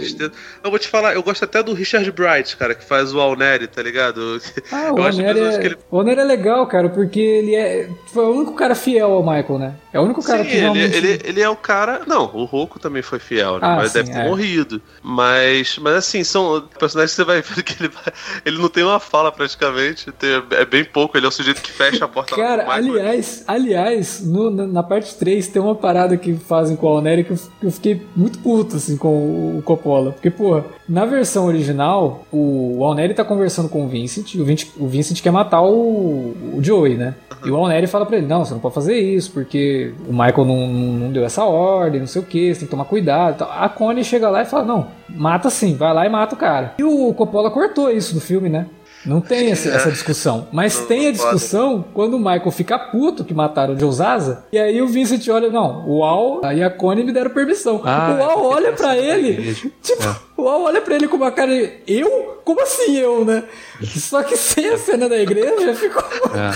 Eu 0.64 0.70
vou 0.70 0.78
te 0.80 0.88
falar, 0.88 1.14
eu 1.16 1.24
gosto 1.24 1.44
até 1.44 1.62
do 1.64 1.74
Richard 1.74 2.10
Bright, 2.12 2.56
cara, 2.58 2.76
que 2.76 2.84
faz 2.84 3.14
o 3.14 3.20
Alneri, 3.20 3.68
tá 3.68 3.82
ligado? 3.82 4.40
Ah, 4.72 4.92
o 4.94 4.96
pessoas 4.96 5.20
é, 5.20 5.66
ele- 5.66 5.78
o 5.90 5.98
Honor 5.98 6.20
é 6.20 6.24
legal, 6.24 6.68
cara, 6.68 6.90
porque 6.90 7.20
ele 7.20 7.56
é 7.56 7.90
foi 8.08 8.26
o 8.26 8.32
único 8.36 8.54
cara 8.54 8.76
fiel 8.76 9.12
ao 9.12 9.22
Michael, 9.24 9.60
né? 9.60 9.76
É 9.94 10.00
o 10.00 10.04
único 10.04 10.22
cara 10.24 10.44
Sim, 10.44 10.50
que 10.50 10.56
ele, 10.56 10.62
realmente... 10.62 10.96
ele, 10.98 11.22
ele 11.24 11.42
é 11.42 11.50
o 11.50 11.56
cara. 11.56 12.02
Não, 12.06 12.24
o 12.34 12.44
Roku 12.46 12.80
também 12.80 13.02
foi 13.02 13.20
fiel, 13.20 13.54
né? 13.54 13.60
Ah, 13.62 13.76
mas 13.78 13.92
sim, 13.92 14.00
deve 14.00 14.12
ter 14.12 14.20
é. 14.20 14.28
morrido. 14.28 14.82
Mas, 15.02 15.78
mas 15.78 15.94
assim, 15.96 16.24
são 16.24 16.68
personagens 16.78 17.12
que 17.12 17.16
você 17.16 17.24
vai 17.24 17.42
ver 17.42 17.64
que 17.64 17.82
ele 17.82 17.90
vai- 17.90 18.14
Ele 18.46 18.58
não 18.58 18.68
tem 18.70 18.84
uma 18.84 19.00
fala 19.00 19.32
praticamente. 19.32 20.12
tem- 20.14 20.44
é 20.52 20.66
bem 20.66 20.84
pouco. 20.84 21.18
Ele 21.18 21.26
é 21.26 21.30
o 21.30 21.32
sujeito 21.32 21.62
que 21.62 21.72
fecha 21.72 22.04
a 22.04 22.08
porta 22.08 22.36
Cara, 22.36 22.66
aliás, 22.70 23.44
aliás 23.48 24.22
no- 24.22 24.50
na, 24.52 24.68
na 24.68 24.84
parte 24.84 25.16
3 25.16 25.48
tem 25.48 25.62
uma 25.62 25.76
parada 25.76 26.18
que 26.18 26.25
fazem 26.34 26.76
com 26.76 26.88
a 26.88 26.94
Oneri 26.94 27.24
que 27.24 27.32
eu, 27.32 27.38
que 27.60 27.72
fiquei 27.72 28.02
muito 28.16 28.40
puto, 28.40 28.76
assim, 28.76 28.98
com 28.98 29.58
o, 29.58 29.62
Coppola. 29.64 30.12
Porque, 30.12 30.30
porra, 30.30 30.66
na 30.88 31.06
versão 31.06 31.46
original, 31.46 32.26
o, 32.32 32.84
Alneri 32.84 33.14
tá 33.14 33.24
conversando 33.24 33.70
com 33.70 33.86
o 33.86 33.88
Vincent, 33.88 34.34
e 34.34 34.42
o 34.42 34.46
Vincent, 34.46 34.70
o 34.78 34.88
Vincent 34.88 35.22
quer 35.22 35.32
matar 35.32 35.62
o, 35.62 36.34
o 36.54 36.60
Joey, 36.62 36.96
né? 36.96 37.16
E 37.46 37.52
o 37.52 37.56
Alneri 37.56 37.88
fala 37.88 38.06
pra 38.06 38.18
ele, 38.18 38.28
não, 38.28 38.44
você 38.44 38.54
não 38.54 38.60
pode 38.60 38.76
fazer 38.76 38.98
isso, 38.98 39.32
porque 39.32 39.94
o 40.08 40.12
Michael 40.12 40.46
não, 40.46 40.68
não, 40.68 41.12
deu 41.12 41.24
essa 41.24 41.44
ordem, 41.44 42.00
não 42.00 42.08
sei 42.08 42.22
o 42.22 42.26
que, 42.26 42.54
você 42.54 42.62
tem 42.62 42.68
que 42.68 42.72
tomar 42.72 42.86
cuidado. 42.86 43.44
A 43.44 43.70
Connie 43.70 44.04
chega 44.04 44.30
lá 44.30 44.42
e 44.42 44.46
fala, 44.46 44.66
não, 44.66 44.88
mata 45.10 45.50
sim, 45.50 45.76
vai 45.76 45.94
lá 45.94 46.06
e 46.06 46.10
mata 46.10 46.36
o 46.36 46.38
cara. 46.38 46.74
E 46.78 46.84
o 46.84 47.14
Coppola 47.14 47.52
cortou 47.52 47.92
isso 47.92 48.14
do 48.14 48.22
filme, 48.22 48.50
né? 48.50 48.68
Não 49.06 49.22
tem 49.22 49.52
essa, 49.52 49.70
essa 49.70 49.92
discussão. 49.92 50.48
Mas 50.52 50.80
Não, 50.80 50.86
tem 50.88 51.08
a 51.08 51.12
não 51.12 51.18
pode. 51.18 51.34
discussão 51.36 51.86
quando 51.94 52.16
o 52.16 52.20
Michael 52.20 52.52
fica 52.52 52.78
puto 52.80 53.24
que 53.24 53.34
mataram 53.34 53.74
o 53.76 53.80
Joe 53.80 53.92
Zaza. 53.94 54.44
E 54.52 54.58
aí 54.58 54.82
o 54.82 54.88
Vincent 54.88 55.28
olha, 55.28 55.50
não, 55.50 55.88
o 55.88 56.04
Al 56.04 56.42
e 56.54 56.64
a 56.64 56.70
Connie 56.70 57.04
me 57.04 57.12
deram 57.12 57.30
permissão. 57.30 57.82
Ah, 57.86 58.18
o 58.20 58.24
Al 58.24 58.32
é 58.32 58.48
olha 58.56 58.68
essa 58.70 58.98
ele. 58.98 59.54
Tipo, 59.82 60.04
É. 60.04 60.16
o 60.38 60.48
Al 60.48 60.64
olha 60.64 60.82
pra 60.82 60.96
ele 60.96 61.08
com 61.08 61.18
uma 61.18 61.32
cara 61.32 61.52
de, 61.54 61.72
eu? 61.88 62.40
Como 62.44 62.62
assim 62.62 62.96
eu, 62.98 63.24
né? 63.24 63.44
Só 63.84 64.24
que 64.24 64.36
sem 64.36 64.70
a 64.70 64.78
cena 64.78 65.08
da 65.08 65.18
igreja 65.18 65.74
ficou. 65.76 66.04
É. 66.36 66.52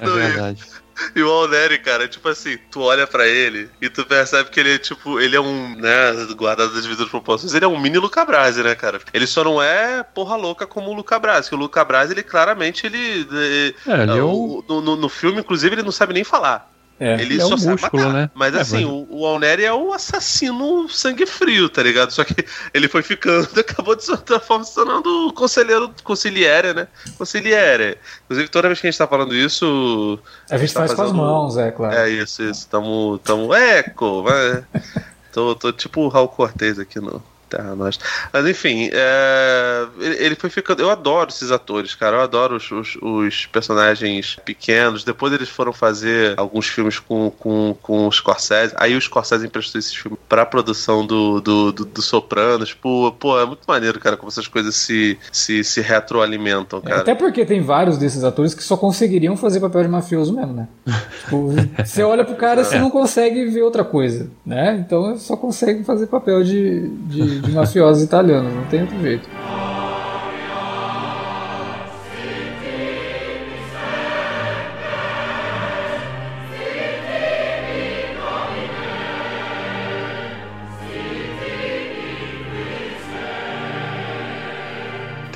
É 0.00 0.06
verdade. 0.10 0.64
E 1.14 1.22
o 1.22 1.30
Alneri, 1.30 1.78
cara, 1.78 2.06
tipo 2.08 2.28
assim, 2.28 2.56
tu 2.70 2.80
olha 2.80 3.06
pra 3.06 3.26
ele 3.26 3.70
e 3.80 3.88
tu 3.88 4.04
percebe 4.04 4.50
que 4.50 4.60
ele 4.60 4.74
é 4.74 4.78
tipo, 4.78 5.20
ele 5.20 5.36
é 5.36 5.40
um, 5.40 5.74
né, 5.76 6.12
guardado 6.36 6.72
das 6.72 6.82
devidas 6.84 7.08
proporções, 7.08 7.52
ele 7.54 7.64
é 7.64 7.68
um 7.68 7.78
mini 7.80 7.98
Luca 7.98 8.24
Brasi, 8.24 8.62
né, 8.62 8.74
cara? 8.74 9.00
Ele 9.12 9.26
só 9.26 9.42
não 9.44 9.62
é 9.62 10.02
porra 10.02 10.36
louca 10.36 10.66
como 10.66 10.90
o 10.90 10.94
Luca 10.94 11.18
Brasi, 11.18 11.48
que 11.48 11.54
o 11.54 11.58
Luca 11.58 11.84
Brasi, 11.84 12.12
ele 12.12 12.22
claramente, 12.22 12.86
ele... 12.86 13.26
É, 13.32 13.74
ele 14.02 14.18
é 14.18 14.22
o- 14.22 14.58
o- 14.60 14.64
no, 14.68 14.80
no- 14.80 14.96
no 14.96 15.08
filme, 15.08 15.40
inclusive, 15.40 15.74
ele 15.74 15.82
não 15.82 15.92
sabe 15.92 16.12
nem 16.14 16.24
falar. 16.24 16.73
É. 17.00 17.14
Ele 17.14 17.22
Ele 17.34 17.36
é 17.42 17.44
só 17.44 17.54
um 17.54 17.58
sabe 17.58 17.72
músculo, 17.72 18.02
matar. 18.04 18.14
né? 18.16 18.30
Mas 18.34 18.54
É, 18.54 18.60
assim, 18.60 18.84
mas- 18.84 19.08
o, 19.10 19.18
o 19.18 19.26
Alneri 19.26 19.64
é 19.64 19.72
o 19.72 19.92
assassino 19.92 20.88
sangue 20.88 21.26
frio, 21.26 21.68
tá 21.68 21.82
ligado? 21.82 22.10
Só 22.12 22.22
que 22.22 22.34
ele 22.72 22.86
foi 22.88 23.02
ficando, 23.02 23.48
acabou 23.58 23.96
de 23.96 24.04
certa 24.04 24.38
forma 24.38 24.64
se 24.64 24.74
tornando 24.74 25.32
conselheiro, 25.34 25.92
conciliere, 26.04 26.72
né? 26.72 26.86
Conciliere. 27.18 27.98
Inclusive, 28.24 28.48
toda 28.48 28.68
vez 28.68 28.80
que 28.80 28.86
a 28.86 28.90
gente 28.90 28.98
tá 28.98 29.06
falando 29.08 29.34
isso. 29.34 30.18
A 30.48 30.56
gente 30.56 30.72
tá 30.72 30.80
faz 30.80 30.94
com 30.94 31.02
as 31.02 31.08
fazendo- 31.08 31.16
mãos, 31.22 31.56
é 31.58 31.70
claro. 31.72 31.94
É 31.96 32.08
isso, 32.10 32.42
isso. 32.44 32.68
Tamo. 32.68 33.18
tamo 33.24 33.52
eco, 33.52 34.22
mas. 34.24 34.64
Tô, 35.32 35.52
tô 35.56 35.72
tipo 35.72 36.02
o 36.02 36.08
Raul 36.08 36.28
Cortez 36.28 36.78
aqui 36.78 37.00
no 37.00 37.20
Terra 37.48 37.74
Nostra. 37.74 38.06
Mas 38.32 38.46
enfim, 38.46 38.90
é, 38.92 39.86
ele, 39.98 40.34
foi 40.34 40.50
ficando. 40.50 40.82
Eu 40.82 40.90
adoro 40.90 41.30
esses 41.30 41.50
atores, 41.50 41.94
cara. 41.94 42.16
Eu 42.16 42.20
adoro 42.22 42.56
os, 42.56 42.70
os, 42.70 42.96
os 43.00 43.46
personagens 43.46 44.36
pequenos. 44.44 45.04
Depois 45.04 45.32
eles 45.32 45.48
foram 45.48 45.72
fazer 45.72 46.34
alguns 46.36 46.66
filmes 46.66 46.98
com, 46.98 47.30
com, 47.30 47.76
com 47.80 48.06
o 48.06 48.12
Scorsese. 48.12 48.74
Aí 48.76 48.96
o 48.96 49.00
Scorsese 49.00 49.46
emprestou 49.46 49.78
esses 49.78 49.94
filmes 49.94 50.18
pra 50.28 50.44
produção 50.44 51.06
do, 51.06 51.40
do, 51.40 51.72
do, 51.72 51.84
do 51.84 52.02
Sopranos. 52.02 52.72
Pô, 52.72 53.12
pô, 53.12 53.40
é 53.40 53.46
muito 53.46 53.62
maneiro, 53.66 53.98
cara, 54.00 54.16
como 54.16 54.28
essas 54.28 54.48
coisas 54.48 54.74
se, 54.74 55.18
se, 55.32 55.62
se 55.64 55.80
retroalimentam, 55.80 56.80
É, 56.84 56.88
cara. 56.88 57.00
Até 57.00 57.14
porque 57.14 57.44
tem 57.44 57.60
vários 57.60 57.98
desses 57.98 58.24
atores 58.24 58.54
que 58.54 58.62
só 58.62 58.76
conseguiriam 58.76 59.36
fazer 59.36 59.60
papel 59.60 59.82
de 59.82 59.88
mafioso 59.88 60.34
mesmo, 60.34 60.52
né? 60.52 60.68
tipo, 61.24 61.52
você 61.84 62.02
olha 62.02 62.24
pro 62.24 62.36
cara 62.36 62.60
e 62.60 62.64
você 62.64 62.78
não 62.78 62.90
consegue 62.90 63.46
ver 63.46 63.62
outra 63.62 63.84
coisa, 63.84 64.30
né? 64.44 64.82
Então 64.84 65.16
só 65.18 65.36
consegue 65.36 65.84
fazer 65.84 66.06
papel 66.06 66.42
de, 66.42 66.88
de, 66.88 67.33
de 67.40 67.52
mafiosos 67.52 68.02
italianos, 68.02 68.52
não 68.52 68.64
tem 68.64 68.82
outro 68.82 69.00
jeito. 69.00 69.28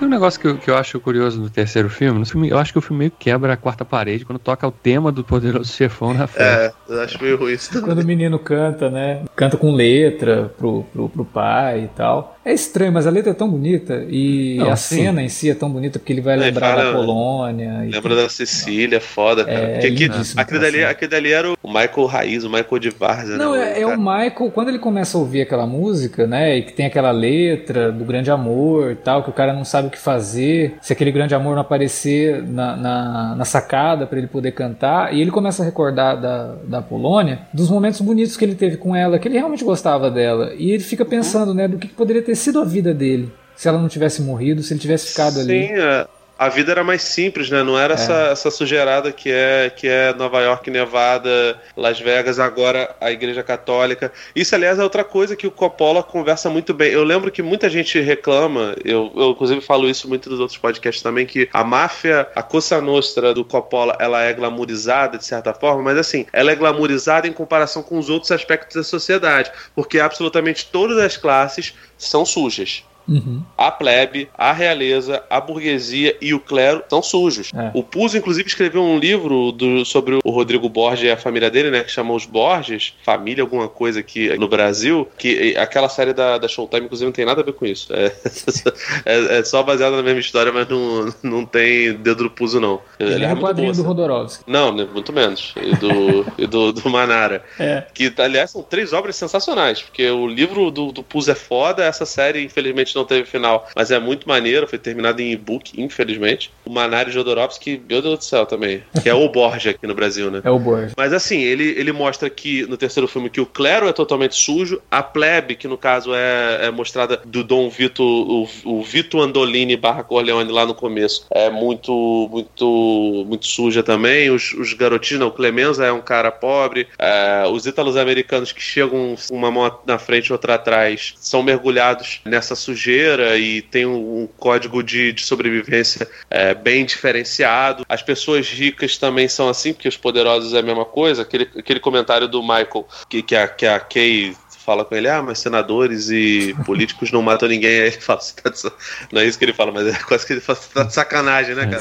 Um 0.08 0.10
negócio 0.10 0.40
que 0.40 0.46
eu, 0.46 0.56
que 0.56 0.70
eu 0.70 0.76
acho 0.76 0.98
curioso 0.98 1.40
no 1.40 1.50
terceiro 1.50 1.88
filme. 1.88 2.18
No 2.18 2.26
filme, 2.26 2.48
eu 2.48 2.58
acho 2.58 2.72
que 2.72 2.78
o 2.78 2.82
filme 2.82 3.00
meio 3.00 3.12
quebra 3.16 3.52
a 3.52 3.56
quarta 3.56 3.84
parede 3.84 4.24
quando 4.24 4.38
toca 4.38 4.66
o 4.66 4.72
tema 4.72 5.12
do 5.12 5.22
poderoso 5.22 5.72
chefão 5.72 6.12
na 6.14 6.26
frente. 6.26 6.48
É, 6.48 6.72
eu 6.88 7.00
acho 7.00 7.22
meio 7.22 7.36
ruim 7.36 7.52
isso 7.52 7.70
também. 7.70 7.84
Quando 7.84 8.00
o 8.00 8.06
menino 8.06 8.38
canta, 8.38 8.90
né? 8.90 9.24
Canta 9.36 9.56
com 9.56 9.72
letra 9.72 10.52
pro, 10.56 10.84
pro, 10.92 11.08
pro 11.08 11.24
pai 11.24 11.84
e 11.84 11.88
tal. 11.88 12.37
É 12.48 12.54
estranho, 12.54 12.90
mas 12.92 13.06
a 13.06 13.10
letra 13.10 13.30
é 13.30 13.34
tão 13.34 13.48
bonita 13.48 14.06
e 14.08 14.56
Não, 14.58 14.70
a 14.70 14.76
sim. 14.76 14.96
cena 14.96 15.22
em 15.22 15.28
si 15.28 15.50
é 15.50 15.54
tão 15.54 15.68
bonita 15.70 15.98
porque 15.98 16.12
ele 16.12 16.20
vai 16.22 16.34
Ele 16.34 16.44
lembrar 16.46 16.76
fala- 16.76 16.84
da 16.84 16.92
Polônia. 16.96 17.84
e 17.86 17.90
Lembra 17.90 18.16
da 18.16 18.28
Cecília, 18.28 19.00
foda, 19.00 19.44
cara. 19.44 19.58
É, 19.58 19.72
Porque 19.74 19.86
aqui, 19.88 20.10
aquele, 20.36 20.58
dali, 20.60 20.84
aquele 20.84 21.10
dali 21.10 21.32
era 21.32 21.50
o 21.52 21.56
Michael 21.68 22.06
Raiz, 22.06 22.44
o 22.44 22.48
Michael 22.50 22.78
de 22.78 22.90
Várzea, 22.90 23.36
Não, 23.36 23.52
né? 23.52 23.74
é, 23.78 23.82
é 23.82 23.86
o 23.86 23.90
cara- 23.90 23.98
Michael, 24.00 24.50
quando 24.52 24.68
ele 24.68 24.78
começa 24.78 25.16
a 25.16 25.20
ouvir 25.20 25.42
aquela 25.42 25.66
música, 25.66 26.26
né, 26.26 26.56
e 26.56 26.62
que 26.62 26.72
tem 26.72 26.86
aquela 26.86 27.10
letra 27.10 27.92
do 27.92 28.04
grande 28.04 28.30
amor 28.30 28.92
e 28.92 28.96
tal, 28.96 29.22
que 29.22 29.30
o 29.30 29.32
cara 29.32 29.52
não 29.52 29.64
sabe 29.64 29.88
o 29.88 29.90
que 29.90 29.98
fazer, 29.98 30.76
se 30.80 30.92
aquele 30.92 31.12
grande 31.12 31.34
amor 31.34 31.54
não 31.54 31.60
aparecer 31.62 32.42
na, 32.42 32.76
na, 32.76 33.34
na 33.36 33.44
sacada 33.44 34.06
para 34.06 34.18
ele 34.18 34.26
poder 34.26 34.52
cantar, 34.52 35.14
e 35.14 35.20
ele 35.20 35.30
começa 35.30 35.62
a 35.62 35.66
recordar 35.66 36.18
da, 36.20 36.54
da 36.64 36.80
Polônia, 36.82 37.40
dos 37.52 37.68
momentos 37.70 38.00
bonitos 38.00 38.36
que 38.36 38.44
ele 38.44 38.54
teve 38.54 38.76
com 38.78 38.96
ela, 38.96 39.18
que 39.18 39.28
ele 39.28 39.36
realmente 39.36 39.64
gostava 39.64 40.10
dela, 40.10 40.52
e 40.56 40.70
ele 40.70 40.82
fica 40.82 41.04
pensando, 41.04 41.52
né, 41.52 41.68
do 41.68 41.76
que, 41.76 41.88
que 41.88 41.94
poderia 41.94 42.22
ter 42.22 42.37
sido 42.38 42.60
a 42.60 42.64
vida 42.64 42.94
dele, 42.94 43.32
se 43.54 43.68
ela 43.68 43.78
não 43.78 43.88
tivesse 43.88 44.22
morrido, 44.22 44.62
se 44.62 44.72
ele 44.72 44.80
tivesse 44.80 45.08
ficado 45.08 45.40
ali. 45.40 45.66
Sim, 45.66 45.72
é. 45.74 46.06
A 46.38 46.48
vida 46.48 46.70
era 46.70 46.84
mais 46.84 47.02
simples, 47.02 47.50
né? 47.50 47.64
Não 47.64 47.76
era 47.76 47.94
essa, 47.94 48.28
essa 48.28 48.50
sujeirada 48.50 49.10
que 49.10 49.28
é, 49.30 49.70
que 49.74 49.88
é 49.88 50.14
Nova 50.14 50.40
York, 50.40 50.70
Nevada, 50.70 51.60
Las 51.76 51.98
Vegas, 51.98 52.38
agora 52.38 52.94
a 53.00 53.10
Igreja 53.10 53.42
Católica. 53.42 54.12
Isso, 54.36 54.54
aliás, 54.54 54.78
é 54.78 54.82
outra 54.84 55.02
coisa 55.02 55.34
que 55.34 55.48
o 55.48 55.50
Coppola 55.50 56.02
conversa 56.02 56.48
muito 56.48 56.72
bem. 56.72 56.92
Eu 56.92 57.02
lembro 57.02 57.32
que 57.32 57.42
muita 57.42 57.68
gente 57.68 58.00
reclama, 58.00 58.76
eu, 58.84 59.12
eu 59.16 59.30
inclusive 59.30 59.60
falo 59.60 59.88
isso 59.88 60.08
muito 60.08 60.30
nos 60.30 60.38
outros 60.38 60.56
podcasts 60.56 61.02
também, 61.02 61.26
que 61.26 61.48
a 61.52 61.64
máfia, 61.64 62.28
a 62.36 62.42
Cosa 62.42 62.80
Nostra 62.80 63.34
do 63.34 63.44
Coppola, 63.44 63.96
ela 63.98 64.22
é 64.22 64.32
glamourizada 64.32 65.18
de 65.18 65.24
certa 65.24 65.52
forma, 65.52 65.82
mas 65.82 65.98
assim, 65.98 66.24
ela 66.32 66.52
é 66.52 66.54
glamourizada 66.54 67.26
em 67.26 67.32
comparação 67.32 67.82
com 67.82 67.98
os 67.98 68.08
outros 68.08 68.30
aspectos 68.30 68.76
da 68.76 68.84
sociedade, 68.84 69.50
porque 69.74 69.98
absolutamente 69.98 70.66
todas 70.70 70.98
as 70.98 71.16
classes 71.16 71.74
são 71.96 72.24
sujas. 72.24 72.84
Uhum. 73.08 73.42
A 73.56 73.70
plebe, 73.70 74.28
a 74.36 74.52
realeza, 74.52 75.22
a 75.30 75.40
burguesia 75.40 76.16
e 76.20 76.34
o 76.34 76.40
clero 76.40 76.82
são 76.88 77.02
sujos. 77.02 77.50
É. 77.54 77.70
O 77.74 77.82
Puzo, 77.82 78.18
inclusive, 78.18 78.46
escreveu 78.48 78.82
um 78.82 78.98
livro 78.98 79.50
do- 79.52 79.84
sobre 79.84 80.18
o 80.22 80.30
Rodrigo 80.30 80.68
Borges 80.68 81.04
e 81.04 81.10
a 81.10 81.16
família 81.16 81.50
dele, 81.50 81.70
né? 81.70 81.82
Que 81.84 81.90
chama 81.90 82.12
Os 82.14 82.26
Borges, 82.26 82.94
família, 83.04 83.42
alguma 83.42 83.68
coisa 83.68 84.00
aqui 84.00 84.36
no 84.38 84.46
Brasil. 84.48 85.08
Que 85.18 85.56
aquela 85.56 85.88
série 85.88 86.12
da, 86.12 86.38
da 86.38 86.48
Showtime, 86.48 86.84
inclusive, 86.86 87.06
não 87.06 87.12
tem 87.12 87.24
nada 87.24 87.40
a 87.40 87.44
ver 87.44 87.52
com 87.54 87.64
isso. 87.66 87.92
É, 87.94 88.12
é- 89.04 89.38
é 89.38 89.44
só 89.44 89.62
baseada 89.62 89.96
na 89.96 90.02
mesma 90.02 90.20
história, 90.20 90.52
mas 90.52 90.68
não, 90.68 91.12
não 91.22 91.46
tem 91.46 91.94
dedo 91.94 92.24
do 92.24 92.30
Puzo, 92.30 92.60
não. 92.60 92.80
Ele 92.98 93.24
é 93.24 93.26
o 93.26 93.30
muito 93.30 93.40
quadrinho 93.42 93.72
do 93.72 93.82
Rodorovsky. 93.82 94.44
não, 94.46 94.72
né, 94.74 94.86
muito 94.92 95.12
menos. 95.12 95.54
E 95.56 95.74
do, 95.76 96.26
e 96.38 96.46
do, 96.46 96.72
do 96.72 96.88
Manara. 96.90 97.42
É. 97.58 97.84
Que, 97.92 98.12
aliás, 98.18 98.50
são 98.52 98.62
três 98.62 98.92
obras 98.92 99.16
sensacionais. 99.16 99.82
Porque 99.82 100.08
o 100.10 100.26
livro 100.26 100.70
do, 100.70 100.92
do 100.92 101.02
Puz 101.02 101.28
é 101.28 101.34
foda, 101.34 101.84
essa 101.84 102.06
série, 102.06 102.44
infelizmente, 102.44 102.92
não 102.98 103.04
teve 103.04 103.24
final, 103.24 103.66
mas 103.74 103.90
é 103.90 103.98
muito 103.98 104.28
maneiro. 104.28 104.66
Foi 104.66 104.78
terminado 104.78 105.22
em 105.22 105.32
e-book, 105.32 105.80
infelizmente. 105.80 106.50
O 106.64 106.70
Manara 106.70 107.08
e 107.08 107.12
Jodorowsky, 107.12 107.80
meu 107.88 108.02
Deus 108.02 108.18
do 108.18 108.24
céu, 108.24 108.44
também. 108.44 108.82
Que 109.02 109.08
é 109.08 109.14
o 109.14 109.28
Borja 109.28 109.70
aqui 109.70 109.86
no 109.86 109.94
Brasil, 109.94 110.30
né? 110.30 110.40
É 110.44 110.50
o 110.50 110.58
Borges. 110.58 110.92
Mas 110.96 111.12
assim, 111.12 111.40
ele, 111.40 111.64
ele 111.78 111.92
mostra 111.92 112.28
que 112.28 112.66
no 112.66 112.76
terceiro 112.76 113.08
filme 113.08 113.30
que 113.30 113.40
o 113.40 113.46
clero 113.46 113.88
é 113.88 113.92
totalmente 113.92 114.34
sujo, 114.34 114.80
a 114.90 115.02
plebe, 115.02 115.54
que 115.54 115.68
no 115.68 115.78
caso 115.78 116.12
é, 116.14 116.66
é 116.66 116.70
mostrada 116.70 117.20
do 117.24 117.44
Dom 117.44 117.68
Vito, 117.68 118.02
o, 118.02 118.48
o 118.64 118.82
Vito 118.82 119.20
Andolini 119.20 119.76
barra 119.76 120.02
Corleone 120.02 120.50
lá 120.50 120.66
no 120.66 120.74
começo, 120.74 121.26
é 121.30 121.50
muito, 121.50 122.28
muito, 122.30 123.24
muito 123.26 123.46
suja 123.46 123.82
também. 123.82 124.30
Os, 124.30 124.52
os 124.54 124.72
garotinhos, 124.74 125.20
não, 125.20 125.28
o 125.28 125.32
Clemenza 125.32 125.84
é 125.84 125.92
um 125.92 126.00
cara 126.00 126.30
pobre. 126.30 126.88
é, 126.98 127.44
os 127.50 127.66
ítalos 127.66 127.96
americanos 127.96 128.52
que 128.52 128.60
chegam 128.60 129.14
uma 129.30 129.50
mão 129.50 129.78
na 129.86 129.98
frente 129.98 130.26
e 130.26 130.32
outra 130.32 130.54
atrás 130.54 131.14
são 131.18 131.42
mergulhados 131.42 132.20
nessa 132.24 132.54
sujeira 132.54 132.87
e 132.90 133.62
tem 133.62 133.86
um, 133.86 134.22
um 134.22 134.28
código 134.38 134.82
de, 134.82 135.12
de 135.12 135.22
sobrevivência 135.22 136.08
é, 136.30 136.54
bem 136.54 136.84
diferenciado. 136.84 137.84
As 137.88 138.02
pessoas 138.02 138.48
ricas 138.48 138.96
também 138.96 139.28
são 139.28 139.48
assim, 139.48 139.72
porque 139.72 139.88
os 139.88 139.96
poderosos 139.96 140.54
é 140.54 140.58
a 140.58 140.62
mesma 140.62 140.84
coisa. 140.84 141.22
Aquele, 141.22 141.48
aquele 141.56 141.80
comentário 141.80 142.28
do 142.28 142.42
Michael 142.42 142.86
que, 143.08 143.22
que, 143.22 143.36
a, 143.36 143.48
que 143.48 143.66
a 143.66 143.80
Kay 143.80 144.34
fala 144.68 144.84
com 144.84 144.94
ele, 144.94 145.08
ah, 145.08 145.22
mas 145.22 145.38
senadores 145.38 146.10
e 146.10 146.54
políticos 146.66 147.10
não 147.10 147.22
matam 147.22 147.48
ninguém. 147.48 147.70
Aí 147.70 147.86
ele 147.86 147.92
fala, 147.92 148.20
você 148.20 148.34
tá 148.34 148.50
de 148.50 148.62
não 149.10 149.22
é 149.22 149.24
isso 149.24 149.38
que 149.38 149.44
ele 149.46 149.54
fala, 149.54 149.72
mas 149.72 149.86
é 149.86 149.98
quase 150.06 150.26
que 150.26 150.34
ele 150.34 150.42
fala, 150.42 150.58
você 150.58 150.68
tá 150.74 150.82
de 150.82 150.92
sacanagem, 150.92 151.54
né, 151.54 151.66
cara? 151.66 151.80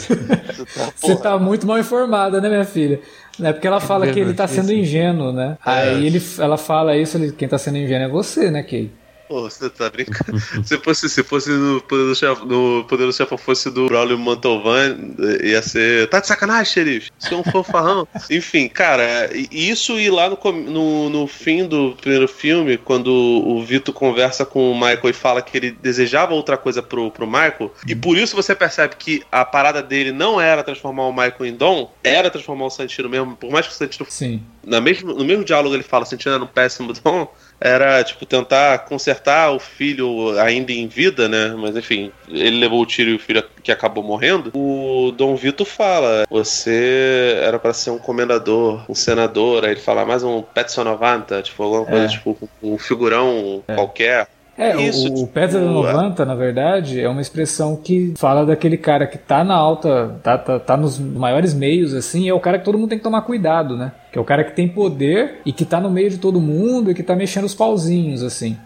Você 0.96 1.16
tá, 1.18 1.22
tá 1.22 1.38
muito 1.38 1.68
mal 1.68 1.78
informada, 1.78 2.40
né, 2.40 2.48
minha 2.48 2.64
filha? 2.64 3.02
É 3.44 3.52
porque 3.52 3.68
ela 3.68 3.82
fala 3.82 4.08
que 4.08 4.18
ele 4.18 4.34
tá 4.34 4.48
sendo 4.48 4.72
ingênuo, 4.72 5.34
né? 5.34 5.58
Aí 5.66 6.08
ele, 6.08 6.24
ela 6.40 6.58
fala 6.58 6.96
isso, 6.96 7.18
ele, 7.18 7.34
quem 7.34 7.48
tá 7.48 7.58
sendo 7.58 7.78
ingênuo 7.78 8.08
é 8.08 8.10
você, 8.10 8.50
né, 8.50 8.64
Kay? 8.64 8.90
Pô, 9.28 9.42
você 9.42 9.70
tá 9.70 9.90
brincando? 9.90 10.40
se 10.64 10.78
fosse, 10.78 11.10
se 11.10 11.24
fosse 11.24 11.50
no 11.50 11.82
Poder 11.82 12.06
do 12.06 12.16
Chefão, 12.16 12.46
no 12.46 13.38
fosse 13.38 13.70
do 13.70 13.88
Braulio 13.88 14.18
Mantovan, 14.18 14.98
ia 15.44 15.62
ser. 15.62 16.08
Tá 16.10 16.20
de 16.20 16.28
sacanagem, 16.28 16.66
xerife? 16.66 17.12
Você 17.20 17.34
é 17.34 17.38
um 17.38 17.44
fanfarrão. 17.44 18.08
Enfim, 18.30 18.68
cara, 18.68 19.30
isso 19.52 20.00
e 20.00 20.10
lá 20.10 20.30
no, 20.30 20.38
no, 20.52 21.10
no 21.10 21.28
fim 21.28 21.66
do 21.66 21.96
primeiro 22.00 22.28
filme, 22.28 22.78
quando 22.78 23.08
o 23.08 23.64
Vito 23.64 23.92
conversa 23.92 24.46
com 24.46 24.72
o 24.72 24.76
Michael 24.76 25.10
e 25.10 25.14
fala 25.14 25.42
que 25.42 25.58
ele 25.58 25.72
desejava 25.72 26.34
outra 26.34 26.58
coisa 26.58 26.82
pro, 26.82 27.12
pro 27.12 27.28
Michael, 27.28 27.74
e 27.88 27.96
por 27.96 28.18
isso 28.18 28.36
você 28.36 28.56
percebe 28.56 28.96
que 28.96 29.24
a 29.32 29.44
parada 29.44 29.82
dele 29.84 30.12
não 30.12 30.40
era 30.40 30.64
transformar 30.64 31.04
o 31.04 31.12
Michael 31.12 31.46
em 31.46 31.56
Dom, 31.56 31.92
era 32.04 32.30
transformar 32.30 32.66
o 32.66 32.70
Santino 32.70 33.10
mesmo, 33.10 33.36
por 33.36 33.52
mais 33.52 33.68
que 33.68 33.74
o 33.74 33.76
Santino 33.76 34.06
Sim. 34.10 34.42
na 34.66 34.80
mesmo, 34.80 35.14
no 35.14 35.26
mesmo 35.26 35.44
diálogo 35.44 35.76
ele 35.76 35.84
fala, 35.84 36.06
Santino 36.06 36.36
era 36.36 36.44
um 36.44 36.48
péssimo 36.48 36.94
dom, 36.94 37.28
era, 37.60 38.04
tipo, 38.04 38.26
tentar 38.26 38.80
consertar 38.86 39.52
o 39.52 39.60
filho 39.60 40.38
ainda 40.40 40.72
em 40.72 40.88
vida, 40.88 41.28
né? 41.28 41.56
Mas, 41.58 41.76
enfim, 41.76 42.12
ele 42.30 42.60
levou 42.60 42.82
o 42.82 42.86
tiro 42.86 43.10
e 43.10 43.16
o 43.16 43.20
filho 43.20 43.44
que 43.64 43.72
acabou 43.72 44.04
morrendo. 44.04 44.52
O 44.56 45.12
Dom 45.12 45.36
Vito 45.36 45.66
fala, 45.66 46.26
você 46.30 47.38
era 47.42 47.58
para 47.60 47.74
ser 47.74 47.90
um 47.90 47.98
comendador, 47.98 48.84
um 48.90 48.96
senador, 48.96 49.66
aí 49.66 49.72
ele 49.72 49.80
fala 49.80 50.06
mais 50.06 50.24
um 50.24 50.42
Petson 50.42 50.84
Novanta, 50.84 51.42
tipo, 51.42 51.62
alguma 51.64 51.86
coisa, 51.86 52.06
É. 52.06 52.08
tipo, 52.10 52.38
um 52.62 52.78
figurão 52.78 53.64
qualquer. 53.76 54.28
É, 54.58 54.76
o- 54.76 54.82
Isso, 54.82 55.08
o, 55.08 55.14
tipo, 55.16 55.28
Pedra 55.28 55.60
da 55.60 55.66
é. 55.68 55.70
90, 55.70 56.26
na 56.26 56.34
verdade, 56.34 57.00
é 57.00 57.08
uma 57.08 57.22
expressão 57.22 57.76
que 57.76 58.14
fala 58.18 58.44
daquele 58.46 58.76
cara 58.78 59.06
que 59.06 59.18
tá 59.18 59.44
na 59.44 59.54
alta, 59.54 60.16
tá, 60.24 60.38
tá, 60.38 60.60
tá 60.60 60.76
nos 60.76 60.98
maiores 60.98 61.54
meios, 61.54 61.94
assim, 61.94 62.28
é 62.28 62.34
o 62.34 62.40
cara 62.40 62.58
que 62.58 62.66
todo 62.66 62.78
mundo 62.78 62.90
tem 62.90 62.98
que 62.98 63.04
tomar 63.04 63.22
cuidado, 63.22 63.78
né? 63.78 63.92
Que 64.12 64.18
é 64.18 64.22
o 64.22 64.26
cara 64.26 64.44
que 64.44 64.56
tem 64.56 64.68
poder 64.68 65.42
e 65.46 65.52
que 65.54 65.64
tá 65.64 65.80
no 65.80 65.92
meio 65.92 66.10
de 66.10 66.18
todo 66.18 66.42
mundo 66.42 66.90
e 66.90 66.96
que 66.96 67.04
tá 67.04 67.16
mexendo 67.16 67.44
os 67.46 67.54
pauzinhos, 67.54 68.24
assim. 68.24 68.58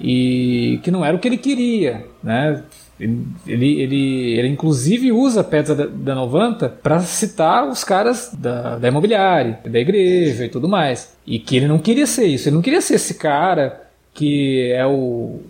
E 0.00 0.80
que 0.82 0.90
não 0.90 1.04
era 1.04 1.14
o 1.16 1.20
que 1.20 1.28
ele 1.28 1.36
queria, 1.36 2.04
né? 2.22 2.62
Ele, 2.98 3.26
ele, 3.46 3.80
ele, 3.82 4.38
ele 4.38 4.48
inclusive 4.48 5.10
usa 5.12 5.40
a 5.40 5.44
Pedra 5.44 5.74
da, 5.74 5.86
da 5.86 6.14
90 6.14 6.68
para 6.82 7.00
citar 7.00 7.68
os 7.68 7.82
caras 7.84 8.32
da, 8.38 8.78
da 8.78 8.88
imobiliária, 8.88 9.58
da 9.64 9.78
igreja 9.78 10.44
e 10.46 10.48
tudo 10.48 10.68
mais. 10.68 11.14
E 11.26 11.38
que 11.38 11.56
ele 11.56 11.68
não 11.68 11.78
queria 11.78 12.06
ser 12.06 12.24
isso, 12.26 12.48
ele 12.48 12.54
não 12.56 12.62
queria 12.62 12.80
ser 12.80 12.94
esse 12.94 13.14
cara 13.14 13.82
que 14.14 14.72
é 14.72 14.86
o, 14.86 15.40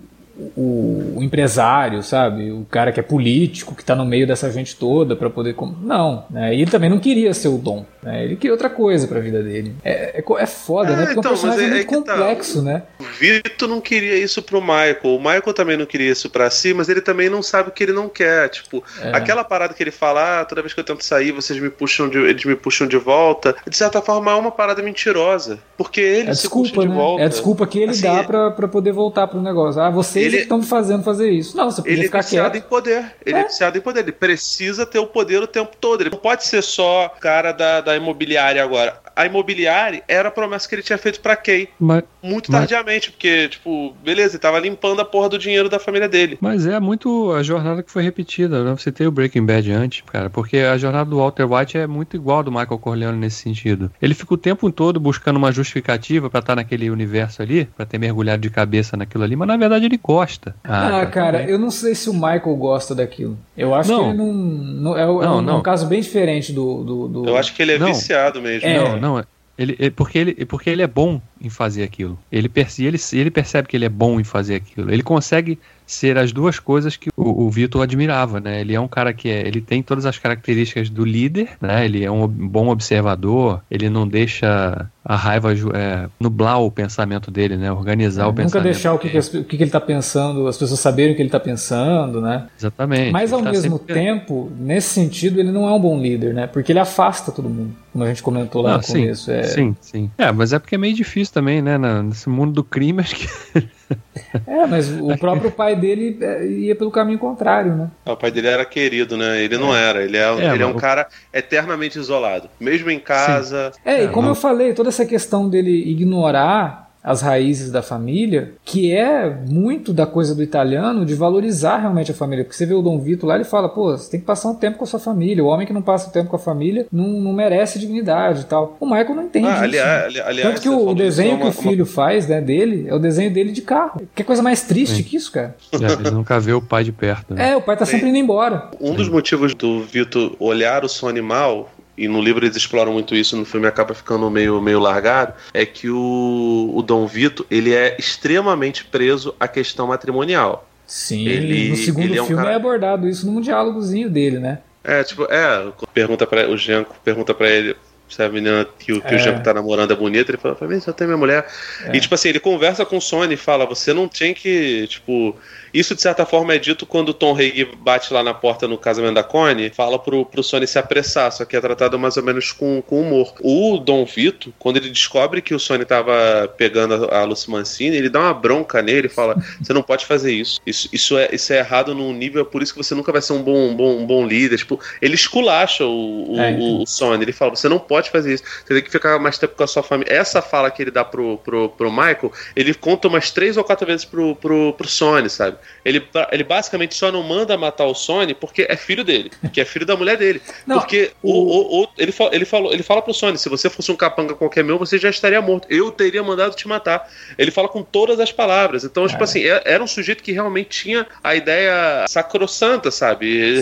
o, 0.57 1.15
o 1.17 1.23
empresário, 1.23 2.03
sabe? 2.03 2.51
O 2.51 2.65
cara 2.71 2.93
que 2.93 3.01
é 3.01 3.03
político, 3.03 3.75
que 3.75 3.85
tá 3.85 3.95
no 3.95 4.05
meio 4.05 4.27
dessa 4.27 4.51
gente 4.51 4.77
toda 4.77 5.15
para 5.17 5.31
poder. 5.31 5.55
Não, 5.83 6.25
né? 6.31 6.55
E 6.55 6.63
ele 6.63 6.71
também 6.71 6.91
não 6.91 6.99
queria 6.99 7.33
ser 7.35 7.49
o 7.49 7.59
Dom, 7.59 7.85
né? 8.03 8.25
Ele 8.25 8.37
queria 8.37 8.53
outra 8.53 8.69
coisa 8.71 9.07
pra 9.07 9.21
vida 9.21 9.43
dele. 9.43 9.75
É, 9.85 10.19
é, 10.21 10.25
é 10.39 10.47
foda, 10.47 10.93
É, 10.93 10.97
né? 10.97 11.05
Porque 11.07 11.19
então, 11.21 11.31
é 11.31 11.35
um 11.35 11.39
personagem 11.39 11.69
mas 11.69 11.79
é- 11.79 11.83
é 11.83 11.87
muito 11.87 12.05
tá. 12.05 12.13
complexo, 12.17 12.63
né? 12.63 12.83
O 12.99 13.05
Vito 13.05 13.69
não 13.69 13.81
queria 13.81 14.17
isso 14.17 14.43
pro 14.43 14.61
Michael. 14.61 14.99
O 15.05 15.19
Michael 15.19 15.55
também 15.55 15.77
não 15.77 15.87
queria 15.87 16.11
isso 16.11 16.29
pra 16.31 16.51
si, 16.51 16.75
mas 16.75 16.89
ele 16.89 17.01
também 17.01 17.29
não 17.31 17.43
sabe 17.43 17.69
o 17.69 17.73
que 17.73 17.83
ele 17.83 17.93
não 17.93 18.09
quer. 18.09 18.49
Tipo, 18.49 18.83
É. 19.03 19.11
aquela 19.17 19.45
parada 19.45 19.73
que 19.75 19.83
ele 19.83 19.91
fala, 19.91 20.41
ah, 20.41 20.45
toda 20.45 20.61
vez 20.63 20.73
que 20.75 20.81
eu 20.81 20.85
tento 20.85 21.05
sair, 21.05 21.33
vocês 21.33 21.61
me 21.61 21.71
puxam 21.71 22.09
de, 22.09 22.19
eles 22.19 22.45
me 22.45 22.57
puxam 22.57 22.87
de 22.87 22.97
volta. 22.97 23.55
De 23.69 23.77
certa 23.77 24.01
forma, 24.03 24.31
é 24.31 24.35
uma 24.35 24.51
parada 24.51 24.83
mentirosa. 24.83 25.59
Porque 25.77 26.01
ele 26.01 26.31
É 26.31 26.35
se 26.35 26.43
desculpa, 26.43 26.69
puxa 26.71 26.81
de 26.83 26.89
né? 26.89 26.95
volta. 26.95 27.23
É 27.23 27.27
a 27.27 27.29
desculpa 27.29 27.67
que 27.67 27.79
ele 27.79 27.91
Assim, 27.93 28.03
dá 28.03 28.23
pra, 28.25 28.51
pra 28.51 28.69
poder 28.69 28.93
voltar 28.93 29.27
pro 29.27 29.41
negócio. 29.41 29.81
Ah, 29.81 29.91
vocês 30.25 30.33
Ele- 30.33 30.41
é 30.41 30.43
estão 30.43 30.63
fazendo 30.63 31.03
fazer 31.05 31.31
isso. 31.31 31.57
Não, 31.57 31.71
você 31.71 31.81
podia 31.83 31.93
Ele 31.93 32.03
é 32.03 32.05
ficar 32.07 32.21
viciado 32.23 32.51
quieto. 32.53 32.65
em 32.65 32.69
poder. 32.69 33.15
Ele 33.25 33.37
é. 33.37 33.41
É. 33.41 33.45
viciado 33.47 33.79
em 33.79 33.81
poder. 33.81 34.01
Ele 34.01 34.13
precisa 34.13 34.85
ter 34.87 34.99
o 34.99 35.07
poder 35.07 35.43
o 35.43 35.47
tempo 35.47 35.77
todo. 35.81 36.01
Ele 36.01 36.11
não 36.11 36.19
pode 36.19 36.45
ser 36.47 36.63
só 36.63 37.09
cara 37.21 37.53
da, 37.53 37.81
da 37.81 37.97
imobiliária 37.97 38.63
agora. 38.63 38.99
A 39.17 39.27
imobiliária 39.27 40.03
era 40.09 40.29
a 40.29 40.31
promessa 40.33 40.69
que 40.69 40.75
ele 40.75 40.83
tinha 40.83 40.99
feito 40.99 41.21
pra 41.21 41.37
Kay. 41.37 41.69
Mas, 41.79 42.03
Muito 42.23 42.51
Mas- 42.51 42.63
tardiamente, 42.63 43.11
porque, 43.11 43.49
tipo, 43.51 43.95
beleza, 44.03 44.33
ele 44.37 44.39
tava 44.39 44.59
limpando 44.59 44.99
a 45.01 45.05
porra 45.05 45.29
do 45.29 45.39
dinheiro 45.39 45.69
da 45.69 45.79
família 45.79 46.09
dele. 46.09 46.39
mas 46.41 46.67
é 46.67 46.81
muito 46.81 47.31
a 47.33 47.43
jornada 47.43 47.83
que 47.83 47.91
foi 47.91 48.03
repetida. 48.03 48.65
Né? 48.65 48.71
Você 48.79 48.91
tem 48.91 49.07
o 49.07 49.11
Breaking 49.11 49.45
Bad 49.45 49.71
antes, 49.71 50.01
cara, 50.11 50.31
porque 50.31 50.57
a 50.57 50.79
jornada 50.79 51.11
do 51.11 51.19
Walter 51.19 51.45
White 51.45 51.77
é 51.77 51.87
muito 51.87 52.17
igual 52.17 52.39
a 52.39 52.43
do 52.43 52.51
Michael 52.51 52.79
Corleone 52.79 53.19
nesse 53.19 53.43
sentido. 53.43 53.91
Ele 54.01 54.15
fica 54.15 54.33
o 54.33 54.39
tempo 54.39 54.73
todo 54.73 54.99
buscando 54.99 55.37
uma 55.37 55.53
justificativa 55.53 56.31
pra 56.31 56.41
estar 56.41 56.57
naquele 56.57 56.89
universo 56.89 57.43
ali, 57.43 57.67
pra 57.77 57.85
ter 57.85 57.99
mergulhado 57.99 58.41
de 58.41 58.49
cabeça 58.49 58.97
naquilo 58.97 59.23
ali, 59.23 59.37
mas 59.37 59.47
na 59.49 59.59
verdade 59.59 59.85
ele 59.85 60.01
gosta. 60.03 60.57
Ah, 60.65 61.01
tá 61.01 61.07
cara, 61.07 61.39
bem. 61.41 61.51
eu 61.51 61.59
não 61.59 61.71
sei 61.71 61.95
se 61.95 62.09
o 62.09 62.15
Michael 62.15 62.57
gosta 62.57 62.95
daquilo. 62.95 63.37
Eu 63.55 63.75
acho 63.75 63.91
Não. 63.93 64.05
que 64.05 64.09
ele 64.09 64.17
não. 64.17 64.33
não- 64.33 64.97
é, 64.97 65.07
um- 65.07 65.23
é 65.23 65.27
Não, 65.27 65.39
um, 65.39 65.43
não. 65.43 65.59
um 65.59 65.63
caso 65.63 65.87
bem 65.87 66.01
diferente 66.01 66.53
do. 66.55 66.83
do, 66.83 67.09
do- 67.09 67.29
Eu 67.29 67.37
acho 67.37 67.55
que 67.55 67.61
ele 67.61 67.73
é 67.73 67.79
Não. 67.79 67.89
viciado 67.89 68.41
mesmo. 68.41 68.67
É. 68.67 68.79
Não, 68.79 68.99
não. 69.05 69.25
Ele, 69.57 69.77
é 69.79 69.89
porque, 69.89 70.19
ele, 70.19 70.47
porque 70.47 70.69
ele 70.69 70.83
é 70.83 70.87
bom 70.87 71.21
em 71.41 71.49
fazer 71.49 71.85
aquilo. 71.85 72.19
Ele, 72.31 72.49
perce, 72.49 72.85
ele, 72.85 72.99
ele 73.13 73.31
percebe 73.31 73.69
que 73.69 73.77
ele 73.77 73.85
é 73.85 73.89
bom 73.89 74.19
em 74.19 74.25
fazer 74.25 74.57
aquilo. 74.57 74.93
Ele 74.93 75.03
consegue 75.03 75.59
ser 75.87 76.19
as 76.19 76.33
duas 76.33 76.59
coisas 76.59 76.97
que 76.97 77.11
o, 77.17 77.45
o 77.45 77.51
Vitor 77.51 77.83
admirava, 77.83 78.41
né? 78.41 78.61
Ele 78.61 78.75
é 78.75 78.81
um 78.81 78.89
cara 78.89 79.13
que 79.13 79.29
é, 79.29 79.47
ele 79.47 79.61
tem 79.61 79.83
todas 79.83 80.07
as 80.07 80.19
características 80.19 80.91
do 80.91 81.05
líder, 81.05 81.51
né? 81.61 81.85
Ele 81.85 82.05
é 82.05 82.11
um 82.11 82.27
bom 82.27 82.69
observador, 82.69 83.61
ele 83.71 83.89
não 83.89 84.09
deixa 84.09 84.89
a 85.05 85.17
raiva 85.17 85.53
é, 85.53 86.09
nublar 86.19 86.61
o 86.61 86.71
pensamento 86.71 87.31
dele, 87.31 87.57
né? 87.57 87.71
Organizar 87.71 88.23
é, 88.23 88.27
o 88.27 88.29
nunca 88.31 88.43
pensamento. 88.43 88.65
Nunca 88.65 88.73
deixar 88.73 88.93
o 88.95 88.99
que, 88.99 89.11
que, 89.11 89.19
o 89.19 89.45
que, 89.45 89.57
ele 89.57 89.65
está 89.65 89.81
pensando, 89.81 90.49
as 90.49 90.57
pessoas 90.57 90.81
saberem 90.81 91.13
o 91.13 91.17
que 91.17 91.23
ele 91.23 91.29
está 91.29 91.41
pensando, 91.41 92.21
né? 92.21 92.49
Exatamente. 92.59 93.13
Mas 93.13 93.33
ao 93.33 93.43
tá 93.43 93.53
mesmo 93.53 93.79
sempre... 93.79 93.95
tempo, 93.95 94.51
nesse 94.59 94.89
sentido, 94.89 95.39
ele 95.39 95.53
não 95.53 95.69
é 95.69 95.73
um 95.73 95.81
bom 95.81 96.01
líder, 96.01 96.35
né? 96.35 96.47
Porque 96.47 96.73
ele 96.73 96.81
afasta 96.81 97.31
todo 97.31 97.49
mundo, 97.49 97.75
como 97.95 98.03
a 98.03 98.09
gente 98.09 98.25
comentou 98.25 98.61
lá 98.61 98.71
não, 98.73 98.77
no 98.79 98.83
sim, 98.83 99.03
começo. 99.03 99.31
É... 99.31 99.45
Sim, 99.45 99.77
sim. 99.81 100.11
É, 100.19 100.33
mas 100.33 100.53
é 100.53 100.59
porque 100.59 100.75
é 100.75 100.79
meio 100.79 100.93
difícil 100.93 101.33
também, 101.33 101.63
né? 101.63 101.79
Nesse 102.03 102.29
mundo 102.29 102.53
do 102.53 102.65
crime, 102.65 103.01
acho 103.01 103.15
que. 103.15 103.29
é, 104.49 104.67
mas 104.67 104.91
o 104.91 105.17
próprio 105.17 105.53
pai 105.53 105.77
dele 105.77 106.19
é, 106.21 106.45
ia 106.45 106.75
pelo 106.75 106.91
caminho 106.91 107.21
contrário, 107.21 107.73
né? 107.73 107.91
O 108.05 108.17
pai 108.17 108.33
dele 108.33 108.49
era 108.49 108.65
querido, 108.65 109.17
né? 109.17 109.41
Ele 109.41 109.57
não 109.57 109.73
era. 109.73 110.03
Ele 110.03 110.17
é, 110.17 110.23
é 110.23 110.55
ele 110.55 110.65
é 110.65 110.67
um 110.67 110.75
cara 110.75 111.07
eternamente 111.33 111.97
isolado. 111.97 112.51
Mesmo 112.59 112.91
em 112.91 112.99
casa. 112.99 113.71
Sim. 113.73 113.81
É, 113.85 114.03
e 114.03 114.09
como 114.09 114.27
eu 114.27 114.35
falei, 114.35 114.75
toda 114.75 114.89
essa 114.89 115.07
questão 115.07 115.49
dele 115.49 115.89
ignorar 115.89 116.84
as 117.05 117.21
raízes 117.21 117.71
da 117.71 117.83
família, 117.83 118.53
que 118.65 118.91
é 118.91 119.29
muito 119.51 119.93
da 119.93 120.07
coisa 120.07 120.35
do 120.35 120.43
italiano 120.43 121.05
de 121.05 121.15
valorizar 121.15 121.77
realmente 121.77 122.11
a 122.11 122.15
família. 122.15 122.43
Porque 122.43 122.57
você 122.57 122.65
vê 122.65 122.73
o 122.73 122.81
Dom 122.81 122.99
Vito 122.99 123.27
lá, 123.27 123.35
ele 123.35 123.45
fala, 123.45 123.69
pô, 123.69 123.95
você 123.95 124.11
tem 124.11 124.21
que 124.21 124.25
passar 124.25 124.49
um 124.49 124.55
tempo 124.55 124.79
com 124.79 124.85
a 124.85 124.87
sua 124.87 124.99
família. 124.99 125.45
O 125.45 125.49
homem 125.49 125.67
que 125.67 125.73
não 125.73 125.83
passa 125.83 126.09
o 126.09 126.13
tempo 126.13 126.31
com 126.31 126.37
a 126.37 126.39
família 126.39 126.87
não, 126.91 127.07
não 127.07 127.35
merece 127.35 127.79
dignidade 127.79 128.41
e 128.41 128.45
tal. 128.45 128.79
O 128.81 128.87
Michael 128.87 129.15
não 129.15 129.25
entende 129.25 129.47
ah, 129.47 129.61
aliás, 129.61 130.15
isso. 130.15 130.23
Aliás, 130.25 130.49
Tanto 130.49 130.63
que 130.63 130.69
o, 130.71 130.89
o 130.89 130.95
desenho 130.95 131.39
que 131.39 131.47
o 131.47 131.53
filho 131.53 131.85
uma... 131.85 131.93
faz 131.93 132.27
né, 132.27 132.41
dele 132.41 132.87
é 132.89 132.95
o 132.95 132.99
desenho 132.99 133.31
dele 133.31 133.53
de 133.53 133.61
carro. 133.61 134.01
Que 134.15 134.25
coisa 134.25 134.43
mais 134.43 134.63
triste 134.63 134.97
Sim. 134.97 135.03
que 135.03 135.17
isso, 135.17 135.31
cara. 135.31 135.55
É, 135.73 135.93
ele 135.93 136.11
nunca 136.11 136.41
vê 136.41 136.55
o 136.55 136.63
pai 136.63 136.85
de 136.85 136.93
perto. 136.93 137.35
Né? 137.35 137.51
É, 137.51 137.57
o 137.57 137.61
pai 137.61 137.77
tá 137.77 137.85
sempre 137.85 138.09
indo 138.09 138.17
embora. 138.17 138.71
Um 138.81 138.95
dos 138.95 139.11
motivos 139.11 139.55
do 139.55 139.83
Vito 139.83 140.35
olhar 140.41 140.85
o 140.85 140.89
som 140.89 141.09
animal 141.09 141.69
e 141.97 142.09
no 142.09 142.21
livro 142.21 142.45
eles 142.45 142.57
exploram 142.57 142.93
muito 142.93 143.15
isso, 143.15 143.37
no 143.37 143.45
filme 143.45 143.67
acaba 143.67 143.95
ficando 143.95 144.29
meio, 144.31 144.61
meio 144.61 144.79
largado, 144.79 145.35
é 145.53 145.65
que 145.65 145.89
o, 145.89 146.73
o 146.75 146.83
Dom 146.83 147.07
Vito 147.07 147.47
ele 147.51 147.75
é 147.75 147.97
extremamente 147.99 148.85
preso 148.85 149.35
à 149.39 149.47
questão 149.47 149.87
matrimonial. 149.87 150.69
Sim, 150.87 151.27
ele, 151.27 151.71
no 151.71 151.77
segundo 151.77 152.15
é 152.15 152.23
um 152.23 152.27
filme 152.27 152.43
cara... 152.43 152.55
é 152.55 152.57
abordado 152.57 153.09
isso 153.09 153.27
num 153.27 153.41
diálogozinho 153.41 154.11
dele, 154.11 154.39
né? 154.39 154.59
É, 154.83 155.03
tipo, 155.03 155.25
é, 155.25 155.73
pergunta 155.95 156.27
para 156.27 156.51
o 156.51 156.59
Janko 156.59 156.95
pergunta 157.03 157.33
para 157.33 157.49
ele 157.49 157.75
se 158.09 158.23
a 158.23 158.29
menina 158.29 158.67
que, 158.79 158.93
o, 158.93 159.01
que 159.01 159.15
é. 159.15 159.17
o 159.17 159.19
Janko 159.19 159.43
tá 159.43 159.55
namorando 159.55 159.93
é 159.93 159.97
bonita, 159.97 160.31
ele 160.31 160.39
fala, 160.39 160.55
pra 160.55 160.69
mim, 160.69 160.79
só 160.79 160.93
tem 160.93 161.07
minha 161.07 161.17
mulher. 161.17 161.47
É. 161.87 161.97
E 161.97 162.01
tipo 162.01 162.15
assim, 162.15 162.29
ele 162.29 162.41
conversa 162.41 162.85
com 162.85 162.99
o 162.99 163.01
Sony 163.01 163.35
e 163.35 163.37
fala, 163.37 163.67
você 163.67 163.93
não 163.93 164.07
tem 164.07 164.35
que, 164.35 164.87
tipo, 164.89 165.35
isso, 165.75 165.93
de 165.93 166.01
certa 166.01 166.25
forma, 166.25 166.55
é 166.55 166.59
dito 166.59 166.87
quando 166.87 167.09
o 167.09 167.15
Tom 167.15 167.35
Hague 167.35 167.69
bate 167.79 168.15
lá 168.15 168.23
na 168.23 168.33
porta 168.33 168.69
no 168.69 168.79
casamento 168.79 169.15
da 169.15 169.25
Connie, 169.25 169.71
fala 169.71 169.99
pro, 169.99 170.25
pro 170.25 170.41
Sony 170.41 170.69
se 170.69 170.79
apressar, 170.79 171.33
só 171.33 171.45
que 171.45 171.57
é 171.57 171.61
tratado 171.61 171.99
mais 171.99 172.17
ou 172.17 172.23
menos 172.23 172.53
com, 172.53 172.81
com 172.81 173.01
humor. 173.01 173.35
O 173.41 173.79
Dom 173.79 174.05
Vito, 174.05 174.55
quando 174.57 174.77
ele 174.77 174.89
descobre 174.89 175.43
que 175.43 175.53
o 175.53 175.59
Sony 175.59 175.85
tava 175.85 176.49
pegando 176.57 177.11
a, 177.11 177.19
a 177.19 177.25
Lucy 177.25 177.51
Mancini, 177.51 177.97
ele 177.97 178.09
dá 178.09 178.21
uma 178.21 178.35
bronca 178.35 178.81
nele 178.81 179.09
e 179.09 179.11
fala: 179.11 179.35
Você 179.61 179.73
não 179.73 179.83
pode 179.83 180.07
fazer 180.07 180.33
isso. 180.33 180.61
Isso, 180.65 180.89
isso, 180.93 181.19
é, 181.19 181.29
isso 181.33 181.53
é 181.53 181.59
errado 181.59 181.93
num 181.93 182.13
nível, 182.13 182.43
é 182.43 182.45
por 182.45 182.63
isso 182.63 182.73
que 182.73 182.83
você 182.83 182.95
nunca 182.95 183.11
vai 183.11 183.21
ser 183.21 183.33
um 183.33 183.43
bom, 183.43 183.71
um 183.71 183.75
bom, 183.75 183.97
um 183.99 184.07
bom 184.07 184.25
líder. 184.25 184.59
Tipo, 184.59 184.79
ele 185.03 185.17
esculacha 185.17 185.85
o, 185.85 186.35
o, 186.35 186.41
é, 186.41 186.53
então. 186.53 186.83
o, 186.83 186.87
Sony. 186.87 187.25
Ele 187.25 187.33
fala: 187.33 187.57
Você 187.57 187.69
não 187.69 187.81
pode 187.81 188.11
fazer 188.11 188.35
isso. 188.35 188.45
Você 188.45 188.75
tem 188.75 188.83
que 188.83 188.91
ficar 188.93 189.19
mais 189.19 189.39
tempo 189.39 189.57
com 189.57 189.65
a 189.65 189.67
sua 189.67 189.83
família. 189.83 190.15
Essa 190.15 190.41
fala 190.41 190.71
que 190.71 190.83
ele 190.83 190.93
dá 190.93 191.05
pro, 191.05 191.39
pro, 191.39 191.69
pro 191.71 191.91
Michael, 191.91 192.31
ele 192.55 192.73
conta 192.75 193.09
umas 193.09 193.33
três 193.33 193.57
ou 193.57 193.65
quatro 193.65 193.85
vezes 193.87 194.05
pro, 194.05 194.37
pro, 194.37 194.73
pro 194.75 194.89
Sony, 194.89 195.29
sabe? 195.29 195.57
Ele, 195.85 196.07
ele 196.33 196.45
basicamente 196.45 196.95
só 196.95 197.13
não 197.13 197.23
manda 197.23 197.57
matar 197.57 197.85
o 197.85 197.95
Sony 197.95 198.35
porque 198.35 198.67
é 198.69 198.77
filho 198.77 199.05
dele, 199.05 199.31
que 199.53 199.61
é 199.61 199.65
filho 199.65 199.85
da 199.85 199.97
mulher 199.97 200.17
dele. 200.17 200.41
Não, 200.67 200.79
porque 200.79 201.13
o, 201.23 201.33
o, 201.33 201.83
o, 201.83 201.89
ele, 201.99 202.15
ele, 202.33 202.45
falou, 202.45 202.73
ele 202.73 202.83
fala 202.83 203.03
pro 203.03 203.13
Sony: 203.13 203.39
se 203.39 203.49
você 203.49 203.69
fosse 203.69 203.93
um 203.93 203.97
capanga 203.97 204.35
qualquer 204.35 204.65
meu, 204.65 204.79
você 204.79 204.99
já 204.99 205.11
estaria 205.11 205.41
morto. 205.41 205.67
Eu 205.71 205.91
teria 205.91 206.23
mandado 206.23 206.55
te 206.55 206.67
matar. 206.67 207.09
Ele 207.37 207.51
fala 207.51 207.69
com 207.69 207.83
todas 207.83 208.19
as 208.21 208.33
palavras. 208.33 208.85
Então, 208.85 209.07
tipo 209.07 209.23
é. 209.23 209.25
assim, 209.25 209.45
é, 209.45 209.63
era 209.65 209.83
um 209.83 209.87
sujeito 209.87 210.23
que 210.23 210.33
realmente 210.33 210.85
tinha 210.85 211.07
a 211.23 211.35
ideia 211.35 212.05
sacrossanta, 212.09 212.91
sabe? 212.91 213.61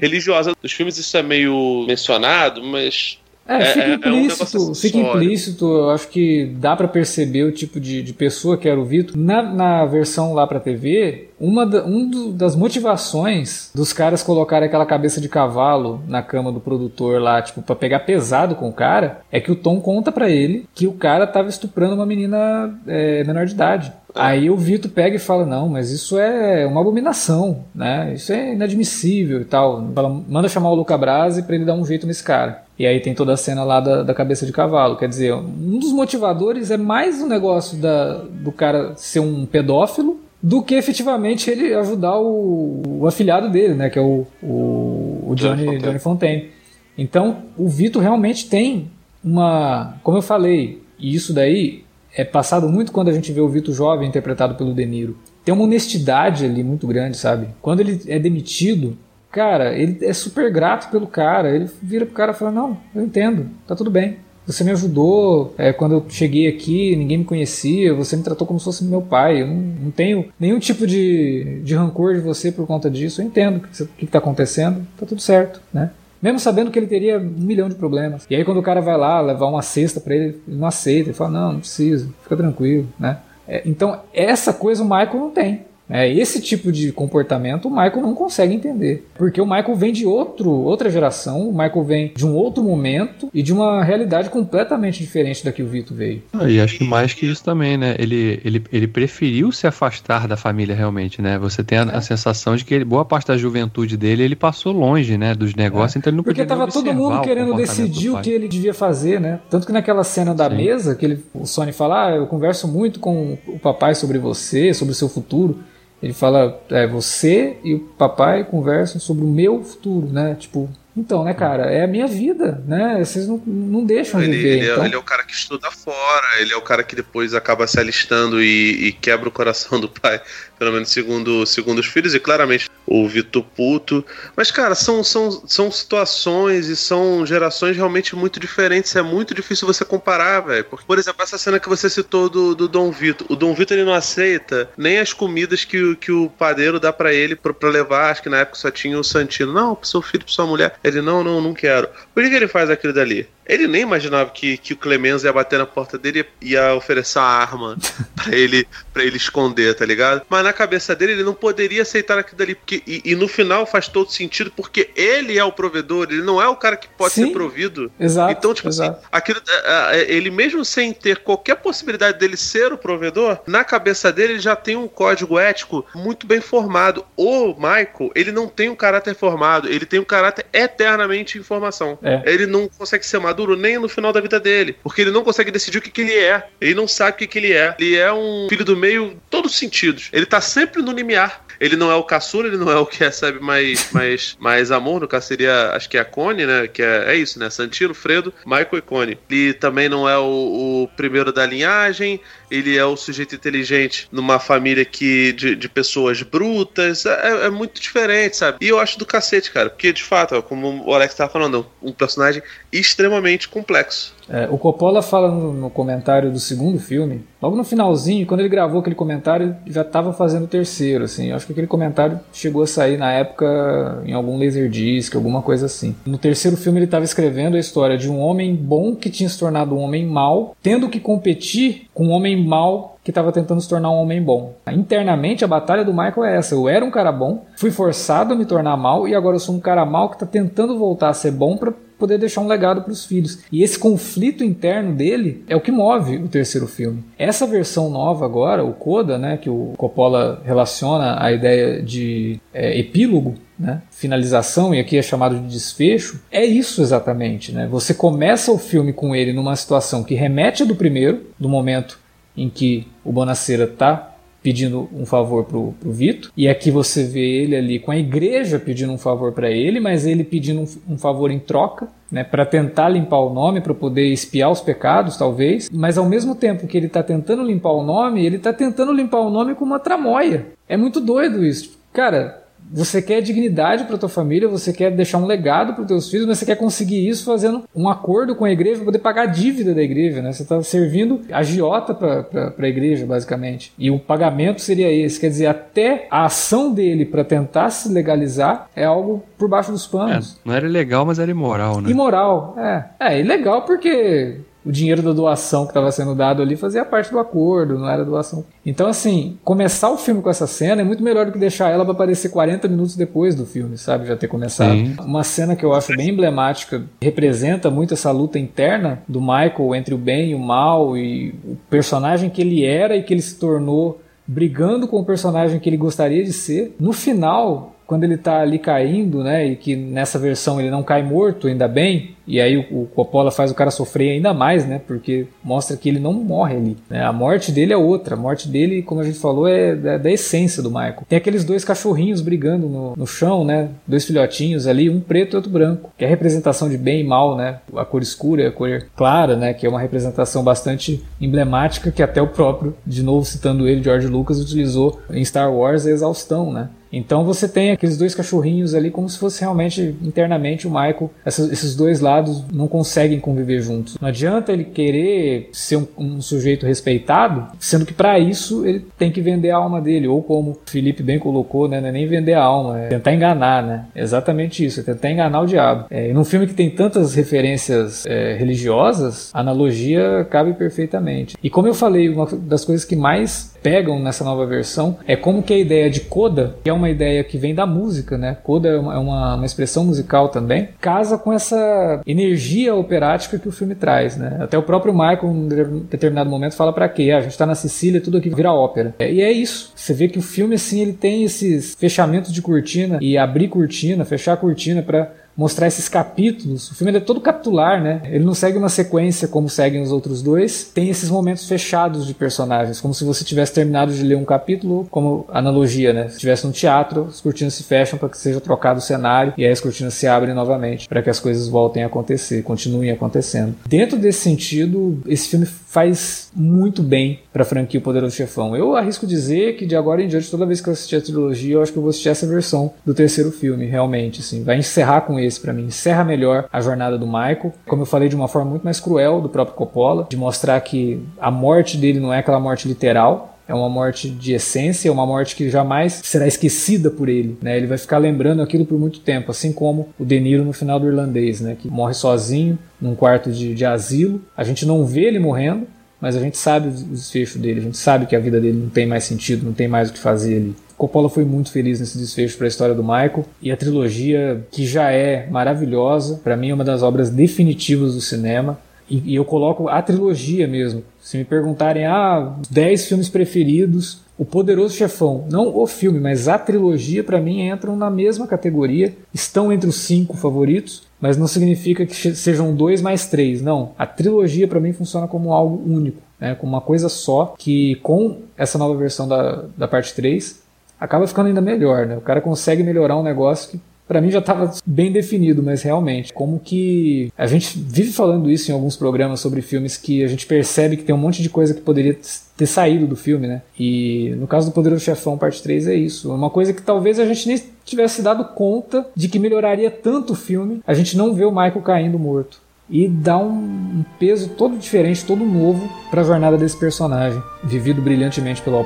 Religiosa. 0.00 0.54
Nos 0.62 0.72
filmes 0.72 0.98
isso 0.98 1.16
é 1.16 1.22
meio 1.22 1.84
mencionado, 1.86 2.62
mas 2.62 3.18
é, 3.46 3.56
é, 3.56 3.64
fica 3.66 3.88
implícito, 3.88 4.56
é 4.56 4.60
um 4.60 4.74
fica 4.74 4.98
implícito. 4.98 5.66
Eu 5.66 5.90
acho 5.90 6.08
que 6.08 6.46
dá 6.56 6.74
para 6.74 6.88
perceber 6.88 7.44
o 7.44 7.52
tipo 7.52 7.78
de, 7.78 8.02
de 8.02 8.12
pessoa 8.12 8.56
que 8.56 8.68
era 8.68 8.80
o 8.80 8.84
Vitor. 8.84 9.16
Na, 9.16 9.42
na 9.42 9.84
versão 9.84 10.32
lá 10.32 10.46
pra 10.46 10.60
TV, 10.60 11.28
uma 11.38 11.66
da, 11.66 11.84
um 11.84 12.08
do, 12.08 12.32
das 12.32 12.56
motivações 12.56 13.70
dos 13.74 13.92
caras 13.92 14.22
colocarem 14.22 14.66
aquela 14.66 14.86
cabeça 14.86 15.20
de 15.20 15.28
cavalo 15.28 16.02
na 16.08 16.22
cama 16.22 16.50
do 16.50 16.60
produtor 16.60 17.20
lá, 17.20 17.42
tipo, 17.42 17.60
pra 17.60 17.76
pegar 17.76 18.00
pesado 18.00 18.54
com 18.54 18.68
o 18.68 18.72
cara, 18.72 19.20
é 19.30 19.40
que 19.40 19.52
o 19.52 19.56
Tom 19.56 19.80
conta 19.80 20.10
para 20.10 20.30
ele 20.30 20.66
que 20.74 20.86
o 20.86 20.92
cara 20.92 21.26
tava 21.26 21.48
estuprando 21.48 21.94
uma 21.94 22.06
menina 22.06 22.74
é, 22.86 23.24
menor 23.24 23.46
de 23.46 23.52
idade. 23.52 23.92
Aí 24.14 24.48
o 24.48 24.56
Vitor 24.56 24.90
pega 24.90 25.16
e 25.16 25.18
fala: 25.18 25.44
Não, 25.44 25.68
mas 25.68 25.90
isso 25.90 26.16
é 26.18 26.64
uma 26.66 26.80
abominação, 26.80 27.64
né? 27.74 28.12
Isso 28.14 28.32
é 28.32 28.52
inadmissível 28.52 29.40
e 29.40 29.44
tal. 29.44 29.84
Fala, 29.92 30.08
manda 30.08 30.48
chamar 30.48 30.70
o 30.70 30.74
Luca 30.76 30.96
Brasi 30.96 31.42
para 31.42 31.56
ele 31.56 31.64
dar 31.64 31.74
um 31.74 31.84
jeito 31.84 32.06
nesse 32.06 32.22
cara. 32.22 32.63
E 32.78 32.86
aí 32.86 33.00
tem 33.00 33.14
toda 33.14 33.32
a 33.32 33.36
cena 33.36 33.62
lá 33.62 33.80
da, 33.80 34.02
da, 34.02 34.12
cabeça 34.12 34.44
de 34.44 34.52
cavalo. 34.52 34.96
Quer 34.96 35.08
dizer, 35.08 35.32
um 35.32 35.78
dos 35.78 35.92
motivadores 35.92 36.70
é 36.70 36.76
mais 36.76 37.20
o 37.20 37.24
um 37.24 37.28
negócio 37.28 37.78
da, 37.78 38.24
do 38.24 38.50
cara 38.50 38.94
ser 38.96 39.20
um 39.20 39.46
pedófilo 39.46 40.20
do 40.42 40.62
que 40.62 40.74
efetivamente 40.74 41.48
ele 41.50 41.72
ajudar 41.72 42.18
o, 42.18 42.82
o 43.00 43.06
afilhado 43.06 43.48
dele, 43.48 43.74
né? 43.74 43.88
Que 43.88 43.98
é 43.98 44.02
o, 44.02 44.26
o, 44.42 45.24
o 45.28 45.34
Johnny, 45.36 45.64
Johnny, 45.64 45.78
Johnny 45.78 45.98
Fontaine. 45.98 46.50
Então, 46.98 47.44
o 47.56 47.68
Vitor 47.68 48.02
realmente 48.02 48.48
tem 48.48 48.90
uma. 49.22 49.96
Como 50.02 50.18
eu 50.18 50.22
falei, 50.22 50.82
e 50.98 51.14
isso 51.14 51.32
daí 51.32 51.84
é 52.14 52.24
passado 52.24 52.68
muito 52.68 52.92
quando 52.92 53.08
a 53.08 53.12
gente 53.12 53.32
vê 53.32 53.40
o 53.40 53.48
Vitor 53.48 53.74
jovem 53.74 54.08
interpretado 54.08 54.54
pelo 54.54 54.74
De 54.74 54.84
Niro. 54.84 55.16
Tem 55.44 55.54
uma 55.54 55.64
honestidade 55.64 56.44
ali 56.44 56.62
muito 56.62 56.86
grande, 56.86 57.16
sabe? 57.16 57.48
Quando 57.62 57.80
ele 57.80 58.00
é 58.06 58.18
demitido, 58.18 58.96
Cara, 59.34 59.76
ele 59.76 59.98
é 60.06 60.12
super 60.12 60.48
grato 60.48 60.88
pelo 60.92 61.08
cara. 61.08 61.52
Ele 61.52 61.68
vira 61.82 62.06
pro 62.06 62.14
cara 62.14 62.30
e 62.30 62.36
fala: 62.36 62.52
Não, 62.52 62.78
eu 62.94 63.02
entendo, 63.02 63.50
tá 63.66 63.74
tudo 63.74 63.90
bem. 63.90 64.18
Você 64.46 64.62
me 64.62 64.70
ajudou 64.70 65.54
é, 65.58 65.72
quando 65.72 65.92
eu 65.92 66.06
cheguei 66.08 66.46
aqui, 66.46 66.94
ninguém 66.94 67.18
me 67.18 67.24
conhecia, 67.24 67.94
você 67.94 68.14
me 68.16 68.22
tratou 68.22 68.46
como 68.46 68.60
se 68.60 68.64
fosse 68.64 68.84
meu 68.84 69.02
pai. 69.02 69.42
Eu 69.42 69.48
não, 69.48 69.56
não 69.56 69.90
tenho 69.90 70.28
nenhum 70.38 70.60
tipo 70.60 70.86
de, 70.86 71.62
de 71.64 71.74
rancor 71.74 72.14
de 72.14 72.20
você 72.20 72.52
por 72.52 72.64
conta 72.64 72.88
disso. 72.88 73.20
Eu 73.20 73.26
entendo 73.26 73.56
o 73.56 73.86
que 73.86 74.04
está 74.04 74.18
acontecendo, 74.18 74.86
tá 74.96 75.04
tudo 75.04 75.20
certo, 75.20 75.60
né? 75.72 75.90
Mesmo 76.22 76.38
sabendo 76.38 76.70
que 76.70 76.78
ele 76.78 76.86
teria 76.86 77.18
um 77.18 77.22
milhão 77.22 77.68
de 77.68 77.74
problemas. 77.74 78.26
E 78.30 78.36
aí 78.36 78.44
quando 78.44 78.58
o 78.58 78.62
cara 78.62 78.80
vai 78.80 78.96
lá 78.96 79.20
levar 79.20 79.46
uma 79.46 79.62
cesta 79.62 79.98
para 79.98 80.14
ele, 80.14 80.40
ele 80.46 80.56
não 80.56 80.68
aceita, 80.68 81.08
ele 81.08 81.16
fala, 81.16 81.30
não, 81.30 81.52
não 81.54 81.60
precisa, 81.60 82.08
fica 82.22 82.36
tranquilo, 82.36 82.86
né? 83.00 83.18
É, 83.48 83.62
então 83.66 84.00
essa 84.12 84.52
coisa 84.52 84.82
o 84.82 84.86
Michael 84.86 85.18
não 85.18 85.30
tem. 85.30 85.62
É, 85.88 86.10
esse 86.10 86.40
tipo 86.40 86.72
de 86.72 86.92
comportamento 86.92 87.68
o 87.68 87.70
Michael 87.70 88.00
não 88.00 88.14
consegue 88.14 88.54
entender. 88.54 89.06
Porque 89.16 89.40
o 89.40 89.46
Michael 89.46 89.76
vem 89.76 89.92
de 89.92 90.06
outro, 90.06 90.50
outra 90.50 90.90
geração, 90.90 91.48
o 91.48 91.52
Michael 91.52 91.84
vem 91.84 92.12
de 92.14 92.26
um 92.26 92.34
outro 92.34 92.62
momento 92.62 93.28
e 93.32 93.42
de 93.42 93.52
uma 93.52 93.84
realidade 93.84 94.30
completamente 94.30 94.98
diferente 95.00 95.44
da 95.44 95.52
que 95.52 95.62
o 95.62 95.66
Vito 95.66 95.94
veio. 95.94 96.22
Ah, 96.32 96.48
e 96.48 96.60
acho 96.60 96.78
que 96.78 96.84
mais 96.84 97.12
que 97.12 97.26
isso 97.26 97.44
também, 97.44 97.76
né? 97.76 97.94
Ele, 97.98 98.40
ele, 98.44 98.62
ele 98.72 98.86
preferiu 98.86 99.52
se 99.52 99.66
afastar 99.66 100.26
da 100.26 100.36
família 100.36 100.74
realmente, 100.74 101.20
né? 101.20 101.38
Você 101.38 101.62
tem 101.62 101.78
a, 101.78 101.82
a 101.82 102.00
sensação 102.00 102.56
de 102.56 102.64
que 102.64 102.74
ele, 102.74 102.84
boa 102.84 103.04
parte 103.04 103.28
da 103.28 103.36
juventude 103.36 103.96
dele 103.96 104.22
ele 104.22 104.36
passou 104.36 104.72
longe, 104.72 105.18
né? 105.18 105.34
Dos 105.34 105.54
negócios, 105.54 105.96
é. 105.96 105.98
então 105.98 106.10
ele 106.10 106.16
não 106.16 106.24
Porque 106.24 106.42
podia 106.42 106.56
tava 106.56 106.70
todo 106.70 106.92
mundo 106.94 107.20
querendo 107.20 107.54
decidir 107.54 108.10
o 108.10 108.20
que 108.20 108.30
ele 108.30 108.48
devia 108.48 108.72
fazer, 108.72 109.20
né? 109.20 109.40
Tanto 109.50 109.66
que 109.66 109.72
naquela 109.72 110.04
cena 110.04 110.34
da 110.34 110.48
Sim. 110.48 110.56
mesa, 110.56 110.94
que 110.94 111.04
ele, 111.04 111.24
o 111.34 111.46
Sony 111.46 111.72
fala, 111.72 112.06
ah, 112.06 112.10
eu 112.16 112.26
converso 112.26 112.66
muito 112.66 112.98
com 113.00 113.36
o 113.46 113.58
papai 113.58 113.94
sobre 113.94 114.18
você, 114.18 114.72
sobre 114.72 114.92
o 114.92 114.94
seu 114.94 115.08
futuro. 115.08 115.58
Ele 116.04 116.12
fala, 116.12 116.60
é, 116.68 116.86
você 116.86 117.56
e 117.64 117.72
o 117.72 117.80
papai 117.80 118.44
conversam 118.44 119.00
sobre 119.00 119.24
o 119.24 119.26
meu 119.26 119.64
futuro, 119.64 120.06
né? 120.06 120.36
Tipo, 120.38 120.68
então, 120.96 121.24
né, 121.24 121.34
cara, 121.34 121.64
é 121.72 121.82
a 121.82 121.88
minha 121.88 122.06
vida, 122.06 122.62
né? 122.66 123.04
Vocês 123.04 123.26
não, 123.26 123.42
não 123.44 123.84
deixam 123.84 124.22
ele, 124.22 124.36
viver. 124.36 124.48
Ele, 124.48 124.68
é, 124.68 124.72
então... 124.72 124.86
ele, 124.86 124.94
é, 124.94 124.98
o 124.98 125.02
cara 125.02 125.24
que 125.24 125.32
estuda 125.32 125.68
fora, 125.70 126.40
ele 126.40 126.52
é 126.52 126.56
o 126.56 126.62
cara 126.62 126.84
que 126.84 126.94
depois 126.94 127.34
acaba 127.34 127.66
se 127.66 127.80
alistando 127.80 128.40
e, 128.40 128.88
e 128.88 128.92
quebra 128.92 129.28
o 129.28 129.32
coração 129.32 129.80
do 129.80 129.88
pai, 129.88 130.20
pelo 130.56 130.72
menos 130.72 130.90
segundo, 130.90 131.44
segundo 131.46 131.80
os 131.80 131.86
filhos, 131.86 132.14
e 132.14 132.20
claramente 132.20 132.70
o 132.86 133.08
Vitor 133.08 133.42
Puto. 133.42 134.04
Mas, 134.36 134.50
cara, 134.50 134.74
são, 134.74 135.02
são, 135.02 135.30
são 135.46 135.70
situações 135.70 136.68
e 136.68 136.76
são 136.76 137.26
gerações 137.26 137.76
realmente 137.76 138.14
muito 138.14 138.38
diferentes. 138.38 138.94
É 138.94 139.02
muito 139.02 139.34
difícil 139.34 139.66
você 139.66 139.84
comparar, 139.84 140.40
velho. 140.40 140.64
Por 140.64 140.98
exemplo, 140.98 141.22
essa 141.22 141.38
cena 141.38 141.58
que 141.58 141.68
você 141.68 141.88
citou 141.90 142.28
do, 142.28 142.54
do 142.54 142.68
Dom 142.68 142.90
Vitor. 142.90 143.26
O 143.30 143.36
Dom 143.36 143.54
Vitor 143.54 143.76
ele 143.76 143.86
não 143.86 143.94
aceita 143.94 144.70
nem 144.76 144.98
as 144.98 145.12
comidas 145.12 145.64
que, 145.64 145.96
que 145.96 146.12
o 146.12 146.28
padeiro 146.30 146.78
dá 146.78 146.92
para 146.92 147.12
ele 147.12 147.34
para 147.34 147.68
levar. 147.68 148.10
Acho 148.10 148.22
que 148.22 148.28
na 148.28 148.38
época 148.38 148.58
só 148.58 148.70
tinha 148.70 148.98
o 148.98 149.04
Santino. 149.04 149.52
Não, 149.52 149.74
pro 149.74 149.88
seu 149.88 150.02
filho, 150.02 150.24
pra 150.24 150.32
sua 150.32 150.46
mulher. 150.46 150.76
Ele, 150.84 151.00
não, 151.00 151.24
não, 151.24 151.40
não 151.40 151.54
quero. 151.54 151.88
Por 152.12 152.22
que, 152.22 152.28
que 152.28 152.36
ele 152.36 152.46
faz 152.46 152.68
aquilo 152.68 152.92
dali? 152.92 153.26
Ele 153.46 153.66
nem 153.66 153.80
imaginava 153.80 154.28
que, 154.28 154.58
que 154.58 154.74
o 154.74 154.76
Clemenza 154.76 155.26
ia 155.26 155.32
bater 155.32 155.58
na 155.58 155.64
porta 155.64 155.96
dele 155.96 156.26
e 156.42 156.50
ia 156.52 156.74
oferecer 156.74 157.18
uma 157.18 157.26
arma 157.26 157.78
pra 158.14 158.36
ele, 158.36 158.68
pra 158.94 159.02
ele 159.04 159.16
esconder, 159.16 159.74
tá 159.74 159.84
ligado? 159.84 160.22
Mas 160.30 160.44
na 160.44 160.52
cabeça 160.52 160.94
dele, 160.94 161.12
ele 161.12 161.24
não 161.24 161.34
poderia 161.34 161.82
aceitar 161.82 162.16
aquilo 162.16 162.38
dali. 162.38 162.54
Porque, 162.54 162.82
e, 162.86 163.02
e 163.04 163.14
no 163.16 163.26
final 163.26 163.66
faz 163.66 163.88
todo 163.88 164.10
sentido, 164.10 164.52
porque 164.56 164.90
ele 164.94 165.36
é 165.36 165.44
o 165.44 165.50
provedor, 165.52 166.06
ele 166.10 166.22
não 166.22 166.40
é 166.40 166.48
o 166.48 166.56
cara 166.56 166.76
que 166.76 166.86
pode 166.88 167.12
Sim, 167.12 167.26
ser 167.26 167.32
provido. 167.32 167.90
exato, 167.98 168.32
Então, 168.32 168.54
tipo 168.54 168.68
exato. 168.68 168.98
assim, 168.98 169.08
aquilo, 169.10 169.40
é, 169.48 170.00
é, 170.00 170.12
ele 170.12 170.30
mesmo 170.30 170.64
sem 170.64 170.92
ter 170.92 171.18
qualquer 171.18 171.56
possibilidade 171.56 172.18
dele 172.18 172.36
ser 172.36 172.72
o 172.72 172.78
provedor, 172.78 173.40
na 173.46 173.64
cabeça 173.64 174.12
dele 174.12 174.34
ele 174.34 174.40
já 174.40 174.54
tem 174.54 174.76
um 174.76 174.86
código 174.86 175.38
ético 175.38 175.84
muito 175.94 176.26
bem 176.26 176.40
formado. 176.40 177.04
O 177.16 177.54
Michael, 177.54 178.12
ele 178.14 178.30
não 178.30 178.46
tem 178.46 178.68
um 178.68 178.76
caráter 178.76 179.14
formado, 179.14 179.68
ele 179.68 179.84
tem 179.84 179.98
um 179.98 180.04
caráter 180.04 180.46
eternamente 180.52 181.38
em 181.38 181.42
formação. 181.42 181.98
É. 182.02 182.22
Ele 182.24 182.46
não 182.46 182.68
consegue 182.68 183.04
ser 183.04 183.18
maduro 183.18 183.56
nem 183.56 183.78
no 183.78 183.88
final 183.88 184.12
da 184.12 184.20
vida 184.20 184.38
dele, 184.38 184.76
porque 184.82 185.00
ele 185.02 185.10
não 185.10 185.24
consegue 185.24 185.50
decidir 185.50 185.78
o 185.78 185.82
que, 185.82 185.90
que 185.90 186.00
ele 186.02 186.14
é. 186.14 186.46
Ele 186.60 186.74
não 186.74 186.86
sabe 186.86 187.12
o 187.12 187.14
que, 187.14 187.26
que 187.26 187.38
ele 187.38 187.52
é. 187.52 187.74
Ele 187.78 187.96
é 187.96 188.12
um 188.12 188.46
filho 188.48 188.64
do 188.64 188.76
meio 188.84 189.16
todos 189.30 189.52
os 189.52 189.58
sentidos. 189.58 190.10
Ele 190.12 190.26
tá 190.26 190.40
sempre 190.40 190.82
no 190.82 190.92
limiar. 190.92 191.42
Ele 191.60 191.76
não 191.76 191.90
é 191.90 191.94
o 191.94 192.02
caçula, 192.02 192.48
ele 192.48 192.56
não 192.56 192.70
é 192.70 192.76
o 192.76 192.84
que 192.84 192.98
recebe 192.98 193.40
mais, 193.40 193.90
mais, 193.94 194.36
mais 194.38 194.70
amor. 194.70 195.00
No 195.00 195.08
caso 195.08 195.28
seria, 195.28 195.70
acho 195.70 195.88
que 195.88 195.96
é 195.96 196.00
a 196.00 196.04
Connie, 196.04 196.44
né? 196.44 196.68
Que 196.68 196.82
é, 196.82 197.12
é 197.12 197.16
isso, 197.16 197.38
né? 197.38 197.48
Santino, 197.48 197.94
Fredo, 197.94 198.34
Michael 198.44 198.78
e 198.78 198.82
Connie. 198.82 199.18
Ele 199.30 199.54
também 199.54 199.88
não 199.88 200.08
é 200.08 200.18
o, 200.18 200.82
o 200.84 200.88
primeiro 200.96 201.32
da 201.32 201.46
linhagem. 201.46 202.20
Ele 202.50 202.76
é 202.76 202.84
o 202.84 202.96
sujeito 202.96 203.34
inteligente 203.34 204.08
numa 204.12 204.38
família 204.38 204.84
que 204.84 205.32
de, 205.32 205.56
de 205.56 205.68
pessoas 205.68 206.22
brutas. 206.22 207.06
É, 207.06 207.46
é 207.46 207.50
muito 207.50 207.80
diferente, 207.80 208.36
sabe? 208.36 208.58
E 208.60 208.68
eu 208.68 208.78
acho 208.78 208.98
do 208.98 209.06
cacete, 209.06 209.50
cara. 209.50 209.70
Porque, 209.70 209.92
de 209.92 210.02
fato, 210.02 210.42
como 210.42 210.84
o 210.84 210.94
Alex 210.94 211.14
tava 211.14 211.32
falando, 211.32 211.66
é 211.82 211.88
um 211.88 211.92
personagem 211.92 212.42
extremamente 212.72 213.48
complexo. 213.48 214.13
É, 214.28 214.48
o 214.50 214.56
Coppola 214.56 215.02
fala 215.02 215.30
no, 215.30 215.52
no 215.52 215.70
comentário 215.70 216.30
do 216.30 216.38
segundo 216.38 216.78
filme, 216.78 217.24
logo 217.42 217.56
no 217.56 217.64
finalzinho, 217.64 218.26
quando 218.26 218.40
ele 218.40 218.48
gravou 218.48 218.80
aquele 218.80 218.94
comentário, 218.94 219.54
já 219.66 219.82
estava 219.82 220.12
fazendo 220.12 220.44
o 220.44 220.48
terceiro, 220.48 221.04
assim. 221.04 221.28
Eu 221.28 221.36
acho 221.36 221.46
que 221.46 221.52
aquele 221.52 221.66
comentário 221.66 222.18
chegou 222.32 222.62
a 222.62 222.66
sair 222.66 222.96
na 222.96 223.12
época 223.12 224.02
em 224.06 224.12
algum 224.12 224.38
Laserdisc, 224.38 225.14
alguma 225.14 225.42
coisa 225.42 225.66
assim. 225.66 225.94
No 226.06 226.18
terceiro 226.18 226.56
filme 226.56 226.78
ele 226.78 226.86
estava 226.86 227.04
escrevendo 227.04 227.56
a 227.56 227.60
história 227.60 227.96
de 227.96 228.10
um 228.10 228.18
homem 228.18 228.54
bom 228.54 228.94
que 228.94 229.10
tinha 229.10 229.28
se 229.28 229.38
tornado 229.38 229.74
um 229.74 229.80
homem 229.80 230.06
mau, 230.06 230.56
tendo 230.62 230.88
que 230.88 231.00
competir 231.00 231.88
com 231.92 232.06
um 232.06 232.10
homem 232.10 232.46
mau 232.46 232.94
que 233.04 233.10
estava 233.10 233.30
tentando 233.30 233.60
se 233.60 233.68
tornar 233.68 233.90
um 233.90 234.00
homem 234.00 234.22
bom. 234.22 234.54
Internamente 234.72 235.44
a 235.44 235.48
batalha 235.48 235.84
do 235.84 235.92
Michael 235.92 236.24
é 236.24 236.36
essa. 236.38 236.54
Eu 236.54 236.68
era 236.68 236.84
um 236.84 236.90
cara 236.90 237.12
bom, 237.12 237.44
fui 237.56 237.70
forçado 237.70 238.32
a 238.32 238.36
me 238.36 238.46
tornar 238.46 238.76
mal 238.78 239.06
e 239.06 239.14
agora 239.14 239.36
eu 239.36 239.40
sou 239.40 239.54
um 239.54 239.60
cara 239.60 239.84
mal 239.84 240.08
que 240.08 240.16
está 240.16 240.26
tentando 240.26 240.78
voltar 240.78 241.10
a 241.10 241.14
ser 241.14 241.30
bom 241.30 241.56
para 241.56 241.74
poder 242.04 242.18
deixar 242.18 242.42
um 242.42 242.46
legado 242.46 242.82
para 242.82 242.92
os 242.92 243.06
filhos. 243.06 243.38
E 243.50 243.62
esse 243.62 243.78
conflito 243.78 244.44
interno 244.44 244.94
dele 244.94 245.42
é 245.48 245.56
o 245.56 245.60
que 245.60 245.72
move 245.72 246.18
o 246.18 246.28
terceiro 246.28 246.66
filme. 246.66 247.02
Essa 247.18 247.46
versão 247.46 247.88
nova 247.88 248.26
agora, 248.26 248.62
o 248.62 248.74
Coda, 248.74 249.16
né, 249.16 249.38
que 249.38 249.48
o 249.48 249.72
Coppola 249.78 250.42
relaciona 250.44 251.16
a 251.18 251.32
ideia 251.32 251.82
de 251.82 252.38
é, 252.52 252.78
epílogo, 252.78 253.36
né, 253.58 253.80
finalização 253.90 254.74
e 254.74 254.80
aqui 254.80 254.98
é 254.98 255.02
chamado 255.02 255.38
de 255.38 255.48
desfecho, 255.48 256.20
é 256.30 256.44
isso 256.44 256.82
exatamente. 256.82 257.52
Né? 257.52 257.66
Você 257.70 257.94
começa 257.94 258.52
o 258.52 258.58
filme 258.58 258.92
com 258.92 259.16
ele 259.16 259.32
numa 259.32 259.56
situação 259.56 260.04
que 260.04 260.14
remete 260.14 260.62
do 260.62 260.76
primeiro, 260.76 261.22
do 261.38 261.48
momento 261.48 261.98
em 262.36 262.50
que 262.50 262.86
o 263.02 263.12
Bonacera 263.12 263.64
está 263.64 264.13
pedindo 264.44 264.86
um 264.92 265.06
favor 265.06 265.44
pro, 265.44 265.72
pro 265.80 265.90
Vito, 265.90 266.30
e 266.36 266.46
aqui 266.46 266.70
você 266.70 267.02
vê 267.02 267.42
ele 267.42 267.56
ali 267.56 267.78
com 267.78 267.90
a 267.90 267.96
igreja 267.96 268.58
pedindo 268.58 268.92
um 268.92 268.98
favor 268.98 269.32
para 269.32 269.50
ele, 269.50 269.80
mas 269.80 270.06
ele 270.06 270.22
pedindo 270.22 270.60
um, 270.60 270.94
um 270.94 270.98
favor 270.98 271.30
em 271.30 271.38
troca, 271.38 271.88
né, 272.12 272.22
para 272.22 272.44
tentar 272.44 272.90
limpar 272.90 273.20
o 273.20 273.32
nome, 273.32 273.62
para 273.62 273.72
poder 273.72 274.06
espiar 274.12 274.50
os 274.50 274.60
pecados, 274.60 275.16
talvez, 275.16 275.70
mas 275.72 275.96
ao 275.96 276.04
mesmo 276.04 276.34
tempo 276.34 276.66
que 276.66 276.76
ele 276.76 276.88
está 276.88 277.02
tentando 277.02 277.42
limpar 277.42 277.72
o 277.72 277.82
nome, 277.82 278.24
ele 278.24 278.36
está 278.36 278.52
tentando 278.52 278.92
limpar 278.92 279.20
o 279.20 279.30
nome 279.30 279.54
com 279.54 279.64
uma 279.64 279.80
tramóia. 279.80 280.44
É 280.68 280.76
muito 280.76 281.00
doido 281.00 281.42
isso. 281.42 281.78
Cara, 281.90 282.43
você 282.76 283.00
quer 283.00 283.20
dignidade 283.20 283.84
para 283.84 283.96
tua 283.96 284.08
família, 284.08 284.48
você 284.48 284.72
quer 284.72 284.90
deixar 284.90 285.18
um 285.18 285.26
legado 285.26 285.74
para 285.74 285.84
teus 285.84 286.10
filhos, 286.10 286.26
mas 286.26 286.38
você 286.38 286.44
quer 286.46 286.56
conseguir 286.56 287.08
isso 287.08 287.24
fazendo 287.24 287.62
um 287.74 287.88
acordo 287.88 288.34
com 288.34 288.44
a 288.44 288.50
igreja 288.50 288.76
para 288.76 288.86
poder 288.86 288.98
pagar 288.98 289.22
a 289.22 289.26
dívida 289.26 289.72
da 289.72 289.80
igreja, 289.82 290.20
né? 290.20 290.32
Você 290.32 290.42
está 290.42 290.60
servindo 290.62 291.20
agiota 291.30 291.94
para 291.94 292.52
a 292.58 292.68
igreja, 292.68 293.06
basicamente. 293.06 293.72
E 293.78 293.90
o 293.90 293.98
pagamento 293.98 294.60
seria 294.60 294.90
esse. 294.90 295.20
Quer 295.20 295.28
dizer, 295.28 295.46
até 295.46 296.08
a 296.10 296.24
ação 296.24 296.72
dele 296.74 297.04
para 297.04 297.22
tentar 297.22 297.70
se 297.70 297.88
legalizar 297.88 298.68
é 298.74 298.84
algo 298.84 299.22
por 299.38 299.48
baixo 299.48 299.70
dos 299.70 299.86
É, 299.86 299.90
panos. 299.90 300.40
não 300.44 300.52
era 300.52 300.66
legal, 300.66 301.06
mas 301.06 301.18
era 301.20 301.30
imoral, 301.30 301.80
né? 301.80 301.90
Imoral, 301.90 302.56
é. 302.58 302.84
É, 302.98 303.20
ilegal 303.20 303.62
porque 303.62 304.38
o 304.64 304.72
dinheiro 304.72 305.02
da 305.02 305.12
doação 305.12 305.64
que 305.64 305.70
estava 305.70 305.90
sendo 305.92 306.14
dado 306.14 306.42
ali 306.42 306.56
fazia 306.56 306.84
parte 306.84 307.10
do 307.10 307.18
acordo, 307.18 307.78
não 307.78 307.88
era 307.88 308.04
doação. 308.04 308.44
Então, 308.64 308.86
assim, 308.86 309.36
começar 309.44 309.90
o 309.90 309.98
filme 309.98 310.22
com 310.22 310.30
essa 310.30 310.46
cena 310.46 310.80
é 310.80 310.84
muito 310.84 311.02
melhor 311.02 311.26
do 311.26 311.32
que 311.32 311.38
deixar 311.38 311.70
ela 311.70 311.84
para 311.84 311.92
aparecer 311.92 312.30
40 312.30 312.66
minutos 312.68 312.96
depois 312.96 313.34
do 313.34 313.44
filme, 313.44 313.76
sabe? 313.76 314.06
Já 314.06 314.16
ter 314.16 314.28
começado. 314.28 314.72
Sim. 314.72 314.96
Uma 315.00 315.22
cena 315.22 315.54
que 315.54 315.64
eu 315.64 315.74
acho 315.74 315.94
bem 315.96 316.08
emblemática, 316.08 316.82
representa 317.02 317.70
muito 317.70 317.94
essa 317.94 318.10
luta 318.10 318.38
interna 318.38 319.02
do 319.06 319.20
Michael 319.20 319.74
entre 319.74 319.94
o 319.94 319.98
bem 319.98 320.30
e 320.30 320.34
o 320.34 320.38
mal 320.38 320.96
e 320.96 321.34
o 321.44 321.56
personagem 321.68 322.30
que 322.30 322.40
ele 322.40 322.64
era 322.64 322.96
e 322.96 323.02
que 323.02 323.12
ele 323.12 323.22
se 323.22 323.38
tornou 323.38 324.00
brigando 324.26 324.88
com 324.88 324.98
o 324.98 325.04
personagem 325.04 325.60
que 325.60 325.68
ele 325.68 325.76
gostaria 325.76 326.24
de 326.24 326.32
ser. 326.32 326.74
No 326.80 326.92
final, 326.92 327.74
quando 327.86 328.04
ele 328.04 328.16
tá 328.16 328.40
ali 328.40 328.58
caindo, 328.58 329.22
né, 329.22 329.46
e 329.46 329.56
que 329.56 329.76
nessa 329.76 330.18
versão 330.18 330.60
ele 330.60 330.70
não 330.70 330.82
cai 330.82 331.02
morto, 331.02 331.46
ainda 331.46 331.68
bem, 331.68 332.16
e 332.26 332.40
aí 332.40 332.56
o, 332.56 332.82
o 332.82 332.86
Coppola 332.86 333.30
faz 333.30 333.50
o 333.50 333.54
cara 333.54 333.70
sofrer 333.70 334.12
ainda 334.12 334.32
mais, 334.32 334.66
né, 334.66 334.80
porque 334.86 335.26
mostra 335.42 335.76
que 335.76 335.88
ele 335.88 335.98
não 335.98 336.12
morre 336.12 336.56
ali. 336.56 336.76
né. 336.88 337.04
A 337.04 337.12
morte 337.12 337.52
dele 337.52 337.72
é 337.72 337.76
outra, 337.76 338.14
a 338.14 338.18
morte 338.18 338.48
dele, 338.48 338.82
como 338.82 339.00
a 339.00 339.04
gente 339.04 339.18
falou, 339.18 339.46
é 339.46 339.74
da, 339.74 339.98
da 339.98 340.10
essência 340.10 340.62
do 340.62 340.70
Michael. 340.70 341.02
Tem 341.08 341.18
aqueles 341.18 341.44
dois 341.44 341.64
cachorrinhos 341.64 342.20
brigando 342.20 342.68
no, 342.68 342.94
no 342.96 343.06
chão, 343.06 343.44
né, 343.44 343.68
dois 343.86 344.04
filhotinhos 344.04 344.66
ali, 344.66 344.88
um 344.88 345.00
preto 345.00 345.34
e 345.34 345.36
outro 345.36 345.50
branco, 345.50 345.92
que 345.96 346.04
é 346.04 346.06
a 346.06 346.10
representação 346.10 346.68
de 346.68 346.78
bem 346.78 347.00
e 347.00 347.04
mal, 347.04 347.36
né, 347.36 347.58
a 347.76 347.84
cor 347.84 348.02
escura 348.02 348.42
e 348.42 348.46
a 348.46 348.52
cor 348.52 348.86
clara, 348.96 349.36
né, 349.36 349.52
que 349.52 349.66
é 349.66 349.68
uma 349.68 349.80
representação 349.80 350.42
bastante 350.42 351.02
emblemática 351.20 351.90
que 351.90 352.02
até 352.02 352.20
o 352.20 352.28
próprio, 352.28 352.74
de 352.86 353.02
novo 353.02 353.24
citando 353.24 353.68
ele, 353.68 353.82
George 353.82 354.06
Lucas, 354.06 354.40
utilizou 354.40 355.00
em 355.10 355.24
Star 355.24 355.52
Wars 355.52 355.86
a 355.86 355.90
exaustão, 355.90 356.52
né. 356.52 356.68
Então 356.96 357.24
você 357.24 357.48
tem 357.48 357.72
aqueles 357.72 357.98
dois 357.98 358.14
cachorrinhos 358.14 358.72
ali 358.72 358.88
como 358.88 359.08
se 359.08 359.18
fosse 359.18 359.40
realmente 359.40 359.96
internamente 360.00 360.68
o 360.68 360.70
Michael. 360.70 361.10
Esses 361.26 361.74
dois 361.74 361.98
lados 362.14 362.44
não 362.52 362.68
conseguem 362.68 363.18
conviver 363.18 363.60
juntos. 363.60 363.96
Não 364.00 364.08
adianta 364.08 364.52
ele 364.52 364.64
querer 364.64 365.48
ser 365.52 365.76
um, 365.76 365.86
um 365.98 366.20
sujeito 366.20 366.66
respeitado, 366.66 367.46
sendo 367.58 367.84
que 367.84 367.92
para 367.92 368.18
isso 368.18 368.66
ele 368.66 368.86
tem 368.98 369.10
que 369.10 369.20
vender 369.20 369.50
a 369.50 369.56
alma 369.56 369.80
dele. 369.80 370.06
Ou 370.06 370.22
como 370.22 370.52
o 370.52 370.58
Felipe 370.66 371.02
bem 371.02 371.18
colocou, 371.18 371.68
né, 371.68 371.80
não 371.80 371.88
é 371.88 371.92
nem 371.92 372.06
vender 372.06 372.34
a 372.34 372.42
alma, 372.42 372.80
é 372.80 372.88
tentar 372.88 373.12
enganar, 373.12 373.62
né? 373.62 373.86
Exatamente 373.94 374.64
isso, 374.64 374.80
é 374.80 374.82
tentar 374.82 375.10
enganar 375.10 375.40
o 375.40 375.46
diabo. 375.46 375.86
É, 375.90 376.12
num 376.12 376.24
filme 376.24 376.46
que 376.46 376.54
tem 376.54 376.70
tantas 376.70 377.14
referências 377.14 378.04
é, 378.06 378.34
religiosas, 378.34 379.30
a 379.34 379.40
analogia 379.40 380.26
cabe 380.30 380.54
perfeitamente. 380.54 381.36
E 381.42 381.50
como 381.50 381.68
eu 381.68 381.74
falei, 381.74 382.08
uma 382.08 382.26
das 382.26 382.64
coisas 382.64 382.84
que 382.84 382.96
mais 382.96 383.53
pegam 383.64 383.98
nessa 383.98 384.22
nova 384.22 384.44
versão 384.44 384.98
é 385.06 385.16
como 385.16 385.42
que 385.42 385.54
a 385.54 385.58
ideia 385.58 385.88
de 385.88 386.00
coda, 386.00 386.56
que 386.62 386.68
é 386.68 386.72
uma 386.72 386.90
ideia 386.90 387.24
que 387.24 387.38
vem 387.38 387.54
da 387.54 387.64
música, 387.64 388.18
né? 388.18 388.36
Coda 388.44 388.68
é 388.68 388.78
uma, 388.78 388.94
é 388.94 388.98
uma, 388.98 389.34
uma 389.36 389.46
expressão 389.46 389.84
musical 389.84 390.28
também, 390.28 390.68
casa 390.78 391.16
com 391.16 391.32
essa 391.32 392.02
energia 392.06 392.74
operática 392.74 393.38
que 393.38 393.48
o 393.48 393.52
filme 393.52 393.74
traz, 393.74 394.18
né? 394.18 394.36
Até 394.40 394.58
o 394.58 394.62
próprio 394.62 394.92
Michael, 394.92 395.30
em 395.30 395.48
determinado 395.90 396.28
momento, 396.28 396.54
fala 396.54 396.74
pra 396.74 396.90
quê? 396.90 397.10
Ah, 397.10 397.18
a 397.18 397.20
gente 397.22 397.38
tá 397.38 397.46
na 397.46 397.54
Sicília, 397.54 398.02
tudo 398.02 398.18
aqui 398.18 398.28
vira 398.28 398.52
ópera. 398.52 398.94
É, 398.98 399.10
e 399.10 399.22
é 399.22 399.32
isso. 399.32 399.72
Você 399.74 399.94
vê 399.94 400.08
que 400.08 400.18
o 400.18 400.22
filme, 400.22 400.56
assim, 400.56 400.82
ele 400.82 400.92
tem 400.92 401.24
esses 401.24 401.74
fechamentos 401.74 402.30
de 402.30 402.42
cortina 402.42 402.98
e 403.00 403.16
abrir 403.16 403.48
cortina, 403.48 404.04
fechar 404.04 404.36
cortina 404.36 404.82
pra 404.82 405.10
mostrar 405.36 405.66
esses 405.66 405.88
capítulos. 405.88 406.70
O 406.70 406.74
filme 406.74 406.96
é 406.96 407.00
todo 407.00 407.20
capitular, 407.20 407.82
né? 407.82 408.02
Ele 408.04 408.24
não 408.24 408.34
segue 408.34 408.58
uma 408.58 408.68
sequência 408.68 409.28
como 409.28 409.48
seguem 409.48 409.82
os 409.82 409.90
outros 409.90 410.22
dois. 410.22 410.70
Tem 410.72 410.88
esses 410.88 411.10
momentos 411.10 411.46
fechados 411.48 412.06
de 412.06 412.14
personagens, 412.14 412.80
como 412.80 412.94
se 412.94 413.04
você 413.04 413.24
tivesse 413.24 413.52
terminado 413.52 413.92
de 413.92 414.02
ler 414.02 414.16
um 414.16 414.24
capítulo, 414.24 414.86
como 414.90 415.26
analogia, 415.28 415.92
né? 415.92 416.08
Se 416.08 416.14
estivesse 416.14 416.46
no 416.46 416.52
teatro, 416.52 417.06
as 417.08 417.20
cortinas 417.20 417.54
se 417.54 417.64
fecham 417.64 417.98
para 417.98 418.08
que 418.08 418.18
seja 418.18 418.40
trocado 418.40 418.78
o 418.78 418.82
cenário 418.82 419.34
e 419.36 419.44
aí 419.44 419.50
as 419.50 419.60
cortinas 419.60 419.94
se 419.94 420.06
abrem 420.06 420.34
novamente 420.34 420.88
para 420.88 421.02
que 421.02 421.10
as 421.10 421.20
coisas 421.20 421.48
voltem 421.48 421.82
a 421.82 421.86
acontecer, 421.86 422.42
continuem 422.42 422.90
acontecendo. 422.90 423.54
Dentro 423.66 423.98
desse 423.98 424.20
sentido, 424.20 425.00
esse 425.06 425.28
filme 425.28 425.46
faz 425.46 426.30
muito 426.34 426.82
bem 426.82 427.20
para 427.34 427.42
a 427.42 427.44
franquia 427.44 427.80
O 427.80 427.82
Poderoso 427.82 428.14
Chefão. 428.14 428.56
Eu 428.56 428.76
arrisco 428.76 429.08
dizer 429.08 429.56
que 429.56 429.66
de 429.66 429.74
agora 429.74 430.00
em 430.00 430.06
diante, 430.06 430.30
toda 430.30 430.46
vez 430.46 430.60
que 430.60 430.68
eu 430.68 430.72
assistir 430.72 430.94
a 430.94 431.00
trilogia, 431.00 431.54
eu 431.54 431.62
acho 431.62 431.72
que 431.72 431.78
eu 431.78 431.82
vou 431.82 431.90
assistir 431.90 432.08
essa 432.08 432.28
versão 432.28 432.72
do 432.86 432.94
terceiro 432.94 433.32
filme, 433.32 433.66
realmente, 433.66 434.20
assim. 434.20 434.44
Vai 434.44 434.56
encerrar 434.56 435.00
com 435.00 435.18
esse 435.18 435.40
para 435.40 435.52
mim. 435.52 435.64
Encerra 435.64 436.04
melhor 436.04 436.48
a 436.52 436.60
jornada 436.60 436.96
do 436.96 437.06
Michael. 437.06 437.52
Como 437.66 437.82
eu 437.82 437.86
falei, 437.86 438.08
de 438.08 438.14
uma 438.14 438.28
forma 438.28 438.50
muito 438.50 438.62
mais 438.62 438.78
cruel 438.78 439.20
do 439.20 439.28
próprio 439.28 439.56
Coppola, 439.56 440.06
de 440.08 440.16
mostrar 440.16 440.60
que 440.60 441.02
a 441.18 441.28
morte 441.28 441.76
dele 441.76 441.98
não 441.98 442.12
é 442.12 442.20
aquela 442.20 442.38
morte 442.38 442.68
literal, 442.68 443.36
é 443.48 443.52
uma 443.52 443.68
morte 443.68 444.08
de 444.08 444.32
essência, 444.32 444.92
uma 444.92 445.04
morte 445.04 445.34
que 445.34 445.50
jamais 445.50 446.00
será 446.04 446.28
esquecida 446.28 446.88
por 446.88 447.08
ele, 447.08 447.36
né? 447.42 447.56
Ele 447.56 447.66
vai 447.66 447.76
ficar 447.76 447.98
lembrando 447.98 448.42
aquilo 448.42 448.64
por 448.64 448.78
muito 448.78 449.00
tempo, 449.00 449.32
assim 449.32 449.52
como 449.52 449.88
o 449.98 450.04
De 450.04 450.18
Niro 450.20 450.44
no 450.44 450.52
final 450.52 450.78
do 450.78 450.86
Irlandês, 450.86 451.40
né? 451.40 451.56
Que 451.60 451.68
morre 451.68 451.94
sozinho 451.94 452.56
num 452.80 452.94
quarto 452.94 453.30
de, 453.32 453.54
de 453.54 453.64
asilo. 453.64 454.22
A 454.36 454.44
gente 454.44 454.64
não 454.64 454.86
vê 454.86 455.02
ele 455.02 455.18
morrendo, 455.18 455.66
mas 456.04 456.14
a 456.14 456.20
gente 456.20 456.36
sabe 456.36 456.68
o 456.68 456.70
desfecho 456.70 457.38
dele, 457.38 457.60
a 457.60 457.62
gente 457.62 457.78
sabe 457.78 458.04
que 458.04 458.14
a 458.14 458.18
vida 458.18 458.38
dele 458.38 458.58
não 458.58 458.68
tem 458.68 458.84
mais 458.84 459.04
sentido, 459.04 459.46
não 459.46 459.54
tem 459.54 459.66
mais 459.66 459.88
o 459.88 459.94
que 459.94 459.98
fazer 459.98 460.36
ali. 460.36 460.54
Coppola 460.76 461.08
foi 461.08 461.24
muito 461.24 461.50
feliz 461.50 461.80
nesse 461.80 461.96
desfecho 461.96 462.36
para 462.36 462.46
a 462.46 462.48
história 462.48 462.74
do 462.74 462.82
Michael 462.82 463.24
e 463.40 463.50
a 463.50 463.56
trilogia, 463.56 464.44
que 464.50 464.66
já 464.66 464.92
é 464.92 465.26
maravilhosa, 465.30 466.20
para 466.22 466.36
mim 466.36 466.50
é 466.50 466.54
uma 466.54 466.62
das 466.62 466.82
obras 466.82 467.08
definitivas 467.08 467.94
do 467.94 468.02
cinema. 468.02 468.58
E, 468.90 469.12
e, 469.12 469.14
eu 469.14 469.24
coloco 469.24 469.66
a 469.66 469.80
trilogia 469.80 470.46
mesmo. 470.46 470.84
Se 471.00 471.16
me 471.16 471.24
perguntarem, 471.24 471.86
ah, 471.86 472.34
10 472.50 472.86
filmes 472.86 473.08
preferidos, 473.08 474.02
O 474.18 474.26
Poderoso 474.26 474.76
Chefão, 474.76 475.24
não 475.30 475.56
o 475.56 475.66
filme, 475.66 475.98
mas 475.98 476.28
a 476.28 476.38
trilogia, 476.38 477.02
para 477.02 477.18
mim, 477.18 477.48
entram 477.48 477.74
na 477.74 477.90
mesma 477.90 478.26
categoria, 478.26 478.94
estão 479.12 479.50
entre 479.50 479.70
os 479.70 479.76
cinco 479.76 480.16
favoritos, 480.18 480.82
mas 481.04 481.18
não 481.18 481.26
significa 481.26 481.84
que 481.84 481.94
sejam 482.14 482.54
dois 482.54 482.80
mais 482.80 483.06
três, 483.06 483.42
não. 483.42 483.72
A 483.78 483.84
trilogia, 483.84 484.48
para 484.48 484.58
mim, 484.58 484.72
funciona 484.72 485.06
como 485.06 485.34
algo 485.34 485.62
único, 485.70 486.00
né, 486.18 486.34
como 486.34 486.54
uma 486.54 486.62
coisa 486.62 486.88
só, 486.88 487.34
que 487.36 487.74
com 487.82 488.22
essa 488.38 488.56
nova 488.56 488.74
versão 488.74 489.06
da, 489.06 489.44
da 489.54 489.68
parte 489.68 489.94
3, 489.94 490.40
acaba 490.80 491.06
ficando 491.06 491.26
ainda 491.26 491.42
melhor, 491.42 491.84
né? 491.84 491.98
O 491.98 492.00
cara 492.00 492.22
consegue 492.22 492.62
melhorar 492.62 492.96
um 492.96 493.02
negócio 493.02 493.50
que 493.50 493.60
para 493.86 494.00
mim 494.00 494.10
já 494.10 494.18
estava 494.18 494.52
bem 494.64 494.90
definido, 494.90 495.42
mas 495.42 495.62
realmente, 495.62 496.12
como 496.12 496.40
que 496.40 497.12
a 497.16 497.26
gente 497.26 497.58
vive 497.58 497.92
falando 497.92 498.30
isso 498.30 498.50
em 498.50 498.54
alguns 498.54 498.76
programas 498.76 499.20
sobre 499.20 499.42
filmes 499.42 499.76
que 499.76 500.02
a 500.02 500.08
gente 500.08 500.26
percebe 500.26 500.76
que 500.76 500.84
tem 500.84 500.94
um 500.94 500.98
monte 500.98 501.22
de 501.22 501.28
coisa 501.28 501.54
que 501.54 501.60
poderia 501.60 501.96
ter 502.36 502.46
saído 502.46 502.86
do 502.86 502.96
filme, 502.96 503.26
né? 503.26 503.42
E 503.58 504.14
no 504.18 504.26
caso 504.26 504.48
do 504.50 504.54
Poderoso 504.54 504.84
Chefão 504.84 505.18
parte 505.18 505.42
3 505.42 505.68
é 505.68 505.74
isso, 505.74 506.12
uma 506.12 506.30
coisa 506.30 506.52
que 506.52 506.62
talvez 506.62 506.98
a 506.98 507.06
gente 507.06 507.28
nem 507.28 507.40
tivesse 507.64 508.02
dado 508.02 508.24
conta 508.34 508.86
de 508.94 509.08
que 509.08 509.18
melhoraria 509.18 509.70
tanto 509.70 510.12
o 510.12 510.16
filme, 510.16 510.60
a 510.66 510.74
gente 510.74 510.96
não 510.96 511.14
vê 511.14 511.24
o 511.24 511.30
Michael 511.30 511.62
caindo 511.62 511.98
morto. 511.98 512.42
E 512.68 512.88
dá 512.88 513.18
um 513.18 513.84
peso 513.98 514.30
todo 514.30 514.56
diferente, 514.56 515.04
todo 515.04 515.24
novo 515.24 515.68
para 515.90 516.00
a 516.00 516.04
jornada 516.04 516.38
desse 516.38 516.56
personagem, 516.56 517.22
vivido 517.42 517.82
brilhantemente 517.82 518.40
pelo 518.40 518.56
Al 518.56 518.64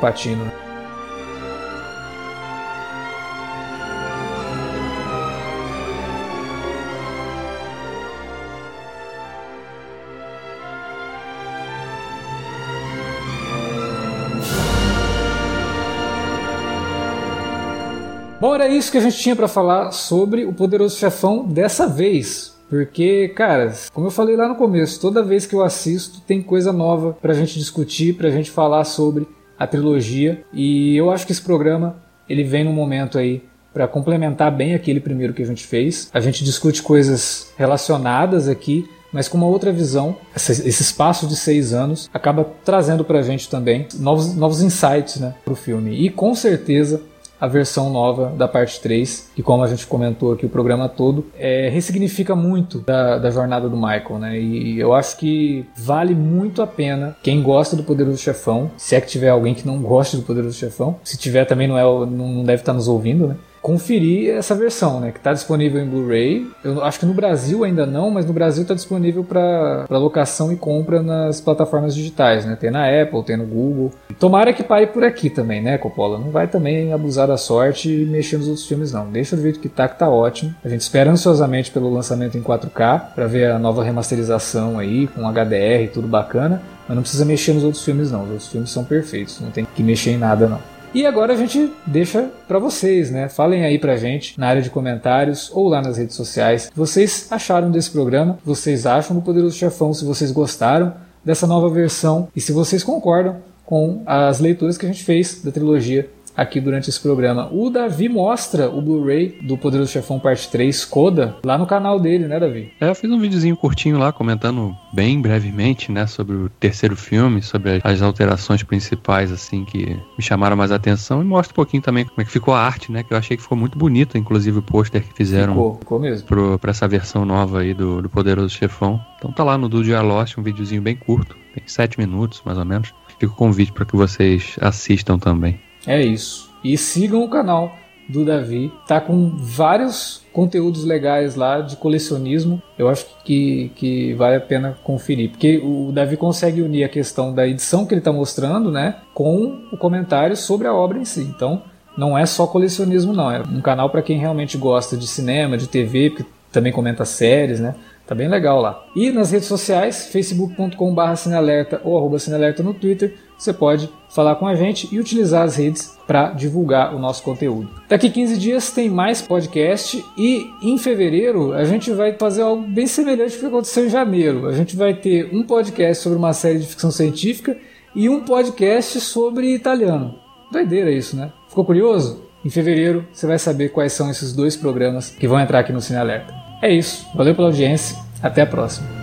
era 18.61 18.69
isso 18.69 18.91
que 18.91 18.99
a 18.99 19.01
gente 19.01 19.17
tinha 19.17 19.37
para 19.37 19.47
falar 19.47 19.93
sobre 19.93 20.45
o 20.45 20.53
Poderoso 20.53 20.99
Chefão 20.99 21.47
dessa 21.47 21.87
vez. 21.87 22.59
Porque, 22.69 23.29
cara, 23.29 23.73
como 23.95 24.09
eu 24.09 24.11
falei 24.11 24.37
lá 24.37 24.49
no 24.49 24.57
começo, 24.57 25.01
toda 25.01 25.23
vez 25.23 25.47
que 25.47 25.55
eu 25.55 25.63
assisto 25.63 26.21
tem 26.23 26.43
coisa 26.43 26.73
nova 26.73 27.17
pra 27.23 27.33
gente 27.33 27.59
discutir, 27.59 28.15
pra 28.15 28.31
gente 28.31 28.51
falar 28.51 28.85
sobre 28.85 29.27
a 29.59 29.67
trilogia. 29.67 30.43
E 30.53 30.97
eu 30.97 31.11
acho 31.11 31.25
que 31.25 31.33
esse 31.33 31.41
programa 31.41 31.97
ele 32.29 32.45
vem 32.45 32.65
num 32.65 32.73
momento 32.73 33.17
aí 33.17 33.43
para 33.73 33.87
complementar 33.87 34.55
bem 34.55 34.75
aquele 34.75 35.01
primeiro 35.01 35.33
que 35.33 35.43
a 35.43 35.47
gente 35.47 35.65
fez. 35.65 36.11
A 36.13 36.21
gente 36.21 36.45
discute 36.45 36.83
coisas 36.83 37.53
relacionadas 37.57 38.49
aqui, 38.49 38.89
mas 39.13 39.29
com 39.29 39.39
uma 39.39 39.47
outra 39.47 39.73
visão. 39.73 40.17
Esse, 40.35 40.69
espaço 40.69 41.27
de 41.27 41.37
seis 41.37 41.73
anos 41.73 42.11
acaba 42.13 42.45
trazendo 42.65 43.05
pra 43.05 43.23
gente 43.23 43.49
também 43.49 43.87
novos, 43.95 44.35
novos 44.35 44.61
insights 44.61 45.21
né, 45.21 45.35
pro 45.45 45.55
filme. 45.55 45.95
E 45.95 46.11
com 46.11 46.35
certeza 46.35 47.01
a 47.41 47.47
versão 47.47 47.91
nova 47.91 48.33
da 48.37 48.49
parte 48.49 48.81
3, 48.81 49.31
que 49.35 49.43
como 49.43 49.63
a 49.63 49.69
gente 49.69 49.87
comentou 49.87 50.33
aqui 50.33 50.47
o 50.47 50.49
programa 50.49 50.89
todo, 50.89 51.27
é, 51.39 51.69
ressignifica 51.69 52.35
muito 52.35 52.81
da, 52.81 53.19
da 53.19 53.31
jornada 53.31 53.69
do 53.69 53.77
Michael, 53.77 54.19
né? 54.19 54.39
E 54.39 54.79
eu 54.79 54.93
acho 54.93 55.17
que 55.17 55.67
vale 55.77 56.15
muito 56.15 56.63
a 56.63 56.67
pena 56.67 57.17
quem 57.23 57.43
gosta 57.43 57.77
do 57.77 57.83
Poderoso 57.83 58.19
Chefão, 58.19 58.71
se 58.77 58.95
é 58.95 59.01
que 59.01 59.09
tiver 59.09 59.29
alguém 59.29 59.55
que 59.55 59.67
não 59.67 59.81
goste 59.81 60.17
do 60.17 60.23
Poderoso 60.23 60.59
Chefão, 60.59 60.97
se 61.05 61.17
tiver 61.17 61.45
também 61.45 61.69
não, 61.69 61.79
é, 61.79 62.07
não 62.07 62.45
deve 62.45 62.63
estar 62.63 62.73
nos 62.73 62.89
ouvindo, 62.89 63.29
né? 63.29 63.37
Conferir 63.61 64.31
essa 64.31 64.55
versão, 64.55 65.01
né, 65.01 65.11
que 65.11 65.19
está 65.19 65.33
disponível 65.33 65.81
em 65.81 65.87
Blu-ray. 65.87 66.47
Eu 66.63 66.83
acho 66.85 67.01
que 67.01 67.07
no 67.07 67.15
Brasil 67.15 67.65
ainda 67.65 67.87
não, 67.87 68.11
mas 68.11 68.27
no 68.27 68.33
Brasil 68.33 68.63
está 68.63 68.75
disponível 68.75 69.25
para 69.25 69.87
locação 69.91 70.53
e 70.53 70.57
compra 70.57 71.03
nas 71.03 71.41
plataformas 71.41 71.95
digitais, 71.95 72.45
né? 72.45 72.57
Tem 72.59 72.71
na 72.71 72.87
Apple, 72.87 73.23
tem 73.23 73.37
no 73.37 73.45
Google. 73.45 73.93
Tomara 74.19 74.53
que 74.53 74.63
pare 74.63 74.87
por 74.87 75.05
aqui 75.05 75.31
também, 75.31 75.63
né, 75.63 75.79
Coppola? 75.79 76.19
Não 76.19 76.31
vai 76.31 76.47
também 76.47 76.93
abusar 76.93 77.29
da 77.29 77.37
sorte 77.37 77.91
e 77.91 78.07
mexer 78.07 78.39
nos 78.39 78.49
outros 78.49 78.67
filmes, 78.67 78.93
não. 78.93 79.11
Deixa 79.11 79.37
do 79.37 79.43
jeito 79.43 79.61
que 79.61 79.69
tá, 79.69 79.89
que 79.89 79.99
tá 79.99 80.09
ótimo. 80.09 80.55
A 80.65 80.69
gente 80.69 80.81
espera 80.81 81.11
ansiosamente 81.11 81.71
pelo 81.71 81.93
lançamento 81.93 82.37
em 82.37 82.43
4K 82.43 83.15
para 83.15 83.27
ver 83.27 83.51
a 83.51 83.59
nova 83.59 83.83
remasterização 83.83 84.79
aí 84.79 85.07
com 85.09 85.29
HDR 85.29 85.85
e 85.85 85.89
tudo 85.89 86.09
bacana. 86.09 86.63
Mas 86.87 86.95
não 86.95 87.03
precisa 87.03 87.25
mexer 87.25 87.53
nos 87.53 87.65
outros 87.65 87.85
filmes, 87.85 88.11
não. 88.11 88.23
Os 88.25 88.31
outros 88.31 88.49
filmes 88.49 88.71
são 88.71 88.83
perfeitos, 88.83 89.41
não 89.41 89.51
tem 89.51 89.67
que 89.75 89.83
mexer 89.83 90.13
em 90.13 90.19
nada, 90.19 90.49
não. 90.49 90.78
E 90.95 91.05
agora 91.05 91.35
a 91.35 91.37
gente 91.37 91.71
deixa 91.87 92.31
para 92.47 92.59
vocês, 92.59 93.11
né? 93.11 93.29
Falem 93.29 93.63
aí 93.65 93.79
pra 93.79 93.97
gente 93.97 94.39
na 94.41 94.49
área 94.49 94.63
de 94.63 94.71
comentários 94.71 95.51
ou 95.53 95.69
lá 95.69 95.83
nas 95.83 95.99
redes 95.99 96.17
sociais. 96.17 96.71
Vocês 96.75 97.29
acharam 97.31 97.71
desse 97.71 97.91
programa, 97.91 98.39
vocês 98.45 98.87
acham 98.87 99.15
do 99.15 99.23
Poderoso 99.23 99.57
Chefão, 99.57 99.93
se 99.93 100.05
vocês 100.05 100.33
gostaram 100.33 100.95
dessa 101.23 101.47
nova 101.47 101.69
versão? 101.69 102.29
E 102.35 102.41
se 102.41 102.53
vocês 102.53 102.83
concordam 102.83 103.37
com 103.67 104.03
as 104.07 104.41
leituras 104.41 104.79
que 104.79 104.87
a 104.87 104.89
gente 104.89 105.05
fez 105.05 105.43
da 105.45 105.53
trilogia 105.53 106.09
aqui 106.39 106.61
durante 106.61 106.89
esse 106.89 107.01
programa. 107.01 107.49
O 107.51 107.69
Davi 107.69 108.09
mostra 108.09 108.71
o 108.71 108.81
Blu-ray 108.81 109.41
do 109.43 109.59
Poderoso 109.59 109.91
Chefão 109.91 110.21
Parte 110.21 110.49
3 110.49 110.85
Coda 110.85 111.35
lá 111.45 111.59
no 111.59 111.67
canal 111.67 111.99
dele, 111.99 112.29
né, 112.29 112.39
Davi? 112.39 112.73
É, 112.81 112.89
eu 112.89 112.95
fiz 112.95 113.11
um 113.11 113.19
videozinho 113.19 113.57
curtinho 113.57 113.99
lá 113.99 114.13
comentando 114.13 114.73
bem 114.93 115.21
brevemente, 115.21 115.91
né, 115.91 116.07
sobre 116.07 116.37
o 116.37 116.49
terceiro 116.49 116.95
filme, 116.95 117.43
sobre 117.43 117.81
as 117.83 118.01
alterações 118.01 118.63
principais 118.63 119.33
assim 119.33 119.65
que 119.65 119.97
me 120.17 120.23
chamaram 120.23 120.57
mais 120.57 120.71
atenção 120.71 121.21
e 121.21 121.25
mostra 121.25 121.53
um 121.53 121.57
pouquinho 121.57 121.83
também 121.83 122.05
como 122.05 122.21
é 122.21 122.25
que 122.25 122.31
ficou 122.31 122.55
a 122.55 122.61
arte, 122.61 122.93
né, 122.93 123.03
que 123.03 123.13
eu 123.13 123.19
achei 123.19 123.37
que 123.37 123.43
ficou 123.43 123.59
muito 123.59 123.77
bonito, 123.77 124.17
inclusive 124.17 124.59
o 124.59 124.63
pôster 124.63 125.03
que 125.03 125.13
fizeram 125.15 125.55
ficou, 125.55 125.75
ficou 125.75 125.99
mesmo. 125.99 126.29
Pro, 126.29 126.59
pra 126.59 126.71
essa 126.71 126.87
versão 126.87 127.25
nova 127.25 127.61
aí 127.61 127.75
do, 127.75 128.01
do 128.01 128.09
Poderoso 128.09 128.51
Chefão. 128.51 129.01
Então 129.19 129.33
tá 129.33 129.43
lá 129.43 129.59
no 129.59 129.69
Do 129.69 129.83
Dia 129.83 130.01
Lost, 130.01 130.39
um 130.39 130.43
videozinho 130.43 130.81
bem 130.81 130.95
curto, 130.95 131.37
tem 131.53 131.65
sete 131.67 131.99
minutos 131.99 132.41
mais 132.45 132.57
ou 132.57 132.65
menos. 132.65 132.95
Fica 133.19 133.33
o 133.33 133.37
convite 133.37 133.73
para 133.73 133.85
que 133.85 133.97
vocês 133.97 134.57
assistam 134.61 135.19
também. 135.19 135.59
É 135.89 136.03
isso. 136.03 136.51
E 136.63 136.77
sigam 136.77 137.25
o 137.25 137.29
canal 137.29 137.75
do 138.09 138.25
Davi. 138.25 138.73
Tá 138.87 139.01
com 139.01 139.31
vários 139.37 140.23
conteúdos 140.33 140.85
legais 140.85 141.35
lá 141.35 141.61
de 141.61 141.77
colecionismo. 141.77 142.63
Eu 142.79 142.89
acho 142.89 143.07
que, 143.25 143.71
que 143.75 144.15
vale 144.15 144.37
a 144.37 144.41
pena 144.41 144.79
conferir. 144.85 145.31
Porque 145.31 145.59
o 145.59 145.91
Davi 145.93 146.17
consegue 146.17 146.63
unir 146.63 146.85
a 146.85 146.89
questão 146.89 147.35
da 147.35 147.47
edição 147.47 147.85
que 147.85 147.95
ele 147.95 148.01
está 148.01 148.13
mostrando, 148.13 148.71
né? 148.71 148.97
Com 149.15 149.63
o 149.73 149.77
comentário 149.77 150.37
sobre 150.37 150.67
a 150.67 150.75
obra 150.75 150.99
em 150.99 151.05
si. 151.05 151.23
Então, 151.23 151.63
não 151.97 152.17
é 152.17 152.25
só 152.25 152.47
colecionismo, 152.47 153.13
não. 153.13 153.31
É 153.31 153.41
um 153.41 153.61
canal 153.61 153.91
para 153.91 154.03
quem 154.03 154.19
realmente 154.19 154.57
gosta 154.57 154.97
de 154.97 155.07
cinema, 155.07 155.59
de 155.59 155.67
TV, 155.67 156.11
porque 156.11 156.27
também 156.53 156.73
comenta 156.73 157.05
séries, 157.05 157.61
né? 157.61 157.75
Tá 158.09 158.15
bem 158.15 158.27
legal 158.27 158.59
lá. 158.59 158.87
E 158.97 159.11
nas 159.11 159.31
redes 159.31 159.47
sociais, 159.47 160.07
facebook.com.br 160.07 161.77
ou 161.85 161.99
arroba 161.99 162.17
no 162.65 162.73
Twitter, 162.73 163.15
você 163.37 163.53
pode 163.53 163.91
falar 164.09 164.37
com 164.37 164.47
a 164.47 164.55
gente 164.55 164.89
e 164.91 164.99
utilizar 164.99 165.43
as 165.43 165.57
redes 165.57 165.95
para 166.07 166.31
divulgar 166.31 166.95
o 166.95 166.99
nosso 166.99 167.23
conteúdo. 167.23 167.69
Daqui 167.87 168.09
15 168.09 168.39
dias 168.39 168.71
tem 168.71 168.89
mais 168.89 169.21
podcast 169.21 170.03
e 170.17 170.51
em 170.63 170.79
fevereiro 170.79 171.53
a 171.53 171.65
gente 171.65 171.91
vai 171.93 172.15
fazer 172.15 172.41
algo 172.41 172.67
bem 172.67 172.87
semelhante 172.87 173.35
ao 173.35 173.41
que 173.41 173.47
aconteceu 173.47 173.85
em 173.85 173.91
janeiro. 173.91 174.49
A 174.49 174.53
gente 174.53 174.75
vai 174.75 174.95
ter 174.95 175.29
um 175.31 175.43
podcast 175.43 176.03
sobre 176.03 176.17
uma 176.17 176.33
série 176.33 176.61
de 176.61 176.67
ficção 176.67 176.91
científica 176.91 177.59
e 177.95 178.09
um 178.09 178.25
podcast 178.25 179.03
sobre 179.03 179.55
italiano. 179.55 180.15
Doideira 180.51 180.91
isso, 180.91 181.15
né? 181.15 181.31
Ficou 181.47 181.63
curioso? 181.63 182.23
Em 182.43 182.49
fevereiro 182.49 183.07
você 183.13 183.27
vai 183.27 183.39
saber 183.39 183.69
quais 183.69 183.93
são 183.93 184.11
esses 184.11 184.33
dois 184.33 184.57
programas 184.57 185.11
que 185.11 185.29
vão 185.29 185.39
entrar 185.39 185.59
aqui 185.59 185.75
no 185.75 185.83
Cine 185.83 185.99
Alerta. 185.99 186.48
É 186.61 186.73
isso. 186.73 187.07
Valeu 187.15 187.35
pela 187.35 187.49
audiência. 187.49 187.97
Até 188.23 188.43
a 188.43 188.47
próxima. 188.47 188.98